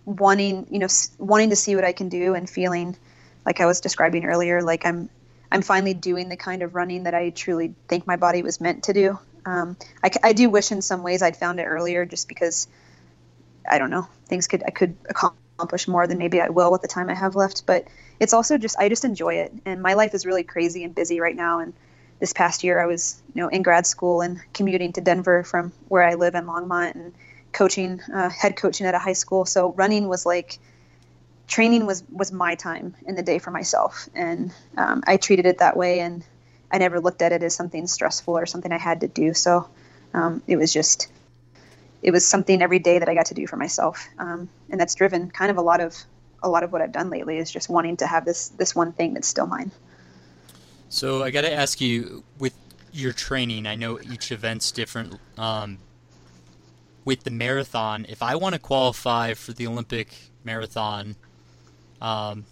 wanting, 0.05 0.67
you 0.69 0.79
know, 0.79 0.87
wanting 1.19 1.51
to 1.51 1.55
see 1.55 1.75
what 1.75 1.85
I 1.85 1.93
can 1.93 2.09
do 2.09 2.33
and 2.33 2.49
feeling 2.49 2.97
like 3.45 3.59
I 3.59 3.65
was 3.65 3.81
describing 3.81 4.25
earlier, 4.25 4.61
like 4.61 4.85
I'm 4.85 5.09
I'm 5.51 5.61
finally 5.61 5.93
doing 5.93 6.29
the 6.29 6.37
kind 6.37 6.63
of 6.63 6.75
running 6.75 7.03
that 7.03 7.13
I 7.13 7.29
truly 7.29 7.75
think 7.87 8.07
my 8.07 8.15
body 8.15 8.41
was 8.41 8.61
meant 8.61 8.83
to 8.85 8.93
do. 8.93 9.19
Um, 9.45 9.77
I, 10.03 10.11
I 10.23 10.33
do 10.33 10.49
wish 10.49 10.71
in 10.71 10.81
some 10.81 11.03
ways 11.03 11.21
I'd 11.21 11.37
found 11.37 11.59
it 11.59 11.63
earlier, 11.63 12.05
just 12.05 12.27
because 12.27 12.67
I 13.69 13.77
don't 13.77 13.89
know 13.89 14.07
things 14.27 14.47
could 14.47 14.63
I 14.63 14.71
could 14.71 14.95
accomplish 15.09 15.87
more 15.87 16.07
than 16.07 16.17
maybe 16.17 16.41
I 16.41 16.49
will 16.49 16.71
with 16.71 16.81
the 16.81 16.87
time 16.87 17.09
I 17.09 17.13
have 17.15 17.35
left. 17.35 17.65
But 17.65 17.87
it's 18.19 18.33
also 18.33 18.57
just 18.57 18.77
I 18.79 18.89
just 18.89 19.05
enjoy 19.05 19.35
it, 19.35 19.53
and 19.65 19.81
my 19.81 19.93
life 19.93 20.13
is 20.13 20.25
really 20.25 20.43
crazy 20.43 20.83
and 20.83 20.93
busy 20.95 21.19
right 21.19 21.35
now, 21.35 21.59
and 21.59 21.73
this 22.19 22.33
past 22.33 22.63
year 22.63 22.81
I 22.81 22.85
was 22.85 23.21
you 23.33 23.41
know 23.41 23.47
in 23.47 23.61
grad 23.61 23.85
school 23.85 24.21
and 24.21 24.39
commuting 24.53 24.93
to 24.93 25.01
Denver 25.01 25.43
from 25.43 25.71
where 25.87 26.03
I 26.03 26.15
live 26.15 26.35
in 26.35 26.45
Longmont 26.45 26.95
and 26.95 27.13
coaching 27.51 27.99
uh, 28.13 28.29
head 28.29 28.55
coaching 28.55 28.87
at 28.87 28.95
a 28.95 28.99
high 28.99 29.13
school. 29.13 29.45
So 29.45 29.73
running 29.73 30.07
was 30.07 30.25
like 30.25 30.59
training 31.47 31.85
was 31.85 32.03
was 32.09 32.31
my 32.31 32.55
time 32.55 32.95
in 33.05 33.15
the 33.15 33.23
day 33.23 33.37
for 33.37 33.51
myself. 33.51 34.07
And 34.15 34.53
um, 34.77 35.03
I 35.05 35.17
treated 35.17 35.45
it 35.45 35.57
that 35.59 35.75
way. 35.75 35.99
And 35.99 36.23
I 36.71 36.77
never 36.77 36.99
looked 36.99 37.21
at 37.21 37.31
it 37.31 37.43
as 37.43 37.55
something 37.55 37.87
stressful 37.87 38.37
or 38.37 38.45
something 38.45 38.71
I 38.71 38.77
had 38.77 39.01
to 39.01 39.07
do 39.07 39.33
so 39.33 39.69
um, 40.13 40.41
it 40.47 40.57
was 40.57 40.73
just 40.73 41.07
it 42.03 42.11
was 42.11 42.25
something 42.25 42.61
every 42.61 42.79
day 42.79 42.99
that 42.99 43.09
I 43.09 43.13
got 43.13 43.27
to 43.27 43.33
do 43.33 43.47
for 43.47 43.57
myself 43.57 44.07
um, 44.19 44.49
and 44.69 44.79
that's 44.79 44.95
driven 44.95 45.29
kind 45.29 45.51
of 45.51 45.57
a 45.57 45.61
lot 45.61 45.81
of 45.81 45.95
a 46.43 46.49
lot 46.49 46.63
of 46.63 46.71
what 46.71 46.81
I've 46.81 46.91
done 46.91 47.09
lately 47.09 47.37
is 47.37 47.51
just 47.51 47.69
wanting 47.69 47.97
to 47.97 48.07
have 48.07 48.25
this 48.25 48.49
this 48.49 48.75
one 48.75 48.93
thing 48.93 49.13
that's 49.13 49.27
still 49.27 49.47
mine 49.47 49.71
So 50.89 51.23
I 51.23 51.31
got 51.31 51.41
to 51.41 51.53
ask 51.53 51.79
you, 51.79 52.25
with 52.37 52.53
your 52.91 53.13
training, 53.13 53.65
I 53.65 53.75
know 53.75 53.97
each 54.11 54.29
event's 54.29 54.73
different. 54.73 55.17
Um, 55.37 55.77
with 57.05 57.23
the 57.23 57.31
marathon, 57.31 58.05
if 58.09 58.21
I 58.21 58.35
want 58.35 58.55
to 58.55 58.59
qualify 58.59 59.33
for 59.33 59.53
the 59.53 59.67
Olympic 59.67 60.09
marathon, 60.43 61.15
um, 62.01 62.45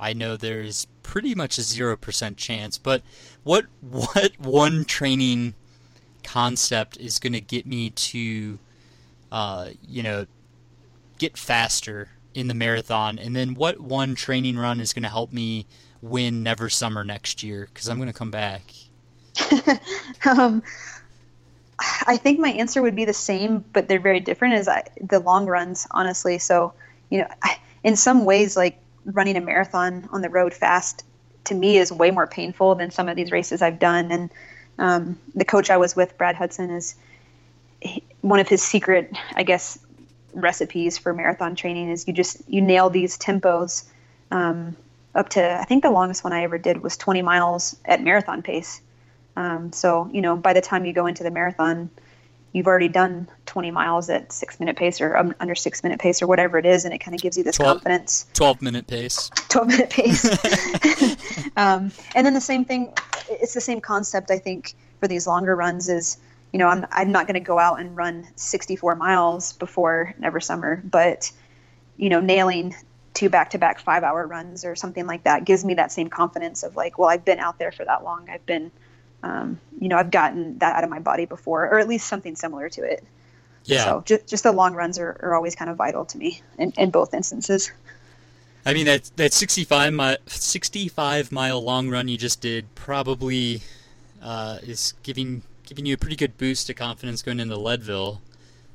I 0.00 0.14
know 0.14 0.38
there's 0.38 0.86
pretty 1.06 1.36
much 1.36 1.56
a 1.56 1.62
zero 1.62 1.96
percent 1.96 2.36
chance. 2.36 2.76
But 2.76 3.02
what 3.44 3.66
what 3.80 4.32
one 4.38 4.84
training 4.84 5.54
concept 6.22 6.98
is 6.98 7.18
going 7.18 7.32
to 7.32 7.40
get 7.40 7.64
me 7.64 7.90
to, 7.90 8.58
uh, 9.30 9.68
you 9.86 10.02
know, 10.02 10.26
get 11.18 11.38
faster 11.38 12.10
in 12.34 12.48
the 12.48 12.54
marathon, 12.54 13.18
and 13.18 13.34
then 13.34 13.54
what 13.54 13.80
one 13.80 14.14
training 14.14 14.58
run 14.58 14.80
is 14.80 14.92
going 14.92 15.04
to 15.04 15.08
help 15.08 15.32
me 15.32 15.66
win 16.02 16.42
Never 16.42 16.68
Summer 16.68 17.04
next 17.04 17.42
year? 17.42 17.68
Because 17.72 17.88
I'm 17.88 17.96
going 17.96 18.12
to 18.12 18.18
come 18.18 18.32
back. 18.32 18.62
um, 20.26 20.62
I 21.78 22.16
think 22.16 22.40
my 22.40 22.50
answer 22.50 22.82
would 22.82 22.96
be 22.96 23.04
the 23.04 23.14
same, 23.14 23.64
but 23.72 23.88
they're 23.88 24.00
very 24.00 24.20
different. 24.20 24.54
As 24.54 24.68
I, 24.68 24.82
the 25.00 25.20
long 25.20 25.46
runs, 25.46 25.86
honestly. 25.90 26.38
So, 26.38 26.74
you 27.10 27.20
know, 27.20 27.28
in 27.84 27.96
some 27.96 28.24
ways, 28.24 28.56
like 28.56 28.78
running 29.06 29.36
a 29.36 29.40
marathon 29.40 30.08
on 30.12 30.20
the 30.20 30.28
road 30.28 30.52
fast 30.52 31.04
to 31.44 31.54
me 31.54 31.78
is 31.78 31.92
way 31.92 32.10
more 32.10 32.26
painful 32.26 32.74
than 32.74 32.90
some 32.90 33.08
of 33.08 33.16
these 33.16 33.30
races 33.30 33.62
I've 33.62 33.78
done. 33.78 34.10
And 34.10 34.30
um, 34.78 35.18
the 35.34 35.44
coach 35.44 35.70
I 35.70 35.76
was 35.76 35.96
with, 35.96 36.18
Brad 36.18 36.36
Hudson, 36.36 36.70
is 36.70 36.96
he, 37.80 38.02
one 38.20 38.40
of 38.40 38.48
his 38.48 38.62
secret, 38.62 39.16
I 39.34 39.42
guess, 39.42 39.78
recipes 40.34 40.98
for 40.98 41.14
marathon 41.14 41.56
training 41.56 41.88
is 41.88 42.06
you 42.06 42.12
just 42.12 42.36
you 42.46 42.60
nail 42.60 42.90
these 42.90 43.16
tempos 43.16 43.84
um, 44.30 44.76
up 45.14 45.30
to 45.30 45.58
I 45.58 45.64
think 45.64 45.82
the 45.82 45.90
longest 45.90 46.22
one 46.22 46.34
I 46.34 46.42
ever 46.42 46.58
did 46.58 46.82
was 46.82 46.96
20 46.98 47.22
miles 47.22 47.74
at 47.86 48.02
marathon 48.02 48.42
pace. 48.42 48.82
Um, 49.34 49.72
so 49.72 50.10
you 50.12 50.20
know 50.20 50.36
by 50.36 50.52
the 50.52 50.60
time 50.60 50.84
you 50.84 50.92
go 50.92 51.06
into 51.06 51.22
the 51.22 51.30
marathon, 51.30 51.90
you've 52.56 52.66
already 52.66 52.88
done 52.88 53.28
20 53.44 53.70
miles 53.70 54.08
at 54.08 54.32
six 54.32 54.58
minute 54.58 54.76
pace 54.76 54.98
or 55.02 55.14
um, 55.14 55.34
under 55.40 55.54
six 55.54 55.82
minute 55.82 56.00
pace 56.00 56.22
or 56.22 56.26
whatever 56.26 56.56
it 56.56 56.64
is, 56.64 56.86
and 56.86 56.94
it 56.94 56.98
kind 56.98 57.14
of 57.14 57.20
gives 57.20 57.36
you 57.36 57.44
this 57.44 57.56
12, 57.56 57.74
confidence. 57.74 58.26
12 58.32 58.62
minute 58.62 58.86
pace. 58.86 59.30
12 59.50 59.68
minute 59.68 59.90
pace. 59.90 60.24
um, 61.56 61.92
and 62.14 62.26
then 62.26 62.32
the 62.32 62.40
same 62.40 62.64
thing, 62.64 62.94
it's 63.28 63.52
the 63.52 63.60
same 63.60 63.82
concept 63.82 64.30
I 64.30 64.38
think 64.38 64.74
for 65.00 65.06
these 65.06 65.26
longer 65.26 65.54
runs 65.54 65.90
is 65.90 66.16
you 66.52 66.58
know, 66.58 66.68
I'm 66.68 66.86
I'm 66.90 67.12
not 67.12 67.26
going 67.26 67.34
to 67.34 67.40
go 67.40 67.58
out 67.58 67.80
and 67.80 67.94
run 67.94 68.26
64 68.36 68.94
miles 68.94 69.52
before 69.52 70.14
Never 70.18 70.40
Summer, 70.40 70.80
but 70.82 71.30
you 71.98 72.08
know, 72.08 72.20
nailing 72.20 72.74
two 73.12 73.28
back-to-back 73.28 73.80
five-hour 73.80 74.26
runs 74.26 74.64
or 74.64 74.74
something 74.76 75.06
like 75.06 75.24
that 75.24 75.44
gives 75.44 75.64
me 75.64 75.74
that 75.74 75.92
same 75.92 76.08
confidence 76.08 76.62
of 76.62 76.76
like, 76.76 76.98
well, 76.98 77.10
I've 77.10 77.24
been 77.26 77.38
out 77.38 77.58
there 77.58 77.72
for 77.72 77.84
that 77.84 78.04
long. 78.04 78.28
I've 78.30 78.44
been, 78.46 78.70
um, 79.26 79.60
you 79.80 79.88
know, 79.88 79.96
I've 79.96 80.10
gotten 80.10 80.58
that 80.58 80.76
out 80.76 80.84
of 80.84 80.90
my 80.90 81.00
body 81.00 81.26
before, 81.26 81.64
or 81.64 81.78
at 81.78 81.88
least 81.88 82.06
something 82.06 82.36
similar 82.36 82.68
to 82.70 82.82
it. 82.82 83.04
Yeah. 83.64 83.84
So 83.84 84.02
just 84.06 84.26
just 84.28 84.42
the 84.44 84.52
long 84.52 84.74
runs 84.74 84.98
are, 84.98 85.18
are 85.20 85.34
always 85.34 85.56
kind 85.56 85.70
of 85.70 85.76
vital 85.76 86.04
to 86.04 86.18
me 86.18 86.40
in, 86.58 86.72
in 86.78 86.90
both 86.90 87.12
instances. 87.12 87.72
I 88.64 88.72
mean 88.74 88.86
that 88.86 89.10
that 89.16 89.32
65 89.32 89.92
mile 89.92 90.16
65 90.26 91.32
mile 91.32 91.60
long 91.60 91.88
run 91.88 92.06
you 92.08 92.16
just 92.16 92.40
did 92.40 92.72
probably 92.76 93.62
uh, 94.22 94.58
is 94.62 94.94
giving 95.02 95.42
giving 95.66 95.84
you 95.84 95.94
a 95.94 95.98
pretty 95.98 96.16
good 96.16 96.38
boost 96.38 96.68
to 96.68 96.74
confidence 96.74 97.22
going 97.22 97.40
into 97.40 97.56
Leadville. 97.56 98.22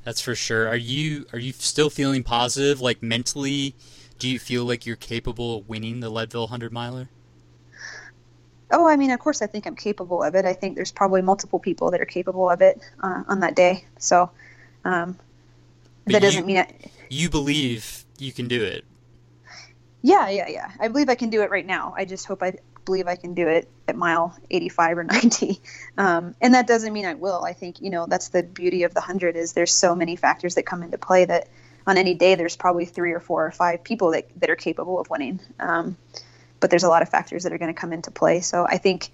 That's 0.04 0.20
for 0.20 0.36
sure. 0.36 0.68
Are 0.68 0.76
you 0.76 1.26
are 1.32 1.40
you 1.40 1.54
still 1.54 1.90
feeling 1.90 2.24
positive? 2.24 2.82
Like 2.82 3.02
mentally, 3.02 3.76
do 4.20 4.30
you 4.30 4.40
feel 4.40 4.66
like 4.66 4.86
you're 4.86 4.98
capable 4.98 5.60
of 5.60 5.70
winning 5.70 6.02
the 6.02 6.10
Leadville 6.10 6.48
hundred 6.48 6.74
miler? 6.74 7.08
Oh, 8.72 8.88
I 8.88 8.96
mean, 8.96 9.12
of 9.12 9.20
course, 9.20 9.42
I 9.42 9.48
think 9.48 9.66
I'm 9.66 9.76
capable 9.76 10.24
of 10.24 10.36
it. 10.36 10.46
I 10.46 10.54
think 10.54 10.76
there's 10.76 10.92
probably 10.92 11.22
multiple 11.22 11.60
people 11.60 11.92
that 11.92 12.02
are 12.02 12.06
capable 12.06 12.50
of 12.50 12.62
it 12.62 12.82
uh, 13.02 13.24
on 13.28 13.42
that 13.42 13.56
day. 13.56 13.86
So 14.00 14.32
um, 14.86 15.18
that 16.06 16.14
you, 16.14 16.20
doesn't 16.20 16.46
mean 16.46 16.58
I, 16.58 16.74
you 17.10 17.30
believe 17.30 18.06
you 18.18 18.32
can 18.32 18.48
do 18.48 18.64
it. 18.64 18.86
Yeah, 20.02 20.30
yeah, 20.30 20.48
yeah. 20.48 20.72
I 20.80 20.88
believe 20.88 21.10
I 21.10 21.16
can 21.16 21.30
do 21.30 21.42
it 21.44 21.52
right 21.52 21.66
now. 21.66 21.94
I 21.96 22.06
just 22.06 22.26
hope 22.26 22.42
I 22.42 22.54
believe 22.86 23.08
I 23.08 23.16
can 23.16 23.34
do 23.34 23.48
it 23.48 23.70
at 23.88 23.96
mile 23.96 24.36
85 24.50 24.98
or 24.98 25.04
90. 25.04 25.62
Um, 25.98 26.36
and 26.42 26.54
that 26.54 26.68
doesn't 26.68 26.92
mean 26.92 27.06
I 27.06 27.14
will. 27.14 27.44
I 27.44 27.54
think, 27.54 27.82
you 27.82 27.90
know, 27.90 28.06
that's 28.08 28.30
the 28.30 28.44
beauty 28.44 28.84
of 28.84 28.94
the 28.94 29.02
100 29.02 29.36
is 29.36 29.54
there's 29.54 29.74
so 29.74 29.96
many 29.96 30.16
factors 30.16 30.56
that 30.56 30.64
come 30.64 30.84
into 30.84 30.98
play 30.98 31.26
that 31.26 31.50
on 31.86 31.98
any 31.98 32.14
day 32.14 32.36
there's 32.36 32.56
probably 32.56 32.86
three 32.86 33.12
or 33.12 33.20
four 33.20 33.46
or 33.46 33.52
five 33.52 33.84
people 33.84 34.12
that, 34.12 34.28
that 34.40 34.50
are 34.50 34.56
capable 34.56 35.00
of 35.00 35.10
winning. 35.10 35.40
Um, 35.60 35.98
but 36.62 36.70
there's 36.70 36.84
a 36.84 36.90
lot 36.90 37.02
of 37.02 37.10
factors 37.10 37.44
that 37.44 37.52
are 37.52 37.58
going 37.58 37.74
to 37.74 37.80
come 37.80 37.92
into 37.92 38.12
play. 38.12 38.40
So 38.40 38.66
I 38.66 38.78
think 38.78 39.10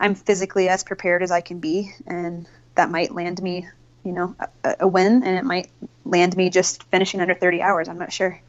I'm 0.00 0.16
physically 0.16 0.68
as 0.68 0.82
prepared 0.82 1.22
as 1.22 1.30
I 1.30 1.40
can 1.40 1.60
be, 1.60 1.92
and 2.06 2.48
that 2.74 2.90
might 2.90 3.14
land 3.14 3.40
me, 3.40 3.68
you 4.02 4.12
know, 4.12 4.34
a, 4.64 4.76
a 4.80 4.88
win, 4.88 5.22
and 5.22 5.38
it 5.38 5.44
might 5.44 5.70
land 6.04 6.36
me 6.36 6.50
just 6.50 6.82
finishing 6.84 7.20
under 7.20 7.34
30 7.34 7.62
hours. 7.62 7.88
I'm 7.88 7.98
not 7.98 8.12
sure. 8.12 8.40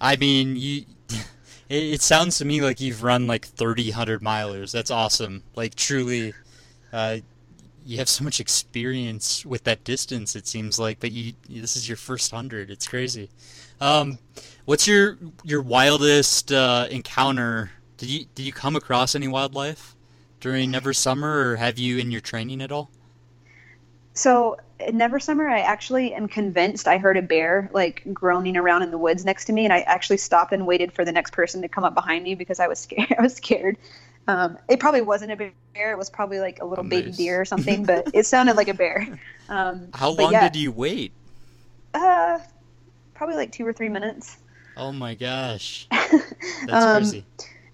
I 0.00 0.16
mean, 0.16 0.56
you 0.56 0.84
it, 1.68 2.00
sounds 2.00 2.38
to 2.38 2.44
me 2.44 2.60
like 2.60 2.80
you've 2.80 3.02
run 3.02 3.26
like 3.26 3.44
30 3.44 3.90
hundred 3.90 4.22
milers. 4.22 4.72
That's 4.72 4.90
awesome. 4.90 5.42
Like 5.54 5.74
truly, 5.74 6.34
uh, 6.92 7.18
you 7.84 7.98
have 7.98 8.08
so 8.08 8.22
much 8.22 8.38
experience 8.38 9.44
with 9.44 9.64
that 9.64 9.82
distance. 9.82 10.36
It 10.36 10.46
seems 10.46 10.78
like, 10.78 11.00
but 11.00 11.10
you 11.10 11.32
this 11.48 11.76
is 11.76 11.88
your 11.88 11.96
first 11.96 12.30
hundred. 12.30 12.70
It's 12.70 12.86
crazy. 12.86 13.30
Um, 13.80 14.18
what's 14.64 14.86
your 14.86 15.18
your 15.44 15.62
wildest 15.62 16.52
uh, 16.52 16.86
encounter? 16.90 17.70
Did 17.96 18.10
you 18.10 18.26
did 18.34 18.44
you 18.44 18.52
come 18.52 18.76
across 18.76 19.14
any 19.14 19.28
wildlife 19.28 19.94
during 20.40 20.70
Never 20.70 20.92
Summer, 20.92 21.50
or 21.50 21.56
have 21.56 21.78
you 21.78 21.98
in 21.98 22.10
your 22.10 22.20
training 22.20 22.60
at 22.62 22.72
all? 22.72 22.90
So 24.14 24.56
in 24.80 24.96
Never 24.96 25.20
Summer, 25.20 25.48
I 25.48 25.60
actually 25.60 26.12
am 26.14 26.28
convinced 26.28 26.88
I 26.88 26.98
heard 26.98 27.16
a 27.16 27.22
bear 27.22 27.70
like 27.72 28.02
groaning 28.12 28.56
around 28.56 28.82
in 28.82 28.90
the 28.90 28.98
woods 28.98 29.24
next 29.24 29.44
to 29.46 29.52
me, 29.52 29.64
and 29.64 29.72
I 29.72 29.80
actually 29.80 30.18
stopped 30.18 30.52
and 30.52 30.66
waited 30.66 30.92
for 30.92 31.04
the 31.04 31.12
next 31.12 31.32
person 31.32 31.62
to 31.62 31.68
come 31.68 31.84
up 31.84 31.94
behind 31.94 32.24
me 32.24 32.34
because 32.34 32.60
I 32.60 32.66
was 32.66 32.78
scared. 32.78 33.14
I 33.18 33.22
was 33.22 33.34
scared. 33.34 33.76
Um, 34.26 34.58
it 34.68 34.78
probably 34.78 35.00
wasn't 35.00 35.32
a 35.32 35.36
bear; 35.36 35.92
it 35.92 35.98
was 35.98 36.10
probably 36.10 36.40
like 36.40 36.60
a 36.60 36.64
little 36.64 36.84
oh, 36.84 36.88
baby 36.88 37.12
deer 37.12 37.40
or 37.40 37.44
something, 37.44 37.84
but 37.84 38.08
it 38.12 38.26
sounded 38.26 38.56
like 38.56 38.68
a 38.68 38.74
bear. 38.74 39.18
Um, 39.50 39.88
How 39.94 40.10
long 40.10 40.32
yeah, 40.32 40.46
did 40.46 40.60
you 40.60 40.70
wait? 40.70 41.10
Uh, 41.94 42.38
probably 43.18 43.36
like 43.36 43.52
two 43.52 43.66
or 43.66 43.72
three 43.72 43.88
minutes. 43.90 44.38
Oh 44.76 44.92
my 44.92 45.14
gosh, 45.14 45.86
that's 45.90 46.72
um, 46.72 47.02
crazy. 47.02 47.24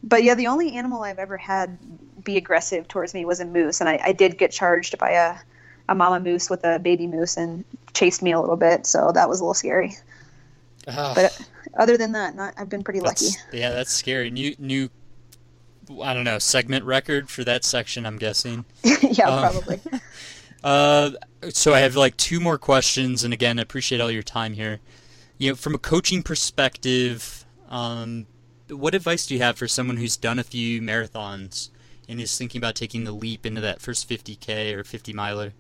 But 0.03 0.25
yeah, 0.25 0.35
the 0.35 0.49
only 0.49 0.77
animal 0.77 1.03
I've 1.03 1.19
ever 1.19 1.37
had 1.37 1.79
be 2.25 2.37
aggressive 2.39 2.89
towards 2.89 3.15
me 3.15 3.25
was 3.25 3.41
a 3.41 3.45
moose, 3.45 3.81
and 3.81 3.89
I, 3.89 4.01
I 4.03 4.13
did 4.13 4.39
get 4.39 4.51
charged 4.51 4.99
by 4.99 5.11
a 5.11 5.37
a 5.89 5.95
mama 5.95 6.19
moose 6.19 6.49
with 6.49 6.65
a 6.65 6.79
baby 6.79 7.07
moose 7.07 7.37
and 7.37 7.63
chased 7.93 8.23
me 8.23 8.33
a 8.33 8.41
little 8.41 8.57
bit, 8.57 8.87
so 8.87 9.13
that 9.13 9.29
was 9.29 9.41
a 9.41 9.45
little 9.45 9.55
scary. 9.55 9.95
But 10.87 11.39
other 11.79 11.97
than 11.97 12.13
that, 12.13 12.35
not, 12.35 12.55
I've 12.57 12.69
been 12.69 12.83
pretty 12.83 13.01
lucky. 13.01 13.29
Yeah, 13.53 13.71
that's 13.71 13.93
scary. 13.93 14.31
New 14.31 14.55
new 14.59 14.91
I 16.03 16.15
don't 16.15 16.25
know, 16.25 16.39
segment 16.39 16.85
record 16.85 17.29
for 17.29 17.45
that 17.45 17.65
section, 17.65 18.07
I'm 18.07 18.17
guessing. 18.17 18.65
yeah, 19.03 19.29
um, 19.29 19.41
probably. 19.41 19.81
uh, 20.65 21.11
so 21.51 21.75
I 21.75 21.81
have 21.81 21.97
like 21.97 22.17
two 22.17 22.41
more 22.41 22.59
questions, 22.59 23.25
and 23.25 23.35
again, 23.35 23.59
I 23.59 23.63
appreciate 23.63 24.01
all 24.01 24.11
your 24.11 24.23
time 24.23 24.55
here. 24.55 24.81
You 25.39 25.51
know, 25.51 25.55
from 25.57 25.74
a 25.74 25.78
coaching 25.78 26.22
perspective, 26.22 27.45
um, 27.68 28.26
what 28.68 28.95
advice 28.95 29.26
do 29.26 29.35
you 29.35 29.41
have 29.41 29.57
for 29.57 29.68
someone 29.68 29.97
who's 29.97 30.16
done 30.16 30.39
a 30.39 30.45
few 30.45 30.80
marathons 30.80 31.70
and 32.09 32.20
is 32.20 32.37
thinking 32.37 32.61
about 32.61 32.74
taking 32.74 33.05
the 33.05 33.12
leap 33.12 33.45
into 33.45 33.61
that 33.61 33.80
first 33.80 34.09
50k 34.09 34.74
or 34.74 34.85
50 34.85 35.12
miler? 35.12 35.53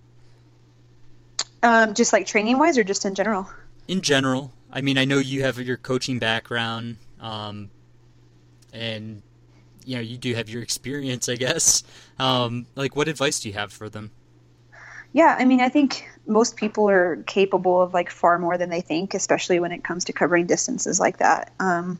Um, 1.62 1.94
just 1.94 2.12
like 2.12 2.26
training 2.26 2.58
wise, 2.58 2.76
or 2.76 2.84
just 2.84 3.04
in 3.04 3.14
general? 3.14 3.48
In 3.88 4.02
general, 4.02 4.52
I 4.70 4.80
mean, 4.82 4.98
I 4.98 5.06
know 5.06 5.18
you 5.18 5.42
have 5.44 5.58
your 5.58 5.78
coaching 5.78 6.18
background, 6.18 6.98
um, 7.20 7.70
and 8.72 9.22
you 9.86 9.96
know 9.96 10.02
you 10.02 10.18
do 10.18 10.34
have 10.34 10.48
your 10.48 10.62
experience, 10.62 11.28
I 11.28 11.36
guess. 11.36 11.82
Um, 12.18 12.66
like, 12.74 12.96
what 12.96 13.08
advice 13.08 13.40
do 13.40 13.48
you 13.48 13.54
have 13.54 13.72
for 13.72 13.88
them? 13.88 14.10
Yeah, 15.14 15.36
I 15.38 15.44
mean, 15.46 15.60
I 15.60 15.68
think 15.68 16.06
most 16.26 16.56
people 16.56 16.88
are 16.88 17.16
capable 17.26 17.82
of 17.82 17.92
like 17.92 18.10
far 18.10 18.38
more 18.38 18.56
than 18.56 18.70
they 18.70 18.80
think, 18.80 19.14
especially 19.14 19.60
when 19.60 19.72
it 19.72 19.84
comes 19.84 20.06
to 20.06 20.12
covering 20.12 20.46
distances 20.46 20.98
like 20.98 21.18
that. 21.18 21.52
Um, 21.60 21.98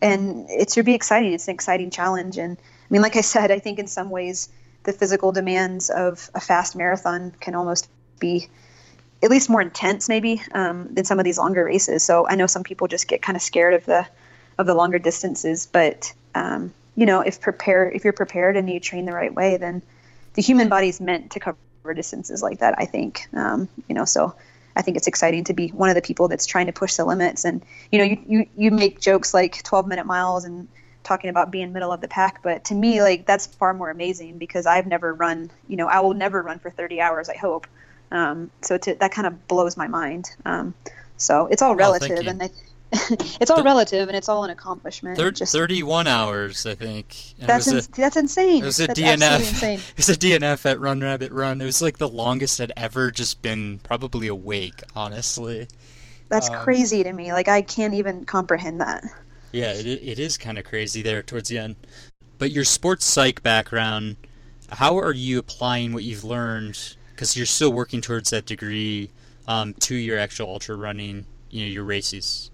and 0.00 0.48
it 0.48 0.72
should 0.72 0.84
be 0.84 0.94
exciting. 0.94 1.32
It's 1.32 1.48
an 1.48 1.54
exciting 1.54 1.90
challenge, 1.90 2.38
and 2.38 2.56
I 2.58 2.86
mean, 2.90 3.02
like 3.02 3.16
I 3.16 3.20
said, 3.20 3.50
I 3.50 3.58
think 3.58 3.78
in 3.78 3.86
some 3.86 4.10
ways 4.10 4.48
the 4.84 4.92
physical 4.92 5.32
demands 5.32 5.90
of 5.90 6.30
a 6.34 6.40
fast 6.40 6.76
marathon 6.76 7.34
can 7.40 7.54
almost 7.54 7.88
be 8.18 8.48
at 9.22 9.30
least 9.30 9.50
more 9.50 9.60
intense 9.60 10.08
maybe 10.08 10.40
um, 10.52 10.94
than 10.94 11.04
some 11.04 11.18
of 11.18 11.24
these 11.24 11.38
longer 11.38 11.64
races. 11.64 12.04
So 12.04 12.28
I 12.28 12.36
know 12.36 12.46
some 12.46 12.62
people 12.62 12.86
just 12.86 13.08
get 13.08 13.20
kind 13.20 13.36
of 13.36 13.42
scared 13.42 13.74
of 13.74 13.84
the 13.84 14.06
of 14.56 14.66
the 14.66 14.74
longer 14.74 14.98
distances, 14.98 15.66
but 15.66 16.12
um, 16.34 16.72
you 16.96 17.06
know 17.06 17.20
if 17.20 17.40
prepare 17.40 17.90
if 17.90 18.04
you're 18.04 18.12
prepared 18.12 18.56
and 18.56 18.70
you 18.70 18.80
train 18.80 19.04
the 19.04 19.12
right 19.12 19.34
way, 19.34 19.56
then 19.56 19.82
the 20.34 20.42
human 20.42 20.68
body 20.68 20.88
is 20.88 21.00
meant 21.00 21.32
to 21.32 21.40
cover 21.40 21.58
distances 21.94 22.42
like 22.42 22.58
that. 22.60 22.74
I 22.78 22.84
think 22.84 23.28
um, 23.34 23.68
you 23.88 23.94
know 23.94 24.04
so. 24.04 24.34
I 24.76 24.82
think 24.82 24.96
it's 24.96 25.08
exciting 25.08 25.42
to 25.44 25.54
be 25.54 25.70
one 25.70 25.88
of 25.88 25.96
the 25.96 26.02
people 26.02 26.28
that's 26.28 26.46
trying 26.46 26.66
to 26.66 26.72
push 26.72 26.94
the 26.94 27.04
limits. 27.04 27.44
And 27.44 27.64
you 27.90 27.98
know, 27.98 28.04
you, 28.04 28.22
you, 28.28 28.46
you 28.56 28.70
make 28.70 29.00
jokes 29.00 29.34
like 29.34 29.60
12 29.64 29.88
minute 29.88 30.06
miles 30.06 30.44
and 30.44 30.68
talking 31.02 31.30
about 31.30 31.50
being 31.50 31.72
middle 31.72 31.90
of 31.90 32.00
the 32.00 32.06
pack, 32.06 32.42
but 32.42 32.64
to 32.66 32.74
me, 32.74 33.02
like 33.02 33.26
that's 33.26 33.46
far 33.46 33.74
more 33.74 33.90
amazing 33.90 34.38
because 34.38 34.66
I've 34.66 34.86
never 34.86 35.14
run. 35.14 35.50
You 35.66 35.76
know, 35.76 35.88
I 35.88 36.00
will 36.00 36.14
never 36.14 36.42
run 36.42 36.58
for 36.58 36.70
30 36.70 37.00
hours. 37.00 37.28
I 37.28 37.36
hope, 37.36 37.66
um, 38.12 38.50
so 38.60 38.78
to, 38.78 38.94
that 38.96 39.10
kind 39.10 39.26
of 39.26 39.48
blows 39.48 39.76
my 39.76 39.88
mind. 39.88 40.30
Um, 40.44 40.74
so 41.16 41.46
it's 41.46 41.62
all 41.62 41.74
relative, 41.74 42.18
oh, 42.24 42.30
and 42.30 42.42
I, 42.42 42.50
it's 43.40 43.50
all 43.50 43.58
Th- 43.58 43.66
relative, 43.66 44.08
and 44.08 44.16
it's 44.16 44.30
all 44.30 44.44
an 44.44 44.50
accomplishment. 44.50 45.18
Thir- 45.18 45.30
Just, 45.30 45.52
Thirty-one 45.52 46.06
hours, 46.06 46.64
I 46.64 46.74
think. 46.74 47.34
that's 47.38 47.66
in, 47.66 47.76
a, 47.76 47.82
that's 47.82 48.16
insane. 48.16 48.62
It 48.62 48.66
was 48.66 48.80
a 48.80 48.86
that's 48.86 48.98
DNF. 48.98 49.62
it 49.90 49.96
was 49.96 50.08
a 50.08 50.14
DNF 50.14 50.64
at 50.64 50.80
Run 50.80 51.00
Rabbit 51.00 51.30
Run. 51.30 51.60
It 51.60 51.66
was 51.66 51.82
like 51.82 51.98
the 51.98 52.08
longest 52.08 52.60
I'd 52.60 52.72
ever 52.78 53.10
just 53.10 53.42
been 53.42 53.78
probably 53.80 54.26
awake. 54.28 54.80
Honestly, 54.96 55.68
that's 56.30 56.48
um, 56.48 56.56
crazy 56.56 57.02
to 57.02 57.12
me. 57.12 57.32
Like 57.32 57.48
I 57.48 57.60
can't 57.60 57.92
even 57.92 58.24
comprehend 58.24 58.80
that. 58.80 59.04
Yeah, 59.52 59.72
it 59.72 59.86
it 59.86 60.18
is 60.18 60.38
kind 60.38 60.56
of 60.56 60.64
crazy 60.64 61.02
there 61.02 61.22
towards 61.22 61.50
the 61.50 61.58
end. 61.58 61.76
But 62.38 62.52
your 62.52 62.64
sports 62.64 63.04
psych 63.04 63.42
background, 63.42 64.16
how 64.70 64.98
are 64.98 65.12
you 65.12 65.38
applying 65.38 65.92
what 65.92 66.04
you've 66.04 66.24
learned 66.24 66.96
because 67.10 67.36
you're 67.36 67.46
still 67.46 67.72
working 67.72 68.00
towards 68.00 68.30
that 68.30 68.46
degree 68.46 69.10
um, 69.46 69.74
to 69.80 69.94
your 69.94 70.18
actual 70.18 70.48
ultra 70.48 70.76
running, 70.76 71.26
you 71.50 71.66
know, 71.66 71.70
your 71.70 71.84
races? 71.84 72.50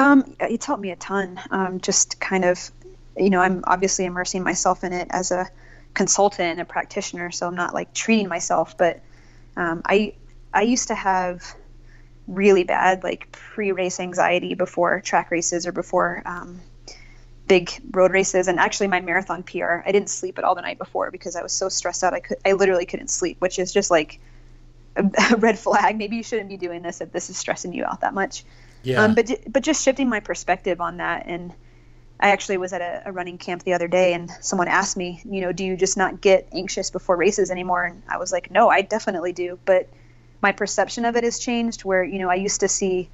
Um, 0.00 0.34
it 0.40 0.62
taught 0.62 0.80
me 0.80 0.92
a 0.92 0.96
ton. 0.96 1.38
Um, 1.50 1.78
just 1.80 2.18
kind 2.18 2.46
of, 2.46 2.70
you 3.18 3.28
know, 3.28 3.40
I'm 3.40 3.62
obviously 3.66 4.06
immersing 4.06 4.42
myself 4.42 4.82
in 4.82 4.94
it 4.94 5.08
as 5.10 5.30
a 5.30 5.46
consultant 5.92 6.52
and 6.52 6.60
a 6.62 6.64
practitioner, 6.64 7.30
so 7.30 7.46
I'm 7.46 7.54
not 7.54 7.74
like 7.74 7.92
treating 7.92 8.26
myself. 8.26 8.78
But 8.78 9.02
um, 9.58 9.82
I, 9.84 10.14
I 10.54 10.62
used 10.62 10.88
to 10.88 10.94
have 10.94 11.54
really 12.26 12.64
bad, 12.64 13.04
like 13.04 13.30
pre-race 13.30 14.00
anxiety 14.00 14.54
before 14.54 15.00
track 15.02 15.30
races 15.30 15.66
or 15.66 15.72
before 15.72 16.22
um, 16.24 16.62
big 17.46 17.70
road 17.90 18.10
races. 18.10 18.48
And 18.48 18.58
actually, 18.58 18.86
my 18.86 19.02
marathon 19.02 19.42
PR, 19.42 19.82
I 19.84 19.92
didn't 19.92 20.08
sleep 20.08 20.38
at 20.38 20.44
all 20.44 20.54
the 20.54 20.62
night 20.62 20.78
before 20.78 21.10
because 21.10 21.36
I 21.36 21.42
was 21.42 21.52
so 21.52 21.68
stressed 21.68 22.02
out. 22.02 22.14
I 22.14 22.20
could, 22.20 22.38
I 22.46 22.52
literally 22.52 22.86
couldn't 22.86 23.10
sleep, 23.10 23.36
which 23.40 23.58
is 23.58 23.70
just 23.70 23.90
like 23.90 24.18
a, 24.96 25.04
a 25.32 25.36
red 25.36 25.58
flag. 25.58 25.98
Maybe 25.98 26.16
you 26.16 26.22
shouldn't 26.22 26.48
be 26.48 26.56
doing 26.56 26.80
this 26.80 27.02
if 27.02 27.12
this 27.12 27.28
is 27.28 27.36
stressing 27.36 27.74
you 27.74 27.84
out 27.84 28.00
that 28.00 28.14
much. 28.14 28.44
Yeah. 28.82 29.02
Um, 29.02 29.14
but 29.14 29.30
but 29.48 29.62
just 29.62 29.84
shifting 29.84 30.08
my 30.08 30.20
perspective 30.20 30.80
on 30.80 30.98
that, 30.98 31.24
and 31.26 31.52
I 32.18 32.30
actually 32.30 32.58
was 32.58 32.72
at 32.72 32.80
a, 32.80 33.02
a, 33.06 33.12
running 33.12 33.38
camp 33.38 33.62
the 33.62 33.72
other 33.72 33.88
day, 33.88 34.12
and 34.12 34.30
someone 34.40 34.68
asked 34.68 34.96
me, 34.96 35.22
you 35.24 35.40
know, 35.40 35.52
do 35.52 35.64
you 35.64 35.76
just 35.76 35.96
not 35.96 36.20
get 36.20 36.48
anxious 36.52 36.90
before 36.90 37.16
races 37.16 37.50
anymore? 37.50 37.84
And 37.84 38.02
I 38.08 38.18
was 38.18 38.32
like, 38.32 38.50
no, 38.50 38.68
I 38.68 38.82
definitely 38.82 39.32
do, 39.32 39.58
but 39.64 39.88
my 40.42 40.52
perception 40.52 41.04
of 41.04 41.16
it 41.16 41.24
has 41.24 41.38
changed. 41.38 41.84
Where 41.84 42.02
you 42.04 42.18
know, 42.18 42.30
I 42.30 42.36
used 42.36 42.60
to 42.60 42.68
see, 42.68 43.10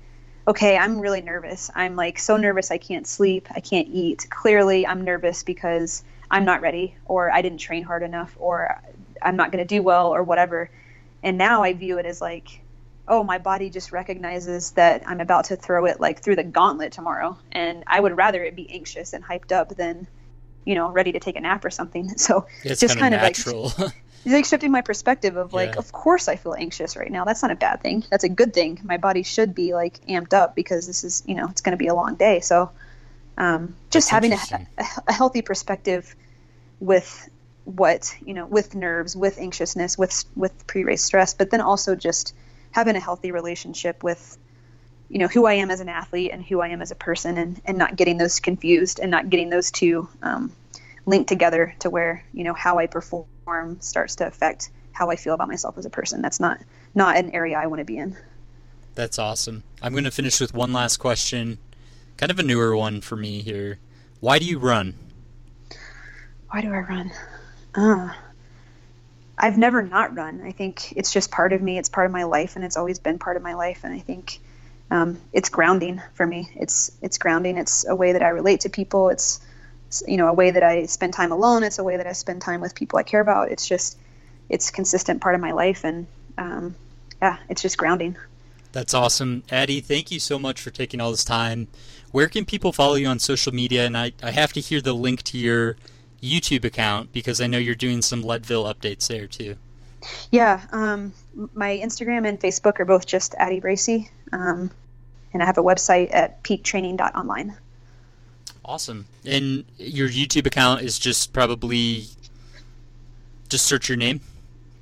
okay, 0.47 0.77
I'm 0.77 1.01
really 1.01 1.23
nervous. 1.23 1.71
I'm 1.75 1.97
like 1.97 2.19
so 2.19 2.37
nervous 2.37 2.71
I 2.71 2.79
can't 2.79 3.07
sleep, 3.07 3.49
I 3.55 3.61
can't 3.61 3.89
eat. 3.91 4.27
Clearly, 4.31 4.87
I'm 4.87 5.03
nervous 5.03 5.43
because 5.43 6.05
I'm 6.31 6.45
not 6.45 6.61
ready, 6.61 6.97
or 7.07 7.31
I 7.31 7.43
didn't 7.43 7.59
train 7.59 7.83
hard 7.83 8.03
enough, 8.03 8.37
or 8.39 8.81
I'm 9.23 9.37
not 9.37 9.51
going 9.53 9.67
to 9.67 9.75
do 9.75 9.83
well, 9.83 10.15
or 10.15 10.23
whatever. 10.23 10.71
And 11.23 11.39
now 11.39 11.63
I 11.63 11.73
view 11.73 11.99
it 11.99 12.07
as 12.07 12.21
like 12.21 12.61
oh, 13.09 13.23
my 13.23 13.39
body 13.39 13.71
just 13.71 13.93
recognizes 13.93 14.73
that 14.73 15.03
I'm 15.07 15.21
about 15.21 15.47
to 15.47 15.57
throw 15.57 15.85
it 15.87 16.01
like 16.01 16.23
through 16.23 16.37
the 16.37 16.45
gauntlet 16.45 16.93
tomorrow. 16.93 17.39
And 17.53 17.85
I 17.87 18.01
would 18.01 18.17
rather 18.17 18.43
it 18.43 18.57
be 18.57 18.69
anxious 18.71 19.13
and 19.13 19.25
hyped 19.25 19.53
up 19.53 19.77
than, 19.77 20.07
you 20.65 20.75
know, 20.75 20.91
ready 20.91 21.13
to 21.13 21.21
take 21.21 21.37
a 21.37 21.41
nap 21.41 21.65
or 21.65 21.71
something. 21.71 22.11
So 22.19 22.47
it's 22.65 22.81
just 22.81 22.99
kind 22.99 23.15
of 23.15 23.21
natural. 23.21 23.73
like, 23.79 23.95
like 24.25 24.45
shifting 24.45 24.73
my 24.73 24.81
perspective 24.81 25.37
of 25.37 25.53
like, 25.53 25.75
Yeah. 25.75 25.79
of 25.79 25.93
course 25.93 26.27
I 26.29 26.37
feel 26.37 26.55
anxious 26.55 26.97
right 26.97 27.11
now. 27.11 27.25
That's 27.25 27.43
not 27.43 27.53
a 27.53 27.57
bad 27.57 27.81
thing. 27.81 28.05
That's 28.11 28.25
a 28.25 28.29
good 28.29 28.53
thing. 28.53 28.81
My 28.83 28.97
body 28.97 29.23
should 29.23 29.55
be 29.55 29.73
like 29.73 30.05
amped 30.07 30.35
up 30.35 30.57
because 30.57 30.87
this 30.87 31.05
is, 31.05 31.23
you 31.27 31.35
know, 31.37 31.47
it's 31.49 31.61
going 31.61 31.73
to 31.73 31.77
be 31.77 31.87
a 31.87 31.95
long 31.95 32.17
day. 32.17 32.41
So 32.41 32.71
um, 33.39 33.77
just 33.91 34.11
That's 34.11 34.31
having 34.31 34.33
a, 34.33 34.67
a, 34.79 34.85
a 35.09 35.13
healthy 35.13 35.43
perspective 35.43 36.15
with 36.81 37.29
what 37.65 38.15
you 38.25 38.33
know 38.33 38.47
with 38.47 38.75
nerves 38.77 39.17
with 39.17 39.39
anxiousness 39.39 39.99
with 39.99 40.25
with 40.37 40.67
pre-race 40.69 41.03
stress 41.03 41.35
but 41.35 41.51
then 41.51 41.61
also 41.61 41.97
just 41.97 42.33
having 42.77 42.95
a 42.95 43.01
healthy 43.01 43.33
relationship 43.33 44.05
with 44.05 44.37
you 45.09 45.19
know 45.19 45.29
who 45.29 45.47
I 45.47 45.55
am 45.55 45.71
as 45.71 45.81
an 45.81 45.89
athlete 45.89 46.31
and 46.31 46.45
who 46.45 46.61
I 46.61 46.69
am 46.69 46.83
as 46.83 46.91
a 46.91 46.95
person 46.95 47.39
and 47.39 47.59
and 47.65 47.79
not 47.79 47.97
getting 47.97 48.19
those 48.19 48.39
confused 48.39 49.01
and 49.01 49.11
not 49.11 49.31
getting 49.31 49.49
those 49.49 49.71
two 49.71 50.07
um, 50.23 50.53
linked 51.07 51.27
together 51.27 51.75
to 51.79 51.89
where 51.89 52.23
you 52.35 52.45
know 52.45 52.53
how 52.53 52.79
I 52.79 52.87
perform 52.87 53.81
starts 53.81 54.17
to 54.17 54.27
affect 54.27 54.69
how 54.93 55.09
I 55.09 55.17
feel 55.17 55.33
about 55.33 55.49
myself 55.49 55.79
as 55.79 55.87
a 55.87 55.91
person 55.91 56.21
that's 56.21 56.39
not 56.39 56.61
not 56.95 57.17
an 57.17 57.31
area 57.31 57.57
I 57.57 57.67
want 57.67 57.81
to 57.81 57.87
be 57.87 57.97
in 57.97 58.15
That's 58.95 59.19
awesome. 59.19 59.63
I'm 59.81 59.93
going 59.93 60.05
to 60.05 60.11
finish 60.11 60.39
with 60.39 60.53
one 60.53 60.75
last 60.75 60.99
question, 60.99 61.57
kind 62.19 62.31
of 62.31 62.39
a 62.39 62.43
newer 62.43 62.77
one 62.77 63.01
for 63.01 63.17
me 63.17 63.41
here. 63.41 63.79
Why 64.21 64.39
do 64.39 64.45
you 64.45 64.59
run? 64.59 64.95
why 66.51 66.61
do 66.61 66.69
I 66.69 66.81
run 66.81 67.11
uh, 67.75 68.13
I've 69.39 69.59
never 69.59 69.83
not 69.83 70.17
run. 70.17 70.41
I 70.43 70.53
think 70.53 70.93
it's 70.97 71.13
just 71.13 71.31
part 71.31 71.53
of 71.53 71.61
me. 71.61 71.79
It's 71.79 71.89
part 71.89 72.07
of 72.07 72.13
my 72.13 72.25
life, 72.25 72.57
and 72.57 72.65
it's 72.65 72.77
always 72.77 72.99
been 72.99 73.19
part 73.19 73.37
of 73.37 73.43
my 73.43 73.55
life. 73.55 73.81
And 73.85 73.93
I 73.93 73.99
think 73.99 74.41
um, 74.91 75.19
it's 75.33 75.49
grounding 75.49 76.01
for 76.15 76.27
me. 76.27 76.49
It's 76.55 76.91
it's 77.03 77.19
grounding. 77.19 77.59
It's 77.59 77.87
a 77.87 77.95
way 77.95 78.13
that 78.13 78.23
I 78.23 78.29
relate 78.29 78.61
to 78.61 78.71
people. 78.71 79.11
It's, 79.11 79.41
you 80.07 80.17
know 80.17 80.29
a 80.29 80.33
way 80.33 80.51
that 80.51 80.63
I 80.63 80.87
spend 80.87 81.15
time 81.15 81.33
alone. 81.33 81.63
It's 81.63 81.79
a 81.79 81.85
way 81.85 81.97
that 81.97 82.07
I 82.07 82.13
spend 82.13 82.43
time 82.43 82.61
with 82.61 82.75
people 82.75 82.99
I 82.99 83.03
care 83.03 83.21
about. 83.21 83.51
It's 83.51 83.67
just 83.67 83.97
it's 84.49 84.71
consistent 84.71 85.21
part 85.21 85.35
of 85.35 85.41
my 85.41 85.53
life, 85.53 85.85
and 85.85 86.07
um, 86.37 86.75
yeah, 87.23 87.39
it's 87.49 87.63
just 87.63 87.79
grounding. 87.79 88.17
That's 88.73 88.93
awesome. 88.93 89.43
Addie, 89.51 89.81
thank 89.81 90.11
you 90.11 90.21
so 90.21 90.39
much 90.39 90.61
for 90.61 90.71
taking 90.71 91.01
all 91.01 91.11
this 91.11 91.25
time. 91.25 91.69
Where 92.11 92.29
can 92.29 92.45
people 92.45 92.73
follow 92.73 92.97
you 92.97 93.07
on 93.07 93.19
social 93.19 93.55
media? 93.55 93.87
And 93.87 93.97
I, 93.97 94.13
I 94.23 94.33
have 94.33 94.53
to 94.53 94.61
hear 94.61 94.83
the 94.83 94.93
link 94.93 95.23
to 95.23 95.39
your 95.39 95.77
YouTube 96.23 96.65
account 96.65 97.13
because 97.13 97.41
I 97.41 97.47
know 97.47 97.59
you're 97.59 97.75
doing 97.75 98.03
some 98.03 98.23
Leadville 98.23 98.65
updates 98.65 99.07
there 99.09 99.27
too. 99.27 99.57
Yeah, 100.31 100.61
um, 100.73 101.13
my 101.55 101.77
Instagram 101.83 102.29
and 102.29 102.39
Facebook 102.41 102.79
are 102.81 102.85
both 102.85 103.07
just 103.07 103.35
Addie 103.39 103.61
Bracy, 103.61 104.11
um, 104.33 104.71
and 105.33 105.43
I 105.43 105.47
have 105.47 105.59
a 105.59 105.63
website 105.63 106.15
at 106.15 106.43
peaktraining.online. 106.45 107.57
Awesome. 108.65 109.07
And 109.25 109.65
your 109.79 110.09
YouTube 110.09 110.47
account 110.47 110.83
is 110.83 110.99
just 110.99 111.33
probably 111.33 112.05
just 113.49 113.67
search 113.67 113.89
your 113.89 113.97
name 113.97 114.21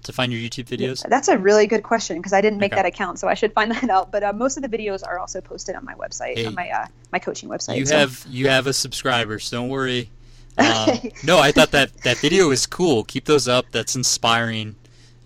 to 0.05 0.13
find 0.13 0.33
your 0.33 0.41
YouTube 0.41 0.65
videos. 0.67 1.07
That's 1.09 1.29
a 1.29 1.39
really 1.39 1.67
good 1.67 1.83
question 1.83 2.17
because 2.19 2.33
I 2.35 2.41
didn't 2.43 2.59
make 2.59 2.73
Okay. 2.73 2.83
that 2.83 2.87
account, 2.87 3.19
so 3.19 3.29
I 3.29 3.35
should 3.35 3.53
find 3.55 3.71
that 3.73 3.89
out. 3.91 4.11
But 4.11 4.23
uh, 4.23 4.33
most 4.33 4.57
of 4.57 4.63
the 4.63 4.69
videos 4.69 5.07
are 5.07 5.19
also 5.19 5.41
posted 5.41 5.75
on 5.77 5.85
my 5.85 5.95
website, 5.95 6.37
Hey. 6.37 6.47
on 6.47 6.55
my 6.55 6.69
uh, 6.71 6.87
my 7.13 7.19
coaching 7.19 7.49
website. 7.49 7.77
You 7.79 7.87
so- 7.87 7.97
have 7.99 8.27
you 8.29 8.49
have 8.49 8.67
a 8.67 8.73
subscriber, 8.73 9.39
so 9.39 9.59
don't 9.59 9.69
worry. 9.71 10.11
Um, 10.59 10.99
no, 11.25 11.39
I 11.39 11.53
thought 11.53 11.71
that 11.73 11.93
that 12.03 12.19
video 12.19 12.49
was 12.49 12.67
cool. 12.67 13.05
Keep 13.05 13.25
those 13.25 13.49
up. 13.49 13.67
That's 13.73 13.97
inspiring, 13.97 14.77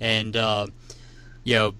and 0.00 0.36
uh, 0.36 0.66
you 1.44 1.54
know, 1.54 1.74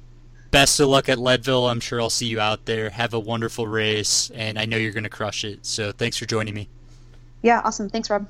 best 0.50 0.80
of 0.80 0.88
luck 0.88 1.08
at 1.08 1.18
Leadville. 1.18 1.68
I'm 1.68 1.80
sure 1.80 2.00
I'll 2.00 2.10
see 2.10 2.26
you 2.26 2.40
out 2.40 2.66
there. 2.66 2.90
Have 2.90 3.14
a 3.14 3.20
wonderful 3.20 3.66
race, 3.66 4.30
and 4.34 4.58
I 4.58 4.64
know 4.64 4.76
you're 4.76 4.92
gonna 4.92 5.08
crush 5.08 5.44
it. 5.44 5.64
So 5.66 5.92
thanks 5.92 6.16
for 6.16 6.26
joining 6.26 6.54
me. 6.54 6.68
yeah, 7.42 7.60
awesome. 7.64 7.88
Thanks, 7.88 8.10
Rob. 8.10 8.26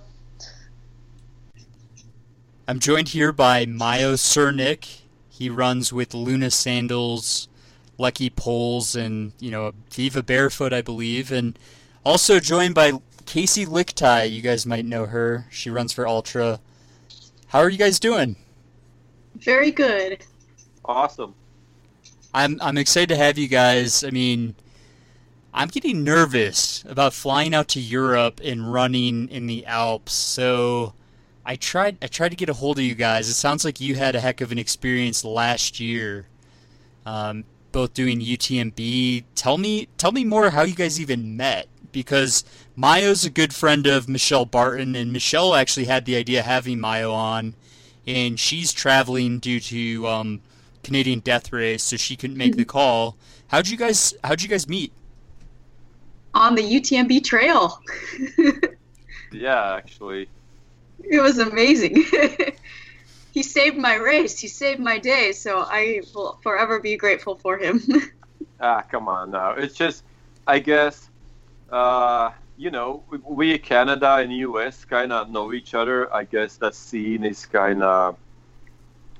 I'm 2.66 2.80
joined 2.80 3.08
here 3.08 3.32
by 3.32 3.64
Mayo 3.64 4.12
Cernick. 4.14 5.00
He 5.30 5.48
runs 5.48 5.90
with 5.92 6.12
Luna 6.12 6.50
Sandals, 6.50 7.48
Leki 7.98 8.34
Poles, 8.34 8.94
and 8.94 9.32
you 9.40 9.50
know 9.50 9.72
Vivobarefoot, 9.90 10.72
I 10.72 10.82
believe, 10.82 11.32
and 11.32 11.58
also 12.04 12.38
joined 12.40 12.74
by 12.74 12.92
Kaci 13.28 13.66
Lickteig. 13.66 14.32
You 14.32 14.40
guys 14.40 14.64
might 14.64 14.86
know 14.86 15.04
her. 15.04 15.44
She 15.50 15.68
runs 15.68 15.92
for 15.92 16.08
Ultra. 16.08 16.60
How 17.48 17.58
are 17.58 17.68
you 17.68 17.76
guys 17.76 18.00
doing? 18.00 18.36
Very 19.36 19.70
good. 19.70 20.24
Awesome. 20.86 21.34
I'm 22.32 22.58
I'm 22.62 22.78
excited 22.78 23.10
to 23.10 23.16
have 23.16 23.36
you 23.36 23.46
guys. 23.46 24.02
I 24.02 24.08
mean, 24.08 24.54
I'm 25.52 25.68
getting 25.68 26.04
nervous 26.04 26.82
about 26.88 27.12
flying 27.12 27.52
out 27.52 27.68
to 27.68 27.80
Europe 27.80 28.40
and 28.42 28.72
running 28.72 29.28
in 29.28 29.46
the 29.46 29.66
Alps. 29.66 30.14
So 30.14 30.94
I 31.44 31.56
tried 31.56 31.98
I 32.00 32.06
tried 32.06 32.30
to 32.30 32.36
get 32.36 32.48
a 32.48 32.54
hold 32.54 32.78
of 32.78 32.84
you 32.84 32.94
guys. 32.94 33.28
It 33.28 33.34
sounds 33.34 33.62
like 33.62 33.78
you 33.78 33.94
had 33.96 34.14
a 34.14 34.20
heck 34.20 34.40
of 34.40 34.52
an 34.52 34.58
experience 34.58 35.22
last 35.22 35.80
year, 35.80 36.28
um, 37.04 37.44
both 37.72 37.92
doing 37.92 38.22
UTMB. 38.22 39.24
Tell 39.34 39.58
me 39.58 39.88
tell 39.98 40.12
me 40.12 40.24
more 40.24 40.48
how 40.48 40.62
you 40.62 40.74
guys 40.74 40.98
even 40.98 41.36
met 41.36 41.68
because 41.92 42.44
Mayo's 42.76 43.24
a 43.24 43.30
good 43.30 43.54
friend 43.54 43.86
of 43.86 44.08
Michelle 44.08 44.44
Barton, 44.44 44.94
and 44.96 45.12
Michelle 45.12 45.54
actually 45.54 45.86
had 45.86 46.04
the 46.04 46.16
idea 46.16 46.40
of 46.40 46.46
having 46.46 46.80
Mayo 46.80 47.12
on, 47.12 47.54
and 48.06 48.38
she's 48.38 48.72
traveling 48.72 49.38
due 49.38 49.60
to 49.60 50.06
um, 50.06 50.40
Canadian 50.82 51.20
Death 51.20 51.52
Race, 51.52 51.82
so 51.82 51.96
she 51.96 52.16
couldn't 52.16 52.36
make 52.36 52.56
the 52.56 52.64
call. 52.64 53.16
How'd 53.48 53.68
you 53.68 53.76
guys 53.76 54.14
How'd 54.24 54.42
you 54.42 54.48
guys 54.48 54.68
meet? 54.68 54.92
On 56.34 56.54
the 56.54 56.62
UTMB 56.62 57.24
trail. 57.24 57.80
Yeah, 59.32 59.74
actually. 59.74 60.28
it 61.04 61.20
was 61.20 61.38
amazing. 61.38 62.04
he 63.32 63.42
saved 63.42 63.76
my 63.76 63.94
race. 63.94 64.38
He 64.38 64.48
saved 64.48 64.80
my 64.80 64.98
day. 64.98 65.32
So 65.32 65.60
I 65.60 66.00
will 66.14 66.38
forever 66.42 66.80
be 66.80 66.96
grateful 66.96 67.36
for 67.36 67.58
him. 67.58 67.82
Ah, 68.60 68.82
come 68.82 69.06
on 69.06 69.30
now. 69.30 69.52
It's 69.52 69.76
just, 69.76 70.02
I 70.48 70.58
guess, 70.58 71.07
uh, 71.70 72.30
you 72.56 72.70
know, 72.70 73.02
we, 73.24 73.58
Canada 73.58 74.16
and 74.16 74.32
US 74.32 74.84
kind 74.84 75.12
of 75.12 75.30
know 75.30 75.52
each 75.52 75.74
other. 75.74 76.12
I 76.12 76.24
guess 76.24 76.56
that 76.56 76.74
scene 76.74 77.24
is 77.24 77.46
kind 77.46 77.82
of, 77.82 78.16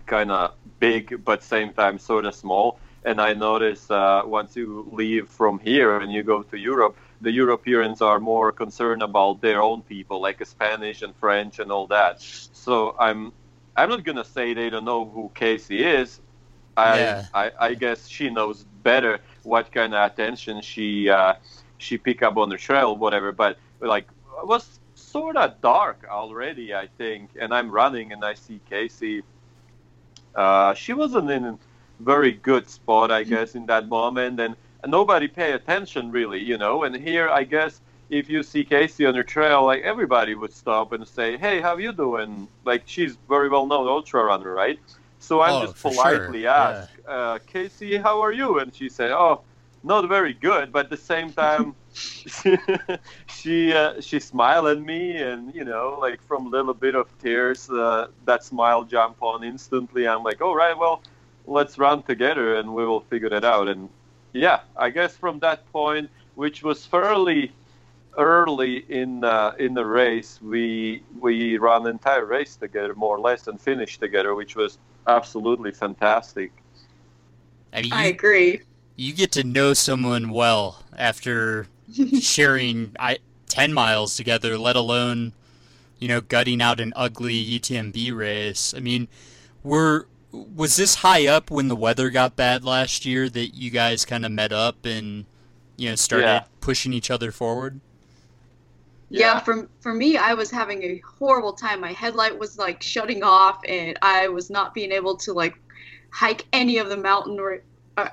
kind 0.06 0.30
of 0.30 0.54
big, 0.80 1.24
but 1.24 1.42
same 1.42 1.72
time 1.72 1.98
sort 1.98 2.24
of 2.24 2.34
small. 2.34 2.78
And 3.04 3.20
I 3.20 3.32
notice 3.34 3.90
uh, 3.90 4.22
once 4.24 4.56
you 4.56 4.88
leave 4.92 5.28
from 5.28 5.58
here 5.60 5.96
and 5.98 6.12
you 6.12 6.22
go 6.22 6.42
to 6.42 6.58
Europe, 6.58 6.96
the 7.20 7.30
Europeans 7.30 8.00
are 8.02 8.18
more 8.18 8.52
concerned 8.52 9.02
about 9.02 9.40
their 9.40 9.62
own 9.62 9.82
people, 9.82 10.20
like 10.20 10.44
Spanish 10.46 11.02
and 11.02 11.14
French 11.16 11.58
and 11.58 11.70
all 11.70 11.86
that. 11.88 12.20
So 12.20 12.94
I'm, 12.98 13.32
I'm 13.76 13.88
not 13.88 14.04
gonna 14.04 14.24
say 14.24 14.54
they 14.54 14.70
don't 14.70 14.84
know 14.84 15.04
who 15.04 15.30
Kaci 15.34 15.80
is. 15.80 16.20
I, 16.76 16.98
Yeah. 16.98 17.26
I, 17.34 17.52
I 17.60 17.74
guess 17.74 18.08
she 18.08 18.30
knows 18.30 18.64
better 18.82 19.20
what 19.42 19.72
kind 19.72 19.94
of 19.94 20.10
attention 20.10 20.60
she 20.60 21.08
uh, 21.08 21.34
she 21.78 21.98
pick 21.98 22.22
up 22.22 22.36
on 22.36 22.48
the 22.50 22.58
trail, 22.58 22.96
whatever. 22.96 23.32
But 23.32 23.58
like, 23.80 24.08
it 24.42 24.46
was 24.46 24.80
sort 24.94 25.36
of 25.36 25.60
dark 25.62 26.06
already, 26.10 26.74
I 26.74 26.88
think. 26.98 27.30
And 27.40 27.54
I'm 27.54 27.70
running, 27.70 28.12
and 28.12 28.24
I 28.24 28.34
see 28.34 28.60
Kaci. 28.70 29.22
Uh, 30.34 30.74
she 30.74 30.92
wasn't 30.92 31.30
in 31.30 31.44
a 31.44 31.58
very 32.00 32.32
good 32.32 32.68
spot, 32.68 33.10
I 33.10 33.24
guess, 33.24 33.54
in 33.54 33.66
that 33.66 33.88
moment, 33.88 34.40
and 34.40 34.56
nobody 34.86 35.28
pay 35.28 35.52
attention 35.52 36.10
really, 36.10 36.40
you 36.42 36.58
know. 36.58 36.84
And 36.84 36.94
here, 36.96 37.28
I 37.28 37.44
guess, 37.44 37.80
if 38.10 38.28
you 38.30 38.42
see 38.42 38.64
Kaci 38.64 39.06
on 39.08 39.14
the 39.14 39.24
trail, 39.24 39.64
like 39.66 39.82
everybody 39.82 40.34
would 40.34 40.52
stop 40.52 40.92
and 40.92 41.06
say, 41.06 41.36
"Hey, 41.36 41.60
how 41.60 41.76
you 41.78 41.92
doing?" 41.92 42.48
Like 42.64 42.82
she's 42.86 43.16
very 43.28 43.48
well 43.48 43.66
known 43.66 43.88
ultra 43.88 44.24
runner, 44.24 44.52
right? 44.54 44.78
So 45.18 45.40
I 45.40 45.52
Oh, 45.52 45.54
just 45.54 45.80
politely 45.80 46.46
sure, 46.46 46.46
ask, 46.46 46.90
uh, 47.08 47.38
"Kaci, 47.52 48.00
how 48.02 48.20
are 48.22 48.32
you?" 48.32 48.58
And 48.60 48.74
she 48.74 48.88
said, 48.88 49.10
"Oh, 49.12 49.42
not 49.82 50.08
very 50.08 50.34
good, 50.34 50.72
but 50.72 50.86
at 50.86 50.90
the 50.90 50.96
same 50.96 51.32
time, 51.32 51.74
she 51.94 52.56
she, 53.28 53.72
uh, 53.72 54.00
she 54.00 54.20
smiled 54.20 54.68
at 54.68 54.80
me, 54.80 55.16
and 55.16 55.54
you 55.54 55.64
know, 55.64 55.98
like 56.00 56.22
from 56.22 56.46
a 56.46 56.48
little 56.48 56.74
bit 56.74 56.94
of 56.94 57.06
tears, 57.18 57.70
uh, 57.70 58.08
that 58.24 58.44
smile 58.44 58.84
jump 58.84 59.22
on 59.22 59.44
instantly. 59.44 60.06
I'm 60.06 60.22
like, 60.22 60.40
all 60.40 60.54
right, 60.54 60.76
well, 60.76 61.02
let's 61.46 61.78
run 61.78 62.02
together, 62.02 62.56
and 62.56 62.74
we 62.74 62.84
will 62.84 63.00
figure 63.00 63.32
it 63.32 63.44
out. 63.44 63.68
And 63.68 63.88
yeah, 64.32 64.60
I 64.76 64.90
guess 64.90 65.16
from 65.16 65.38
that 65.40 65.70
point, 65.72 66.10
which 66.34 66.62
was 66.62 66.84
fairly 66.84 67.52
early 68.16 68.84
in 68.88 69.24
uh, 69.24 69.52
in 69.58 69.74
the 69.74 69.84
race, 69.86 70.40
we 70.42 71.02
we 71.20 71.56
ran 71.58 71.84
the 71.84 71.90
entire 71.90 72.24
race 72.24 72.56
together, 72.56 72.94
more 72.94 73.16
or 73.16 73.20
less, 73.20 73.46
and 73.46 73.60
finished 73.60 74.00
together, 74.00 74.34
which 74.34 74.56
was 74.56 74.78
absolutely 75.06 75.72
fantastic. 75.72 76.52
I 77.72 77.82
mean, 77.82 77.92
I 77.92 78.06
agree. 78.06 78.60
You 78.98 79.14
get 79.14 79.32
to 79.32 79.44
know 79.44 79.74
someone 79.74 80.30
well 80.30 80.84
after 80.96 81.68
sharing 82.20 82.96
I, 82.98 83.18
10 83.48 83.72
miles 83.72 84.16
together, 84.16 84.58
let 84.58 84.76
alone, 84.76 85.32
you 86.00 86.08
know, 86.08 86.20
gutting 86.20 86.60
out 86.60 86.80
an 86.80 86.92
ugly 86.96 87.34
UTMB 87.34 88.14
race. 88.16 88.74
I 88.76 88.80
mean, 88.80 89.08
were 89.62 90.08
was 90.32 90.76
this 90.76 90.96
high 90.96 91.26
up 91.26 91.50
when 91.50 91.68
the 91.68 91.76
weather 91.76 92.10
got 92.10 92.36
bad 92.36 92.64
last 92.64 93.06
year 93.06 93.30
that 93.30 93.54
you 93.54 93.70
guys 93.70 94.04
kind 94.04 94.26
of 94.26 94.32
met 94.32 94.52
up 94.52 94.84
and 94.84 95.24
you 95.76 95.88
know 95.88 95.96
started 95.96 96.26
Yeah. 96.26 96.44
pushing 96.60 96.92
each 96.92 97.10
other 97.10 97.32
forward? 97.32 97.80
Yeah, 99.10 99.38
for 99.40 99.68
for 99.80 99.94
me, 99.94 100.16
I 100.18 100.34
was 100.34 100.50
having 100.50 100.82
a 100.82 100.98
horrible 100.98 101.54
time. 101.54 101.80
My 101.80 101.92
headlight 101.92 102.38
was 102.38 102.58
like 102.58 102.82
shutting 102.82 103.22
off, 103.22 103.60
and 103.66 103.98
I 104.02 104.28
was 104.28 104.50
not 104.50 104.74
being 104.74 104.92
able 104.92 105.16
to 105.18 105.32
like 105.32 105.58
hike 106.10 106.46
any 106.52 106.78
of 106.78 106.88
the 106.90 106.96
mountain 106.96 107.38
or 107.40 107.52
at 107.54 107.62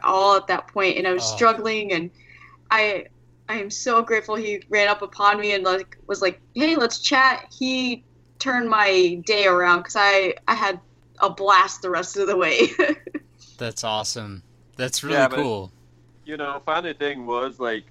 all 0.03 0.35
at 0.37 0.47
that 0.47 0.67
point, 0.67 0.97
and 0.97 1.07
I 1.07 1.13
was 1.13 1.23
Oh. 1.23 1.35
struggling. 1.35 1.91
And 1.93 2.09
I 2.71 3.05
I 3.47 3.59
am 3.59 3.69
so 3.69 4.01
grateful 4.01 4.35
he 4.35 4.61
ran 4.69 4.87
up 4.87 5.01
upon 5.01 5.39
me 5.39 5.53
and 5.53 5.63
like 5.63 5.97
was 6.07 6.21
like, 6.21 6.39
"Hey, 6.55 6.75
let's 6.75 6.99
chat." 6.99 7.45
He 7.57 8.03
turned 8.39 8.69
my 8.69 9.21
day 9.25 9.45
around 9.45 9.79
because 9.79 9.95
I 9.97 10.35
I 10.47 10.55
had 10.55 10.79
a 11.21 11.29
blast 11.29 11.81
the 11.81 11.89
rest 11.89 12.17
of 12.17 12.27
the 12.27 12.35
way. 12.37 12.69
That's 13.57 13.83
awesome. 13.83 14.43
That's 14.75 15.03
really 15.03 15.15
Yeah, 15.15 15.27
but- 15.29 15.37
cool. 15.37 15.71
you 16.25 16.37
know, 16.37 16.61
funny 16.65 16.93
thing 16.93 17.25
was 17.25 17.59
like, 17.59 17.83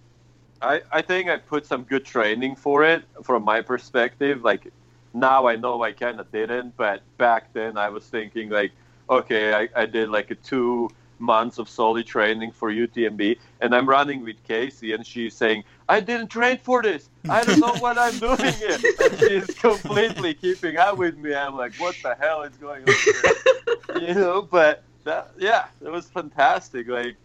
I 0.61 0.83
I 0.93 1.01
think 1.03 1.29
I 1.31 1.37
put 1.39 1.67
some 1.67 1.85
good 1.85 2.05
training 2.05 2.57
for 2.57 2.85
it 2.85 3.05
from 3.23 3.45
my 3.45 3.61
perspective. 3.63 4.43
Like 4.43 4.71
now 5.15 5.47
I 5.47 5.57
know 5.57 5.83
I 5.83 5.93
kind 5.93 6.19
of 6.21 6.31
didn't, 6.33 6.77
but 6.77 7.01
back 7.17 7.53
then 7.53 7.79
I 7.79 7.89
was 7.89 8.05
thinking 8.07 8.51
like, 8.51 8.73
okay, 9.09 9.55
I, 9.55 9.69
I 9.83 9.87
did 9.87 10.09
like 10.11 10.31
a 10.31 10.35
two 10.35 10.91
months 11.19 11.59
of 11.59 11.69
solid 11.69 12.07
training 12.07 12.53
for 12.53 12.71
UTMB, 12.71 13.39
and 13.61 13.75
I'm 13.75 13.89
running 13.89 14.23
with 14.23 14.37
Kaci, 14.47 14.95
and 14.95 15.07
she's 15.07 15.35
saying, 15.35 15.65
I 15.89 16.01
didn't 16.01 16.29
train 16.29 16.59
for 16.59 16.83
this. 16.83 17.11
I 17.29 17.45
don't 17.45 17.61
know 17.61 17.75
what 17.75 17.99
I'm 17.99 18.19
doing 18.19 18.53
here. 18.55 18.79
And 19.03 19.19
she's 19.19 19.55
completely 19.59 20.35
keeping 20.35 20.77
up 20.77 20.99
with 20.99 21.17
me. 21.17 21.35
I'm 21.35 21.57
like, 21.57 21.75
what 21.77 21.97
the 22.03 22.15
hell 22.15 22.43
is 22.43 22.57
going 22.57 22.83
on 22.83 22.95
here? 23.05 24.09
you 24.09 24.15
know, 24.15 24.43
but 24.43 24.83
that, 25.05 25.33
yeah, 25.39 25.67
it 25.85 25.91
was 25.91 26.09
fantastic. 26.09 26.89
Like, 26.89 27.17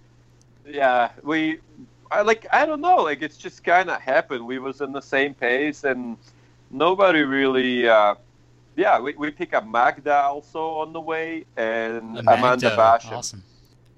yeah, 0.65 1.11
we, 1.23 1.59
I 2.11 2.21
like, 2.21 2.45
I 2.51 2.65
don't 2.65 2.81
know, 2.81 2.97
like 2.97 3.21
it's 3.21 3.37
just 3.37 3.63
kind 3.63 3.89
of 3.89 4.01
happened. 4.01 4.45
We 4.45 4.59
was 4.59 4.81
in 4.81 4.91
the 4.91 5.01
same 5.01 5.33
pace, 5.33 5.83
and 5.83 6.17
nobody 6.69 7.21
really, 7.21 7.87
uh, 7.87 8.15
yeah, 8.75 8.99
we, 8.99 9.13
we 9.15 9.31
pick 9.31 9.53
up 9.53 9.67
Magda 9.67 10.23
also 10.23 10.61
on 10.79 10.93
the 10.93 11.01
way, 11.01 11.45
and 11.57 12.19
Amanda 12.19 12.75
Basham. 12.75 13.11
Awesome. 13.11 13.43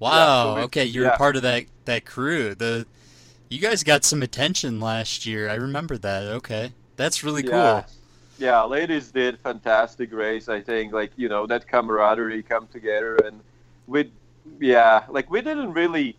Wow. 0.02 0.56
so 0.56 0.62
okay, 0.62 0.84
you're 0.84 1.06
yeah. 1.06 1.16
part 1.16 1.36
of 1.36 1.42
that 1.42 1.66
that 1.84 2.04
crew. 2.04 2.54
The 2.54 2.86
you 3.48 3.60
guys 3.60 3.84
got 3.84 4.04
some 4.04 4.22
attention 4.22 4.80
last 4.80 5.26
year. 5.26 5.48
I 5.48 5.54
remember 5.54 5.98
that. 5.98 6.24
Okay, 6.24 6.72
that's 6.96 7.22
really 7.24 7.42
Yeah. 7.42 7.82
cool. 7.82 7.86
Yeah, 8.38 8.64
ladies 8.64 9.12
did 9.12 9.38
fantastic 9.38 10.12
race. 10.12 10.48
I 10.48 10.60
think 10.60 10.92
like 10.92 11.12
you 11.16 11.28
know 11.28 11.46
that 11.46 11.68
camaraderie 11.68 12.42
come 12.42 12.66
together 12.68 13.16
and 13.16 13.40
we, 13.86 14.10
yeah, 14.60 15.04
like 15.08 15.30
we 15.30 15.40
didn't 15.42 15.72
really. 15.72 16.16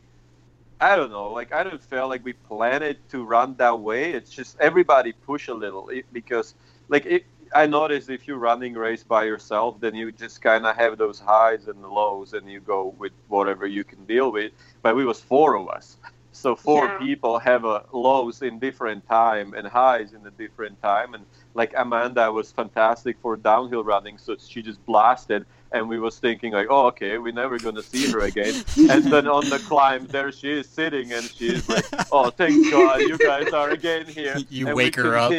I 0.80 0.96
don't 0.96 1.12
know. 1.12 1.32
Like 1.32 1.54
I 1.54 1.64
don't 1.64 1.82
feel 1.84 2.08
like 2.10 2.24
we 2.26 2.34
planned 2.34 2.84
it 2.84 2.98
to 3.10 3.24
run 3.24 3.56
that 3.56 3.80
way. 3.80 4.12
It's 4.14 4.32
just 4.32 4.60
everybody 4.60 5.14
push 5.14 5.48
a 5.48 5.54
little 5.54 5.90
because 6.12 6.56
like 6.90 7.06
it, 7.06 7.26
I 7.56 7.68
noticed 7.68 8.10
if 8.10 8.28
you're 8.28 8.38
running 8.38 8.74
race 8.74 9.04
by 9.04 9.24
yourself, 9.26 9.80
then 9.80 9.96
you 9.96 10.12
just 10.12 10.42
kind 10.42 10.66
of 10.66 10.76
have 10.76 10.98
those 10.98 11.20
highs 11.20 11.68
and 11.68 11.82
lows, 11.82 12.34
and 12.34 12.50
you 12.52 12.60
go 12.60 12.96
with 12.98 13.14
whatever 13.28 13.66
you 13.68 13.84
can 13.84 14.06
deal 14.06 14.32
with. 14.32 14.52
But 14.82 14.96
we 14.96 15.06
was 15.06 15.22
four 15.22 15.56
of 15.56 15.70
us, 15.70 15.98
so 16.32 16.56
four 16.56 16.86
Yeah. 16.86 16.98
people 16.98 17.40
have 17.40 17.66
a 17.66 17.86
lows 17.94 18.42
in 18.42 18.60
different 18.60 19.08
time 19.08 19.54
and 19.54 19.68
highs 19.68 20.14
in 20.14 20.26
a 20.26 20.32
different 20.32 20.82
time. 20.82 21.14
And 21.14 21.26
like 21.54 21.74
Amanda 21.78 22.32
was 22.32 22.52
fantastic 22.52 23.20
for 23.20 23.36
downhill 23.38 23.84
running, 23.84 24.18
so 24.18 24.36
she 24.38 24.62
just 24.62 24.84
blasted. 24.86 25.46
And 25.74 25.90
we 25.90 26.00
was 26.00 26.20
thinking 26.20 26.54
like, 26.54 26.68
oh, 26.70 26.86
okay, 26.88 27.18
we're 27.18 27.34
never 27.34 27.58
gonna 27.58 27.82
see 27.82 28.10
her 28.12 28.20
again. 28.20 28.54
and 28.78 29.04
then 29.06 29.28
on 29.28 29.50
the 29.50 29.58
climb, 29.60 30.06
there 30.08 30.32
she 30.32 30.52
is 30.52 30.70
sitting, 30.70 31.12
and 31.12 31.24
she's 31.26 31.68
like, 31.68 31.86
oh, 32.12 32.30
thank 32.30 32.70
God, 32.72 33.02
you 33.02 33.18
guys 33.18 33.52
are 33.52 33.72
again 33.72 34.06
here. 34.06 34.36
You 34.50 34.68
And 34.68 34.76
wake 34.76 34.96
her 34.98 35.18
up. 35.18 35.32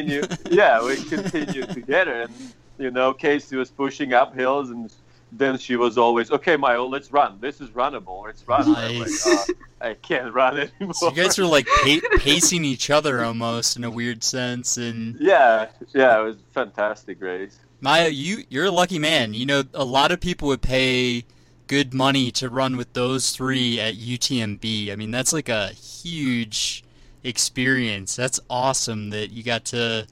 Yeah, 0.51 0.85
we 0.85 0.97
continued 0.97 1.71
together, 1.71 2.23
and 2.23 2.33
you 2.79 2.91
know, 2.91 3.15
Kaci 3.15 3.57
was 3.57 3.71
pushing 3.71 4.13
up 4.13 4.35
hills, 4.35 4.71
and 4.71 4.93
then 5.31 5.57
she 5.59 5.77
was 5.77 5.97
always, 5.99 6.31
okay, 6.33 6.57
Milo, 6.57 6.87
let's 6.89 7.13
run. 7.13 7.39
This 7.41 7.61
is 7.61 7.71
runnable. 7.71 8.29
It's 8.29 8.43
runnable. 8.43 8.77
I'm 8.77 8.99
like, 8.99 9.09
Nice. 9.09 9.27
"Uh, 9.27 9.53
I 9.81 9.95
can't 9.95 10.33
run 10.35 10.59
anymore. 10.59 10.95
So 10.95 11.11
you 11.11 11.23
guys 11.23 11.39
are 11.39 11.47
like 11.47 11.67
pa- 11.67 12.01
pacing 12.19 12.65
each 12.65 12.91
other 12.91 13.23
almost 13.25 13.77
in 13.77 13.85
a 13.85 13.91
weird 13.91 14.23
sense. 14.25 14.77
And 14.79 15.17
Yeah, 15.21 15.69
yeah, 15.93 16.21
it 16.21 16.25
was 16.25 16.37
a 16.37 16.53
fantastic 16.53 17.21
race. 17.21 17.59
Mayo, 17.85 18.09
you 18.09 18.45
you're 18.49 18.65
a 18.65 18.71
lucky 18.71 18.99
man. 18.99 19.35
You 19.35 19.45
know, 19.45 19.63
a 19.75 19.85
lot 19.85 20.11
of 20.11 20.19
people 20.19 20.49
would 20.49 20.63
pay 20.63 21.25
good 21.67 21.93
money 21.93 22.31
to 22.31 22.49
run 22.49 22.79
with 22.79 22.91
those 22.95 23.31
three 23.31 23.79
at 23.79 23.95
UTMB. 23.95 24.91
I 24.91 24.97
mean, 24.97 25.11
that's 25.11 25.35
like 25.35 25.51
a 25.51 25.69
huge 25.69 26.83
experience. 27.23 28.17
That's 28.17 28.41
awesome 28.49 29.11
that 29.11 29.33
you 29.33 29.43
got 29.43 29.67
to 29.67 30.07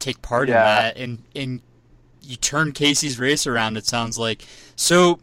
take 0.00 0.20
part 0.22 0.48
in 0.48 0.54
that 0.54 0.96
and 0.96 1.22
and 1.36 1.60
you 2.20 2.34
turned 2.34 2.74
Kaci's 2.74 3.16
race 3.20 3.46
around. 3.46 3.76
It 3.76 3.86
sounds 3.86 4.18
like 4.18 4.44
so. 4.74 5.20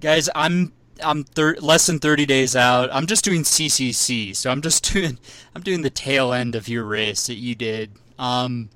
Guys, 0.00 0.30
I'm 0.36 0.72
I'm 1.02 1.24
thir- 1.24 1.56
less 1.60 1.86
than 1.86 1.98
30 1.98 2.24
days 2.24 2.54
out. 2.54 2.88
I'm 2.92 3.06
just 3.06 3.24
doing 3.24 3.42
CCC, 3.42 4.36
so 4.36 4.48
I'm 4.48 4.62
just 4.62 4.92
doing 4.92 5.18
I'm 5.56 5.62
doing 5.62 5.82
the 5.82 5.90
tail 5.90 6.32
end 6.32 6.54
of 6.54 6.68
your 6.68 6.84
race 6.84 7.26
that 7.26 7.34
you 7.34 7.56
did. 7.56 7.90
Um, 8.16 8.68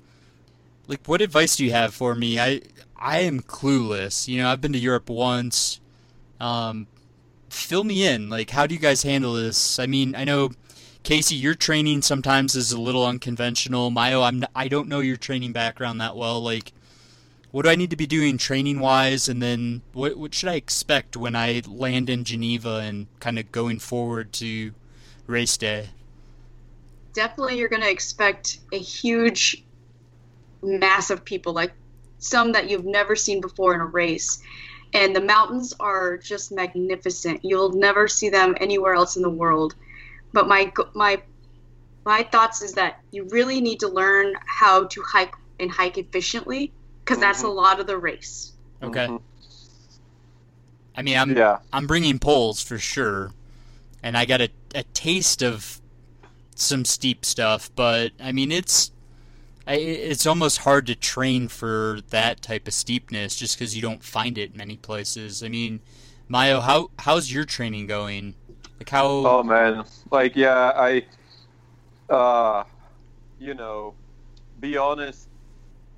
like, 0.89 1.05
what 1.05 1.21
advice 1.21 1.55
do 1.55 1.63
you 1.63 1.71
have 1.71 1.93
for 1.93 2.15
me? 2.15 2.39
I 2.39 2.61
I 2.97 3.19
am 3.19 3.41
clueless. 3.41 4.27
You 4.27 4.41
know, 4.41 4.49
I've 4.49 4.59
been 4.59 4.73
to 4.73 4.79
Europe 4.79 5.09
once. 5.09 5.79
Um, 6.39 6.87
fill 7.49 7.83
me 7.83 8.05
in. 8.05 8.29
Like, 8.29 8.49
how 8.49 8.65
do 8.65 8.73
you 8.73 8.81
guys 8.81 9.03
handle 9.03 9.33
this? 9.33 9.77
I 9.77 9.85
mean, 9.85 10.15
I 10.15 10.23
know 10.23 10.49
Kaci, 11.03 11.39
your 11.39 11.53
training 11.53 12.01
sometimes 12.01 12.55
is 12.55 12.71
a 12.71 12.81
little 12.81 13.05
unconventional. 13.05 13.91
Mayo, 13.91 14.23
I'm 14.23 14.43
I 14.55 14.67
don't 14.67 14.89
know 14.89 14.99
your 14.99 15.15
training 15.15 15.53
background 15.53 16.01
that 16.01 16.15
well. 16.17 16.41
Like, 16.41 16.73
what 17.51 17.63
do 17.63 17.69
I 17.69 17.75
need 17.75 17.91
to 17.91 17.95
be 17.95 18.07
doing 18.07 18.39
training 18.39 18.79
wise, 18.79 19.29
and 19.29 19.43
then 19.43 19.83
what 19.93 20.17
what 20.17 20.33
should 20.33 20.49
I 20.49 20.55
expect 20.55 21.15
when 21.15 21.35
I 21.35 21.61
land 21.67 22.09
in 22.09 22.23
Geneva 22.23 22.81
and 22.83 23.05
kind 23.19 23.37
of 23.37 23.51
going 23.51 23.77
forward 23.77 24.33
to 24.33 24.73
race 25.27 25.55
day? 25.55 25.89
definitely 27.13 27.57
you're 27.57 27.69
going 27.69 27.81
to 27.81 27.89
expect 27.89 28.59
a 28.71 28.77
huge 28.77 29.63
mass 30.61 31.09
of 31.09 31.23
people 31.23 31.53
like 31.53 31.73
some 32.19 32.51
that 32.51 32.69
you've 32.69 32.85
never 32.85 33.15
seen 33.15 33.41
before 33.41 33.73
in 33.73 33.81
a 33.81 33.85
race. 33.85 34.41
And 34.93 35.15
the 35.15 35.21
mountains 35.21 35.73
are 35.79 36.17
just 36.17 36.51
magnificent. 36.51 37.41
You'll 37.43 37.71
never 37.73 38.07
see 38.07 38.29
them 38.29 38.55
anywhere 38.59 38.93
else 38.95 39.15
in 39.15 39.21
the 39.21 39.29
world. 39.29 39.75
But 40.33 40.47
my 40.47 40.71
my 40.95 41.21
my 42.05 42.23
thoughts 42.23 42.61
is 42.61 42.73
that 42.73 42.99
you 43.11 43.25
really 43.25 43.61
need 43.61 43.79
to 43.81 43.87
learn 43.87 44.33
how 44.45 44.85
to 44.87 45.01
hike 45.03 45.35
and 45.59 45.71
hike 45.71 45.97
efficiently 45.97 46.71
because 47.03 47.19
that's 47.19 47.43
a 47.43 47.47
lot 47.47 47.79
of 47.79 47.87
the 47.87 47.97
race. 47.97 48.53
Okay. 48.81 49.07
Mhm. 49.07 49.21
I 50.95 51.01
mean, 51.01 51.17
I'm 51.17 51.35
Yeah, 51.35 51.59
I'm 51.71 51.87
bringing 51.87 52.19
poles 52.19 52.61
for 52.61 52.77
sure, 52.79 53.31
and 54.03 54.17
I 54.17 54.25
got 54.25 54.41
a, 54.41 54.49
a 54.75 54.83
taste 54.93 55.41
of 55.43 55.81
some 56.55 56.83
steep 56.85 57.25
stuff, 57.25 57.69
but 57.75 58.11
I 58.19 58.31
mean 58.31 58.51
it's 58.51 58.91
I, 59.69 59.73
it's 59.75 60.25
almost 60.25 60.59
hard 60.59 60.87
to 60.87 60.95
train 60.95 61.47
for 61.47 61.99
that 62.09 62.41
type 62.41 62.67
of 62.67 62.73
steepness 62.73 63.35
just 63.35 63.55
because 63.55 63.75
you 63.75 63.83
don't 63.83 64.03
find 64.03 64.35
it 64.35 64.55
many 64.55 64.77
places. 64.77 65.43
I 65.43 65.49
mean, 65.49 65.81
Mayo, 66.27 66.59
how 66.59 66.89
how's 66.97 67.31
your 67.31 67.45
training 67.45 67.85
going? 67.85 68.33
Like 68.79 68.89
how? 68.89 69.05
Oh 69.05 69.43
man, 69.43 69.85
like 70.09 70.35
yeah, 70.35 70.71
I, 70.75 71.05
uh, 72.09 72.63
you 73.39 73.53
know, 73.53 73.93
be 74.59 74.75
honest. 74.75 75.27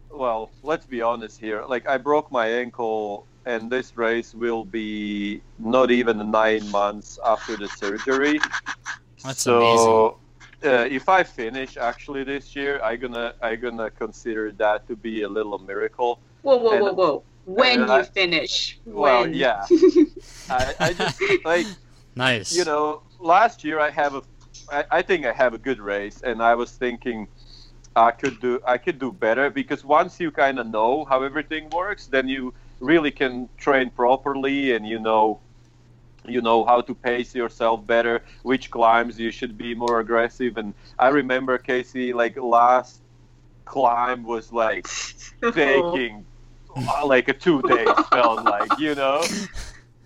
Well, 0.09 0.51
let's 0.63 0.85
be 0.85 1.01
honest 1.01 1.39
here. 1.39 1.63
Like 1.63 1.87
I 1.87 1.97
broke 1.97 2.29
my 2.29 2.47
ankle 2.47 3.25
and 3.45 3.71
this 3.71 3.95
race 3.95 4.35
will 4.35 4.65
be 4.65 5.41
not 5.57 5.91
even 5.91 6.29
nine 6.29 6.69
months 6.71 7.17
after 7.25 7.55
the 7.55 7.69
surgery. 7.69 8.41
That's 9.23 9.41
so, 9.43 10.17
uh, 10.63 10.87
if 10.89 11.09
I 11.09 11.23
finish 11.23 11.77
actually 11.77 12.23
this 12.23 12.55
year, 12.55 12.79
I'm 12.83 12.99
gonna 12.99 13.33
I'm 13.41 13.59
gonna 13.59 13.89
consider 13.91 14.51
that 14.53 14.87
to 14.87 14.95
be 14.95 15.23
a 15.23 15.29
little 15.29 15.57
miracle. 15.59 16.19
Whoa, 16.43 16.57
whoa, 16.57 16.71
And- 16.71 16.81
whoa, 16.83 16.93
whoa! 16.93 17.23
When 17.45 17.79
you 17.79 17.91
I- 17.91 18.03
finish? 18.03 18.79
Well, 18.85 19.21
when? 19.21 19.33
yeah. 19.33 19.65
I, 20.49 20.73
I 20.79 20.93
just 20.93 21.21
like 21.45 21.65
Nice. 22.15 22.53
you 22.55 22.65
know 22.65 23.01
last 23.19 23.63
year 23.63 23.79
I 23.79 23.89
have 23.89 24.15
a 24.15 24.21
I, 24.71 24.83
I 24.91 25.01
think 25.01 25.25
I 25.25 25.31
have 25.33 25.53
a 25.53 25.57
good 25.57 25.79
race, 25.79 26.21
and 26.23 26.41
I 26.41 26.55
was 26.55 26.71
thinking 26.71 27.27
I 27.95 28.11
could 28.11 28.39
do 28.39 28.59
I 28.65 28.77
could 28.77 28.99
do 28.99 29.11
better 29.11 29.49
because 29.49 29.83
once 29.83 30.19
you 30.19 30.31
kind 30.31 30.59
of 30.59 30.67
know 30.67 31.05
how 31.05 31.23
everything 31.23 31.69
works, 31.71 32.07
then 32.07 32.27
you 32.27 32.53
really 32.79 33.11
can 33.11 33.49
train 33.57 33.89
properly, 33.91 34.73
and 34.75 34.85
you 34.87 34.99
know 34.99 35.39
you 36.27 36.41
know 36.41 36.63
how 36.65 36.81
to 36.81 36.93
pace 36.93 37.33
yourself 37.33 37.85
better, 37.87 38.23
which 38.43 38.69
climbs 38.71 39.19
you 39.19 39.31
should 39.31 39.57
be 39.57 39.73
more 39.75 39.99
aggressive. 39.99 40.57
And 40.57 40.73
I 40.99 41.09
remember 41.09 41.57
Kaci 41.57 42.13
like 42.13 42.37
last 42.37 43.01
climb 43.65 44.23
was 44.23 44.51
like 44.51 44.85
taking 45.53 46.25
uh, 46.75 47.05
like 47.05 47.27
a 47.27 47.33
two 47.33 47.61
days 47.63 47.87
felt 48.11 48.43
like 48.45 48.77
you 48.79 48.95
know 48.95 49.23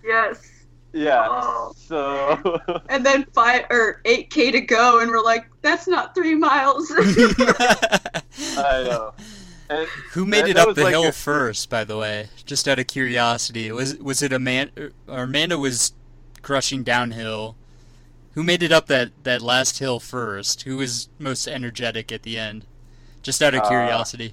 yes. 0.04 0.50
yeah 0.92 1.26
Oh. 1.28 1.72
so 1.76 2.60
And 2.88 3.04
then 3.04 3.24
five 3.34 3.66
or 3.70 4.00
eight 4.04 4.30
k 4.30 4.50
to 4.50 4.60
go, 4.60 5.00
and 5.00 5.10
we're 5.10 5.22
like, 5.22 5.46
that's 5.62 5.86
not 5.86 6.14
three 6.14 6.34
miles. 6.34 6.90
I 6.96 8.82
know. 8.84 9.12
And 9.68 9.88
Who 10.12 10.24
made 10.24 10.46
it 10.46 10.56
up 10.56 10.74
the 10.76 10.84
like 10.84 10.92
hill 10.92 11.08
a- 11.08 11.12
first? 11.12 11.68
By 11.68 11.82
the 11.84 11.98
way, 11.98 12.28
just 12.44 12.68
out 12.68 12.78
of 12.78 12.86
curiosity, 12.86 13.70
was 13.72 13.96
was 13.96 14.22
it 14.22 14.32
Amanda? 14.32 14.90
Or 15.08 15.24
Amanda 15.24 15.58
was 15.58 15.92
crushing 16.46 16.84
downhill. 16.84 17.56
Who 18.34 18.44
made 18.44 18.62
it 18.62 18.70
up 18.70 18.86
that 18.86 19.10
that 19.24 19.42
last 19.42 19.80
hill 19.80 19.98
first? 19.98 20.62
Who 20.62 20.76
was 20.76 21.08
most 21.18 21.48
energetic 21.48 22.12
at 22.12 22.22
the 22.22 22.38
end? 22.38 22.64
Just 23.22 23.42
out 23.42 23.52
of 23.54 23.62
Uh, 23.62 23.68
curiosity. 23.68 24.32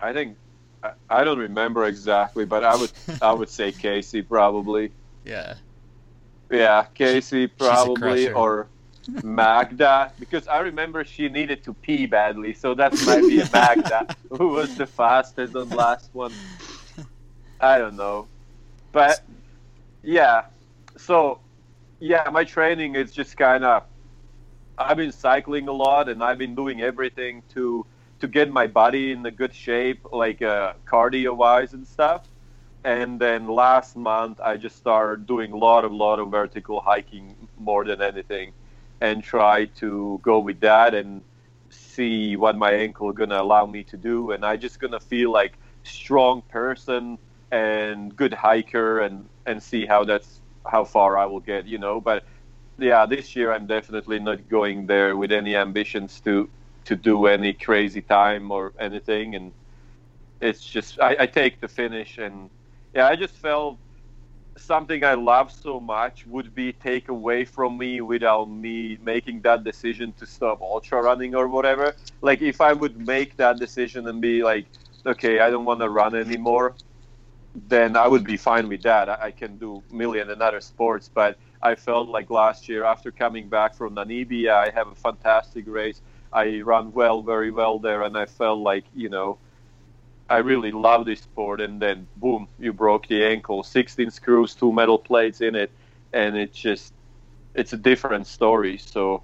I 0.00 0.14
think 0.14 0.38
I, 0.82 0.92
I 1.10 1.22
don't 1.24 1.38
remember 1.38 1.84
exactly, 1.84 2.46
but 2.46 2.64
I 2.64 2.76
would 2.76 2.90
I 3.20 3.32
would 3.34 3.50
say 3.50 3.72
Kaci 3.82 4.26
probably. 4.26 4.90
yeah. 5.26 5.54
Yeah, 6.50 6.86
Kaci 6.98 7.50
probably 7.58 8.30
or 8.32 8.68
Magda 9.22 10.12
because 10.18 10.48
I 10.48 10.60
remember 10.60 11.04
she 11.04 11.28
needed 11.28 11.62
to 11.64 11.74
pee 11.74 12.06
badly, 12.06 12.54
so 12.54 12.72
that 12.72 12.92
might 13.04 13.20
be 13.28 13.40
a 13.40 13.48
Magda 13.52 14.16
who 14.30 14.48
was 14.48 14.74
the 14.76 14.86
fastest 14.86 15.54
on 15.56 15.68
last 15.70 16.08
one. 16.14 16.32
I 17.60 17.76
don't 17.76 17.96
know, 17.96 18.28
but 18.92 19.20
yeah. 20.02 20.44
So 20.96 21.40
yeah, 22.00 22.28
my 22.30 22.44
training 22.44 22.94
is 22.96 23.12
just 23.12 23.36
kind 23.36 23.64
of. 23.64 23.84
I've 24.78 24.96
been 24.98 25.12
cycling 25.12 25.68
a 25.68 25.72
lot, 25.72 26.08
and 26.08 26.22
I've 26.22 26.38
been 26.38 26.54
doing 26.54 26.82
everything 26.82 27.42
to 27.54 27.86
to 28.20 28.28
get 28.28 28.50
my 28.50 28.66
body 28.66 29.12
in 29.12 29.24
a 29.26 29.30
good 29.30 29.54
shape, 29.54 30.00
like 30.12 30.42
uh, 30.42 30.74
cardio 30.86 31.36
wise 31.36 31.72
and 31.74 31.86
stuff. 31.86 32.28
And 32.84 33.20
then 33.20 33.48
last 33.48 33.96
month, 33.96 34.40
I 34.40 34.56
just 34.56 34.76
started 34.76 35.26
doing 35.26 35.52
a 35.52 35.56
lot 35.56 35.84
of 35.84 35.92
lot 35.92 36.18
of 36.20 36.30
vertical 36.30 36.80
hiking 36.80 37.48
more 37.58 37.84
than 37.84 38.02
anything, 38.02 38.52
and 39.00 39.22
try 39.22 39.66
to 39.82 40.20
go 40.22 40.38
with 40.38 40.60
that 40.60 40.94
and 40.94 41.22
see 41.70 42.36
what 42.36 42.56
my 42.56 42.72
ankle 42.72 43.12
gonna 43.12 43.40
allow 43.42 43.66
me 43.66 43.82
to 43.84 43.96
do. 43.96 44.32
And 44.32 44.44
I 44.44 44.56
just 44.56 44.80
gonna 44.80 45.00
feel 45.00 45.32
like 45.32 45.58
strong 45.84 46.42
person 46.42 47.18
and 47.50 48.14
good 48.16 48.34
hiker, 48.34 49.00
and 49.00 49.28
and 49.46 49.62
see 49.62 49.86
how 49.86 50.04
that's 50.04 50.35
how 50.70 50.84
far 50.84 51.18
I 51.18 51.26
will 51.26 51.40
get, 51.40 51.66
you 51.66 51.78
know. 51.78 52.00
But 52.00 52.24
yeah, 52.78 53.06
this 53.06 53.36
year 53.36 53.52
I'm 53.52 53.66
definitely 53.66 54.18
not 54.18 54.48
going 54.48 54.86
there 54.86 55.16
with 55.16 55.32
any 55.32 55.56
ambitions 55.56 56.20
to 56.20 56.48
to 56.84 56.96
do 56.96 57.26
any 57.26 57.52
crazy 57.52 58.00
time 58.00 58.50
or 58.50 58.72
anything, 58.78 59.34
and 59.34 59.52
it's 60.40 60.64
just 60.64 61.00
I, 61.00 61.16
I 61.20 61.26
take 61.26 61.60
the 61.60 61.68
finish, 61.68 62.18
and 62.18 62.50
yeah, 62.94 63.08
I 63.08 63.16
just 63.16 63.34
felt 63.34 63.78
something 64.56 65.04
I 65.04 65.14
love 65.14 65.52
so 65.52 65.80
much 65.80 66.26
would 66.26 66.54
be 66.54 66.72
take 66.72 67.08
away 67.08 67.44
from 67.44 67.76
me 67.76 68.00
without 68.00 68.48
me 68.48 68.98
making 69.02 69.42
that 69.42 69.64
decision 69.64 70.12
to 70.18 70.26
stop 70.26 70.62
ultra 70.62 71.02
running 71.02 71.34
or 71.34 71.48
whatever. 71.48 71.94
Like 72.22 72.42
if 72.42 72.60
I 72.60 72.72
would 72.72 73.06
make 73.06 73.36
that 73.36 73.58
decision 73.58 74.08
and 74.08 74.20
be 74.20 74.42
like, 74.42 74.66
okay, 75.04 75.40
I 75.40 75.50
don't 75.50 75.64
want 75.64 75.80
to 75.80 75.90
run 75.90 76.14
anymore, 76.14 76.74
then 77.68 77.96
I 77.96 78.06
would 78.06 78.24
be 78.24 78.36
fine 78.36 78.68
with 78.68 78.82
that. 78.82 79.08
I, 79.08 79.30
can 79.30 79.56
do 79.56 79.82
million 79.90 80.30
and 80.30 80.42
other 80.42 80.60
sports, 80.60 81.10
but 81.12 81.38
I 81.62 81.74
felt 81.74 82.08
like 82.08 82.30
last 82.30 82.68
year 82.68 82.84
after 82.84 83.10
coming 83.10 83.48
back 83.48 83.74
from 83.74 83.94
Namibia, 83.94 84.52
I 84.52 84.70
have 84.70 84.88
a 84.88 84.94
fantastic 84.94 85.64
race. 85.66 86.00
I 86.32 86.60
run 86.60 86.92
well, 86.92 87.22
very 87.22 87.50
well 87.50 87.78
there, 87.78 88.02
and 88.02 88.16
I 88.16 88.26
felt 88.26 88.58
like 88.58 88.84
you 88.94 89.08
know, 89.08 89.38
I 90.28 90.38
really 90.38 90.70
love 90.70 91.06
this 91.06 91.22
sport. 91.22 91.60
And 91.60 91.80
then 91.80 92.06
boom, 92.16 92.48
you 92.58 92.72
broke 92.72 93.08
the 93.08 93.24
ankle, 93.24 93.62
16 93.62 94.10
screws, 94.10 94.54
two 94.54 94.72
metal 94.72 94.98
plates 94.98 95.40
in 95.40 95.54
it, 95.54 95.70
and 96.12 96.36
it's 96.36 96.58
just 96.58 96.92
it's 97.54 97.72
a 97.72 97.78
different 97.78 98.26
story. 98.26 98.78
So. 98.78 99.22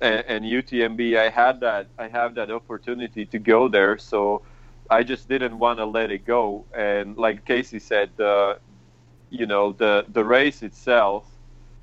And, 0.00 0.24
and 0.26 0.44
UTMB, 0.44 1.16
I 1.16 1.28
had 1.28 1.60
that. 1.60 1.86
I 1.96 2.08
have 2.08 2.34
that 2.34 2.50
opportunity 2.50 3.24
to 3.26 3.38
go 3.38 3.68
there, 3.68 3.98
so 3.98 4.42
I 4.92 5.02
just 5.02 5.28
didn't 5.28 5.58
want 5.58 5.78
to 5.78 5.86
let 5.86 6.10
it 6.10 6.26
go. 6.26 6.66
And 6.74 7.16
like 7.16 7.46
Kaci 7.46 7.80
said, 7.80 8.10
uh, 8.20 8.56
you 9.30 9.46
know, 9.46 9.72
the 9.72 10.04
the 10.12 10.24
race 10.24 10.62
itself, 10.62 11.26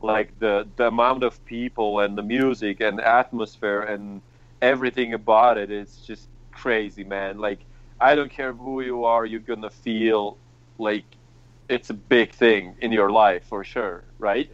like 0.01 0.37
the 0.39 0.67
the 0.75 0.87
amount 0.87 1.23
of 1.23 1.43
people 1.45 1.99
and 2.01 2.17
the 2.17 2.23
music 2.23 2.81
and 2.81 2.99
the 2.99 3.07
atmosphere 3.07 3.81
and 3.81 4.21
everything 4.61 5.13
about 5.13 5.57
it, 5.57 5.71
it 5.71 5.77
is 5.77 5.97
just 6.05 6.29
crazy, 6.51 7.03
man. 7.03 7.39
Like 7.39 7.59
I 7.99 8.15
don't 8.15 8.31
care 8.31 8.53
who 8.53 8.81
you 8.81 9.05
are, 9.05 9.25
you're 9.25 9.47
gonna 9.53 9.71
feel 9.71 10.37
like 10.77 11.05
it's 11.67 11.89
a 11.89 11.93
big 11.95 12.31
thing 12.33 12.75
in 12.81 12.91
your 12.91 13.11
life 13.11 13.43
for 13.45 13.63
sure, 13.63 14.03
right? 14.19 14.51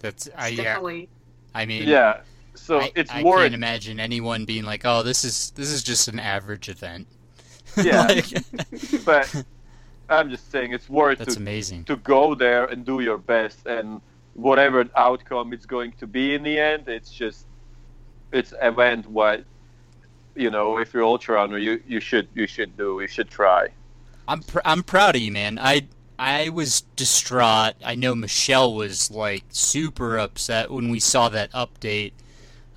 That's 0.00 0.28
I 0.36 0.48
yeah. 0.48 0.62
Definitely. 0.64 1.08
I 1.54 1.66
mean, 1.66 1.88
Yeah. 1.88 2.20
So 2.60 2.80
I, 2.80 2.92
it's 2.94 3.10
I 3.10 3.22
worth 3.22 3.42
can't 3.42 3.54
imagine 3.54 3.98
anyone 3.98 4.44
being 4.44 4.64
like, 4.64 4.82
"Oh, 4.84 5.02
this 5.02 5.24
is 5.24 5.50
this 5.56 5.70
is 5.70 5.82
just 5.82 6.08
an 6.08 6.18
average 6.18 6.68
event." 6.68 7.06
Yeah. 7.84 8.02
Like- 8.02 9.04
but 9.04 9.44
I'm 10.08 10.28
just 10.28 10.50
saying 10.50 10.72
it's 10.72 10.88
worth 10.88 11.18
that's 11.18 11.34
to 11.36 11.40
amazing. 11.40 11.84
to 11.84 11.96
go 11.96 12.34
there 12.34 12.64
and 12.64 12.84
do 12.84 12.98
your 13.00 13.16
best 13.18 13.64
and 13.66 14.00
whatever 14.34 14.84
outcome 14.96 15.52
it's 15.52 15.66
going 15.66 15.92
to 16.00 16.06
be 16.06 16.34
in 16.34 16.42
the 16.42 16.58
end 16.58 16.88
it's 16.88 17.10
just 17.12 17.46
it's 18.32 18.52
event 18.60 19.08
what 19.08 19.44
you 20.34 20.50
know 20.50 20.78
if 20.78 20.92
you're 20.92 21.04
ultra 21.04 21.36
runner 21.36 21.58
you 21.58 21.80
you 21.86 22.00
should 22.00 22.26
you 22.34 22.46
should 22.46 22.76
do 22.76 22.98
you 23.00 23.06
should 23.06 23.28
try 23.30 23.68
I'm 24.26 24.42
pr- 24.42 24.60
I'm 24.64 24.82
proud 24.84 25.16
of 25.16 25.22
you, 25.22 25.32
man. 25.32 25.58
I 25.58 25.86
I 26.18 26.50
was 26.50 26.82
distraught. 26.94 27.74
I 27.84 27.94
know 27.96 28.14
Michelle 28.14 28.74
was 28.74 29.10
like 29.10 29.44
super 29.48 30.18
upset 30.18 30.70
when 30.70 30.88
we 30.90 31.00
saw 31.00 31.28
that 31.30 31.50
update. 31.52 32.12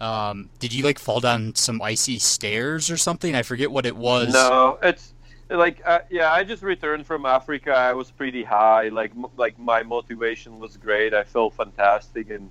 Um, 0.03 0.49
did 0.59 0.71
you 0.73 0.83
like 0.83 0.99
fall 0.99 1.19
down 1.19 1.55
some 1.55 1.81
icy 1.81 2.17
stairs 2.19 2.91
or 2.91 2.97
something? 2.97 3.35
I 3.35 3.43
forget 3.43 3.69
what 3.71 3.85
it 3.85 3.95
was. 3.95 4.33
no 4.33 4.77
it's 4.89 5.13
like 5.49 5.77
uh, 5.85 5.99
yeah 6.09 6.29
i 6.39 6.41
just 6.43 6.63
returned 6.63 7.05
from 7.05 7.21
africa 7.39 7.71
i 7.89 7.93
was 8.01 8.09
pretty 8.21 8.43
high 8.43 8.85
like 9.01 9.11
m- 9.11 9.33
like 9.43 9.55
my 9.59 9.83
motivation 9.83 10.51
was 10.63 10.77
great 10.77 11.11
i 11.13 11.23
felt 11.35 11.51
fantastic 11.53 12.25
and 12.35 12.49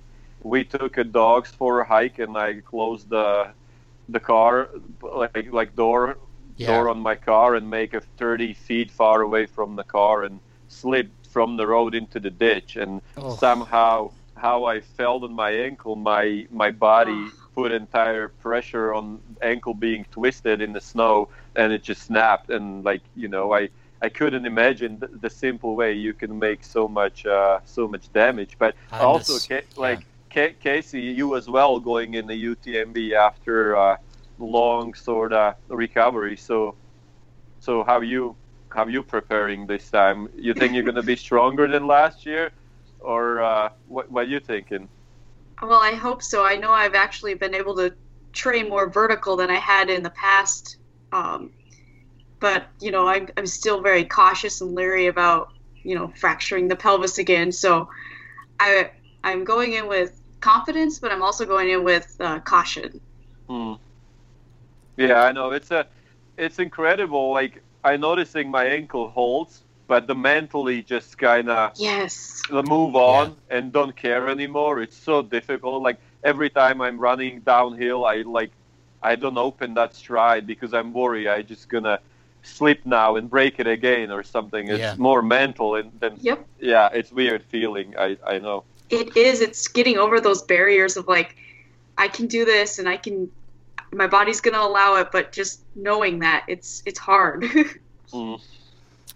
we 0.53 0.63
took 0.63 0.93
a 0.97 1.03
dogs 1.03 1.49
for 1.59 1.71
a 1.81 1.85
hike 1.95 2.19
and 2.19 2.37
i 2.37 2.49
closed 2.73 3.09
the 3.09 3.29
the 4.15 4.19
car 4.31 4.69
like 5.23 5.47
like 5.59 5.71
door 5.75 6.03
Yeah. 6.55 6.67
door 6.71 6.85
on 6.93 6.99
my 7.09 7.15
car 7.31 7.49
and 7.57 7.65
make 7.79 7.91
a 7.99 8.01
30 8.21 8.53
feet 8.53 8.89
far 9.01 9.17
away 9.27 9.45
from 9.55 9.69
the 9.75 9.83
car 9.97 10.15
and 10.27 10.39
slip 10.67 11.07
from 11.35 11.57
the 11.57 11.65
road 11.73 11.91
into 12.01 12.19
the 12.19 12.29
ditch 12.45 12.71
and 12.83 13.01
Oh. 13.17 13.35
somehow 13.45 14.11
how 14.45 14.57
I 14.73 14.81
felt 14.99 15.23
on 15.27 15.33
my 15.33 15.51
ankle 15.67 15.95
my 16.13 16.25
my 16.51 16.69
body 16.89 17.21
put 17.55 17.71
entire 17.71 18.27
pressure 18.29 18.93
on 18.93 19.19
ankle 19.41 19.73
being 19.73 20.05
twisted 20.11 20.61
in 20.61 20.73
the 20.73 20.81
snow 20.81 21.29
and 21.55 21.71
it 21.73 21.83
just 21.83 22.03
snapped. 22.03 22.49
And 22.49 22.83
like 22.83 23.03
you 23.15 23.27
know 23.27 23.53
I 23.53 23.69
I 24.01 24.09
couldn't 24.09 24.45
imagine 24.45 24.99
the, 24.99 25.07
the 25.21 25.29
simple 25.29 25.75
way 25.75 25.93
you 25.93 26.13
can 26.13 26.37
make 26.37 26.63
so 26.63 26.87
much 26.87 27.25
uh, 27.25 27.59
so 27.65 27.87
much 27.87 28.11
damage. 28.13 28.57
But 28.59 28.75
I'm 28.99 29.07
also 29.07 29.39
Ca- 29.39 29.67
like 29.75 30.05
Ca- 30.33 30.55
Kaci 30.63 31.15
you 31.15 31.35
as 31.35 31.49
well 31.49 31.79
going 31.79 32.15
in 32.15 32.27
the 32.27 32.35
UTMB 32.35 33.13
after 33.13 33.75
uh, 33.77 33.97
long 34.39 34.93
sort 34.93 35.33
of 35.33 35.55
recovery. 35.69 36.37
So 36.37 36.75
so 37.59 37.83
how 37.83 38.01
you 38.01 38.35
how 38.71 38.87
you 38.87 39.03
preparing 39.03 39.67
this 39.67 39.89
time? 39.89 40.27
You 40.35 40.53
think 40.53 40.73
you're 40.73 40.83
going 40.83 40.95
to 40.95 41.03
be 41.03 41.15
stronger 41.15 41.67
than 41.67 41.87
last 41.87 42.25
year? 42.25 42.51
Or 42.99 43.41
uh, 43.41 43.69
what 43.87 44.11
what 44.11 44.27
you 44.27 44.39
thinking 44.39 44.89
Well, 45.63 45.79
I 45.79 45.93
hope 45.93 46.21
so. 46.21 46.45
I 46.45 46.57
know 46.57 46.71
I've 46.71 46.93
actually 46.95 47.35
been 47.35 47.55
able 47.55 47.75
to 47.77 47.93
train 48.33 48.67
more 48.67 48.89
vertical 48.89 49.37
than 49.37 49.49
I 49.49 49.55
had 49.55 49.89
in 49.89 50.03
the 50.03 50.09
past. 50.09 50.77
Um, 51.13 51.51
but 52.39 52.67
you 52.81 52.91
know, 52.91 53.07
I'm 53.07 53.29
I'm 53.37 53.47
still 53.47 53.81
very 53.81 54.03
cautious 54.03 54.59
and 54.59 54.75
leery 54.75 55.07
about 55.07 55.49
you 55.83 55.95
know 55.95 56.11
fracturing 56.19 56.67
the 56.67 56.75
pelvis 56.75 57.17
again. 57.17 57.51
So 57.51 57.87
I 58.59 58.91
I'm 59.23 59.45
going 59.45 59.73
in 59.73 59.87
with 59.87 60.21
confidence, 60.41 60.99
but 60.99 61.11
I'm 61.11 61.23
also 61.23 61.45
going 61.45 61.69
in 61.69 61.85
with 61.85 62.13
uh, 62.19 62.39
caution. 62.41 62.99
Mm. 63.49 63.79
Yeah, 64.97 65.23
I 65.23 65.31
know 65.31 65.51
it's 65.51 65.71
a 65.71 65.87
it's 66.37 66.59
incredible. 66.59 67.31
Like 67.31 67.63
I 67.85 67.95
noticing 67.95 68.51
my 68.51 68.65
ankle 68.65 69.09
holds, 69.09 69.63
but 69.93 70.07
the 70.07 70.15
mentally 70.15 70.81
just 70.81 71.19
kind 71.19 71.51
of 71.51 71.71
yes 71.75 72.41
move 72.49 72.95
on 72.95 73.25
yeah. 73.29 73.57
and 73.57 73.71
don't 73.71 73.95
care 73.95 74.27
anymore. 74.27 74.81
It's 74.81 74.97
so 74.97 75.21
difficult. 75.21 75.83
Like 75.83 75.99
every 76.23 76.49
time 76.49 76.81
I'm 76.81 76.97
running 76.97 77.41
downhill, 77.41 78.03
I 78.03 78.23
like 78.39 78.49
I 79.03 79.15
don't 79.15 79.37
open 79.37 79.75
that 79.75 79.93
stride 79.93 80.47
because 80.47 80.73
I'm 80.73 80.93
worried 80.93 81.27
I 81.27 81.43
just 81.43 81.69
gonna 81.69 81.99
slip 82.41 82.79
now 82.85 83.17
and 83.17 83.29
break 83.29 83.59
it 83.59 83.67
again 83.67 84.09
or 84.09 84.23
something. 84.23 84.67
It's 84.67 84.79
yeah. 84.79 84.95
more 84.97 85.21
mental 85.21 85.75
and 85.75 85.91
then 85.99 86.17
yep. 86.19 86.43
yeah, 86.59 86.89
it's 86.91 87.11
weird 87.11 87.43
feeling. 87.43 87.93
I 87.95 88.17
I 88.25 88.39
know. 88.39 88.63
It 88.89 89.15
is. 89.15 89.41
It's 89.41 89.67
getting 89.67 89.99
over 89.99 90.19
those 90.19 90.41
barriers 90.41 90.97
of 90.97 91.07
like 91.07 91.35
I 91.99 92.07
can 92.07 92.25
do 92.25 92.45
this 92.45 92.79
and 92.79 92.89
I 92.89 92.97
can 92.97 93.29
my 93.91 94.07
body's 94.07 94.41
gonna 94.41 94.65
allow 94.71 94.95
it, 94.95 95.09
but 95.11 95.31
just 95.31 95.61
knowing 95.75 96.17
that 96.25 96.45
it's 96.47 96.81
it's 96.87 96.97
hard. 96.97 97.43
mm. 98.11 98.41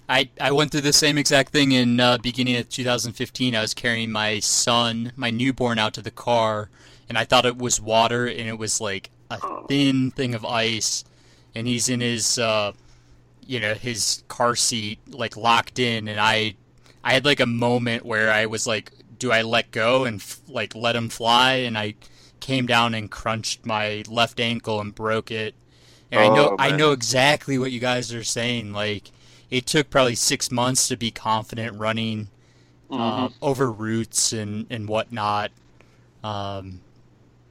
I, 0.09 0.29
I 0.39 0.51
went 0.51 0.71
through 0.71 0.81
the 0.81 0.93
same 0.93 1.17
exact 1.17 1.51
thing 1.51 1.73
in 1.73 1.99
uh, 1.99 2.17
beginning 2.17 2.55
of 2.55 2.69
2015. 2.69 3.55
I 3.55 3.61
was 3.61 3.73
carrying 3.73 4.11
my 4.11 4.39
son, 4.39 5.11
my 5.15 5.29
newborn, 5.29 5.79
out 5.79 5.93
to 5.95 6.01
the 6.01 6.11
car, 6.11 6.69
and 7.09 7.17
I 7.17 7.25
thought 7.25 7.45
it 7.45 7.57
was 7.57 7.81
water, 7.81 8.25
and 8.25 8.47
it 8.47 8.57
was 8.57 8.79
like 8.79 9.09
a 9.29 9.39
oh. 9.41 9.65
thin 9.67 10.11
thing 10.11 10.33
of 10.33 10.45
ice, 10.45 11.03
and 11.53 11.67
he's 11.67 11.89
in 11.89 11.99
his, 11.99 12.39
uh, 12.39 12.71
you 13.45 13.59
know, 13.59 13.73
his 13.73 14.23
car 14.29 14.55
seat, 14.55 14.99
like 15.09 15.35
locked 15.35 15.77
in, 15.77 16.07
and 16.07 16.19
I, 16.19 16.55
I 17.03 17.13
had 17.13 17.25
like 17.25 17.41
a 17.41 17.45
moment 17.45 18.05
where 18.05 18.31
I 18.31 18.45
was 18.45 18.65
like, 18.65 18.91
do 19.19 19.31
I 19.31 19.41
let 19.41 19.71
go 19.71 20.05
and 20.05 20.23
like 20.47 20.75
let 20.75 20.95
him 20.95 21.09
fly? 21.09 21.53
And 21.53 21.77
I 21.77 21.95
came 22.39 22.65
down 22.65 22.93
and 22.93 23.09
crunched 23.09 23.65
my 23.65 24.03
left 24.07 24.39
ankle 24.39 24.79
and 24.79 24.93
broke 24.93 25.31
it. 25.31 25.55
And 26.11 26.21
oh, 26.21 26.23
I 26.23 26.35
know, 26.35 26.49
man. 26.49 26.57
I 26.59 26.75
know 26.75 26.91
exactly 26.91 27.57
what 27.57 27.71
you 27.71 27.79
guys 27.79 28.13
are 28.13 28.23
saying, 28.23 28.71
like 28.71 29.11
it 29.49 29.65
took 29.65 29.89
probably 29.89 30.15
six 30.15 30.51
months 30.51 30.87
to 30.87 30.97
be 30.97 31.11
confident 31.11 31.79
running 31.79 32.29
uh, 32.89 32.95
mm-hmm. 32.95 33.25
uh, 33.25 33.29
over 33.41 33.71
routes 33.71 34.33
and 34.33 34.67
and 34.69 34.87
whatnot. 34.87 35.51
Um, 36.23 36.81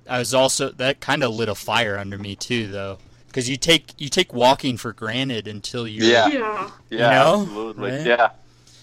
I 0.09 0.19
was 0.19 0.35
also 0.35 0.71
that 0.73 1.01
kind 1.01 1.23
of 1.23 1.35
lit 1.35 1.49
a 1.49 1.55
fire 1.55 1.99
under 1.99 2.19
me 2.19 2.37
too, 2.37 2.69
though, 2.69 2.99
because 3.27 3.49
you 3.49 3.57
take 3.57 3.93
you 3.99 4.09
take 4.09 4.33
walking 4.33 4.77
for 4.77 4.93
granted 4.93 5.49
until 5.49 5.87
you 5.87 6.05
yeah 6.05 6.29
yeah 6.29 6.71
you 6.91 6.99
know? 6.99 7.43
absolutely 7.43 7.91
right? 7.91 8.07
yeah. 8.07 8.31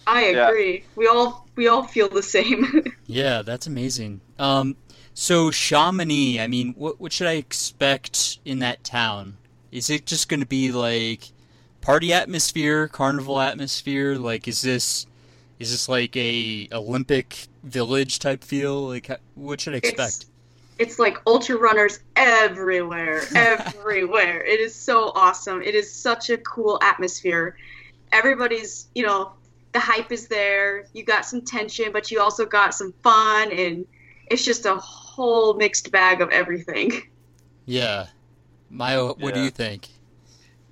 I 0.06 0.24
agree. 0.24 0.74
Yeah. 0.74 0.84
We 0.96 1.08
all 1.08 1.48
we 1.56 1.68
all 1.68 1.84
feel 1.84 2.10
the 2.10 2.24
same. 2.24 2.86
yeah, 3.08 3.42
that's 3.42 3.68
amazing. 3.68 4.22
Um, 4.38 4.76
so 5.14 5.52
Chamonix, 5.52 6.40
I 6.40 6.48
mean, 6.48 6.74
what 6.78 7.00
what 7.00 7.12
should 7.12 7.28
I 7.28 7.34
expect 7.34 8.40
in 8.46 8.60
that 8.60 8.84
town? 8.84 9.38
Is 9.72 9.90
it 9.90 10.06
just 10.06 10.30
going 10.30 10.40
to 10.40 10.46
be 10.46 10.72
like 10.72 11.32
party 11.84 12.14
atmosphere, 12.14 12.88
carnival 12.88 13.40
atmosphere? 13.40 14.16
Like, 14.16 14.48
is 14.48 14.62
this 14.62 15.06
is 15.60 15.72
this 15.72 15.88
like 15.88 16.16
a 16.18 16.68
Olympic 16.72 17.48
village 17.64 18.20
type 18.20 18.44
feel? 18.44 18.88
Like, 18.88 19.12
what 19.36 19.62
should 19.62 19.76
I 19.76 19.78
expect? 19.78 20.00
It's, 20.00 20.26
it's 20.80 21.00
like 21.00 21.18
ultra 21.28 21.58
runners 21.58 22.00
everywhere, 22.16 23.22
everywhere. 23.36 24.44
It 24.44 24.60
is 24.60 24.74
so 24.74 25.12
awesome. 25.16 25.62
It 25.62 25.76
is 25.76 25.92
such 25.92 26.30
a 26.30 26.38
cool 26.38 26.80
atmosphere. 26.82 27.58
Everybody's, 28.12 28.88
you 28.96 29.06
know, 29.06 29.34
the 29.74 29.80
hype 29.80 30.12
is 30.12 30.28
there. 30.28 30.86
You 30.94 31.04
got 31.04 31.26
some 31.26 31.42
tension, 31.42 31.92
but 31.92 32.10
you 32.12 32.20
also 32.20 32.46
got 32.46 32.74
some 32.74 32.94
fun, 33.04 33.52
and 33.52 33.86
it's 34.28 34.46
just 34.46 34.66
a 34.66 34.76
whole 34.76 35.54
mixed 35.56 35.92
bag 35.92 36.22
of 36.22 36.30
everything. 36.30 36.92
Yeah, 37.66 38.08
Mayo, 38.70 39.14
what 39.14 39.22
yeah. 39.22 39.32
do 39.36 39.40
you 39.44 39.50
think? 39.50 39.88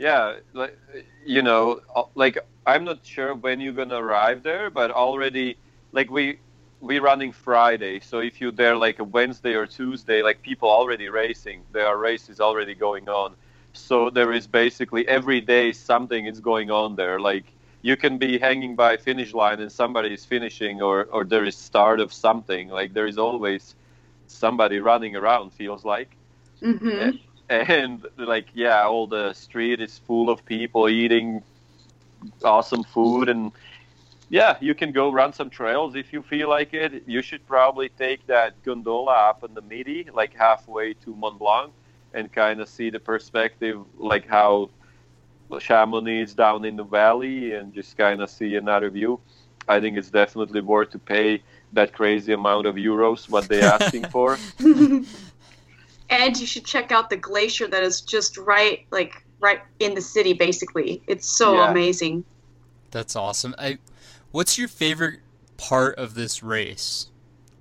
Yeah 0.01 0.37
like 0.53 0.77
you 1.25 1.43
know 1.43 1.81
uh, 1.95 2.03
like 2.15 2.37
i'm 2.67 2.85
not 2.85 3.05
sure 3.05 3.35
when 3.35 3.61
you're 3.61 3.73
gonna 3.73 3.95
arrive 4.01 4.43
there 4.43 4.69
but 4.69 4.91
already 4.91 5.57
like 5.93 6.09
we 6.11 6.39
we 6.81 6.99
running 6.99 7.31
friday. 7.31 7.99
So 7.99 8.19
if 8.19 8.41
you're 8.41 8.51
there 8.51 8.75
like 8.75 8.99
a 8.99 9.03
wednesday 9.05 9.53
or 9.53 9.67
tuesday 9.67 10.23
like 10.23 10.41
people 10.43 10.69
already 10.69 11.09
racing. 11.09 11.63
There 11.73 11.87
are 11.87 11.97
races 11.97 12.39
already 12.41 12.75
going 12.75 13.09
on. 13.09 13.35
So 13.73 14.09
there 14.09 14.31
is 14.33 14.47
basically 14.47 15.07
every 15.07 15.41
day 15.41 15.71
something 15.73 16.25
is 16.25 16.39
going 16.41 16.71
on 16.71 16.95
there. 16.95 17.19
Like 17.19 17.53
you 17.81 17.97
can 17.97 18.17
be 18.17 18.39
hanging 18.39 18.75
by 18.75 18.97
finish 18.97 19.33
line 19.33 19.59
and 19.61 19.71
somebody 19.71 20.13
is 20.13 20.25
finishing 20.25 20.81
or 20.81 21.05
or 21.05 21.23
there 21.25 21.45
is 21.45 21.55
start 21.57 21.99
of 21.99 22.13
something. 22.13 22.69
Like 22.69 22.93
there 22.93 23.07
is 23.07 23.17
always 23.17 23.75
somebody 24.27 24.79
running 24.79 25.15
around 25.15 25.53
feels 25.53 25.85
like. 25.85 26.17
Mm-hmm 26.61 27.17
and 27.69 28.07
like 28.17 28.47
yeah 28.53 28.83
all 28.83 29.07
the 29.07 29.33
street 29.33 29.81
is 29.81 29.97
full 29.99 30.29
of 30.29 30.45
people 30.45 30.87
eating 30.87 31.43
awesome 32.43 32.83
food. 32.83 33.27
And 33.27 33.51
yeah 34.29 34.57
you 34.61 34.73
can 34.73 34.93
go 34.93 35.11
run 35.11 35.33
some 35.33 35.49
trails 35.49 35.95
if 35.95 36.13
you 36.13 36.21
feel 36.21 36.49
like 36.49 36.73
it. 36.73 37.03
You 37.07 37.21
should 37.21 37.45
probably 37.45 37.89
take 37.89 38.25
that 38.27 38.61
gondola 38.63 39.11
up 39.29 39.43
in 39.43 39.53
the 39.53 39.61
midi 39.61 40.07
like 40.13 40.33
halfway 40.33 40.93
to 41.03 41.13
mont 41.13 41.39
blanc 41.39 41.73
and 42.13 42.31
kind 42.31 42.61
of 42.61 42.69
see 42.69 42.89
the 42.89 42.99
perspective 42.99 43.77
like 43.97 44.25
how 44.27 44.69
chamonix 45.59 46.21
is 46.21 46.33
down 46.33 46.63
in 46.63 46.77
the 46.77 46.85
valley 46.85 47.53
and 47.53 47.73
just 47.73 47.97
kind 47.97 48.21
of 48.21 48.29
see 48.29 48.55
another 48.55 48.89
view. 48.89 49.19
I 49.67 49.81
think 49.81 49.97
it's 49.97 50.09
definitely 50.09 50.61
worth 50.61 50.91
to 50.91 50.99
pay 50.99 51.43
that 51.73 51.91
crazy 51.91 52.31
amount 52.31 52.65
of 52.65 52.75
euros 52.75 53.29
what 53.29 53.49
they're 53.49 53.73
asking 53.81 54.05
for 54.07 54.37
and 56.11 56.39
you 56.39 56.45
should 56.45 56.65
check 56.65 56.91
out 56.91 57.09
the 57.09 57.17
glacier 57.17 57.67
that 57.67 57.81
is 57.81 58.01
just 58.01 58.37
right 58.37 58.85
like 58.91 59.25
right 59.39 59.61
in 59.79 59.95
the 59.95 60.01
city 60.01 60.33
basically. 60.33 61.01
It's 61.07 61.25
so 61.25 61.55
yeah. 61.55 61.71
amazing. 61.71 62.23
That's 62.91 63.15
awesome. 63.15 63.55
I, 63.57 63.79
what's 64.31 64.57
your 64.57 64.67
favorite 64.67 65.21
part 65.57 65.95
of 65.97 66.13
this 66.13 66.43
race 66.43 67.07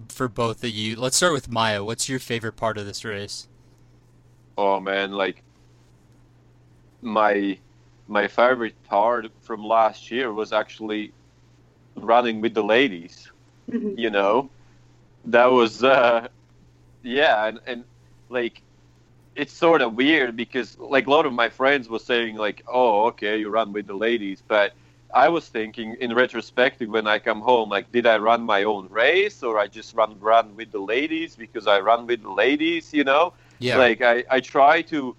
for 0.08 0.28
both 0.28 0.64
of 0.64 0.70
you? 0.70 0.96
Let's 0.96 1.16
start 1.16 1.32
with 1.32 1.50
mayo. 1.50 1.84
What's 1.84 2.08
your 2.08 2.18
favorite 2.18 2.56
part 2.56 2.76
of 2.76 2.84
this 2.84 3.04
race? 3.04 3.48
Oh 4.58 4.80
man 4.80 5.12
like 5.12 5.42
my 7.00 7.56
my 8.08 8.26
favorite 8.26 8.74
part 8.84 9.30
from 9.40 9.64
last 9.64 10.10
year 10.10 10.32
was 10.32 10.52
actually 10.52 11.12
running 11.96 12.40
with 12.40 12.54
the 12.54 12.64
ladies 12.64 13.30
mm-hmm. 13.70 13.98
you 13.98 14.10
know? 14.10 14.50
That 15.26 15.46
was 15.46 15.84
uh 15.84 16.28
yeah 17.02 17.46
and, 17.46 17.60
and 17.66 17.84
like 18.30 18.62
it's 19.36 19.52
sort 19.52 19.82
of 19.82 19.94
weird 19.94 20.36
because 20.36 20.78
like 20.78 21.06
a 21.06 21.10
lot 21.10 21.26
of 21.26 21.32
my 21.32 21.48
friends 21.48 21.88
were 21.88 21.98
saying 21.98 22.36
like 22.36 22.62
oh 22.68 23.06
okay 23.06 23.38
you 23.38 23.50
run 23.50 23.72
with 23.72 23.86
the 23.86 23.94
ladies. 23.94 24.42
But 24.46 24.72
i 25.12 25.28
was 25.28 25.48
thinking 25.48 25.96
in 26.00 26.14
retrospective 26.14 26.88
when 26.88 27.08
i 27.08 27.18
come 27.18 27.40
home 27.40 27.68
like 27.68 27.90
did 27.90 28.06
i 28.06 28.16
run 28.16 28.42
my 28.42 28.62
own 28.62 28.88
race 28.90 29.42
or 29.42 29.58
i 29.58 29.66
just 29.66 29.92
run 29.92 30.14
run 30.20 30.54
with 30.54 30.70
the 30.70 30.78
ladies 30.78 31.34
because 31.34 31.66
i 31.66 31.80
run 31.80 32.06
with 32.06 32.22
the 32.22 32.30
ladies 32.30 32.94
you 32.94 33.02
know? 33.02 33.32
Yeah. 33.58 33.76
Like 33.76 34.02
i 34.02 34.24
i 34.30 34.38
try 34.38 34.82
to 34.82 35.16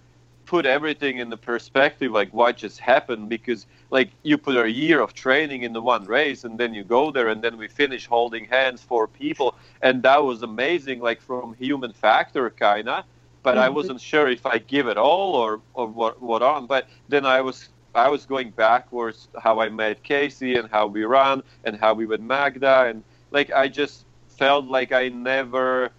put 0.52 0.66
everything 0.66 1.20
in 1.20 1.30
the 1.30 1.38
perspective 1.38 2.12
like 2.12 2.30
what 2.34 2.58
just 2.58 2.78
happened 2.78 3.30
because 3.30 3.68
like 3.90 4.10
you 4.24 4.38
put 4.38 4.58
a 4.58 4.70
year 4.70 5.00
of 5.00 5.14
training 5.14 5.64
in 5.64 5.72
the 5.72 5.82
one 5.82 6.04
race 6.04 6.44
and 6.44 6.60
then 6.60 6.74
you 6.74 6.84
go 6.84 7.10
there 7.10 7.30
and 7.30 7.42
then 7.42 7.56
we 7.56 7.70
finish 7.70 8.06
holding 8.06 8.44
hands 8.44 8.82
for 8.82 9.08
people 9.08 9.56
and 9.82 10.04
that 10.04 10.22
was 10.22 10.44
amazing 10.44 11.00
like 11.00 11.22
from 11.22 11.54
human 11.54 11.94
factor 11.94 12.50
kind 12.50 12.90
of 12.90 13.06
but 13.44 13.52
mm-hmm. 13.52 13.64
i 13.64 13.70
wasn't 13.70 14.02
sure 14.02 14.28
if 14.28 14.46
i 14.46 14.58
give 14.58 14.88
it 14.88 14.98
all 14.98 15.36
or 15.36 15.62
or 15.74 15.88
what 15.88 16.22
what 16.22 16.42
on 16.42 16.68
but 16.68 16.86
then 17.08 17.26
i 17.26 17.40
was 17.40 17.70
i 17.96 18.10
was 18.10 18.26
going 18.26 18.50
backwards 18.50 19.30
how 19.42 19.62
i 19.62 19.70
met 19.70 20.04
kaci 20.04 20.60
and 20.60 20.70
how 20.70 20.86
we 20.86 21.06
ran 21.06 21.42
and 21.64 21.78
how 21.78 21.94
we 21.94 22.06
with 22.06 22.20
magda 22.20 22.88
and 22.90 23.06
like 23.32 23.50
i 23.54 23.70
just 23.70 24.04
felt 24.28 24.66
like 24.66 24.92
i 24.92 25.08
never 25.08 25.92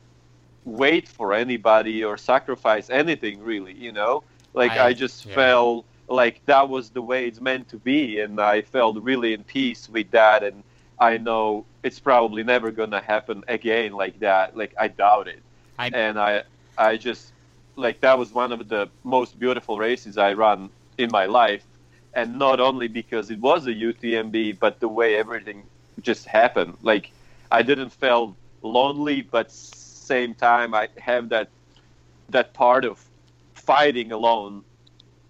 wait 0.66 1.08
for 1.08 1.32
anybody 1.32 2.04
or 2.04 2.18
sacrifice 2.18 2.90
anything 2.90 3.40
really 3.42 3.72
you 3.72 3.92
know 3.92 4.22
like 4.54 4.72
I, 4.72 4.88
I 4.88 4.92
just 4.92 5.26
yeah. 5.26 5.34
felt 5.34 5.86
like 6.08 6.44
that 6.46 6.68
was 6.68 6.90
the 6.90 7.02
way 7.02 7.26
it's 7.26 7.40
meant 7.40 7.68
to 7.70 7.76
be, 7.78 8.20
and 8.20 8.40
I 8.40 8.62
felt 8.62 9.02
really 9.02 9.32
in 9.32 9.44
peace 9.44 9.88
with 9.88 10.10
that. 10.10 10.42
And 10.42 10.62
I 10.98 11.18
know 11.18 11.64
it's 11.82 11.98
probably 11.98 12.44
never 12.44 12.70
gonna 12.70 13.00
happen 13.00 13.44
again 13.48 13.92
like 13.92 14.20
that. 14.20 14.56
Like 14.56 14.74
I 14.78 14.88
doubt 14.88 15.28
it. 15.28 15.42
I, 15.78 15.88
and 15.88 16.18
I 16.18 16.42
I 16.76 16.96
just 16.96 17.32
like 17.76 18.00
that 18.00 18.18
was 18.18 18.32
one 18.32 18.52
of 18.52 18.68
the 18.68 18.88
most 19.04 19.38
beautiful 19.38 19.78
races 19.78 20.18
I 20.18 20.34
run 20.34 20.70
in 20.98 21.10
my 21.10 21.26
life, 21.26 21.64
and 22.14 22.38
not 22.38 22.60
only 22.60 22.88
because 22.88 23.30
it 23.30 23.40
was 23.40 23.66
a 23.66 23.74
UTMB, 23.74 24.58
but 24.58 24.80
the 24.80 24.88
way 24.88 25.16
everything 25.16 25.64
just 26.00 26.26
happened. 26.26 26.76
Like 26.82 27.10
I 27.50 27.62
didn't 27.62 27.90
feel 27.90 28.36
lonely, 28.62 29.22
but 29.22 29.50
same 29.50 30.34
time 30.34 30.74
I 30.74 30.88
have 30.98 31.30
that 31.30 31.48
that 32.28 32.52
part 32.52 32.84
of 32.84 33.02
fighting 33.66 34.12
alone 34.12 34.64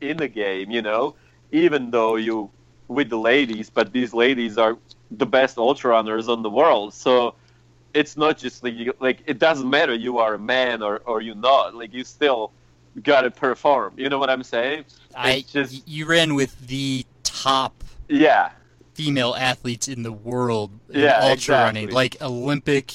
in 0.01 0.17
the 0.17 0.29
game, 0.29 0.71
you 0.71 0.83
know, 0.83 1.15
even 1.53 1.91
though 1.91 2.17
you 2.17 2.51
with 2.89 3.09
the 3.09 3.19
ladies, 3.19 3.71
but 3.71 3.93
these 3.93 4.13
ladies 4.13 4.59
are 4.59 4.77
the 5.11 5.27
best 5.27 5.59
ultra 5.59 5.91
runners 5.91 6.29
on 6.29 6.43
the 6.43 6.51
world. 6.51 6.93
So 6.95 7.35
it's 7.95 8.17
not 8.17 8.39
just 8.39 8.63
like 8.65 8.75
you, 8.75 8.93
like 9.01 9.23
it 9.27 9.39
doesn't 9.39 9.69
matter 9.69 9.95
you 9.95 10.19
are 10.19 10.35
a 10.35 10.39
man 10.39 10.83
or 10.83 10.99
or 11.07 11.21
you 11.21 11.35
not. 11.35 11.75
Like 11.75 11.93
you 11.93 12.05
still 12.05 12.53
got 13.03 13.23
to 13.23 13.31
perform. 13.31 13.95
You 13.97 14.09
know 14.09 14.19
what 14.19 14.31
I'm 14.31 14.43
saying? 14.43 14.85
I 15.15 15.45
just- 15.49 15.87
you 15.89 16.07
ran 16.07 16.35
with 16.35 16.67
the 16.67 17.07
top 17.23 17.85
Yeah, 18.09 18.51
female 18.95 19.35
athletes 19.35 19.89
in 19.89 20.03
the 20.03 20.13
world 20.13 20.71
in 20.91 21.01
Yeah, 21.01 21.19
ultra 21.21 21.33
exactly. 21.33 21.81
running, 21.83 21.95
like 21.95 22.17
Olympic, 22.21 22.93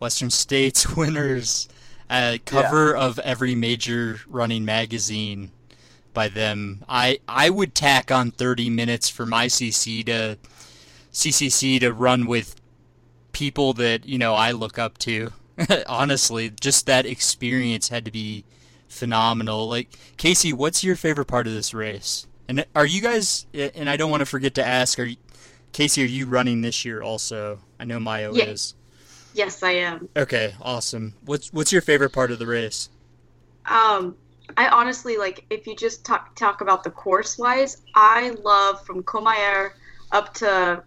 Western 0.00 0.30
States 0.30 0.96
winners, 0.96 1.68
uh, 2.10 2.38
cover 2.44 2.96
of 2.96 3.18
every 3.20 3.54
major 3.54 4.20
running 4.28 4.64
magazine 4.64 5.50
by 6.14 6.28
them. 6.28 6.84
I 6.88 7.18
I 7.28 7.50
would 7.50 7.74
tack 7.74 8.10
on 8.10 8.30
30 8.30 8.70
minutes 8.70 9.08
for 9.08 9.26
my 9.26 9.46
CC 9.46 10.04
to 10.06 10.38
CCC 11.12 11.80
to 11.80 11.92
run 11.92 12.26
with 12.26 12.56
people 13.32 13.72
that 13.74 14.06
you 14.06 14.18
know 14.18 14.34
I 14.34 14.52
look 14.52 14.78
up 14.78 14.98
to. 14.98 15.32
Honestly, 15.86 16.50
just 16.50 16.86
that 16.86 17.04
experience 17.06 17.88
had 17.88 18.04
to 18.04 18.10
be 18.10 18.44
phenomenal. 18.88 19.68
Like 19.68 19.90
Kaci, 20.16 20.52
what's 20.52 20.82
your 20.84 20.96
favorite 20.96 21.26
part 21.26 21.46
of 21.46 21.52
this 21.52 21.74
race? 21.74 22.26
And 22.48 22.64
are 22.74 22.86
you 22.86 23.00
guys? 23.02 23.46
And 23.52 23.90
I 23.90 23.96
don't 23.96 24.10
want 24.10 24.20
to 24.20 24.26
forget 24.26 24.54
to 24.54 24.64
ask, 24.64 24.98
are 24.98 25.04
you, 25.04 25.16
Kaci? 25.72 26.02
Are 26.02 26.06
you 26.06 26.26
running 26.26 26.62
this 26.62 26.84
year 26.84 27.02
also? 27.02 27.58
I 27.78 27.84
know 27.84 28.00
Mayo 28.00 28.32
Yeah. 28.34 28.44
is. 28.44 28.74
Yes, 29.34 29.62
I 29.62 29.72
am. 29.72 30.08
Okay, 30.16 30.54
awesome. 30.60 31.14
What's 31.24 31.52
what's 31.52 31.72
your 31.72 31.82
favorite 31.82 32.10
part 32.10 32.30
of 32.30 32.38
the 32.38 32.46
race? 32.46 32.88
Um, 33.66 34.16
I 34.56 34.68
honestly 34.68 35.16
like 35.16 35.44
if 35.50 35.66
you 35.66 35.76
just 35.76 36.04
talk 36.04 36.34
talk 36.34 36.60
about 36.60 36.84
the 36.84 36.90
course 36.90 37.38
wise, 37.38 37.82
I 37.94 38.30
love 38.42 38.84
from 38.84 39.02
Courmayeur 39.02 39.72
up 40.12 40.34
to 40.34 40.82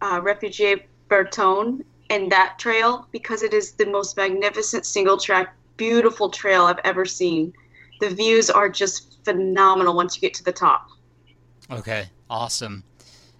uh, 0.00 0.20
Refugee 0.22 0.82
Bertone 1.08 1.84
and 2.10 2.30
that 2.32 2.58
trail 2.58 3.08
because 3.12 3.42
it 3.42 3.54
is 3.54 3.72
the 3.72 3.86
most 3.86 4.16
magnificent 4.16 4.84
single 4.84 5.16
track, 5.16 5.54
beautiful 5.76 6.28
trail 6.28 6.64
I've 6.64 6.80
ever 6.84 7.04
seen. 7.04 7.52
The 8.00 8.10
views 8.10 8.50
are 8.50 8.68
just 8.68 9.24
phenomenal 9.24 9.94
once 9.94 10.16
you 10.16 10.20
get 10.20 10.34
to 10.34 10.44
the 10.44 10.52
top. 10.52 10.88
Okay, 11.70 12.10
awesome. 12.28 12.84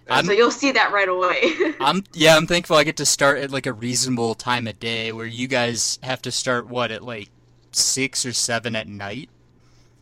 I'm- 0.09 0.25
so 0.25 0.31
you'll 0.31 0.51
see 0.51 0.71
that 0.73 0.91
right 0.91 1.09
away. 1.09 1.73
I'm 1.79 2.03
yeah, 2.13 2.35
I'm 2.37 2.45
thankful 2.47 2.75
I 2.77 2.83
get 2.83 2.97
to 2.97 3.05
start 3.05 3.39
at 3.39 3.51
like 3.51 3.65
a 3.65 3.73
reasonable 3.73 4.35
time 4.35 4.67
of 4.67 4.79
day 4.79 5.11
where 5.11 5.25
you 5.25 5.47
guys 5.47 5.97
have 6.03 6.21
to 6.23 6.31
start 6.31 6.67
what 6.67 6.91
at 6.91 7.03
like 7.03 7.29
six 7.71 8.25
or 8.25 8.33
seven 8.33 8.75
at 8.75 8.87
night. 8.87 9.29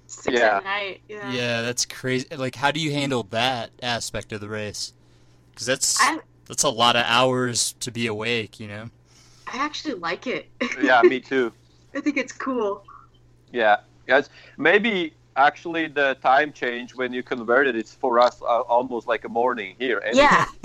Six 0.07 0.37
Yeah. 0.39 0.57
at 0.57 0.63
night. 0.65 1.01
Yeah. 1.07 1.31
Yeah, 1.31 1.61
that's 1.61 1.85
crazy. 1.85 2.27
Like, 2.35 2.55
how 2.55 2.71
do 2.71 2.79
you 2.79 2.91
handle 2.91 3.23
that 3.31 3.71
aspect 3.81 4.31
of 4.33 4.41
the 4.41 4.49
race? 4.49 4.93
Because 5.51 5.65
that's 5.67 5.97
I 6.01 6.19
that's 6.47 6.63
a 6.63 6.69
lot 6.69 6.95
of 6.97 7.05
hours 7.07 7.73
to 7.79 7.89
be 7.91 8.07
awake, 8.07 8.59
you 8.59 8.67
know. 8.67 8.89
I 9.47 9.57
actually 9.57 9.93
like 9.95 10.27
it. 10.27 10.49
yeah, 10.81 11.01
me 11.03 11.19
too. 11.21 11.53
I 11.95 12.01
think 12.01 12.17
it's 12.17 12.33
cool. 12.33 12.83
Yeah, 13.51 13.77
yes. 14.07 14.29
Maybe 14.57 15.13
actually 15.35 15.87
the 15.87 16.17
time 16.21 16.51
change 16.53 16.95
when 16.95 17.13
you 17.13 17.23
convert 17.23 17.67
it, 17.67 17.75
it's 17.75 17.93
for 17.93 18.19
us 18.19 18.41
uh, 18.41 18.61
almost 18.61 19.07
like 19.07 19.25
a 19.25 19.29
morning 19.29 19.75
here. 19.79 20.01
anyway. 20.05 20.23
Yeah. 20.23 20.45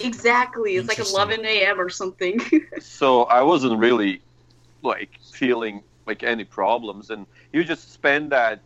Exactly. 0.00 0.76
It's 0.76 0.88
like 0.88 0.98
11 0.98 1.44
a.m. 1.44 1.78
or 1.78 1.90
something. 1.90 2.40
So 2.80 3.24
I 3.24 3.42
wasn't 3.42 3.78
really 3.78 4.22
like 4.82 5.10
feeling 5.32 5.82
like 6.06 6.22
any 6.22 6.44
problems, 6.44 7.10
and 7.10 7.26
you 7.52 7.62
just 7.62 7.92
spend 7.92 8.32
that. 8.32 8.60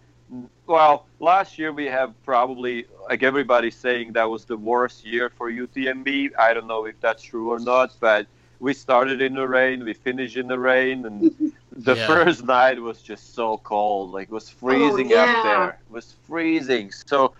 Well, 0.66 1.06
last 1.18 1.58
year 1.58 1.72
we 1.72 1.86
have 1.86 2.14
probably 2.24 2.86
like 3.08 3.22
everybody 3.24 3.70
saying 3.70 4.12
that 4.12 4.30
was 4.30 4.44
the 4.44 4.56
worst 4.56 5.04
year 5.04 5.30
for 5.30 5.50
UTMB. 5.50 6.30
I 6.38 6.54
don't 6.54 6.68
know 6.68 6.86
if 6.86 6.98
that's 7.00 7.22
true 7.22 7.50
or 7.50 7.58
not, 7.58 7.92
but 7.98 8.26
we 8.60 8.72
started 8.72 9.20
in 9.20 9.34
the 9.34 9.48
rain, 9.48 9.84
we 9.84 9.94
finished 9.94 10.36
in 10.36 10.46
the 10.46 10.58
rain, 10.58 11.06
and 11.06 11.52
the 11.84 11.96
Yeah. 11.96 12.06
first 12.06 12.44
night 12.44 12.80
was 12.80 13.00
just 13.02 13.34
so 13.34 13.58
cold. 13.58 14.12
Like 14.12 14.28
it 14.28 14.32
was 14.40 14.48
freezing 14.48 15.10
yeah. 15.10 15.24
up 15.24 15.44
there. 15.44 15.68
It 15.70 15.92
was 15.92 16.14
freezing. 16.26 16.92
So 16.92 17.32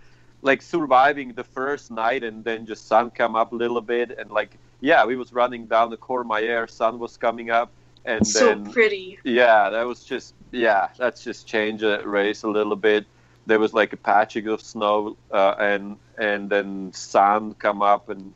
like 0.43 0.63
surviving 0.63 1.33
the 1.35 1.45
first 1.45 1.91
night 1.91 2.25
and 2.25 2.43
then 2.45 2.67
just 2.67 2.87
sun 2.89 3.11
come 3.11 3.37
up 3.37 3.53
a 3.53 3.57
little 3.57 3.81
bit 3.81 4.17
and 4.19 4.31
like 4.31 4.53
yeah, 4.81 5.05
we 5.05 5.15
was 5.17 5.33
running 5.33 5.67
down 5.67 5.91
the 5.91 5.99
Courmayeur, 5.99 6.69
sun 6.71 6.99
was 6.99 7.17
coming 7.19 7.51
up 7.51 7.71
and 8.07 8.27
so 8.27 8.47
then 8.47 8.73
pretty. 8.73 9.19
yeah, 9.25 9.69
that 9.71 9.87
was 9.87 10.03
just 10.05 10.35
yeah, 10.53 10.89
that's 10.97 11.23
just 11.23 11.47
changed 11.47 11.83
the 11.85 12.01
race 12.07 12.43
a 12.45 12.49
little 12.49 12.77
bit. 12.77 13.05
There 13.47 13.59
was 13.59 13.75
like 13.75 13.93
a 13.93 13.97
patching 13.99 14.47
of 14.49 14.61
snow 14.63 15.17
uh, 15.31 15.55
and 15.59 15.97
and 16.19 16.49
then 16.49 16.93
sun 16.95 17.55
come 17.55 17.83
up 17.83 18.09
and 18.09 18.33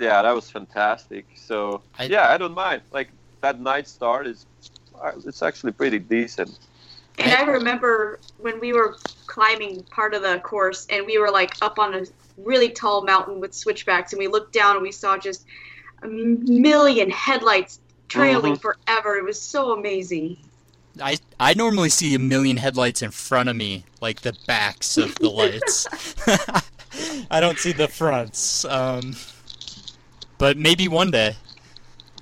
yeah, 0.00 0.22
that 0.22 0.34
was 0.34 0.50
fantastic. 0.50 1.26
So 1.36 1.82
I- 1.98 2.04
yeah, 2.04 2.28
I 2.28 2.36
don't 2.38 2.54
mind. 2.54 2.82
Like 2.92 3.10
that 3.40 3.60
night 3.60 3.86
start 3.86 4.26
is 4.26 4.46
it's 5.24 5.42
actually 5.42 5.72
pretty 5.72 5.98
decent. 5.98 6.58
And 7.18 7.32
I 7.32 7.42
remember 7.42 8.20
when 8.38 8.60
we 8.60 8.72
were 8.72 8.96
climbing 9.26 9.82
part 9.84 10.14
of 10.14 10.22
the 10.22 10.38
course 10.40 10.86
and 10.90 11.04
we 11.04 11.18
were 11.18 11.30
like 11.30 11.54
up 11.62 11.78
on 11.78 11.94
a 11.94 12.04
really 12.36 12.70
tall 12.70 13.02
mountain 13.02 13.40
with 13.40 13.52
switchbacks 13.54 14.12
and 14.12 14.20
we 14.20 14.28
looked 14.28 14.52
down 14.52 14.76
and 14.76 14.82
we 14.82 14.92
saw 14.92 15.18
just 15.18 15.44
a 16.02 16.06
million 16.06 17.10
headlights 17.10 17.80
trailing 18.08 18.54
Mhm. 18.54 18.60
forever. 18.60 19.16
It 19.16 19.24
was 19.24 19.40
so 19.40 19.72
amazing. 19.72 20.36
I 21.02 21.18
I 21.40 21.54
normally 21.54 21.88
see 21.90 22.14
a 22.14 22.18
million 22.18 22.56
headlights 22.56 23.02
in 23.02 23.10
front 23.10 23.48
of 23.48 23.56
me, 23.56 23.84
like 24.00 24.20
the 24.22 24.36
backs 24.46 24.96
of 24.96 25.14
the 25.16 25.28
lights. 25.28 25.86
I 27.30 27.40
don't 27.40 27.58
see 27.58 27.72
the 27.72 27.88
fronts. 27.88 28.64
Um, 28.64 29.16
but 30.38 30.56
maybe 30.56 30.88
one 30.88 31.10
day. 31.10 31.36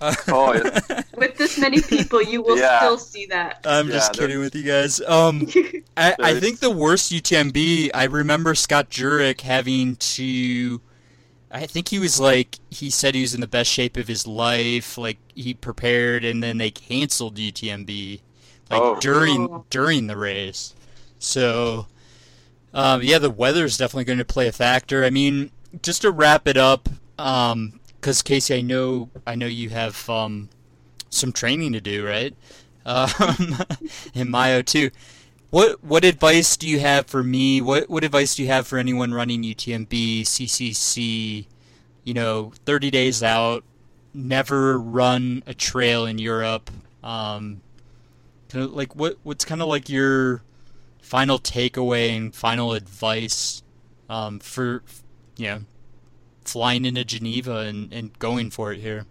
Oh, 0.28 0.52
yeah. 0.54 1.02
With 1.16 1.36
this 1.38 1.58
many 1.58 1.80
people, 1.80 2.22
you 2.22 2.42
will 2.42 2.58
Yeah. 2.58 2.78
still 2.80 2.98
see 2.98 3.26
that. 3.26 3.60
I'm 3.64 3.88
Yeah, 3.88 3.94
just 3.94 4.12
there- 4.14 4.26
kidding 4.26 4.40
with 4.40 4.54
you 4.54 4.62
guys. 4.62 5.00
Um, 5.00 5.46
I, 5.96 6.14
I 6.20 6.38
think 6.40 6.58
the 6.60 6.70
worst 6.70 7.10
UTMB. 7.12 7.90
I 7.94 8.04
remember 8.04 8.54
Scott 8.54 8.90
Jurek 8.90 9.40
having 9.40 9.96
to. 9.96 10.80
I 11.50 11.64
think 11.66 11.88
he 11.88 11.98
was 11.98 12.20
like 12.20 12.58
he 12.70 12.90
said 12.90 13.14
he 13.14 13.22
was 13.22 13.32
in 13.34 13.40
the 13.40 13.46
best 13.46 13.70
shape 13.70 13.96
of 13.96 14.08
his 14.08 14.26
life. 14.26 14.98
Like 14.98 15.16
he 15.34 15.54
prepared, 15.54 16.24
and 16.24 16.42
then 16.42 16.58
they 16.58 16.70
canceled 16.70 17.36
UTMB, 17.36 18.20
like 18.70 18.82
Oh. 18.82 18.98
during 19.00 19.48
Oh. 19.50 19.64
during 19.70 20.06
the 20.08 20.16
race. 20.18 20.74
So, 21.18 21.86
um, 22.74 23.02
yeah, 23.02 23.18
the 23.18 23.30
weather 23.30 23.64
is 23.64 23.78
definitely 23.78 24.04
going 24.04 24.18
to 24.18 24.24
play 24.24 24.48
a 24.48 24.52
factor. 24.52 25.02
I 25.04 25.08
mean, 25.10 25.50
just 25.82 26.02
to 26.02 26.10
wrap 26.10 26.46
it 26.46 26.58
up, 26.58 26.90
because 28.06 28.22
Kaci, 28.22 28.56
I 28.56 28.60
know 28.60 29.10
I 29.26 29.34
know 29.34 29.46
you 29.46 29.70
have 29.70 30.08
um, 30.08 30.48
some 31.10 31.32
training 31.32 31.72
to 31.72 31.80
do, 31.80 32.06
right? 32.06 32.32
Um, 32.84 33.56
and 34.14 34.30
Mayo 34.30 34.62
too. 34.62 34.92
What 35.50 35.82
what 35.82 36.04
advice 36.04 36.56
do 36.56 36.68
you 36.68 36.78
have 36.78 37.06
for 37.06 37.24
me? 37.24 37.60
What 37.60 37.90
what 37.90 38.04
advice 38.04 38.36
do 38.36 38.44
you 38.44 38.48
have 38.48 38.68
for 38.68 38.78
anyone 38.78 39.12
running 39.12 39.42
UTMB, 39.42 40.22
CCC? 40.22 41.46
You 42.04 42.14
know, 42.14 42.52
30 42.64 42.92
days 42.92 43.24
out, 43.24 43.64
never 44.14 44.78
run 44.78 45.42
a 45.44 45.52
trail 45.52 46.06
in 46.06 46.18
Europe. 46.18 46.70
Um, 47.02 47.60
kind 48.48 48.66
of 48.66 48.72
like 48.72 48.94
what 48.94 49.16
what's 49.24 49.44
kind 49.44 49.60
of 49.60 49.66
like 49.66 49.88
your 49.88 50.44
final 51.02 51.40
takeaway 51.40 52.16
and 52.16 52.32
final 52.32 52.72
advice 52.72 53.64
um, 54.08 54.38
for 54.38 54.84
you 55.36 55.46
know 55.46 55.60
flying 56.46 56.84
into 56.84 57.04
Geneva 57.04 57.58
and, 57.58 57.92
and 57.92 58.18
going 58.18 58.50
for 58.50 58.72
it 58.72 58.80
here? 58.80 59.06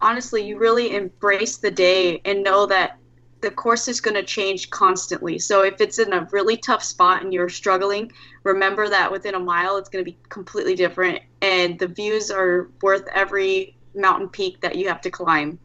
honestly, 0.00 0.46
you 0.46 0.58
really 0.58 0.94
embrace 0.94 1.58
the 1.58 1.70
day 1.70 2.20
and 2.24 2.42
know 2.42 2.66
that 2.66 2.96
the 3.40 3.50
course 3.50 3.88
is 3.88 4.00
going 4.00 4.14
to 4.14 4.22
change 4.22 4.70
constantly. 4.70 5.38
So 5.38 5.62
if 5.62 5.80
it's 5.80 5.98
in 5.98 6.12
a 6.12 6.28
really 6.30 6.56
tough 6.56 6.82
spot 6.82 7.22
and 7.22 7.32
you're 7.32 7.48
struggling, 7.48 8.12
remember 8.42 8.88
that 8.88 9.10
within 9.10 9.34
a 9.34 9.38
mile 9.38 9.76
it's 9.78 9.88
going 9.88 10.04
to 10.04 10.10
be 10.10 10.18
completely 10.28 10.74
different 10.74 11.20
and 11.40 11.78
the 11.78 11.86
views 11.86 12.30
are 12.30 12.70
worth 12.82 13.06
every 13.14 13.76
mountain 13.94 14.28
peak 14.28 14.60
that 14.60 14.76
you 14.76 14.88
have 14.88 15.00
to 15.02 15.10
climb. 15.10 15.58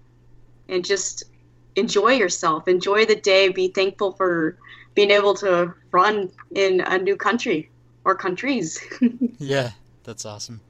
And 0.69 0.85
just 0.85 1.25
enjoy 1.75 2.13
yourself. 2.13 2.67
Enjoy 2.67 3.05
the 3.05 3.17
day. 3.17 3.49
Be 3.49 3.67
thankful 3.67 4.13
for 4.13 4.57
being 4.95 5.11
able 5.11 5.33
to 5.35 5.73
run 5.91 6.31
in 6.55 6.81
a 6.81 6.97
new 6.97 7.17
country 7.17 7.69
or 8.05 8.15
countries. 8.15 8.79
Yeah, 9.37 9.71
that's 10.05 10.25
awesome. 10.25 10.61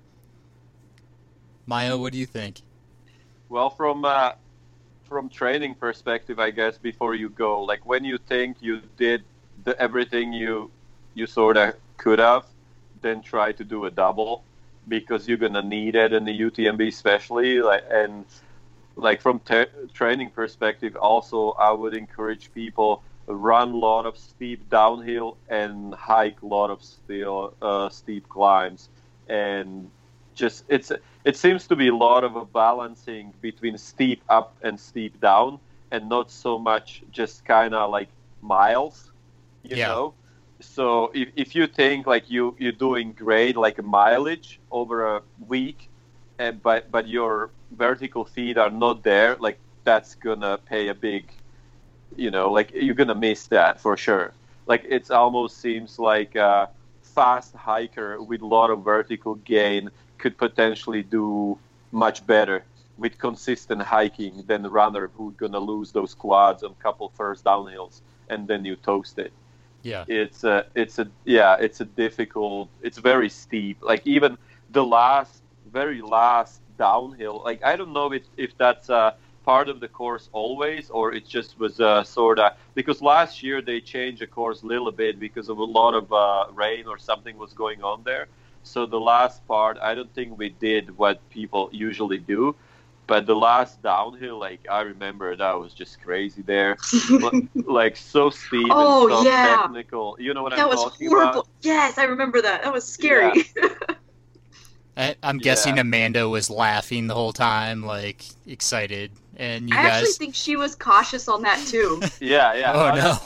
Mayo, 1.68 1.98
what 1.98 2.14
do 2.14 2.20
you 2.20 2.26
think? 2.26 2.62
Well, 3.49 3.70
from 3.70 4.06
uh, 4.06 4.34
from 5.03 5.30
training 5.30 5.76
perspective, 5.76 6.40
I 6.40 6.52
guess 6.52 6.78
before 6.78 7.16
you 7.16 7.30
go, 7.30 7.62
like 7.62 7.86
when 7.86 8.03
you 8.03 8.18
think 8.18 8.57
you 8.62 8.82
did 8.98 9.24
the, 9.64 9.80
everything 9.80 10.34
you 10.34 10.72
you 11.14 11.28
sort 11.28 11.57
of 11.57 11.76
could 11.98 12.20
have, 12.20 12.45
then 13.02 13.22
try 13.22 13.52
to 13.52 13.64
do 13.64 13.86
a 13.86 13.91
double 13.91 14.44
because 14.88 15.28
you're 15.28 15.38
gonna 15.38 15.64
need 15.64 15.95
it 15.95 16.14
in 16.14 16.26
the 16.26 16.40
UTMB, 16.40 16.88
especially. 16.88 17.62
Like 17.62 17.84
and 17.91 18.26
like 18.95 19.22
from 19.22 19.41
training 19.94 20.30
perspective, 20.30 20.95
also 20.95 21.52
I 21.52 21.72
would 21.72 21.95
encourage 21.95 22.53
people 22.53 23.03
run 23.28 23.72
a 23.72 23.78
lot 23.78 24.06
of 24.06 24.18
steep 24.18 24.70
downhill 24.70 25.38
and 25.49 25.94
hike 25.95 26.41
a 26.44 26.45
lot 26.45 26.70
of 26.70 26.84
still 26.84 27.56
uh, 27.62 27.90
steep 27.90 28.30
climbs 28.30 28.90
and 29.27 29.91
just 30.34 30.64
it's 30.69 30.91
it 31.23 31.35
seems 31.35 31.68
to 31.68 31.76
be 31.76 31.88
a 31.88 31.95
lot 31.95 32.23
of 32.23 32.35
a 32.35 32.45
balancing 32.45 33.34
between 33.41 33.77
steep 33.77 34.23
up 34.30 34.57
and 34.64 34.80
steep 34.80 35.19
down 35.19 35.60
and 35.91 36.10
not 36.10 36.31
so 36.31 36.57
much 36.57 37.03
just 37.11 37.45
kind 37.45 37.73
of 37.73 37.89
like 37.91 38.10
miles 38.41 39.11
you 39.64 39.76
Yeah. 39.76 39.77
know 39.77 40.14
so 40.61 41.11
if, 41.14 41.30
if 41.35 41.56
you 41.56 41.68
think 41.68 42.06
like 42.07 42.30
you 42.30 42.56
you're 42.60 42.72
doing 42.72 43.14
great 43.14 43.56
like 43.57 43.77
a 43.77 43.84
mileage 43.84 44.60
over 44.72 45.15
a 45.15 45.22
week 45.47 45.89
and 46.38 46.61
but 46.61 46.91
but 46.91 47.07
your 47.07 47.52
vertical 47.72 48.26
feet 48.26 48.57
are 48.57 48.69
not 48.69 49.03
there 49.03 49.35
like 49.39 49.60
that's 49.84 50.15
gonna 50.15 50.57
pay 50.57 50.88
a 50.88 50.93
big 50.93 51.31
you 52.15 52.30
know 52.31 52.52
like 52.52 52.72
you're 52.73 52.95
gonna 52.95 53.15
miss 53.15 53.47
that 53.47 53.80
for 53.80 53.95
sure 53.97 54.34
like 54.68 54.84
it's 54.88 55.10
almost 55.11 55.60
seems 55.60 55.99
like 55.99 56.35
a 56.35 56.69
fast 57.16 57.56
hiker 57.56 58.22
with 58.22 58.42
a 58.42 58.46
lot 58.58 58.70
of 58.70 58.84
vertical 58.84 59.36
gain 59.36 59.90
could 60.18 60.38
potentially 60.38 61.04
do 61.04 61.58
much 61.92 62.26
better 62.28 62.64
with 62.98 63.18
consistent 63.18 63.82
hiking 63.82 64.44
than 64.48 64.62
the 64.62 64.70
runner 64.70 65.10
who's 65.16 65.36
gonna 65.36 65.60
lose 65.74 65.92
those 65.92 66.14
quads 66.14 66.64
on 66.64 66.72
a 66.72 66.84
couple 66.84 67.10
first 67.22 67.44
downhills 67.46 68.02
and 68.30 68.48
then 68.50 68.62
you 68.66 68.76
toast 68.76 69.18
it 69.20 69.32
Yeah. 69.84 70.04
it's 70.08 70.44
a 70.44 70.66
it's 70.82 70.98
a 71.04 71.08
yeah 71.26 71.56
it's 71.66 71.80
a 71.82 71.86
difficult 72.04 72.70
it's 72.82 72.98
very 73.12 73.30
steep 73.30 73.78
like 73.82 74.02
even 74.16 74.38
the 74.78 74.86
last 74.98 75.42
very 75.72 76.02
last 76.02 76.62
downhill 76.78 77.42
like 77.46 77.64
i 77.64 77.76
don't 77.76 77.94
know 77.94 78.12
if, 78.12 78.24
if 78.38 78.52
that's 78.58 78.90
uh 78.90 79.12
part 79.46 79.70
of 79.70 79.80
the 79.80 79.88
course 79.88 80.30
always 80.34 80.90
or 80.90 81.14
it 81.14 81.26
just 81.28 81.60
was 81.60 81.80
uh, 81.80 82.04
sort 82.04 82.40
of 82.40 82.52
because 82.76 83.02
last 83.02 83.44
year 83.44 83.62
they 83.62 83.80
changed 83.80 84.22
the 84.22 84.28
course 84.28 84.64
a 84.64 84.68
little 84.68 84.92
bit 84.92 85.20
because 85.20 85.50
of 85.50 85.58
a 85.60 85.64
lot 85.80 85.94
of 85.94 86.12
uh, 86.14 86.46
rain 86.54 86.86
or 86.88 86.98
something 86.98 87.38
was 87.38 87.54
going 87.54 87.82
on 87.84 88.04
there 88.04 88.28
so 88.64 88.86
the 88.86 89.00
last 89.00 89.46
part 89.48 89.78
i 89.82 89.94
don't 89.96 90.14
think 90.14 90.38
we 90.38 90.50
did 90.50 90.98
what 90.98 91.18
people 91.30 91.70
usually 91.72 92.18
do 92.18 92.56
but 93.08 93.26
the 93.28 93.36
last 93.36 93.82
downhill 93.84 94.40
like 94.40 94.62
i 94.72 94.82
remember 94.82 95.36
that 95.36 95.60
was 95.60 95.74
just 95.74 96.02
crazy 96.02 96.42
there 96.44 96.78
like 97.68 97.96
so 97.96 98.30
steep 98.30 98.78
Oh, 98.78 99.08
and 99.08 99.08
so 99.08 99.24
yeah. 99.24 99.68
technical. 99.68 100.16
You 100.20 100.34
know 100.34 100.44
what 100.44 100.54
that 100.56 100.68
I'm 100.68 100.70
was 100.70 100.84
talking 100.84 101.10
horrible. 101.10 101.42
about? 101.42 101.48
Yes, 101.62 101.98
I 101.98 102.04
remember 102.06 102.42
that. 102.42 102.64
That 102.64 102.74
was 102.74 102.88
scary. 102.88 103.44
I, 104.98 105.16
I'm 105.24 105.38
Yeah. 105.38 105.44
guessing 105.44 105.78
Amanda 105.80 106.28
was 106.30 106.50
laughing 106.50 107.08
the 107.08 107.14
whole 107.14 107.34
time, 107.34 107.84
like 107.86 108.24
excited, 108.48 109.12
and 109.36 109.70
you 109.70 109.76
I 109.76 109.82
actually 109.82 110.12
think 110.14 110.36
she 110.36 110.56
was 110.56 110.76
cautious 110.76 111.28
on 111.28 111.42
that 111.44 111.60
too. 111.68 112.02
Yeah, 112.22 112.54
yeah. 112.54 112.72
oh 112.74 112.86
I- 112.86 112.96
no! 112.96 113.18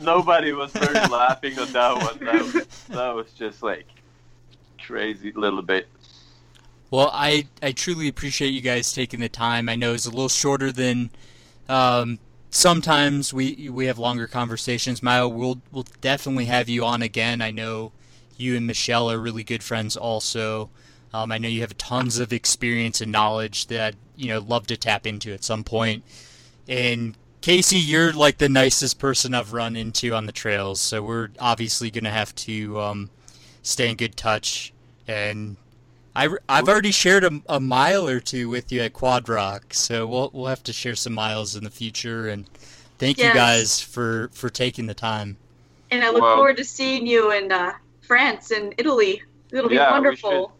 Nobody 0.00 0.52
was 0.52 0.72
very 0.72 0.94
laughing 1.08 1.58
on 1.58 1.72
that 1.72 1.96
one. 1.96 2.18
That 2.24 2.42
was, 2.42 2.66
that 2.88 3.14
was 3.14 3.32
just 3.32 3.62
like 3.62 3.86
crazy 4.84 5.32
little 5.32 5.62
bit. 5.62 5.88
Well, 6.90 7.10
I 7.12 7.46
I 7.62 7.72
truly 7.72 8.08
appreciate 8.08 8.48
you 8.50 8.60
guys 8.60 8.92
taking 8.92 9.20
the 9.20 9.28
time. 9.28 9.68
I 9.68 9.76
know 9.76 9.94
it's 9.94 10.06
a 10.06 10.10
little 10.10 10.28
shorter 10.28 10.72
than 10.72 11.10
um, 11.68 12.18
sometimes 12.50 13.32
we 13.32 13.68
we 13.70 13.86
have 13.86 13.98
longer 13.98 14.26
conversations. 14.26 15.02
Mayo, 15.02 15.28
we'll 15.28 15.62
we'll 15.70 15.86
definitely 16.00 16.46
have 16.46 16.68
you 16.68 16.84
on 16.84 17.00
again. 17.00 17.40
I 17.40 17.50
know 17.50 17.92
you 18.36 18.56
and 18.56 18.66
Michelle 18.66 19.10
are 19.10 19.18
really 19.18 19.44
good 19.44 19.62
friends. 19.62 19.96
Also, 19.96 20.68
um, 21.14 21.32
I 21.32 21.38
know 21.38 21.48
you 21.48 21.60
have 21.60 21.76
tons 21.78 22.18
of 22.18 22.32
experience 22.32 23.00
and 23.00 23.12
knowledge 23.12 23.66
that 23.68 23.94
you 24.16 24.28
know 24.28 24.40
love 24.40 24.66
to 24.68 24.76
tap 24.76 25.06
into 25.06 25.32
at 25.32 25.44
some 25.44 25.64
point. 25.64 26.04
And 26.68 27.16
Kaci, 27.40 27.80
you're 27.84 28.12
like 28.12 28.38
the 28.38 28.48
nicest 28.48 28.98
person 28.98 29.34
I've 29.34 29.52
run 29.52 29.76
into 29.76 30.14
on 30.14 30.26
the 30.26 30.32
trails. 30.32 30.80
So 30.80 31.02
we're 31.02 31.30
obviously 31.38 31.90
gonna 31.90 32.10
have 32.10 32.34
to 32.36 32.80
um, 32.80 33.10
stay 33.62 33.90
in 33.90 33.96
good 33.96 34.16
touch 34.16 34.72
and 35.08 35.56
I, 36.14 36.28
have 36.48 36.68
already 36.68 36.90
shared 36.90 37.24
a, 37.24 37.40
a 37.48 37.58
mile 37.58 38.06
or 38.06 38.20
two 38.20 38.48
with 38.48 38.70
you 38.70 38.82
at 38.82 38.92
Quad 38.92 39.28
Rock, 39.28 39.72
so 39.72 40.06
we'll 40.06 40.30
we'll 40.32 40.46
have 40.46 40.62
to 40.64 40.72
share 40.72 40.94
some 40.94 41.14
miles 41.14 41.56
in 41.56 41.64
the 41.64 41.70
future. 41.70 42.28
And 42.28 42.46
thank 42.98 43.18
you 43.18 43.32
guys 43.32 43.80
for 43.80 44.28
for 44.32 44.50
taking 44.50 44.86
the 44.86 44.94
time. 44.94 45.38
And 45.90 46.04
I 46.04 46.10
look 46.10 46.22
Well- 46.22 46.36
forward 46.36 46.58
to 46.58 46.64
seeing 46.64 47.06
you 47.06 47.32
in 47.32 47.50
uh, 47.50 47.72
France 48.02 48.50
and 48.50 48.74
Italy. 48.78 49.22
It'll 49.52 49.68
be 49.68 49.76
Yeah, 49.76 49.88
we 49.88 49.92
wonderful. 49.92 50.52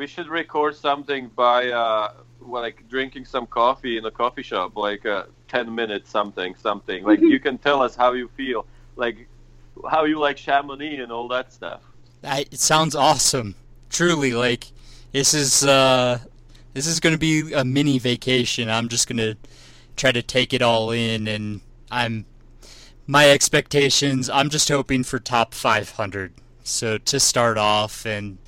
We 0.00 0.06
should 0.06 0.28
record 0.28 0.74
something 0.76 1.28
by 1.36 1.68
uh, 1.68 2.14
like 2.40 2.88
drinking 2.88 3.26
some 3.26 3.46
coffee 3.46 3.98
in 3.98 4.06
a 4.06 4.10
coffee 4.10 4.42
shop, 4.42 4.74
like 4.74 5.04
uh, 5.04 5.24
ten 5.46 5.74
minutes, 5.74 6.08
something, 6.08 6.54
something. 6.54 7.04
Like 7.04 7.20
you 7.20 7.38
can 7.38 7.58
tell 7.58 7.82
us 7.82 7.96
how 7.96 8.14
you 8.14 8.28
feel, 8.28 8.64
like 8.96 9.28
how 9.90 10.04
you 10.04 10.18
like 10.18 10.38
Chamonix 10.38 11.02
and 11.02 11.12
all 11.12 11.28
that 11.28 11.52
stuff. 11.52 11.82
I, 12.24 12.46
it 12.50 12.60
sounds 12.60 12.94
awesome. 12.94 13.56
Truly, 13.90 14.32
like 14.32 14.68
this 15.12 15.34
is 15.34 15.66
uh, 15.66 16.20
this 16.72 16.86
is 16.86 16.98
going 16.98 17.14
to 17.14 17.18
be 17.18 17.52
a 17.52 17.62
mini 17.62 17.98
vacation. 17.98 18.70
I'm 18.70 18.88
just 18.88 19.06
going 19.06 19.18
to 19.18 19.36
try 19.96 20.12
to 20.12 20.22
take 20.22 20.54
it 20.54 20.62
all 20.62 20.92
in, 20.92 21.28
and 21.28 21.60
I'm 21.90 22.24
my 23.06 23.28
expectations. 23.28 24.30
I'm 24.30 24.48
just 24.48 24.70
hoping 24.70 25.04
for 25.04 25.18
top 25.18 25.52
500. 25.52 26.32
So 26.64 26.96
to 26.96 27.20
start 27.20 27.58
off, 27.58 28.06
and 28.06 28.38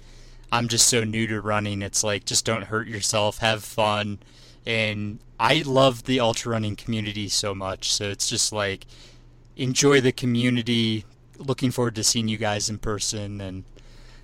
I'm 0.53 0.69
just 0.69 0.87
so 0.87 1.03
new 1.03 1.27
to 1.29 1.41
running. 1.41 1.81
It's 1.81 2.05
like 2.05 2.27
just 2.27 2.45
don't 2.45 2.65
hurt 2.65 2.87
yourself, 2.87 3.39
have 3.39 3.65
fun, 3.65 4.19
and 4.67 5.19
I 5.41 5.63
love 5.65 6.05
the 6.05 6.21
ultra 6.21 6.53
running 6.53 6.77
community 6.77 7.29
so 7.31 7.55
much. 7.55 7.91
So 7.93 8.11
it's 8.11 8.29
just 8.29 8.53
like 8.53 8.87
enjoy 9.57 10.03
the 10.03 10.13
community. 10.13 11.07
Looking 11.39 11.71
forward 11.71 11.95
to 11.95 12.05
seeing 12.05 12.29
you 12.29 12.37
guys 12.37 12.69
in 12.69 12.79
person, 12.79 13.41
and 13.41 13.65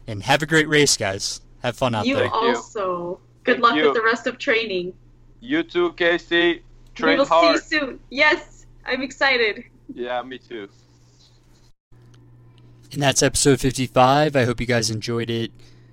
and 0.07 0.23
have 0.23 0.43
a 0.43 0.47
great 0.47 0.69
race, 0.69 0.99
guys. 0.99 1.41
Have 1.63 1.77
fun 1.77 1.95
out 1.95 2.05
there. 2.05 2.13
you 2.13 2.19
there. 2.19 2.31
also. 2.31 3.21
Good 3.45 3.55
Thank 3.55 3.63
luck 3.63 3.77
you. 3.77 3.85
with 3.87 3.95
the 3.95 4.03
rest 4.03 4.27
of 4.27 4.37
training. 4.37 4.93
You 5.41 5.63
too, 5.63 5.93
Kaci. 5.93 6.61
we 7.01 7.17
will 7.17 7.25
hard. 7.25 7.59
see 7.63 7.77
you 7.77 7.81
soon. 7.81 8.01
Yes, 8.11 8.67
I'm 8.85 9.01
excited. 9.01 9.65
Yeah, 9.95 10.23
me 10.23 10.39
too. 10.39 10.69
And 12.93 13.03
that's 13.03 13.23
episode 13.23 13.61
55. 13.61 14.37
I 14.37 14.45
hope 14.45 14.61
you 14.61 14.67
guys 14.67 14.91
enjoyed 14.91 15.31
it. 15.31 15.53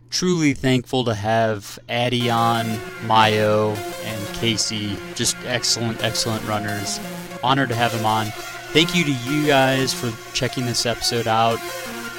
Truly 0.09 0.53
thankful 0.53 1.03
to 1.05 1.13
have 1.13 1.77
Addie 1.89 2.29
on, 2.29 2.65
Mayo, 3.05 3.71
and 3.71 4.25
Kaci. 4.37 4.97
Just 5.15 5.35
excellent, 5.45 6.01
excellent 6.03 6.45
runners. 6.47 6.99
Honored 7.43 7.69
to 7.69 7.75
have 7.75 7.91
them 7.91 8.05
on. 8.05 8.27
Thank 8.71 8.95
you 8.95 9.03
to 9.03 9.11
you 9.11 9.45
guys 9.45 9.93
for 9.93 10.13
checking 10.33 10.65
this 10.65 10.85
episode 10.85 11.27
out. 11.27 11.57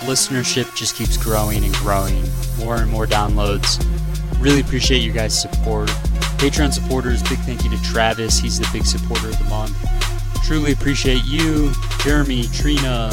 Listenership 0.01 0.75
just 0.77 0.95
keeps 0.95 1.17
growing 1.17 1.65
and 1.65 1.75
growing. 1.77 2.23
More 2.59 2.77
and 2.77 2.91
more 2.91 3.07
downloads. 3.07 3.83
Really 4.41 4.61
appreciate 4.61 4.99
you 4.99 5.13
guys' 5.13 5.41
support. 5.41 5.89
Patreon 6.39 6.73
supporters, 6.73 7.23
big 7.23 7.39
thank 7.41 7.65
you 7.65 7.71
to 7.71 7.83
Travis. 7.83 8.39
He's 8.39 8.59
the 8.61 8.69
big 8.73 8.85
supporter 8.85 9.29
of 9.29 9.39
the 9.39 9.45
month. 9.45 9.75
Truly 10.45 10.73
appreciate 10.73 11.25
you, 11.25 11.73
Jeremy, 12.05 12.45
Trina, 12.49 13.11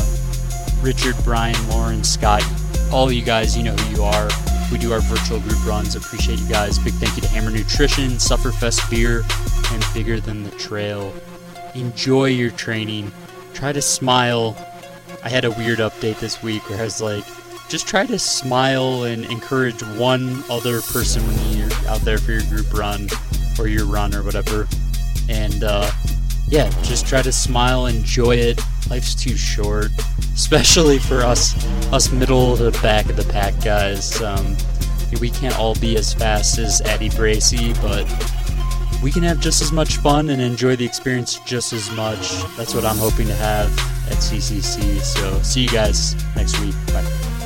Richard, 0.82 1.16
Brian, 1.24 1.70
Lauren, 1.70 2.04
Scott, 2.04 2.44
all 2.92 3.12
you 3.12 3.24
guys, 3.24 3.58
you 3.58 3.64
know 3.64 3.74
who 3.74 3.96
you 3.96 4.04
are. 4.04 4.30
We 4.74 4.80
do 4.80 4.92
our 4.92 5.02
virtual 5.02 5.40
group 5.40 5.64
runs. 5.68 5.96
Appreciate 5.96 6.40
you 6.40 6.50
guys. 6.50 6.80
Big 6.80 6.94
thank 6.96 7.16
you 7.16 7.22
to 7.22 7.28
Hammer 7.28 7.52
Nutrition, 7.52 8.14
Sufferfest 8.14 8.90
Beer, 8.90 9.22
and 9.72 9.86
Bigger 9.94 10.20
Than 10.20 10.42
the 10.42 10.50
Trail. 10.58 11.14
Enjoy 11.76 12.26
your 12.26 12.50
training. 12.50 13.12
Try 13.54 13.72
to 13.72 13.84
smile. 13.84 14.58
I 15.24 15.30
had 15.30 15.46
a 15.46 15.52
weird 15.52 15.78
update 15.78 16.20
this 16.20 16.42
week 16.42 16.68
where 16.72 16.80
I 16.80 16.86
was 16.86 17.00
like, 17.00 17.24
just 17.70 17.88
try 17.88 18.08
to 18.08 18.18
smile 18.18 19.04
and 19.04 19.26
encourage 19.26 19.84
one 19.84 20.44
other 20.50 20.82
person 20.82 21.22
when 21.22 21.56
you're 21.56 21.88
out 21.88 22.02
there 22.02 22.18
for 22.18 22.32
your 22.32 22.42
group 22.42 22.74
run 22.74 23.10
or 23.60 23.68
your 23.68 23.86
run 23.86 24.16
or 24.16 24.24
whatever. 24.24 24.68
And 25.30 25.64
uh, 25.64 25.92
yeah, 26.54 26.70
just 26.84 27.08
try 27.08 27.24
to 27.24 27.32
smile, 27.32 27.88
enjoy 27.88 28.36
it. 28.36 28.62
Life's 28.88 29.16
too 29.16 29.36
short, 29.36 29.88
especially 30.36 31.00
for 31.00 31.22
us, 31.22 31.56
us 31.92 32.12
middle 32.12 32.56
to 32.58 32.70
back 32.84 33.10
of 33.10 33.18
the 33.18 33.24
pack 33.34 33.60
guys. 33.64 34.22
Um, 34.22 34.56
we 35.20 35.32
can't 35.32 35.58
all 35.58 35.74
be 35.74 35.98
as 35.98 36.14
fast 36.14 36.60
as 36.60 36.80
Addie 36.82 37.10
Bracy, 37.10 37.74
but 37.82 38.06
we 39.02 39.12
can 39.12 39.24
have 39.24 39.40
just 39.40 39.64
as 39.64 39.72
much 39.72 39.98
fun 39.98 40.30
and 40.30 40.40
enjoy 40.40 40.76
the 40.76 40.86
experience 40.86 41.40
just 41.40 41.74
as 41.74 41.90
much. 41.96 42.32
That's 42.56 42.76
what 42.76 42.86
I'm 42.86 42.98
hoping 42.98 43.26
to 43.28 43.36
have 43.36 43.72
at 44.12 44.18
CCC. 44.18 45.02
So 45.02 45.42
see 45.42 45.64
you 45.64 45.70
guys 45.70 46.16
next 46.36 46.60
week. 46.60 46.76
Bye. 46.94 47.43